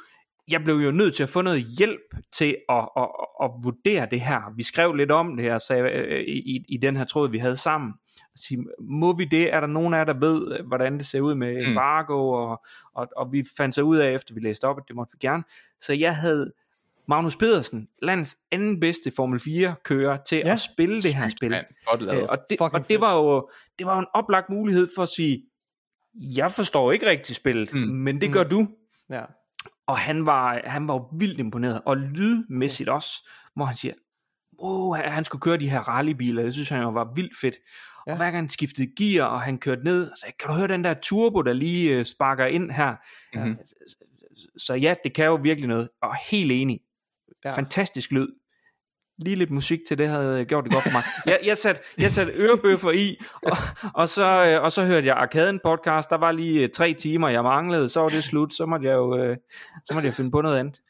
jeg 0.52 0.64
blev 0.64 0.76
jo 0.76 0.91
nødt 0.91 1.16
til 1.16 1.24
at 1.24 1.30
få 1.30 1.41
noget 1.41 1.64
hjælp 1.78 2.02
til 2.34 2.58
at, 2.70 2.89
at, 2.98 3.04
at, 3.04 3.08
at 3.43 3.50
vurdere 3.64 4.08
det 4.12 4.22
her. 4.22 4.54
Vi 4.56 4.64
skrev 4.64 4.93
lidt 4.93 5.12
om 5.12 5.36
det 5.38 5.46
her 5.46 5.60
sagde, 5.60 5.89
øh, 5.91 6.22
i, 6.28 6.66
i 6.70 6.78
den 6.78 6.96
her 6.98 7.04
tråd, 7.06 7.30
vi 7.30 7.38
havde 7.38 7.58
sammen. 7.58 7.93
Sige, 8.36 8.66
må 8.80 9.14
vi 9.18 9.26
det? 9.26 9.54
Er 9.54 9.60
der 9.60 9.68
nogen 9.68 9.93
af 9.93 9.98
jer, 9.98 10.04
der 10.04 10.20
ved, 10.20 10.58
øh, 10.60 10.66
hvordan 10.68 10.98
det 10.98 11.06
ser 11.06 11.22
ud 11.22 11.36
med 11.36 11.54
Mm. 11.54 11.70
embargo? 11.70 12.30
Og, 12.32 12.66
og, 12.96 13.08
og 13.18 13.32
vi 13.32 13.43
fandt 13.58 13.76
så 13.76 13.82
ud 13.82 13.98
af, 13.98 14.12
efter 14.14 14.34
vi 14.34 14.39
læste 14.39 14.66
op, 14.66 14.78
at 14.78 14.84
det 14.88 14.96
måtte 14.96 15.12
vi 15.14 15.28
gerne. 15.28 15.43
Så 15.80 15.93
jeg 15.93 16.16
havde 16.16 16.52
Magnus 17.08 17.36
Pedersen, 17.36 17.88
landets 18.02 18.38
anden 18.52 18.80
bedste 18.80 19.12
Formel 19.16 19.39
4-kører, 19.39 20.18
til 20.18 20.38
Ja. 20.46 20.52
at 20.52 20.60
spille 20.60 21.02
det 21.02 21.14
her 21.16 21.30
spil. 21.30 21.50
Man, 21.50 21.64
godt 21.86 22.02
lavet. 22.02 22.22
Øh, 22.22 22.28
og 22.30 22.38
det, 22.50 22.58
Fucking 22.58 22.74
og 22.74 22.88
det 22.89 23.02
var 23.02 23.16
jo 23.16 23.50
det 23.80 23.88
var 23.88 23.93
jo 23.96 24.00
en 24.00 24.08
oplagt 24.14 24.50
mulighed 24.50 24.88
for 24.96 25.04
at 25.04 25.10
sige, 25.10 25.43
jeg 26.36 26.52
forstår 26.52 26.91
ikke 26.91 27.06
rigtig 27.10 27.36
spillet, 27.36 27.74
mm. 27.74 27.80
Mm. 27.80 27.86
men 27.88 28.22
det 28.22 28.34
gør 28.34 28.43
du. 28.43 28.68
Ja. 29.10 29.22
Og 29.88 29.97
han 29.97 30.26
var, 30.26 30.61
han 30.63 30.88
var 30.88 30.93
jo 30.93 31.07
vildt 31.20 31.39
imponeret, 31.39 31.82
og 31.86 31.97
lydmæssigt 31.97 32.89
også, 32.89 33.30
hvor 33.55 33.66
han 33.66 33.76
siger, 33.76 33.93
wow, 34.61 34.93
han, 34.93 35.24
skulle 35.24 35.41
køre 35.41 35.57
de 35.57 35.70
her 35.70 35.80
rallybiler, 35.80 36.43
det 36.43 36.53
synes 36.53 36.70
han 36.70 36.82
jo 36.82 36.89
var 36.89 37.13
vildt 37.16 37.38
fedt. 37.41 37.55
Ja. 38.07 38.11
Og 38.11 38.18
hver 38.18 38.26
gang 38.26 38.36
han 38.36 38.49
skiftede 38.49 38.91
gear, 38.97 39.26
og 39.26 39.41
han 39.41 39.57
kørte 39.57 39.84
ned, 39.84 40.11
og 40.11 40.18
sagde, 40.18 40.36
kan 40.39 40.49
du 40.49 40.55
høre 40.55 40.68
den 40.68 40.84
der 40.84 40.93
turbo, 40.93 41.41
der 41.41 41.53
lige 41.53 41.99
øh, 41.99 42.05
sparker 42.05 42.45
ind 42.45 42.72
her? 42.72 42.95
Mhm. 43.34 43.57
Så 44.57 44.74
ja, 44.74 44.95
det 45.03 45.13
kan 45.13 45.26
jo 45.26 45.36
virkelig 45.36 45.68
noget, 45.68 45.89
og 46.01 46.16
helt 46.30 46.51
enig. 46.51 46.80
Ja. 47.45 47.57
Fantastisk 47.57 48.11
lyd. 48.11 48.28
Lige 49.18 49.36
lidt 49.36 49.51
musik 49.51 49.80
til 49.88 49.97
det 49.97 50.07
havde 50.07 50.39
øh, 50.39 50.45
gjort 50.45 50.63
det 50.63 50.74
godt 50.74 50.84
for 50.84 50.91
mig. 50.91 51.03
Jeg, 51.26 51.39
jeg 51.45 51.57
satte 51.57 51.82
jeg 51.97 52.11
sat 52.11 52.28
ørebøffer 52.36 52.91
i, 52.91 53.18
og, 53.43 53.57
og, 53.93 54.09
så, 54.09 54.45
øh, 54.45 54.63
og 54.63 54.72
så 54.72 54.86
hørte 54.86 55.07
jeg 55.07 55.16
Arkaden 55.16 55.59
podcast. 55.63 56.09
Der 56.09 56.18
var 56.18 56.32
lige 56.32 56.61
øh, 56.61 56.70
tre 56.70 56.93
timer, 56.93 57.30
jeg 57.30 57.43
manglede. 57.43 57.89
Så 57.89 58.01
var 58.01 58.09
det 58.09 58.24
slut. 58.24 58.53
Så 58.53 58.66
måtte 58.66 58.88
jeg 58.88 58.93
jo 58.93 59.36
så 59.86 59.93
måtte 59.93 60.07
jeg 60.07 60.13
finde 60.13 60.32
på 60.32 60.41
noget 60.41 60.57
andet. 60.57 60.82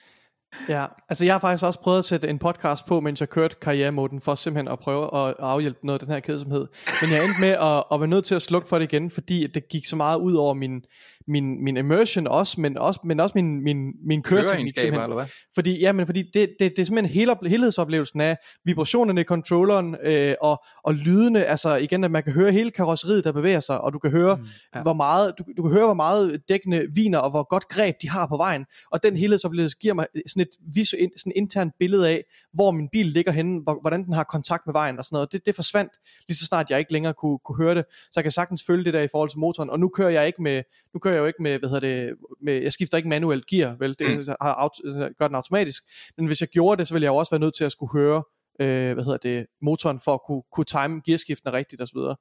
Ja, 0.70 0.86
altså 1.10 1.26
jeg 1.26 1.34
har 1.34 1.40
faktisk 1.40 1.66
også 1.66 1.80
prøvet 1.80 2.00
at 2.00 2.06
sætte 2.06 2.28
en 2.28 2.40
podcast 2.40 2.86
på, 2.86 3.00
mens 3.00 3.22
jeg 3.22 3.30
kørte 3.30 3.56
karrieremoden, 3.62 4.22
for 4.22 4.36
simpelthen 4.36 4.68
at 4.68 4.80
prøve 4.80 5.04
at 5.04 5.36
afhjælpe 5.40 5.80
noget 5.84 6.02
af 6.02 6.06
den 6.06 6.14
her 6.14 6.20
kedsomhed. 6.20 6.66
Men 7.02 7.12
jeg 7.12 7.26
endte 7.26 7.40
med 7.40 7.50
at, 7.50 7.84
at 7.92 8.00
være 8.00 8.08
nødt 8.08 8.26
til 8.26 8.36
at 8.36 8.42
slukke 8.42 8.68
for 8.68 8.80
det 8.80 8.94
igen, 8.94 9.12
fordi 9.12 9.48
det 9.48 9.64
gik 9.70 9.86
så 9.86 9.96
meget 9.96 10.20
ud 10.20 10.34
over 10.34 10.54
min, 10.54 10.82
min, 11.28 11.64
min 11.64 11.78
immersion 11.78 12.28
også, 12.28 12.62
men 12.62 12.78
også, 12.78 13.00
men 13.04 13.20
også 13.20 13.34
min, 13.36 13.64
min, 13.64 13.78
min 14.08 14.24
køreteknik 14.24 14.80
simpelthen. 14.80 15.04
eller 15.04 15.16
hvad? 15.16 15.26
Fordi, 15.56 15.80
ja, 15.80 15.92
men 15.92 16.06
fordi 16.06 16.24
det, 16.34 16.50
det, 16.60 16.72
det 16.76 16.80
er 16.80 16.86
simpelthen 16.86 17.14
hele, 17.14 17.36
helhedsoplevelsen 17.46 18.22
af 18.22 18.38
vibrationerne 18.66 19.22
i 19.22 19.24
controlleren, 19.24 19.96
øh, 20.04 20.36
og, 20.42 20.64
og 20.84 20.94
lydene, 20.94 21.46
altså 21.46 21.76
igen, 21.76 22.04
at 22.04 22.12
man 22.12 22.24
kan 22.24 22.34
høre 22.34 22.52
hele 22.52 22.72
karosseriet, 22.72 23.24
der 23.24 23.32
bevæger 23.32 23.60
sig, 23.60 23.82
og 23.82 23.94
du 23.94 24.00
kan 24.00 24.12
høre, 24.12 24.36
mm, 24.36 24.46
ja. 24.76 24.82
hvor 24.82 24.94
meget, 24.94 25.34
du, 25.40 25.44
du 25.58 25.64
kan 25.64 25.72
høre, 25.72 25.86
hvor 25.86 25.94
meget 25.94 26.42
dækkene 26.50 26.86
viner, 26.96 27.20
og 27.20 27.30
hvor 27.30 27.48
godt 27.50 27.68
greb 27.68 27.96
de 28.02 28.10
har 28.10 28.28
på 28.28 28.38
vejen, 28.38 28.66
og 28.92 29.04
den 29.04 29.18
helhedsoplevelse 29.18 29.78
giver 29.78 29.94
mig 29.94 30.06
sådan 30.28 30.45
et 30.46 30.76
visuelt, 30.76 31.20
sådan 31.20 31.32
internt 31.36 31.74
billede 31.80 32.10
af, 32.10 32.24
hvor 32.54 32.72
min 32.72 32.90
bil 32.92 33.06
ligger 33.06 33.32
henne, 33.32 33.62
hvor, 33.64 33.78
hvordan 33.82 34.04
den 34.06 34.14
har 34.14 34.24
kontakt 34.24 34.66
med 34.68 34.74
vejen 34.74 35.00
og 35.00 35.06
sådan 35.06 35.16
noget. 35.16 35.32
Det, 35.32 35.46
det 35.46 35.56
forsvandt 35.56 35.92
lige 36.28 36.38
så 36.38 36.46
snart 36.46 36.70
jeg 36.70 36.80
ikke 36.80 36.94
længere 36.94 37.14
kunne, 37.14 37.40
kunne 37.46 37.58
høre 37.66 37.76
det, 37.76 37.86
så 37.92 38.12
jeg 38.16 38.24
kan 38.24 38.32
sagtens 38.32 38.64
følge 38.68 38.84
det 38.86 38.94
der 38.94 39.02
i 39.02 39.08
forhold 39.12 39.30
til 39.30 39.40
motoren, 39.40 39.70
og 39.70 39.80
nu 39.80 39.90
kører 39.90 40.10
jeg 40.10 40.28
ikke 40.28 40.42
med, 40.42 40.64
nu 40.94 41.00
kører 41.00 41.14
jeg 41.14 41.22
jo 41.22 41.26
ikke 41.26 41.44
med, 41.44 41.60
hvad 41.60 41.70
hedder 41.70 41.88
det, 41.88 42.16
med, 42.44 42.62
jeg 42.62 42.74
skifter 42.74 42.98
ikke 42.98 43.10
manuelt 43.10 43.46
gear, 43.48 43.76
vel, 43.80 43.96
det 44.00 44.18
Mm. 44.18 44.24
har 44.42 44.54
auto, 44.54 44.82
gør 45.20 45.28
den 45.28 45.36
automatisk, 45.36 45.84
men 46.18 46.26
hvis 46.28 46.42
jeg 46.42 46.50
gjorde 46.50 46.80
det, 46.80 46.88
så 46.88 46.94
ville 46.94 47.04
jeg 47.04 47.10
jo 47.12 47.16
også 47.16 47.32
være 47.32 47.40
nødt 47.40 47.56
til 47.56 47.64
at 47.64 47.72
skulle 47.72 47.92
høre, 47.94 48.24
øh, 48.62 48.94
hvad 48.94 49.04
hedder 49.04 49.18
det, 49.18 49.46
motoren 49.62 50.00
for 50.00 50.14
at 50.14 50.20
kunne, 50.28 50.42
kunne 50.52 50.66
time 50.66 51.02
gearskiftene 51.06 51.54
rigtigt 51.54 51.82
og 51.82 51.88
så 51.88 51.94
videre. 51.96 52.16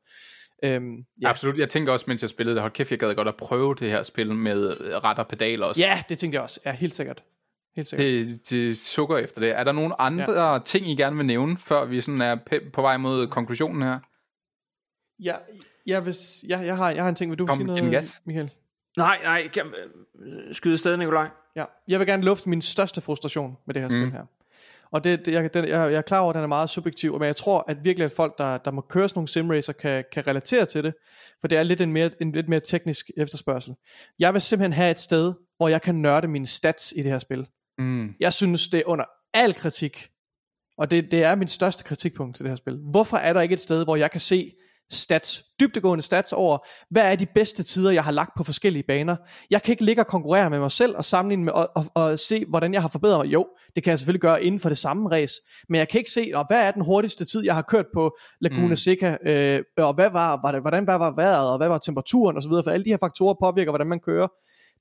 Øhm, 0.65 0.95
Ja. 0.97 1.03
ja. 1.23 1.29
Absolut. 1.29 1.59
Jeg 1.59 1.69
tænker 1.69 1.93
også, 1.93 2.05
mens 2.09 2.23
jeg 2.23 2.31
spillede 2.31 2.55
det, 2.55 2.63
hold 2.63 2.73
kæft, 2.73 2.91
jeg 2.91 2.99
gad 2.99 3.15
godt 3.15 3.29
at 3.29 3.37
prøve 3.37 3.75
det 3.75 3.91
her 3.91 4.03
spil 4.03 4.35
med 4.35 4.77
øh, 4.81 4.97
ret 4.97 5.19
og 5.19 5.29
pedaler 5.29 5.67
også. 5.67 5.81
ja, 5.83 6.03
det 6.09 6.19
tænkte 6.19 6.35
jeg 6.37 6.43
også. 6.43 6.61
Ja, 6.67 6.73
helt 6.73 6.95
sikkert. 6.95 7.23
Helt 7.77 7.89
sikkert. 7.89 8.07
Det, 8.27 8.51
det 8.51 8.79
sukker 8.79 9.17
efter 9.17 9.41
det. 9.41 9.51
Er 9.51 9.65
der 9.65 9.73
nogle 9.73 10.01
andre 10.01 10.53
ja. 10.53 10.59
ting, 10.59 10.89
I 10.89 10.97
gerne 10.97 11.17
vil 11.17 11.27
nævne, 11.27 11.57
før 11.61 11.85
vi 11.85 12.01
sådan 12.01 12.21
er 12.21 12.37
på 12.73 12.83
vej 12.83 12.97
mod 12.97 13.27
konklusionen 13.27 13.83
her? 13.83 13.99
Ja, 15.23 15.35
jeg, 15.87 16.01
hvis, 16.01 16.45
jeg, 16.49 16.67
jeg, 16.67 16.77
har, 16.77 16.91
jeg 16.91 17.03
har 17.03 17.09
en 17.09 17.15
ting, 17.15 17.31
vil 17.31 17.39
du 17.39 17.47
Kom, 17.47 17.57
sige 17.57 17.67
noget, 17.67 17.91
gas. 17.91 18.23
Michael? 18.25 18.51
Nej, 18.97 19.19
nej, 19.23 19.49
kan, 19.49 19.67
øh, 20.19 20.55
skyde 20.55 20.75
afsted, 20.75 20.97
Nikolaj. 20.97 21.29
Ja, 21.57 21.65
jeg 21.89 21.99
vil 21.99 22.07
gerne 22.07 22.23
lufte 22.23 22.49
min 22.49 22.63
største 22.63 23.01
frustration 23.01 23.57
med 23.67 23.75
det 23.75 23.83
her 23.83 23.89
Mm. 23.89 23.93
spil 23.93 24.13
her. 24.13 24.25
Og 24.91 25.05
det, 25.05 25.27
det, 25.27 25.33
jeg, 25.33 25.55
den, 25.55 25.65
jeg, 25.65 25.91
jeg 25.93 25.99
er 25.99 26.03
klar 26.03 26.21
over, 26.21 26.31
at 26.31 26.35
den 26.35 26.43
er 26.43 26.47
meget 26.49 26.71
subjektiv, 26.71 27.13
men 27.19 27.27
jeg 27.27 27.37
tror, 27.37 27.65
at 27.69 27.85
virkelig, 27.85 28.05
at 28.05 28.13
folk, 28.13 28.39
der, 28.39 28.59
der 28.59 28.71
må 28.71 28.81
køre 28.81 29.09
sådan 29.09 29.19
nogle 29.19 29.29
simracer, 29.29 29.73
kan, 29.73 30.05
kan 30.13 30.27
relatere 30.27 30.67
til 30.67 30.85
det, 30.85 30.95
for 31.41 31.49
det 31.49 31.59
er 31.59 31.63
lidt 31.63 31.81
en, 31.81 31.93
mere, 31.93 32.11
en 32.21 32.33
lidt 32.33 32.49
mere 32.49 32.61
teknisk 32.61 33.11
efterspørgsel. 33.17 33.75
Jeg 34.19 34.33
vil 34.33 34.43
simpelthen 34.43 34.73
have 34.73 34.91
et 34.91 34.99
sted, 34.99 35.35
hvor 35.57 35.69
jeg 35.69 35.83
kan 35.83 35.95
nørde 35.95 36.29
mine 36.29 36.47
stats 36.47 36.93
i 36.97 37.03
det 37.03 37.13
her 37.13 37.19
spil. 37.19 37.47
Mm. 37.79 38.09
Jeg 38.21 38.33
synes, 38.33 38.69
det 38.69 38.81
er 38.81 38.85
under 38.87 39.05
al 39.35 39.55
kritik, 39.55 40.09
og 40.79 40.91
det, 40.91 41.11
det 41.11 41.25
er 41.25 41.35
min 41.35 41.49
største 41.49 41.85
kritikpunkt 41.85 42.37
til 42.37 42.45
det 42.45 42.51
her 42.51 42.57
spil. 42.57 42.79
Hvorfor 42.91 43.17
er 43.17 43.33
der 43.33 43.41
ikke 43.41 43.53
et 43.53 43.61
sted, 43.61 43.85
hvor 43.85 43.97
jeg 43.97 44.11
kan 44.11 44.21
se 44.21 44.53
stats, 44.91 45.45
dybdegående 45.61 46.03
stats 46.03 46.33
over, 46.33 46.59
hvad 46.91 47.13
er 47.13 47.17
de 47.17 47.27
bedste 47.35 47.63
tider, 47.63 47.91
jeg 47.91 48.05
har 48.05 48.13
lagt 48.13 48.31
på 48.37 48.45
forskellige 48.45 48.85
baner. 48.89 49.17
Jeg 49.51 49.63
kan 49.63 49.73
ikke 49.73 49.85
ligge 49.85 50.03
og 50.03 50.07
konkurrere 50.07 50.51
med 50.51 50.59
mig 50.59 50.71
selv 50.71 50.97
og 50.97 51.05
sammenligne 51.05 51.45
med 51.45 51.53
og, 51.53 51.71
og, 51.77 51.85
og 51.95 52.19
se, 52.19 52.45
hvordan 52.49 52.75
jeg 52.75 52.83
har 52.83 52.89
forbedret 52.89 53.27
mig. 53.27 53.33
Jo, 53.33 53.47
det 53.75 53.85
kan 53.85 53.91
jeg 53.91 53.99
selvfølgelig 53.99 54.21
gøre 54.21 54.45
inden 54.45 54.61
for 54.61 54.69
det 54.69 54.79
samme 54.79 55.11
race, 55.11 55.35
men 55.69 55.79
jeg 55.79 55.89
kan 55.89 55.99
ikke 55.99 56.11
se, 56.11 56.31
og 56.35 56.45
hvad 56.49 56.67
er 56.67 56.71
den 56.71 56.85
hurtigste 56.85 57.25
tid, 57.25 57.45
jeg 57.45 57.55
har 57.55 57.63
kørt 57.63 57.87
på 57.95 58.17
Laguna 58.41 58.69
Mm. 58.69 58.77
Seca, 58.77 59.17
øh, 59.27 59.63
og 59.79 59.95
hvad 59.95 60.11
var, 60.11 60.41
var 60.45 60.53
det, 60.53 60.61
hvordan 60.61 60.85
hvad 60.85 60.99
var 60.99 61.15
vejret, 61.15 61.51
og 61.51 61.57
hvad 61.57 61.69
var 61.69 61.79
temperaturen 61.79 62.37
osv., 62.37 62.51
for 62.65 62.71
alle 62.71 62.85
de 62.85 62.91
her 62.91 62.97
faktorer 62.97 63.35
påvirker, 63.43 63.71
hvordan 63.71 63.87
man 63.87 64.01
kører. 64.01 64.29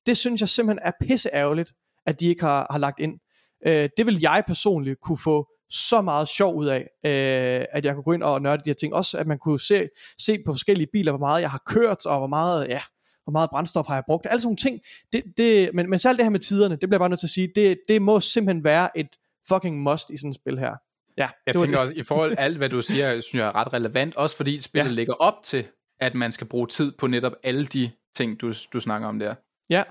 Det 0.06 0.18
synes 0.18 0.42
jeg 0.42 0.50
simpelthen 0.50 0.88
er 0.88 0.92
pisseærgerligt, 1.02 1.70
at 2.06 2.20
de 2.20 2.28
ikke 2.28 2.42
har, 2.44 2.68
har 2.72 2.78
lagt 2.78 3.00
ind. 3.00 3.20
Øh, 3.68 3.90
det 3.98 4.06
vil 4.06 4.20
jeg 4.22 4.44
personligt 4.48 5.00
kunne 5.02 5.18
få 5.18 5.48
så 5.70 6.02
meget 6.02 6.28
sjov 6.28 6.56
ud 6.56 6.66
af, 6.66 6.80
øh, 7.06 7.66
at 7.72 7.86
jeg 7.86 7.94
kunne 7.94 8.04
gå 8.04 8.12
ind 8.14 8.24
og 8.24 8.42
nørde 8.42 8.58
de 8.58 8.70
her 8.70 8.74
ting. 8.74 8.94
Også 8.94 9.18
at 9.18 9.28
man 9.28 9.38
kunne 9.38 9.60
se, 9.60 9.90
se 10.18 10.38
på 10.46 10.54
forskellige 10.54 10.88
biler, 10.94 11.12
hvor 11.12 11.20
meget 11.20 11.42
jeg 11.42 11.52
har 11.52 11.62
kørt, 11.66 12.06
og 12.06 12.18
hvor 12.18 12.28
meget, 12.28 12.68
ja, 12.68 12.82
hvor 13.24 13.32
meget 13.32 13.50
brændstof 13.50 13.88
har 13.88 13.96
jeg 13.96 14.04
brugt. 14.08 14.28
Alle 14.30 14.42
sådan 14.42 14.48
nogle 14.48 14.58
ting. 14.58 14.80
Det, 15.14 15.24
det, 15.38 15.70
men, 15.74 15.90
men 15.90 16.00
selv 16.00 16.18
det 16.18 16.26
her 16.26 16.30
med 16.30 16.40
tiderne, 16.40 16.76
det 16.76 16.80
bliver 16.80 16.96
jeg 16.96 17.00
bare 17.00 17.10
nødt 17.10 17.20
til 17.20 17.28
at 17.28 17.32
sige, 17.32 17.52
det, 17.56 17.80
det 17.88 18.02
må 18.02 18.20
simpelthen 18.20 18.64
være 18.64 18.98
et 18.98 19.08
fucking 19.48 19.82
must 19.82 20.10
i 20.10 20.18
sådan 20.18 20.30
et 20.30 20.36
spil 20.36 20.60
her. 20.60 20.76
Ja, 21.18 21.30
Jeg 21.48 21.56
tænker 21.56 21.70
det. 21.70 21.80
også, 21.80 21.94
i 21.94 22.04
forhold 22.04 22.32
til 22.32 22.38
alt, 22.40 22.58
hvad 22.58 22.70
du 22.70 22.82
siger, 22.82 23.22
synes 23.22 23.34
jeg 23.42 23.48
er 23.48 23.56
ret 23.56 23.74
relevant, 23.74 24.16
også 24.16 24.38
fordi 24.38 24.62
spillet 24.62 24.90
ja. 24.90 24.94
Lægger 24.96 25.14
op 25.14 25.34
til, 25.44 25.68
at 26.00 26.16
man 26.16 26.32
skal 26.32 26.48
bruge 26.48 26.68
tid 26.68 26.92
på 27.00 27.08
netop 27.08 27.34
alle 27.44 27.66
de 27.66 27.92
ting, 28.16 28.42
du, 28.42 28.54
du 28.74 28.80
snakker 28.80 29.08
om 29.08 29.20
der. 29.20 29.36
Ja, 29.70 29.84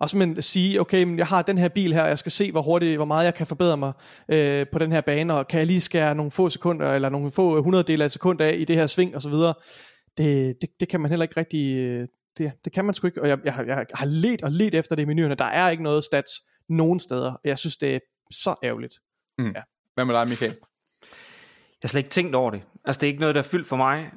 og 0.00 0.10
simpelthen 0.10 0.38
at 0.38 0.44
sige, 0.44 0.80
okay, 0.80 1.02
men 1.02 1.18
jeg 1.18 1.26
har 1.26 1.42
den 1.42 1.58
her 1.58 1.68
bil 1.68 1.92
her, 1.92 2.06
jeg 2.06 2.18
skal 2.18 2.32
se, 2.32 2.52
hvor 2.52 2.62
hurtigt, 2.62 2.96
hvor 2.96 3.04
meget 3.04 3.24
jeg 3.24 3.34
kan 3.34 3.46
forbedre 3.46 3.76
mig 3.76 3.92
øh, 4.28 4.66
på 4.72 4.78
den 4.78 4.92
her 4.92 5.00
bane, 5.00 5.34
og 5.34 5.48
kan 5.48 5.58
jeg 5.58 5.66
lige 5.66 5.80
skære 5.80 6.14
nogle 6.14 6.30
få 6.30 6.48
sekunder, 6.48 6.92
eller 6.94 7.08
nogle 7.08 7.30
få 7.30 7.62
hundreddele 7.62 8.04
af 8.04 8.06
et 8.06 8.12
sekund 8.12 8.40
af 8.40 8.56
i 8.58 8.64
det 8.64 8.76
her 8.76 8.86
sving, 8.86 9.16
og 9.16 9.22
så 9.22 9.30
videre. 9.30 9.54
Det, 10.18 10.56
det, 10.60 10.70
det 10.80 10.88
kan 10.88 11.00
man 11.00 11.10
heller 11.10 11.24
ikke 11.24 11.40
rigtig, 11.40 11.76
øh, 11.76 12.08
det, 12.38 12.52
det 12.64 12.72
kan 12.72 12.84
man 12.84 12.94
sgu 12.94 13.06
ikke, 13.06 13.22
og 13.22 13.28
jeg, 13.28 13.38
jeg, 13.44 13.54
har, 13.54 13.64
jeg 13.64 13.86
har 13.94 14.06
let 14.06 14.42
og 14.42 14.50
let 14.52 14.74
efter 14.74 14.96
det 14.96 15.02
i 15.02 15.06
menuerne, 15.06 15.34
der 15.34 15.44
er 15.44 15.70
ikke 15.70 15.82
noget 15.82 16.04
stats 16.04 16.30
nogen 16.68 17.00
steder, 17.00 17.40
jeg 17.44 17.58
synes, 17.58 17.76
det 17.76 17.94
er 17.94 17.98
så 18.30 18.54
ærgerligt. 18.62 18.94
Hvad 19.94 20.04
med 20.04 20.14
dig, 20.14 20.22
Michael? 20.28 20.52
Jeg 20.52 21.82
har 21.82 21.88
slet 21.88 22.00
ikke 22.00 22.10
tænkt 22.10 22.34
over 22.34 22.50
det. 22.50 22.62
Altså, 22.84 23.00
det 23.00 23.06
er 23.06 23.08
ikke 23.08 23.20
noget, 23.20 23.34
der 23.34 23.40
er 23.42 23.48
fyldt 23.48 23.66
for 23.66 23.76
mig. 23.76 24.10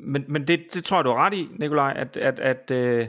Men, 0.00 0.24
men 0.28 0.48
det, 0.48 0.60
det 0.74 0.84
tror 0.84 0.96
jeg, 0.96 1.04
du 1.04 1.10
har 1.10 1.26
ret 1.26 1.34
i, 1.34 1.48
Nikolaj, 1.58 1.92
at, 1.96 2.16
at, 2.16 2.40
at 2.40 2.70
øh, 2.70 3.08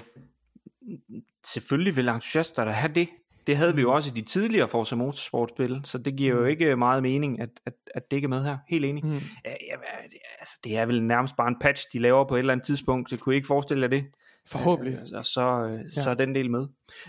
selvfølgelig 1.46 1.96
vil 1.96 2.08
entusiaster 2.10 2.66
der 2.66 2.72
have 2.72 2.94
det. 2.94 3.08
Det 3.48 3.58
havde 3.58 3.76
vi 3.76 3.82
jo 3.82 3.94
også 3.94 4.12
i 4.16 4.22
de 4.22 4.22
tidligere 4.22 4.68
Forza 4.68 4.96
Motorsport-spil, 4.96 5.82
så 5.84 5.98
det 5.98 6.16
giver 6.16 6.36
jo 6.36 6.46
ikke 6.46 6.76
meget 6.76 7.04
mening, 7.04 7.42
at, 7.42 7.50
at, 7.66 7.74
at 7.96 8.12
det 8.12 8.18
ikke 8.18 8.26
er 8.26 8.30
med 8.30 8.44
her. 8.44 8.58
Helt 8.70 8.86
enig. 8.86 9.06
Mm. 9.06 9.12
Ja, 9.46 9.50
ja, 9.50 9.76
det- 10.10 10.18
altså, 10.40 10.58
det 10.64 10.78
er 10.78 10.86
vel 10.86 11.04
nærmest 11.04 11.36
bare 11.36 11.48
en 11.48 11.60
patch, 11.62 11.86
de 11.94 12.00
laver 12.00 12.28
på 12.28 12.36
et 12.36 12.40
eller 12.40 12.54
andet 12.54 12.66
tidspunkt, 12.66 13.10
så 13.10 13.18
kunne 13.18 13.36
I 13.36 13.38
ikke 13.38 13.48
forestille 13.48 13.82
jer 13.82 13.88
det? 13.88 14.06
Forhåbentlig. 14.48 14.94
Øh, 14.94 15.18
og 15.18 15.26
så, 15.26 15.42
øh, 15.42 15.80
ja. 15.96 16.02
så 16.02 16.10
er 16.10 16.14
den 16.14 16.36
del 16.36 16.52
med. 16.52 16.68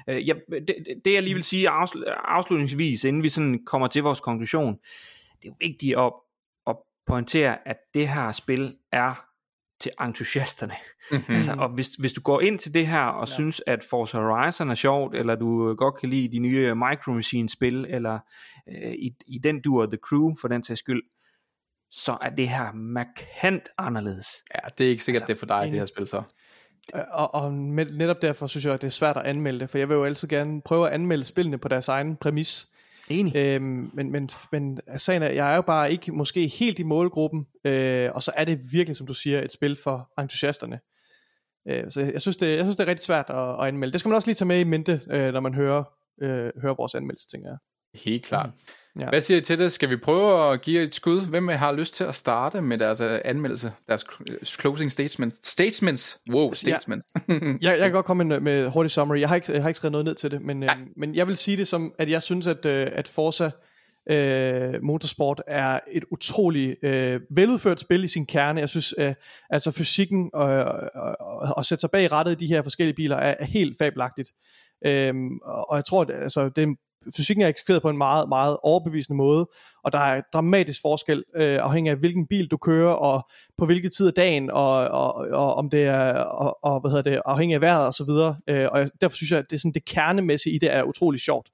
Øh, 0.08 0.28
ja, 0.28 0.34
det, 0.50 0.76
det 1.04 1.12
jeg 1.14 1.22
lige 1.22 1.34
vil 1.34 1.44
sige 1.44 1.68
afslutningsvis, 2.24 3.04
inden 3.04 3.22
vi 3.22 3.28
sådan 3.28 3.64
kommer 3.66 3.88
til 3.88 4.02
vores 4.02 4.20
konklusion, 4.20 4.72
det 5.42 5.44
er 5.44 5.46
jo 5.48 5.54
vigtigt 5.60 5.98
at, 5.98 6.12
at 6.66 6.76
pointere, 7.06 7.68
at 7.68 7.76
det 7.94 8.08
her 8.08 8.32
spil 8.32 8.76
er 8.92 9.25
til 9.80 9.92
entusiasterne. 10.00 10.74
Mm-hmm. 11.10 11.34
Altså, 11.34 11.52
og 11.58 11.68
hvis, 11.68 11.88
hvis 11.88 12.12
du 12.12 12.20
går 12.20 12.40
ind 12.40 12.58
til 12.58 12.74
det 12.74 12.86
her 12.86 13.02
og 13.02 13.28
ja. 13.28 13.34
synes, 13.34 13.62
at 13.66 13.84
Forza 13.90 14.18
Horizon 14.18 14.70
er 14.70 14.74
sjovt, 14.74 15.14
eller 15.14 15.34
du 15.34 15.74
godt 15.74 16.00
kan 16.00 16.10
lide 16.10 16.32
de 16.32 16.38
nye 16.38 16.74
Micro 16.74 17.12
Machine 17.12 17.48
spil, 17.48 17.86
eller 17.88 18.18
øh, 18.68 18.92
i, 18.92 19.10
i 19.26 19.38
den 19.38 19.60
duer 19.60 19.86
The 19.86 19.98
Crew 20.08 20.34
for 20.40 20.48
den 20.48 20.62
sags 20.62 20.80
skyld, 20.80 21.02
så 21.90 22.18
er 22.20 22.30
det 22.30 22.48
her 22.48 22.72
markant 22.72 23.68
anderledes. 23.78 24.26
Ja, 24.54 24.60
det 24.78 24.86
er 24.86 24.90
ikke 24.90 25.02
sikkert, 25.02 25.22
altså, 25.22 25.32
det 25.32 25.36
er 25.36 25.38
for 25.38 25.46
dig, 25.46 25.64
en... 25.64 25.70
det 25.70 25.78
her 25.78 25.86
spil 25.86 26.06
så. 26.06 26.32
Og, 27.12 27.34
og 27.34 27.52
netop 27.52 28.22
derfor 28.22 28.46
synes 28.46 28.64
jeg, 28.64 28.74
at 28.74 28.80
det 28.80 28.86
er 28.86 28.90
svært 28.90 29.16
at 29.16 29.22
anmelde 29.22 29.60
det, 29.60 29.70
for 29.70 29.78
jeg 29.78 29.88
vil 29.88 29.94
jo 29.94 30.04
altid 30.04 30.28
gerne 30.28 30.62
prøve 30.62 30.86
at 30.86 30.92
anmelde 30.92 31.24
spillene 31.24 31.58
på 31.58 31.68
deres 31.68 31.88
egen 31.88 32.16
præmis. 32.16 32.68
Enig. 33.10 33.36
Øhm, 33.36 33.90
men, 33.94 34.12
men, 34.12 34.30
men 34.52 34.80
sagen 34.96 35.22
er, 35.22 35.30
jeg 35.30 35.52
er 35.52 35.56
jo 35.56 35.62
bare 35.62 35.92
ikke 35.92 36.12
måske 36.12 36.46
helt 36.46 36.78
i 36.78 36.82
målgruppen, 36.82 37.46
øh, 37.64 38.10
og 38.14 38.22
så 38.22 38.32
er 38.36 38.44
det 38.44 38.60
virkelig, 38.72 38.96
som 38.96 39.06
du 39.06 39.14
siger, 39.14 39.42
et 39.42 39.52
spil 39.52 39.76
for 39.84 40.20
entusiasterne. 40.20 40.80
Øh, 41.68 41.90
så 41.90 42.00
jeg 42.00 42.20
synes, 42.20 42.36
det, 42.36 42.56
jeg 42.56 42.64
synes, 42.64 42.76
det 42.76 42.84
er 42.84 42.88
rigtig 42.90 43.04
svært 43.04 43.26
at, 43.28 43.60
at 43.60 43.68
anmelde. 43.68 43.92
Det 43.92 44.00
skal 44.00 44.08
man 44.08 44.16
også 44.16 44.28
lige 44.28 44.34
tage 44.34 44.48
med 44.48 44.60
i 44.60 44.64
mente, 44.64 45.00
øh, 45.10 45.32
når 45.32 45.40
man 45.40 45.54
hører, 45.54 45.84
øh, 46.22 46.52
hører 46.62 46.74
vores 46.74 46.94
anmeldelse, 46.94 47.28
tænker 47.28 47.48
jeg. 47.48 47.58
Helt 48.04 48.24
klart. 48.24 48.46
Mm. 48.46 49.00
Ja. 49.00 49.08
Hvad 49.08 49.20
siger 49.20 49.38
I 49.38 49.40
til 49.40 49.58
det? 49.58 49.72
Skal 49.72 49.90
vi 49.90 49.96
prøve 49.96 50.52
at 50.52 50.62
give 50.62 50.82
et 50.82 50.94
skud? 50.94 51.26
Hvem 51.26 51.48
har 51.48 51.72
lyst 51.72 51.94
til 51.94 52.04
at 52.04 52.14
starte 52.14 52.60
med 52.60 52.78
deres 52.78 53.00
uh, 53.00 53.18
anmeldelse? 53.24 53.72
Deres 53.88 54.04
closing 54.44 54.92
statement? 54.92 55.46
Statements? 55.46 56.18
Wow, 56.30 56.52
statements. 56.52 57.06
Ja. 57.28 57.34
jeg, 57.34 57.60
jeg 57.62 57.78
kan 57.78 57.92
godt 57.92 58.06
komme 58.06 58.24
med, 58.24 58.40
med 58.40 58.68
hurtig 58.68 58.90
summary. 58.90 59.20
Jeg 59.20 59.28
har, 59.28 59.36
ikke, 59.36 59.52
jeg 59.52 59.62
har 59.62 59.68
ikke 59.68 59.76
skrevet 59.76 59.92
noget 59.92 60.04
ned 60.04 60.14
til 60.14 60.30
det, 60.30 60.42
men, 60.42 60.62
øh, 60.62 60.70
men 60.96 61.14
jeg 61.14 61.26
vil 61.26 61.36
sige 61.36 61.56
det 61.56 61.68
som, 61.68 61.94
at 61.98 62.10
jeg 62.10 62.22
synes, 62.22 62.46
at, 62.46 62.66
øh, 62.66 62.88
at 62.92 63.08
Forza 63.08 63.50
øh, 64.10 64.82
Motorsport 64.82 65.42
er 65.46 65.80
et 65.92 66.04
utroligt 66.10 66.84
øh, 66.84 67.20
veludført 67.30 67.80
spil 67.80 68.04
i 68.04 68.08
sin 68.08 68.26
kerne. 68.26 68.60
Jeg 68.60 68.68
synes, 68.68 68.94
øh, 68.98 69.14
altså 69.50 69.72
fysikken 69.72 70.30
og, 70.34 70.48
og, 70.94 71.16
og, 71.20 71.54
og 71.56 71.64
sætte 71.64 71.80
sig 71.80 71.90
bag 71.90 72.12
rattet 72.12 72.32
i 72.32 72.44
de 72.44 72.46
her 72.46 72.62
forskellige 72.62 72.96
biler 72.96 73.16
er, 73.16 73.34
er 73.38 73.44
helt 73.44 73.78
fabelagtigt. 73.78 74.32
Øhm, 74.86 75.38
og 75.44 75.76
jeg 75.76 75.84
tror, 75.84 76.02
at 76.02 76.10
altså, 76.22 76.48
det 76.48 76.76
fysikken 77.16 77.44
er 77.44 77.48
eksekveret 77.48 77.82
på 77.82 77.90
en 77.90 77.98
meget, 77.98 78.28
meget 78.28 78.56
overbevisende 78.62 79.16
måde, 79.16 79.48
og 79.84 79.92
der 79.92 79.98
er 79.98 80.22
dramatisk 80.32 80.80
forskel, 80.82 81.24
øh, 81.36 81.58
afhængig 81.62 81.90
af 81.90 81.96
hvilken 81.96 82.26
bil 82.26 82.46
du 82.46 82.56
kører, 82.56 82.92
og 82.92 83.28
på 83.58 83.66
hvilken 83.66 83.90
tid 83.90 84.06
af 84.06 84.12
dagen, 84.12 84.50
og, 84.50 84.88
og, 84.88 85.14
og 85.14 85.54
om 85.54 85.70
det 85.70 85.82
er, 85.84 86.12
og, 86.14 86.58
og, 86.62 86.80
hvad 86.80 86.90
hedder 86.90 87.10
det, 87.10 87.22
afhængig 87.24 87.54
af 87.54 87.60
vejret 87.60 87.86
og 87.86 87.94
så 87.94 88.04
videre, 88.04 88.36
øh, 88.48 88.68
og 88.72 88.88
derfor 89.00 89.16
synes 89.16 89.30
jeg, 89.30 89.38
at 89.38 89.50
det, 89.50 89.60
sådan, 89.60 89.72
det 89.72 89.84
kernemæssige 89.84 90.54
i 90.54 90.58
det 90.58 90.74
er 90.74 90.82
utrolig 90.82 91.20
sjovt. 91.20 91.48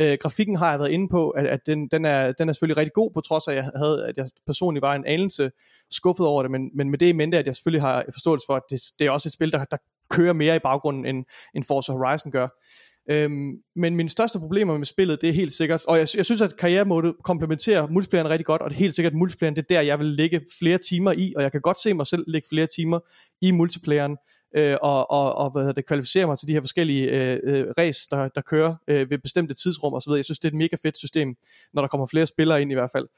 Øh, 0.00 0.18
grafikken 0.20 0.56
har 0.56 0.70
jeg 0.70 0.78
været 0.78 0.90
inde 0.90 1.08
på, 1.08 1.30
at, 1.30 1.46
at 1.46 1.60
den, 1.66 1.88
den, 1.88 2.04
er, 2.04 2.32
den 2.32 2.48
er 2.48 2.52
selvfølgelig 2.52 2.76
rigtig 2.76 2.92
god, 2.92 3.10
på 3.14 3.20
trods 3.20 3.48
af, 3.48 3.52
at 3.52 3.56
jeg, 3.56 3.70
havde, 3.76 4.06
at 4.08 4.16
jeg 4.16 4.28
personligt 4.46 4.82
var 4.82 4.94
en 4.94 5.06
anelse 5.06 5.50
skuffet 5.90 6.26
over 6.26 6.42
det, 6.42 6.50
men, 6.50 6.70
men 6.74 6.90
med 6.90 6.98
det 6.98 7.06
i 7.06 7.12
mente, 7.12 7.38
at 7.38 7.46
jeg 7.46 7.56
selvfølgelig 7.56 7.82
har 7.82 8.04
forståelse 8.12 8.44
for, 8.48 8.56
at 8.56 8.62
det, 8.70 8.80
det 8.98 9.06
er 9.06 9.10
også 9.10 9.28
et 9.28 9.32
spil, 9.32 9.52
der, 9.52 9.64
der 9.64 9.76
kører 10.10 10.32
mere 10.32 10.56
i 10.56 10.58
baggrunden, 10.58 11.06
end, 11.06 11.24
end 11.54 11.64
Forza 11.64 11.92
Horizon 11.92 12.32
gør. 12.32 12.48
Øhm, 13.10 13.52
men 13.76 13.96
mine 13.96 14.08
største 14.08 14.38
problemer 14.38 14.78
med 14.78 14.86
spillet, 14.86 15.20
det 15.20 15.28
er 15.28 15.32
helt 15.32 15.52
sikkert, 15.52 15.84
og 15.84 15.98
jeg, 15.98 16.08
jeg 16.16 16.24
synes, 16.24 16.40
at 16.40 16.56
karrieremodet 16.56 17.14
komplementerer 17.24 17.88
multiplayeren 17.88 18.30
rigtig 18.30 18.46
godt, 18.46 18.62
og 18.62 18.70
det 18.70 18.76
er 18.76 18.78
helt 18.78 18.94
sikkert, 18.94 19.12
at 19.12 19.18
multiplayeren, 19.18 19.56
det 19.56 19.62
er 19.62 19.74
der, 19.74 19.80
jeg 19.80 19.98
vil 19.98 20.06
lægge 20.06 20.40
flere 20.58 20.78
timer 20.78 21.12
i, 21.12 21.32
og 21.36 21.42
jeg 21.42 21.52
kan 21.52 21.60
godt 21.60 21.80
se 21.80 21.94
mig 21.94 22.06
selv 22.06 22.24
lægge 22.26 22.48
flere 22.50 22.66
timer 22.66 22.98
i 23.40 23.50
multiplayeren, 23.50 24.16
øh, 24.56 24.76
og, 24.82 25.10
og, 25.10 25.34
og 25.34 25.50
hvad 25.50 25.74
det, 25.74 25.86
kvalificere 25.86 26.26
mig 26.26 26.38
til 26.38 26.48
de 26.48 26.52
her 26.52 26.60
forskellige 26.60 27.10
øh, 27.10 27.38
øh, 27.44 27.66
race, 27.78 28.08
der, 28.10 28.28
der 28.28 28.40
kører 28.40 28.74
øh, 28.88 29.10
ved 29.10 29.18
bestemte 29.18 29.54
tidsrum 29.54 29.94
osv. 29.94 30.10
Jeg 30.10 30.24
synes, 30.24 30.38
det 30.38 30.48
er 30.48 30.52
et 30.52 30.58
mega 30.58 30.76
fedt 30.82 30.98
system, 30.98 31.34
når 31.74 31.82
der 31.82 31.88
kommer 31.88 32.06
flere 32.06 32.26
spillere 32.26 32.62
ind 32.62 32.70
i 32.70 32.74
hvert 32.74 32.90
fald. 32.90 33.08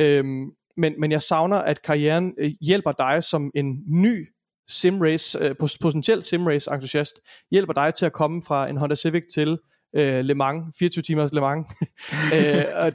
Øhm, 0.00 0.50
men, 0.76 0.94
men 1.00 1.12
jeg 1.12 1.22
savner, 1.22 1.56
at 1.56 1.82
karrieren 1.82 2.34
øh, 2.38 2.52
hjælper 2.60 2.92
dig 2.92 3.24
som 3.24 3.50
en 3.54 3.82
ny 3.86 4.28
simrace, 4.68 5.38
øh, 5.38 5.54
potentielt 5.80 6.24
simrace 6.24 6.70
entusiast, 6.72 7.20
hjælper 7.50 7.72
dig 7.72 7.94
til 7.94 8.06
at 8.06 8.12
komme 8.12 8.42
fra 8.46 8.68
en 8.68 8.76
Honda 8.76 8.94
Civic 8.94 9.22
til 9.34 9.58
øh, 9.96 10.24
Le 10.24 10.34
Mans, 10.34 10.76
24 10.78 11.02
timers 11.02 11.32
Le 11.32 11.40
Mans. 11.40 11.66
øh, 12.34 12.40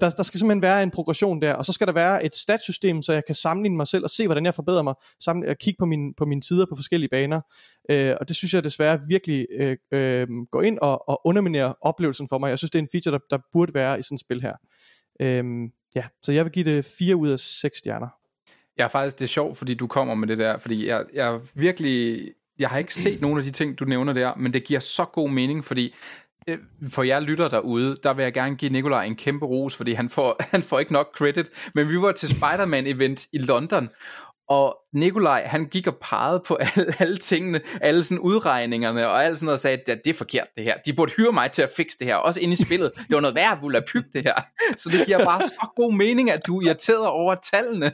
der, 0.02 0.14
der 0.18 0.24
skal 0.24 0.40
simpelthen 0.40 0.62
være 0.62 0.84
en 0.84 0.92
progression 0.92 1.42
der, 1.42 1.54
og 1.54 1.66
så 1.66 1.74
skal 1.74 1.88
der 1.88 1.94
være 1.94 2.26
et 2.26 2.36
statssystem, 2.36 3.02
så 3.02 3.14
jeg 3.14 3.26
kan 3.26 3.36
sammenligne 3.36 3.78
mig 3.78 3.88
selv 3.88 4.04
og 4.04 4.10
se, 4.10 4.26
hvordan 4.26 4.46
jeg 4.46 4.56
forbedrer 4.56 4.82
mig, 4.82 4.94
sammen, 5.24 5.50
og 5.50 5.56
kigge 5.58 5.78
på, 5.80 5.86
min, 5.86 6.14
på 6.18 6.26
mine 6.26 6.42
tider 6.42 6.66
på 6.70 6.76
forskellige 6.76 7.10
baner. 7.10 7.42
Øh, 7.92 8.16
og 8.20 8.28
det 8.28 8.36
synes 8.36 8.54
jeg 8.54 8.64
desværre 8.64 9.00
virkelig 9.08 9.48
øh, 9.60 9.78
øh, 9.92 10.28
går 10.52 10.62
ind 10.62 10.80
og, 10.82 11.10
og 11.10 11.22
underminerer 11.26 11.74
oplevelsen 11.82 12.28
for 12.28 12.38
mig. 12.38 12.50
Jeg 12.50 12.58
synes, 12.58 12.72
det 12.72 12.80
er 12.80 12.84
en 12.84 12.90
feature, 12.92 13.12
der, 13.12 13.38
der 13.38 13.44
burde 13.54 13.74
være 13.74 14.00
i 14.00 14.04
sådan 14.04 14.16
et 14.16 14.22
spil 14.22 14.42
her. 14.42 14.54
Øh, 15.22 15.70
ja, 15.96 16.06
så 16.22 16.32
jeg 16.32 16.46
vil 16.46 16.52
give 16.54 16.66
det 16.66 16.86
4 17.00 17.16
ud 17.16 17.30
af 17.30 17.40
6 17.40 17.78
stjerner. 17.78 18.08
Jeg 18.78 18.84
er 18.84 18.88
faktisk, 18.88 19.20
det 19.20 19.26
er 19.26 19.30
sjovt, 19.30 19.58
fordi 19.58 19.74
du 19.74 19.88
kommer 19.88 20.16
med 20.16 20.28
det 20.28 20.38
der, 20.38 20.58
fordi 20.58 20.88
jeg, 20.88 21.06
jeg 21.14 21.40
virkelig, 21.54 22.28
jeg 22.60 22.70
har 22.70 22.78
ikke 22.78 22.94
set 22.94 23.22
nogen 23.22 23.38
af 23.38 23.44
de 23.44 23.52
ting, 23.52 23.80
du 23.80 23.86
nævner 23.86 24.14
der, 24.14 24.34
men 24.36 24.54
det 24.54 24.64
giver 24.64 24.80
så 24.80 25.06
god 25.06 25.30
mening, 25.30 25.66
fordi 25.66 25.96
øh, 26.48 26.58
for 26.90 27.04
jeg 27.04 27.22
lytter 27.22 27.48
derude, 27.50 27.98
der 28.04 28.14
vil 28.14 28.24
jeg 28.24 28.34
gerne 28.34 28.56
give 28.56 28.72
Nikolaj 28.72 29.06
en 29.06 29.16
kæmpe 29.16 29.46
ros, 29.46 29.76
fordi 29.76 29.94
han 29.94 30.10
får, 30.10 30.36
han 30.52 30.64
får 30.64 30.80
ikke 30.80 30.94
nok 30.94 31.18
credit, 31.18 31.50
men 31.76 31.90
vi 31.90 31.98
var 31.98 32.12
til 32.12 32.30
Spider-Man 32.30 32.88
event 32.88 33.26
i 33.34 33.38
London, 33.38 33.90
og 34.50 34.78
Nikolaj, 34.94 35.44
han 35.46 35.66
gik 35.66 35.88
og 35.88 35.98
pegede 36.02 36.44
på 36.48 36.58
alle, 36.76 36.94
alle 37.00 37.18
tingene, 37.18 37.62
alle 37.82 38.04
sådan 38.04 38.20
udregningerne 38.20 39.08
og 39.08 39.24
alt 39.24 39.38
sådan 39.38 39.46
noget, 39.46 39.56
og 39.56 39.60
sagde, 39.60 39.78
at 39.88 40.02
det 40.06 40.10
er 40.10 40.14
forkert 40.14 40.48
det 40.56 40.64
her. 40.64 40.78
De 40.86 40.94
burde 40.94 41.12
hyre 41.12 41.32
mig 41.32 41.52
til 41.52 41.62
at 41.62 41.70
fikse 41.78 41.98
det 42.00 42.08
her, 42.08 42.16
også 42.16 42.40
inde 42.40 42.54
i 42.54 42.64
spillet. 42.66 42.92
Det 42.96 43.12
var 43.12 43.20
noget 43.20 43.36
værd 43.36 43.76
at 43.76 43.86
pyg 43.86 44.04
det 44.14 44.24
her. 44.24 44.36
Så 44.78 44.90
det 44.90 45.06
giver 45.06 45.26
bare 45.26 45.42
så 45.42 45.68
god 45.76 45.94
mening, 45.94 46.32
at 46.32 46.48
du 46.48 46.60
er 46.60 46.66
irriteret 46.66 47.08
over 47.08 47.36
tallene. 47.36 47.86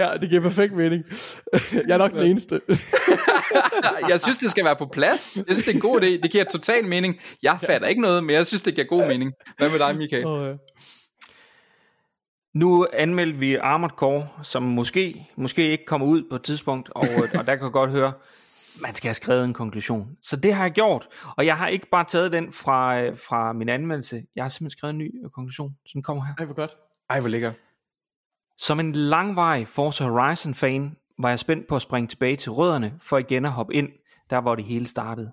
ja, 0.00 0.10
det 0.20 0.30
giver 0.30 0.42
perfekt 0.42 0.72
mening. 0.72 1.04
Jeg 1.72 1.94
er 1.94 1.98
nok 1.98 2.12
den 2.12 2.22
eneste. 2.22 2.60
jeg 4.08 4.20
synes, 4.20 4.38
det 4.38 4.50
skal 4.50 4.64
være 4.64 4.76
på 4.76 4.86
plads. 4.92 5.36
Jeg 5.36 5.44
synes, 5.48 5.64
det 5.64 5.70
er 5.70 5.74
en 5.74 5.80
god 5.80 6.00
idé. 6.00 6.06
Det 6.06 6.30
giver 6.30 6.44
total 6.44 6.86
mening. 6.86 7.20
Jeg 7.42 7.58
fatter 7.66 7.88
ikke 7.88 8.00
noget, 8.00 8.24
men 8.24 8.36
jeg 8.36 8.46
synes, 8.46 8.62
det 8.62 8.74
giver 8.74 8.86
god 8.86 9.08
mening. 9.08 9.32
Hvad 9.58 9.70
med 9.70 9.78
dig, 9.78 9.96
Michael? 9.96 10.26
Oh, 10.26 10.46
ja. 10.46 10.52
Nu 12.54 12.86
anmeldte 12.92 13.38
vi 13.38 13.54
Armored 13.54 13.90
Core, 13.90 14.28
som 14.42 14.62
måske, 14.62 15.30
måske 15.36 15.70
ikke 15.70 15.84
kommer 15.84 16.06
ud 16.06 16.22
på 16.30 16.36
et 16.36 16.42
tidspunkt, 16.42 16.88
og, 16.88 17.04
og 17.38 17.46
der 17.46 17.56
kan 17.56 17.64
jeg 17.64 17.72
godt 17.72 17.90
høre, 17.90 18.12
man 18.80 18.94
skal 18.94 19.08
have 19.08 19.14
skrevet 19.14 19.44
en 19.44 19.54
konklusion. 19.54 20.16
Så 20.22 20.36
det 20.36 20.54
har 20.54 20.64
jeg 20.64 20.72
gjort, 20.72 21.08
og 21.36 21.46
jeg 21.46 21.56
har 21.56 21.68
ikke 21.68 21.86
bare 21.92 22.04
taget 22.04 22.32
den 22.32 22.52
fra, 22.52 23.10
fra 23.10 23.52
min 23.52 23.68
anmeldelse, 23.68 24.22
jeg 24.36 24.44
har 24.44 24.48
simpelthen 24.48 24.78
skrevet 24.78 24.92
en 24.92 24.98
ny 24.98 25.10
konklusion, 25.34 25.76
så 25.86 25.90
den 25.94 26.02
kommer 26.02 26.24
her. 26.24 26.34
Ej, 26.38 26.44
hvor 26.44 26.54
godt. 26.54 26.76
Ej, 27.10 27.20
hvor 27.20 27.28
lækker. 27.28 27.52
Som 28.58 28.80
en 28.80 28.92
langvarig 28.92 29.68
Forza 29.68 30.04
Horizon-fan, 30.04 30.96
var 31.18 31.28
jeg 31.28 31.38
spændt 31.38 31.68
på 31.68 31.76
at 31.76 31.82
springe 31.82 32.08
tilbage 32.08 32.36
til 32.36 32.52
rødderne, 32.52 32.98
for 33.02 33.18
igen 33.18 33.44
at 33.44 33.52
hoppe 33.52 33.74
ind, 33.74 33.88
der 34.30 34.40
hvor 34.40 34.54
det 34.54 34.64
hele 34.64 34.86
startede. 34.86 35.32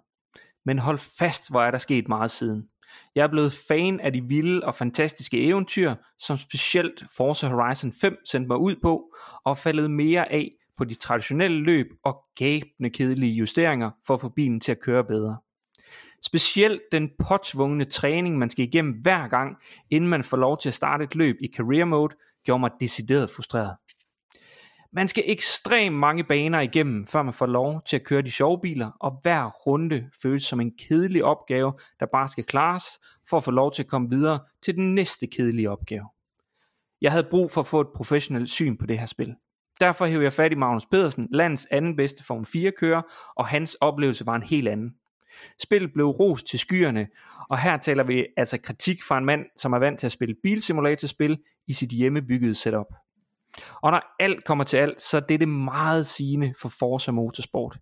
Men 0.66 0.80
hold 0.80 0.98
fast, 1.20 1.50
hvor 1.50 1.62
er 1.62 1.72
der 1.72 1.78
sket 1.78 2.08
meget 2.08 2.32
siden. 2.32 2.68
Jeg 3.16 3.24
er 3.24 3.28
blevet 3.28 3.54
fan 3.68 4.00
af 4.00 4.14
de 4.14 4.24
vilde 4.24 4.64
og 4.64 4.76
fantastiske 4.76 5.44
eventyr, 5.44 5.96
som 6.20 6.38
specielt 6.38 7.04
Forza 7.18 7.48
Horizon 7.48 7.94
5 8.02 8.18
sendte 8.26 8.48
mig 8.48 8.58
ud 8.58 8.76
på, 8.82 9.16
og 9.46 9.58
faldet 9.58 9.92
mere 9.92 10.32
af 10.32 10.52
på 10.78 10.84
de 10.84 10.96
traditionelle 10.96 11.60
løb 11.60 11.88
og 12.04 12.24
gabende 12.36 12.90
kedelige 12.90 13.34
justeringer 13.34 13.92
for 14.08 14.14
at 14.14 14.22
få 14.22 14.30
bilen 14.30 14.60
til 14.60 14.72
at 14.72 14.80
køre 14.80 15.04
bedre. 15.04 15.38
Specielt 16.26 16.82
den 16.92 17.10
påtvungne 17.28 17.86
træning, 17.86 18.38
man 18.38 18.50
skal 18.50 18.66
igennem 18.66 18.94
hver 19.02 19.28
gang, 19.28 19.58
inden 19.90 20.10
man 20.10 20.24
får 20.24 20.38
lov 20.38 20.58
til 20.58 20.70
at 20.70 20.76
starte 20.76 21.04
et 21.04 21.16
løb 21.16 21.36
i 21.42 21.48
career 21.58 21.86
mode, 21.86 22.16
gjorde 22.46 22.60
mig 22.60 22.72
decideret 22.80 23.30
frustreret. 23.30 23.76
Man 24.92 25.08
skal 25.08 25.24
ekstremt 25.28 25.96
mange 25.96 26.24
baner 26.24 26.60
igennem, 26.60 27.08
før 27.08 27.24
man 27.24 27.34
får 27.34 27.46
lov 27.46 27.82
til 27.86 27.96
at 27.96 28.04
køre 28.04 28.22
de 28.22 28.32
sjove 28.32 28.60
biler, 28.62 28.92
og 29.00 29.20
hver 29.22 29.50
runde 29.50 30.10
føles 30.22 30.44
som 30.44 30.60
en 30.60 30.72
kedelig 30.78 31.24
opgave, 31.24 31.74
der 32.00 32.06
bare 32.06 32.28
skal 32.28 32.44
klares, 32.44 32.84
for 33.30 33.38
at 33.38 33.44
få 33.44 33.52
lov 33.52 33.74
til 33.74 33.84
at 33.84 33.90
komme 33.90 34.10
videre 34.10 34.40
til 34.62 34.76
den 34.76 34.96
næste 34.96 35.28
kedelige 35.28 35.70
opgave. 35.70 36.06
Jeg 37.02 37.12
havde 37.12 37.28
brug 37.30 37.52
for 37.52 37.62
at 37.62 37.68
få 37.68 37.82
et 37.82 37.88
professionelt 37.96 38.50
syn 38.50 38.78
på 38.78 38.86
det 38.86 39.00
her 39.00 39.06
spil. 39.06 39.36
Derfor 39.82 40.06
hævde 40.06 40.24
jeg 40.24 40.34
fat 40.34 40.52
i 40.52 40.56
Magnus 40.56 40.86
Pedersen, 40.86 41.28
landets 41.32 41.68
anden 41.72 41.96
bedste 41.96 42.24
Form 42.24 42.46
4 42.46 42.72
kører, 42.72 43.02
og 43.36 43.48
hans 43.48 43.76
oplevelse 43.76 44.26
var 44.26 44.36
en 44.36 44.44
helt 44.44 44.68
anden. 44.68 44.96
Spillet 45.62 45.94
blev 45.94 46.08
rost 46.08 46.48
til 46.48 46.60
skyerne, 46.60 47.08
og 47.50 47.60
her 47.60 47.78
taler 47.78 48.04
vi 48.04 48.26
altså 48.38 48.58
kritik 48.58 49.04
fra 49.04 49.18
en 49.18 49.26
mand, 49.26 49.46
som 49.58 49.74
er 49.74 49.80
vant 49.80 50.00
til 50.00 50.06
at 50.06 50.12
spille 50.12 50.36
bilsimulatorspil 50.44 51.38
i 51.68 51.74
sit 51.74 51.90
hjemmebyggede 51.90 52.56
setup. 52.56 52.94
Og 53.82 53.92
når 53.92 54.16
alt 54.20 54.46
kommer 54.46 54.64
til 54.64 54.78
alt, 54.78 55.02
så 55.02 55.18
er 55.18 55.22
det 55.22 55.40
det 55.40 55.48
meget 55.48 56.08
sigende 56.08 56.54
for 56.62 56.70
Forza 56.80 57.12
Motorsport. 57.12 57.78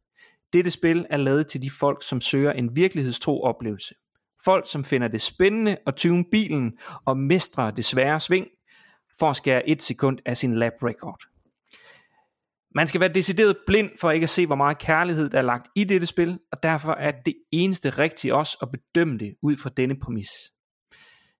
Dette 0.54 0.72
spil 0.72 1.06
er 1.10 1.18
lavet 1.18 1.48
til 1.48 1.62
de 1.62 1.70
folk, 1.80 2.04
som 2.08 2.22
søger 2.22 2.52
en 2.52 2.76
virkelighedstro 2.76 3.42
oplevelse. 3.44 3.96
Folk, 4.46 4.72
som 4.72 4.84
finder 4.84 5.08
det 5.08 5.22
spændende 5.22 5.78
at 5.88 5.96
tune 5.96 6.26
bilen 6.32 6.78
og 7.06 7.18
mestre 7.18 7.72
det 7.72 7.86
svære 7.86 8.20
sving, 8.20 8.48
for 9.20 9.30
at 9.30 9.36
skære 9.36 9.70
et 9.70 9.82
sekund 9.82 10.20
af 10.26 10.38
sin 10.38 10.54
lap 10.54 10.74
record. 10.84 11.20
Man 12.76 12.88
skal 12.88 13.02
være 13.02 13.14
decideret 13.14 13.58
blind 13.68 13.90
for 14.02 14.12
ikke 14.12 14.24
at 14.24 14.30
se, 14.30 14.46
hvor 14.46 14.56
meget 14.56 14.80
kærlighed 14.80 15.30
der 15.30 15.38
er 15.38 15.42
lagt 15.42 15.68
i 15.76 15.84
dette 15.84 16.08
spil, 16.08 16.40
og 16.52 16.64
derfor 16.64 16.92
er 16.92 17.12
det 17.26 17.36
eneste 17.52 17.90
rigtige 17.90 18.36
også 18.36 18.58
at 18.62 18.68
bedømme 18.72 19.18
det 19.18 19.36
ud 19.42 19.58
fra 19.58 19.70
denne 19.78 20.00
præmis. 20.00 20.30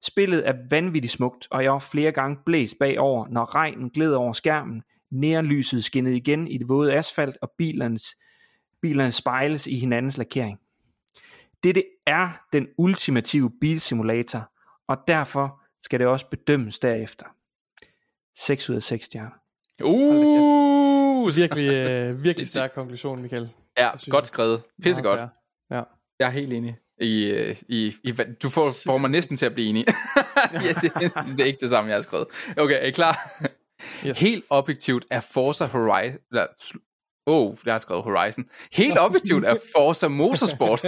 Spillet 0.04 0.48
er 0.48 0.54
vanvittigt 0.70 1.14
smukt, 1.14 1.48
og 1.52 1.64
jeg 1.64 1.72
har 1.72 1.80
flere 1.80 2.12
gange 2.12 2.38
blæst 2.46 2.80
bagover, 2.80 3.28
når 3.28 3.56
regnen 3.56 3.90
gled 3.90 4.14
over 4.14 4.34
skærmen, 4.34 4.84
neonlyset 5.12 5.84
skinnede 5.84 6.18
igen 6.18 6.48
i 6.48 6.58
det 6.58 6.70
våde 6.70 6.94
asfalt, 6.94 7.38
og 7.42 7.52
bilernes, 7.58 8.16
bilerne 8.82 9.12
spejles 9.12 9.68
i 9.68 9.80
hinandens 9.80 10.18
lakering. 10.18 10.60
Dette 11.64 11.84
er 12.08 12.30
den 12.54 12.68
ultimative 12.78 13.52
bilsimulator, 13.62 14.52
og 14.88 14.98
derfor 15.08 15.62
skal 15.82 16.00
det 16.00 16.08
også 16.08 16.26
bedømmes 16.30 16.80
derefter. 16.80 17.26
6 18.38 18.70
ud 18.70 18.76
af 18.76 18.84
6 18.84 19.06
stjerner. 19.06 19.32
Uh, 19.84 21.36
Virkelig, 21.36 21.72
øh, 21.74 22.24
virkelig 22.24 22.48
stærk 22.48 22.72
konklusion, 22.76 23.22
Michael. 23.22 23.50
Ja, 23.78 23.90
godt 24.10 24.28
skrevet. 24.28 24.64
Pisse 24.84 25.02
godt. 25.02 25.20
Meget 25.20 25.30
fair. 25.70 25.78
Ja. 25.78 25.84
Jeg 26.20 26.26
er 26.26 26.30
helt 26.30 26.54
enig. 26.54 26.78
I, 27.02 27.24
øh, 27.26 27.56
i, 27.70 27.96
i, 28.04 28.12
hvad- 28.12 28.26
du 28.44 28.50
får, 28.50 28.68
får 28.86 28.98
mig 28.98 29.10
næsten 29.10 29.38
til 29.38 29.46
at 29.46 29.54
blive 29.54 29.68
enig. 29.70 29.86
ja, 30.66 30.74
det, 30.82 30.94
det 31.38 31.40
er 31.40 31.46
ikke 31.46 31.60
det 31.62 31.70
samme, 31.70 31.90
jeg 31.90 31.98
har 31.98 32.02
skrevet. 32.02 32.28
Okay, 32.58 32.76
er 32.76 32.86
I 32.86 32.92
klar? 32.92 33.30
Yes. 34.08 34.20
Helt 34.20 34.46
objektivt 34.50 35.06
er 35.12 35.20
Forza 35.20 35.66
Horizon... 35.66 36.20
Eller, 36.32 36.46
oh, 37.26 37.56
jeg 37.66 37.74
har 37.74 37.80
skrevet 37.80 38.04
Horizon. 38.04 38.46
Helt 38.72 39.00
objektivt 39.00 39.46
er 39.46 39.56
Forza 39.76 40.08
Motorsport 40.08 40.84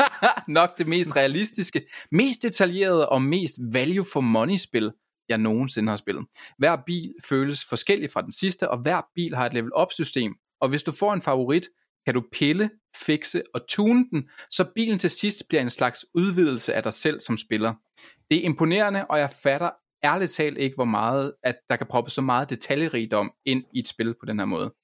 nok 0.48 0.78
det 0.78 0.86
mest 0.86 1.16
realistiske, 1.16 1.86
mest 2.12 2.42
detaljerede 2.42 3.08
og 3.08 3.22
mest 3.22 3.54
value 3.72 4.04
for 4.12 4.20
money 4.20 4.56
spil, 4.56 4.92
jeg 5.28 5.38
nogensinde 5.38 5.88
har 5.88 5.96
spillet. 5.96 6.24
Hver 6.58 6.76
bil 6.86 7.14
føles 7.28 7.64
forskellig 7.68 8.10
fra 8.12 8.22
den 8.22 8.32
sidste, 8.32 8.70
og 8.70 8.78
hver 8.82 9.00
bil 9.14 9.34
har 9.36 9.46
et 9.46 9.54
level 9.54 9.70
up 9.80 9.92
system. 9.92 10.34
Og 10.60 10.68
hvis 10.68 10.82
du 10.82 10.92
får 10.92 11.12
en 11.14 11.22
favorit, 11.22 11.68
kan 12.06 12.14
du 12.14 12.22
pille, 12.32 12.70
fikse 12.96 13.42
og 13.54 13.60
tune 13.68 14.04
den, 14.10 14.28
så 14.50 14.64
bilen 14.74 14.98
til 14.98 15.10
sidst 15.10 15.42
bliver 15.48 15.62
en 15.62 15.70
slags 15.70 16.04
udvidelse 16.14 16.74
af 16.74 16.82
dig 16.82 16.92
selv 16.92 17.20
som 17.20 17.36
spiller. 17.36 17.74
Det 18.30 18.38
er 18.38 18.42
imponerende, 18.42 19.06
og 19.06 19.18
jeg 19.18 19.30
fatter 19.42 19.70
ærligt 20.04 20.32
talt 20.32 20.58
ikke, 20.58 20.74
hvor 20.74 20.84
meget, 20.84 21.32
at 21.42 21.56
der 21.68 21.76
kan 21.76 21.86
proppe 21.86 22.10
så 22.10 22.20
meget 22.20 22.50
detaljerigdom 22.50 23.30
ind 23.44 23.64
i 23.74 23.78
et 23.78 23.88
spil 23.88 24.14
på 24.20 24.26
den 24.26 24.38
her 24.38 24.46
måde. 24.46 24.74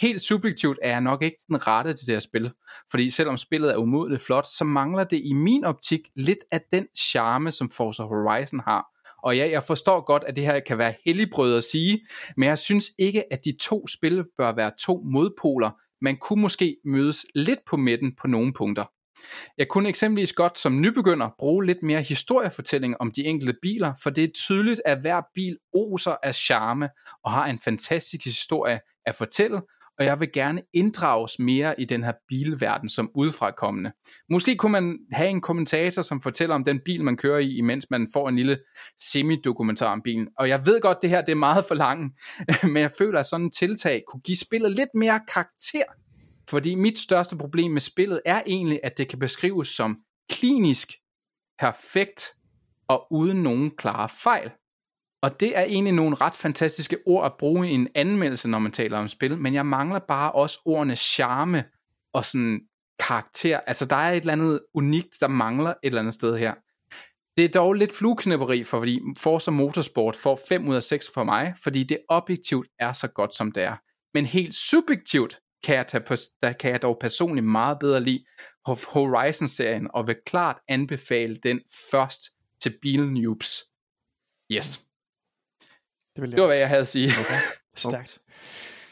Helt 0.00 0.22
subjektivt 0.22 0.78
er 0.82 0.90
jeg 0.90 1.00
nok 1.00 1.22
ikke 1.22 1.36
den 1.48 1.66
rette 1.66 1.92
til 1.92 2.06
det 2.06 2.14
her 2.14 2.20
spil, 2.20 2.50
fordi 2.90 3.10
selvom 3.10 3.38
spillet 3.38 3.70
er 3.70 3.76
umådeligt 3.76 4.22
flot, 4.22 4.46
så 4.46 4.64
mangler 4.64 5.04
det 5.04 5.20
i 5.24 5.32
min 5.32 5.64
optik 5.64 6.00
lidt 6.16 6.38
af 6.50 6.60
den 6.72 6.86
charme, 6.98 7.52
som 7.52 7.70
Forza 7.70 8.02
Horizon 8.02 8.60
har. 8.60 8.86
Og 9.22 9.36
ja, 9.36 9.50
jeg 9.50 9.62
forstår 9.62 10.04
godt, 10.04 10.24
at 10.26 10.36
det 10.36 10.44
her 10.44 10.60
kan 10.60 10.78
være 10.78 10.94
helligbrød 11.04 11.56
at 11.56 11.64
sige, 11.64 12.00
men 12.36 12.48
jeg 12.48 12.58
synes 12.58 12.90
ikke, 12.98 13.32
at 13.32 13.44
de 13.44 13.52
to 13.60 13.86
spil 13.86 14.24
bør 14.38 14.54
være 14.54 14.70
to 14.80 15.02
modpoler. 15.12 15.70
Man 16.02 16.16
kunne 16.16 16.40
måske 16.42 16.76
mødes 16.84 17.26
lidt 17.34 17.60
på 17.66 17.76
midten 17.76 18.14
på 18.20 18.28
nogle 18.28 18.52
punkter. 18.52 18.84
Jeg 19.58 19.68
kunne 19.68 19.88
eksempelvis 19.88 20.32
godt 20.32 20.58
som 20.58 20.80
nybegynder 20.80 21.30
bruge 21.38 21.66
lidt 21.66 21.82
mere 21.82 22.02
historiefortælling 22.02 23.00
om 23.00 23.10
de 23.10 23.24
enkelte 23.24 23.54
biler, 23.62 23.94
for 24.02 24.10
det 24.10 24.24
er 24.24 24.28
tydeligt, 24.34 24.80
at 24.84 25.00
hver 25.00 25.22
bil 25.34 25.56
oser 25.74 26.16
af 26.22 26.34
charme 26.34 26.88
og 27.24 27.32
har 27.32 27.46
en 27.46 27.60
fantastisk 27.64 28.24
historie 28.24 28.80
at 29.06 29.14
fortælle, 29.14 29.60
og 30.02 30.06
jeg 30.06 30.20
vil 30.20 30.32
gerne 30.32 30.62
inddrages 30.72 31.38
mere 31.38 31.80
i 31.80 31.84
den 31.84 32.04
her 32.04 32.12
bilverden 32.28 32.88
som 32.88 33.10
udefrakommende. 33.14 33.92
Måske 34.30 34.56
kunne 34.56 34.72
man 34.72 34.98
have 35.12 35.28
en 35.28 35.40
kommentator, 35.40 36.02
som 36.02 36.20
fortæller 36.20 36.54
om 36.54 36.64
den 36.64 36.80
bil, 36.84 37.04
man 37.04 37.16
kører 37.16 37.38
i, 37.38 37.56
imens 37.56 37.90
man 37.90 38.08
får 38.12 38.28
en 38.28 38.36
lille 38.36 38.58
semi-dokumentar 38.98 39.92
om 39.92 40.02
bilen. 40.02 40.28
Og 40.38 40.48
jeg 40.48 40.66
ved 40.66 40.80
godt, 40.80 40.98
det 41.02 41.10
her 41.10 41.20
det 41.20 41.32
er 41.32 41.36
meget 41.36 41.64
for 41.64 41.74
langt, 41.74 42.18
men 42.72 42.76
jeg 42.76 42.90
føler, 42.98 43.20
at 43.20 43.26
sådan 43.26 43.46
en 43.46 43.50
tiltag 43.50 44.02
kunne 44.08 44.20
give 44.20 44.36
spillet 44.36 44.72
lidt 44.72 44.88
mere 44.94 45.20
karakter. 45.32 45.84
Fordi 46.48 46.74
mit 46.74 46.98
største 46.98 47.36
problem 47.36 47.70
med 47.70 47.80
spillet 47.80 48.20
er 48.26 48.42
egentlig, 48.46 48.80
at 48.82 48.98
det 48.98 49.08
kan 49.08 49.18
beskrives 49.18 49.68
som 49.68 49.96
klinisk, 50.30 50.92
perfekt 51.58 52.24
og 52.88 53.06
uden 53.10 53.42
nogen 53.42 53.70
klare 53.76 54.08
fejl. 54.08 54.50
Og 55.22 55.40
det 55.40 55.56
er 55.58 55.62
egentlig 55.62 55.92
nogle 55.92 56.16
ret 56.16 56.34
fantastiske 56.34 56.98
ord 57.06 57.26
at 57.26 57.32
bruge 57.38 57.70
i 57.70 57.72
en 57.72 57.88
anmeldelse, 57.94 58.48
når 58.48 58.58
man 58.58 58.72
taler 58.72 58.98
om 58.98 59.08
spil, 59.08 59.38
men 59.38 59.54
jeg 59.54 59.66
mangler 59.66 59.98
bare 59.98 60.32
også 60.32 60.58
ordene 60.64 60.96
charme 60.96 61.64
og 62.12 62.24
sådan 62.24 62.60
karakter. 62.98 63.60
Altså 63.60 63.86
der 63.86 63.96
er 63.96 64.12
et 64.12 64.20
eller 64.20 64.32
andet 64.32 64.60
unikt, 64.74 65.20
der 65.20 65.28
mangler 65.28 65.70
et 65.70 65.76
eller 65.82 66.00
andet 66.00 66.14
sted 66.14 66.38
her. 66.38 66.54
Det 67.36 67.44
er 67.44 67.48
dog 67.48 67.74
lidt 67.74 67.94
flueknæpperi, 67.94 68.64
for 68.64 68.78
fordi 68.78 69.00
Forza 69.18 69.50
Motorsport 69.50 70.16
får 70.16 70.40
5 70.48 70.68
ud 70.68 70.74
af 70.74 70.82
6 70.82 71.10
for 71.14 71.24
mig, 71.24 71.54
fordi 71.62 71.82
det 71.82 71.98
objektivt 72.08 72.68
er 72.78 72.92
så 72.92 73.08
godt 73.08 73.34
som 73.34 73.52
det 73.52 73.62
er. 73.62 73.76
Men 74.14 74.26
helt 74.26 74.54
subjektivt 74.54 75.38
kan 75.64 75.74
jeg, 75.74 75.86
tage, 75.86 76.18
der 76.40 76.52
kan 76.52 76.70
jeg 76.70 76.82
dog 76.82 76.98
personligt 77.00 77.46
meget 77.46 77.78
bedre 77.78 78.00
lide 78.00 78.24
Horizon-serien, 78.66 79.90
og 79.94 80.06
vil 80.06 80.16
klart 80.26 80.56
anbefale 80.68 81.36
den 81.36 81.60
først 81.90 82.20
til 82.60 82.74
bilnoobs. 82.82 83.62
Yes. 84.52 84.86
Det, 86.16 86.22
vil 86.22 86.30
jeg 86.30 86.36
Det 86.36 86.40
var, 86.42 86.46
hvad 86.48 86.56
jeg 86.56 86.68
havde 86.68 86.80
at 86.80 86.88
sige. 86.88 87.10
Okay. 87.20 87.34
Stærkt. 87.74 88.18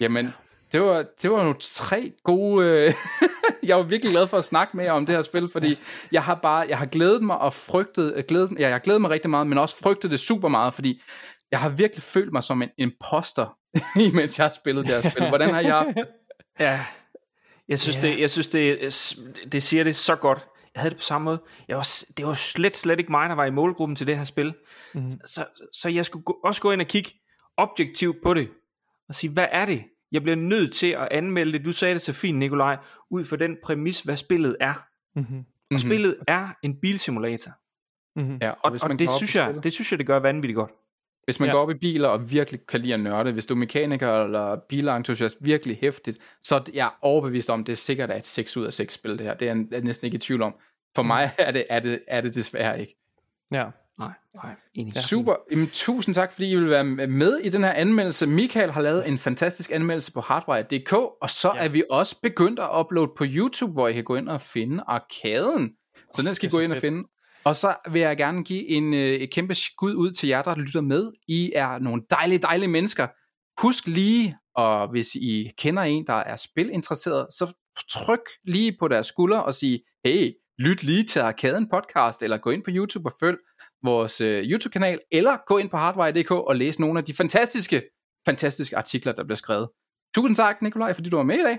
Jamen, 0.01 0.35
det 0.73 0.81
var, 0.81 1.05
det 1.23 1.31
var 1.31 1.37
nogle 1.43 1.57
tre 1.61 2.13
gode... 2.25 2.67
Øh, 2.67 2.95
jeg 3.69 3.77
var 3.77 3.83
virkelig 3.83 4.13
glad 4.13 4.27
for 4.27 4.39
at 4.39 4.45
snakke 4.45 4.77
med 4.77 4.85
jer 4.85 4.93
om 4.93 5.07
det 5.07 5.15
her 5.15 5.23
spil, 5.23 5.49
fordi 5.53 5.79
jeg 6.13 6.23
har 6.23 6.35
bare, 6.35 6.67
jeg 6.69 6.79
har 6.79 6.87
glædet 6.87 7.23
mig 7.23 7.39
og 7.39 7.53
frygtet, 7.53 8.13
øh, 8.17 8.25
glædet, 8.29 8.51
ja, 8.59 8.63
jeg 8.63 8.71
har 8.71 8.79
glædet 8.79 9.01
mig 9.01 9.11
rigtig 9.11 9.31
meget, 9.31 9.47
men 9.47 9.59
også 9.59 9.77
frygtet 9.77 10.11
det 10.11 10.21
super 10.21 10.49
meget, 10.49 10.75
fordi 10.75 11.03
jeg 11.51 11.61
har 11.61 11.69
virkelig 11.69 12.03
følt 12.03 12.33
mig 12.33 12.43
som 12.43 12.63
en 12.63 12.69
imposter, 12.79 13.57
imens 14.07 14.39
jeg 14.39 14.47
har 14.47 14.53
spillet 14.61 14.87
det 14.87 14.95
her 14.95 15.11
spil. 15.11 15.29
Hvordan 15.29 15.51
har 15.55 15.61
jeg 15.61 15.75
haft? 15.75 15.89
Ja, 16.61 16.85
jeg 17.69 17.79
synes, 17.79 17.97
Ja. 17.97 18.01
det, 18.09 18.21
jeg 18.21 18.31
synes 18.31 18.47
det, 18.49 18.79
det 19.53 19.63
siger 19.63 19.85
det 19.85 19.97
så 19.97 20.15
godt. 20.17 20.47
Jeg 20.75 20.81
havde 20.81 20.91
det 20.91 20.99
på 20.99 21.05
samme 21.05 21.25
måde. 21.25 21.43
Jeg 21.69 21.77
var, 21.77 21.89
det 22.17 22.27
var 22.27 22.35
slet, 22.35 22.77
slet 22.77 22.99
ikke 22.99 23.11
mig, 23.11 23.29
der 23.29 23.35
var 23.35 23.45
i 23.45 23.51
målgruppen 23.51 23.97
til 23.97 24.07
det 24.07 24.17
her 24.17 24.25
spil. 24.25 24.55
Mhm. 24.95 25.05
Mm. 25.05 25.11
Så, 25.27 25.47
så 25.73 25.89
jeg 25.89 26.07
skulle 26.07 26.23
gå, 26.25 26.41
også 26.45 26.63
gå 26.63 26.73
ind 26.73 26.81
og 26.81 26.87
kigge 26.87 27.11
objektivt 27.57 28.17
på 28.23 28.35
det. 28.35 28.49
Og 29.09 29.15
sige, 29.15 29.31
hvad 29.31 29.47
er 29.51 29.67
det? 29.67 29.85
Jeg 30.13 30.23
bliver 30.23 30.37
nødt 30.37 30.75
til 30.75 30.87
at 30.87 31.09
anmelde 31.11 31.53
det. 31.53 31.65
Du 31.65 31.73
sagde 31.73 31.95
det 31.95 32.03
så 32.03 32.13
fint, 32.13 32.39
Nikolaj. 32.39 32.77
Ud 33.11 33.25
fra 33.25 33.37
den 33.37 33.57
præmis, 33.65 34.01
hvad 34.01 34.17
spillet 34.17 34.57
er. 34.61 34.75
Mm-hmm. 35.17 35.39
Og 35.39 35.45
mm-hmm. 35.71 35.79
spillet 35.79 36.17
er 36.29 36.49
en 36.63 36.81
bilsimulator. 36.81 37.53
Mm-hmm. 38.17 38.39
Ja, 38.43 38.51
Og, 38.51 38.73
og 38.73 38.81
går 38.81 38.89
det, 38.89 39.11
synes 39.11 39.37
jeg, 39.37 39.55
det 39.63 39.73
synes 39.73 39.93
jeg, 39.93 39.99
det 39.99 40.07
gør 40.07 40.19
vanvittigt 40.19 40.57
godt. 40.57 40.71
Hvis 41.25 41.41
man 41.41 41.49
Ja. 41.49 41.53
går 41.55 41.63
op 41.63 41.71
i 41.71 41.75
biler 41.75 42.09
og 42.09 42.31
virkelig 42.31 42.61
kan 42.69 42.81
lide 42.81 42.95
at 42.95 43.01
nørde, 43.01 43.33
hvis 43.33 43.47
du 43.47 43.55
er 43.55 43.59
mekaniker 43.59 44.25
eller 44.25 44.57
bilentusiast 44.69 45.37
virkelig 45.41 45.79
hæftigt, 45.81 46.19
så 46.43 46.57
er 46.57 46.61
jeg 46.75 46.91
overbevist 47.03 47.51
om, 47.51 47.65
det 47.65 47.73
er 47.73 47.77
sikkert 47.77 48.11
er 48.13 48.17
et 48.17 48.27
6 48.27 48.57
ud 48.57 48.67
af 48.67 48.73
6 48.73 48.95
spil 48.95 49.11
det 49.11 49.21
her. 49.21 49.35
Det 49.35 49.49
er 49.49 49.55
jeg 49.55 49.65
jeg 49.71 49.81
næsten 49.81 50.05
ikke 50.05 50.15
i 50.15 50.19
tvivl 50.19 50.43
om. 50.43 50.55
For 50.97 51.03
mig 51.03 51.31
er 51.39 51.51
det, 51.53 51.65
er 51.71 51.81
det, 51.81 52.01
er 52.09 52.21
det 52.21 52.35
desværre 52.35 52.81
ikke. 52.81 52.97
Ja. 53.53 53.65
Nej, 53.99 54.13
nej, 54.35 54.55
enig. 54.75 54.97
Super. 54.97 55.35
Jamen, 55.51 55.71
tusind 55.73 56.15
tak, 56.15 56.33
fordi 56.33 56.51
I 56.51 56.57
vil 56.57 56.71
være 56.71 56.85
med 57.07 57.39
i 57.39 57.49
den 57.49 57.65
her 57.65 57.73
anmeldelse. 57.73 58.27
Michael 58.27 58.71
har 58.71 58.81
lavet 58.81 59.09
en 59.09 59.19
fantastisk 59.19 59.71
anmeldelse 59.73 60.13
på 60.13 60.21
hardwire.dk, 60.21 60.93
og 60.93 61.31
så 61.31 61.53
ja. 61.55 61.65
er 61.65 61.69
vi 61.69 61.83
også 61.91 62.21
begyndt 62.23 62.61
at 62.61 62.69
uploade 62.81 63.11
på 63.17 63.25
YouTube, 63.29 63.73
hvor 63.73 63.89
I 63.89 63.93
kan 63.93 64.05
gå 64.05 64.17
ind 64.17 64.29
og 64.29 64.41
finde 64.41 64.83
arkaden. 64.87 65.71
Så 66.13 66.23
den 66.23 66.35
skal 66.35 66.47
I 66.49 66.51
gå 66.57 66.61
ind 66.61 66.73
og 66.73 66.77
fedt. 66.77 66.85
finde. 66.85 67.09
Og 67.45 67.57
så 67.57 67.77
vil 67.91 68.01
jeg 68.01 68.17
gerne 68.17 68.45
give 68.45 68.69
en, 68.69 68.95
øh, 68.95 69.13
et 69.15 69.31
kæmpe 69.31 69.55
skud 69.55 69.95
ud 69.95 70.11
til 70.11 70.29
jer, 70.29 70.43
der 70.43 70.55
lytter 70.55 70.81
med. 70.81 71.13
I 71.29 71.53
er 71.55 71.79
nogle 71.79 72.03
dejlige, 72.11 72.39
dejlige 72.39 72.69
mennesker. 72.69 73.09
Husk 73.63 73.87
lige, 73.87 74.35
og 74.55 74.91
hvis 74.91 75.15
I 75.15 75.51
kender 75.59 75.83
en, 75.83 76.07
der 76.07 76.13
er 76.15 76.37
spilinteresseret, 76.37 77.27
så 77.35 77.53
tryk 77.91 78.31
lige 78.45 78.77
på 78.81 78.89
deres 78.89 79.07
skulder 79.07 79.39
og 79.39 79.55
sige, 79.55 79.81
hey, 80.05 80.33
lyt 80.59 80.83
lige 80.83 81.05
til 81.05 81.21
Arkaden 81.21 81.69
podcast, 81.69 82.23
eller 82.23 82.39
gå 82.39 82.51
ind 82.51 82.65
på 82.65 82.71
YouTube 82.75 83.09
og 83.09 83.17
følg 83.21 83.39
vores 83.83 84.21
øh, 84.21 84.45
YouTube-kanal, 84.45 84.99
eller 85.13 85.37
gå 85.47 85.59
ind 85.59 85.71
på 85.71 85.77
hardwire.dk 85.77 86.31
og 86.31 86.57
læse 86.57 86.81
nogle 86.81 86.99
af 86.99 87.05
de 87.05 87.15
fantastiske, 87.15 87.83
fantastiske 88.27 88.77
artikler, 88.77 89.13
der 89.13 89.25
bliver 89.25 89.37
skrevet. 89.37 89.69
Tusind 90.15 90.37
tak, 90.37 90.63
Nikolaj, 90.63 90.95
fordi 90.95 91.11
du 91.11 91.17
var 91.17 91.23
med 91.23 91.39
i 91.39 91.43
dag. 91.43 91.59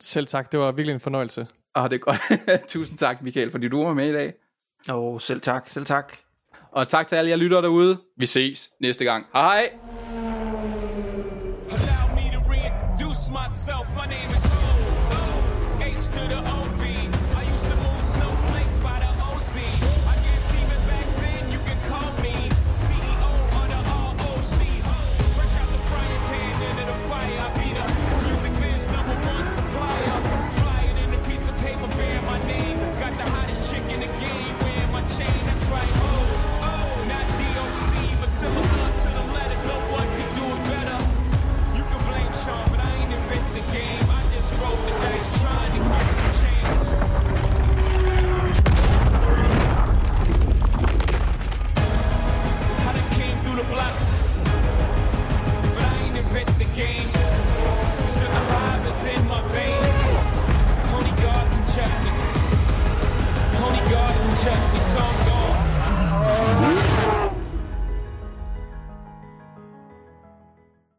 Selv 0.00 0.26
tak, 0.26 0.52
det 0.52 0.60
var 0.60 0.72
virkelig 0.72 0.94
en 0.94 1.00
fornøjelse. 1.00 1.46
Og 1.74 1.90
det 1.90 1.96
er 1.96 2.00
godt. 2.00 2.20
Tusind 2.72 2.98
tak, 2.98 3.22
Michael, 3.22 3.50
fordi 3.50 3.68
du 3.68 3.84
var 3.84 3.94
med 3.94 4.08
i 4.08 4.12
dag. 4.12 4.32
Og 4.88 5.22
selv 5.22 5.40
tak, 5.40 5.68
selv 5.68 5.86
tak. 5.86 6.12
Og 6.72 6.88
tak 6.88 7.08
til 7.08 7.16
alle 7.16 7.30
jer 7.30 7.36
lyttere 7.36 7.62
derude. 7.62 7.98
Vi 8.16 8.26
ses 8.26 8.70
næste 8.80 9.04
gang. 9.04 9.26
Hej! 9.32 9.70
Reintroduce 12.48 13.30
myself. 13.30 13.86
My 13.96 14.06
name 14.06 14.30
is 14.36 14.44
Ho, 14.44 14.60
H 15.80 16.10
to 16.12 16.20
the 16.20 16.52
O. 16.52 16.55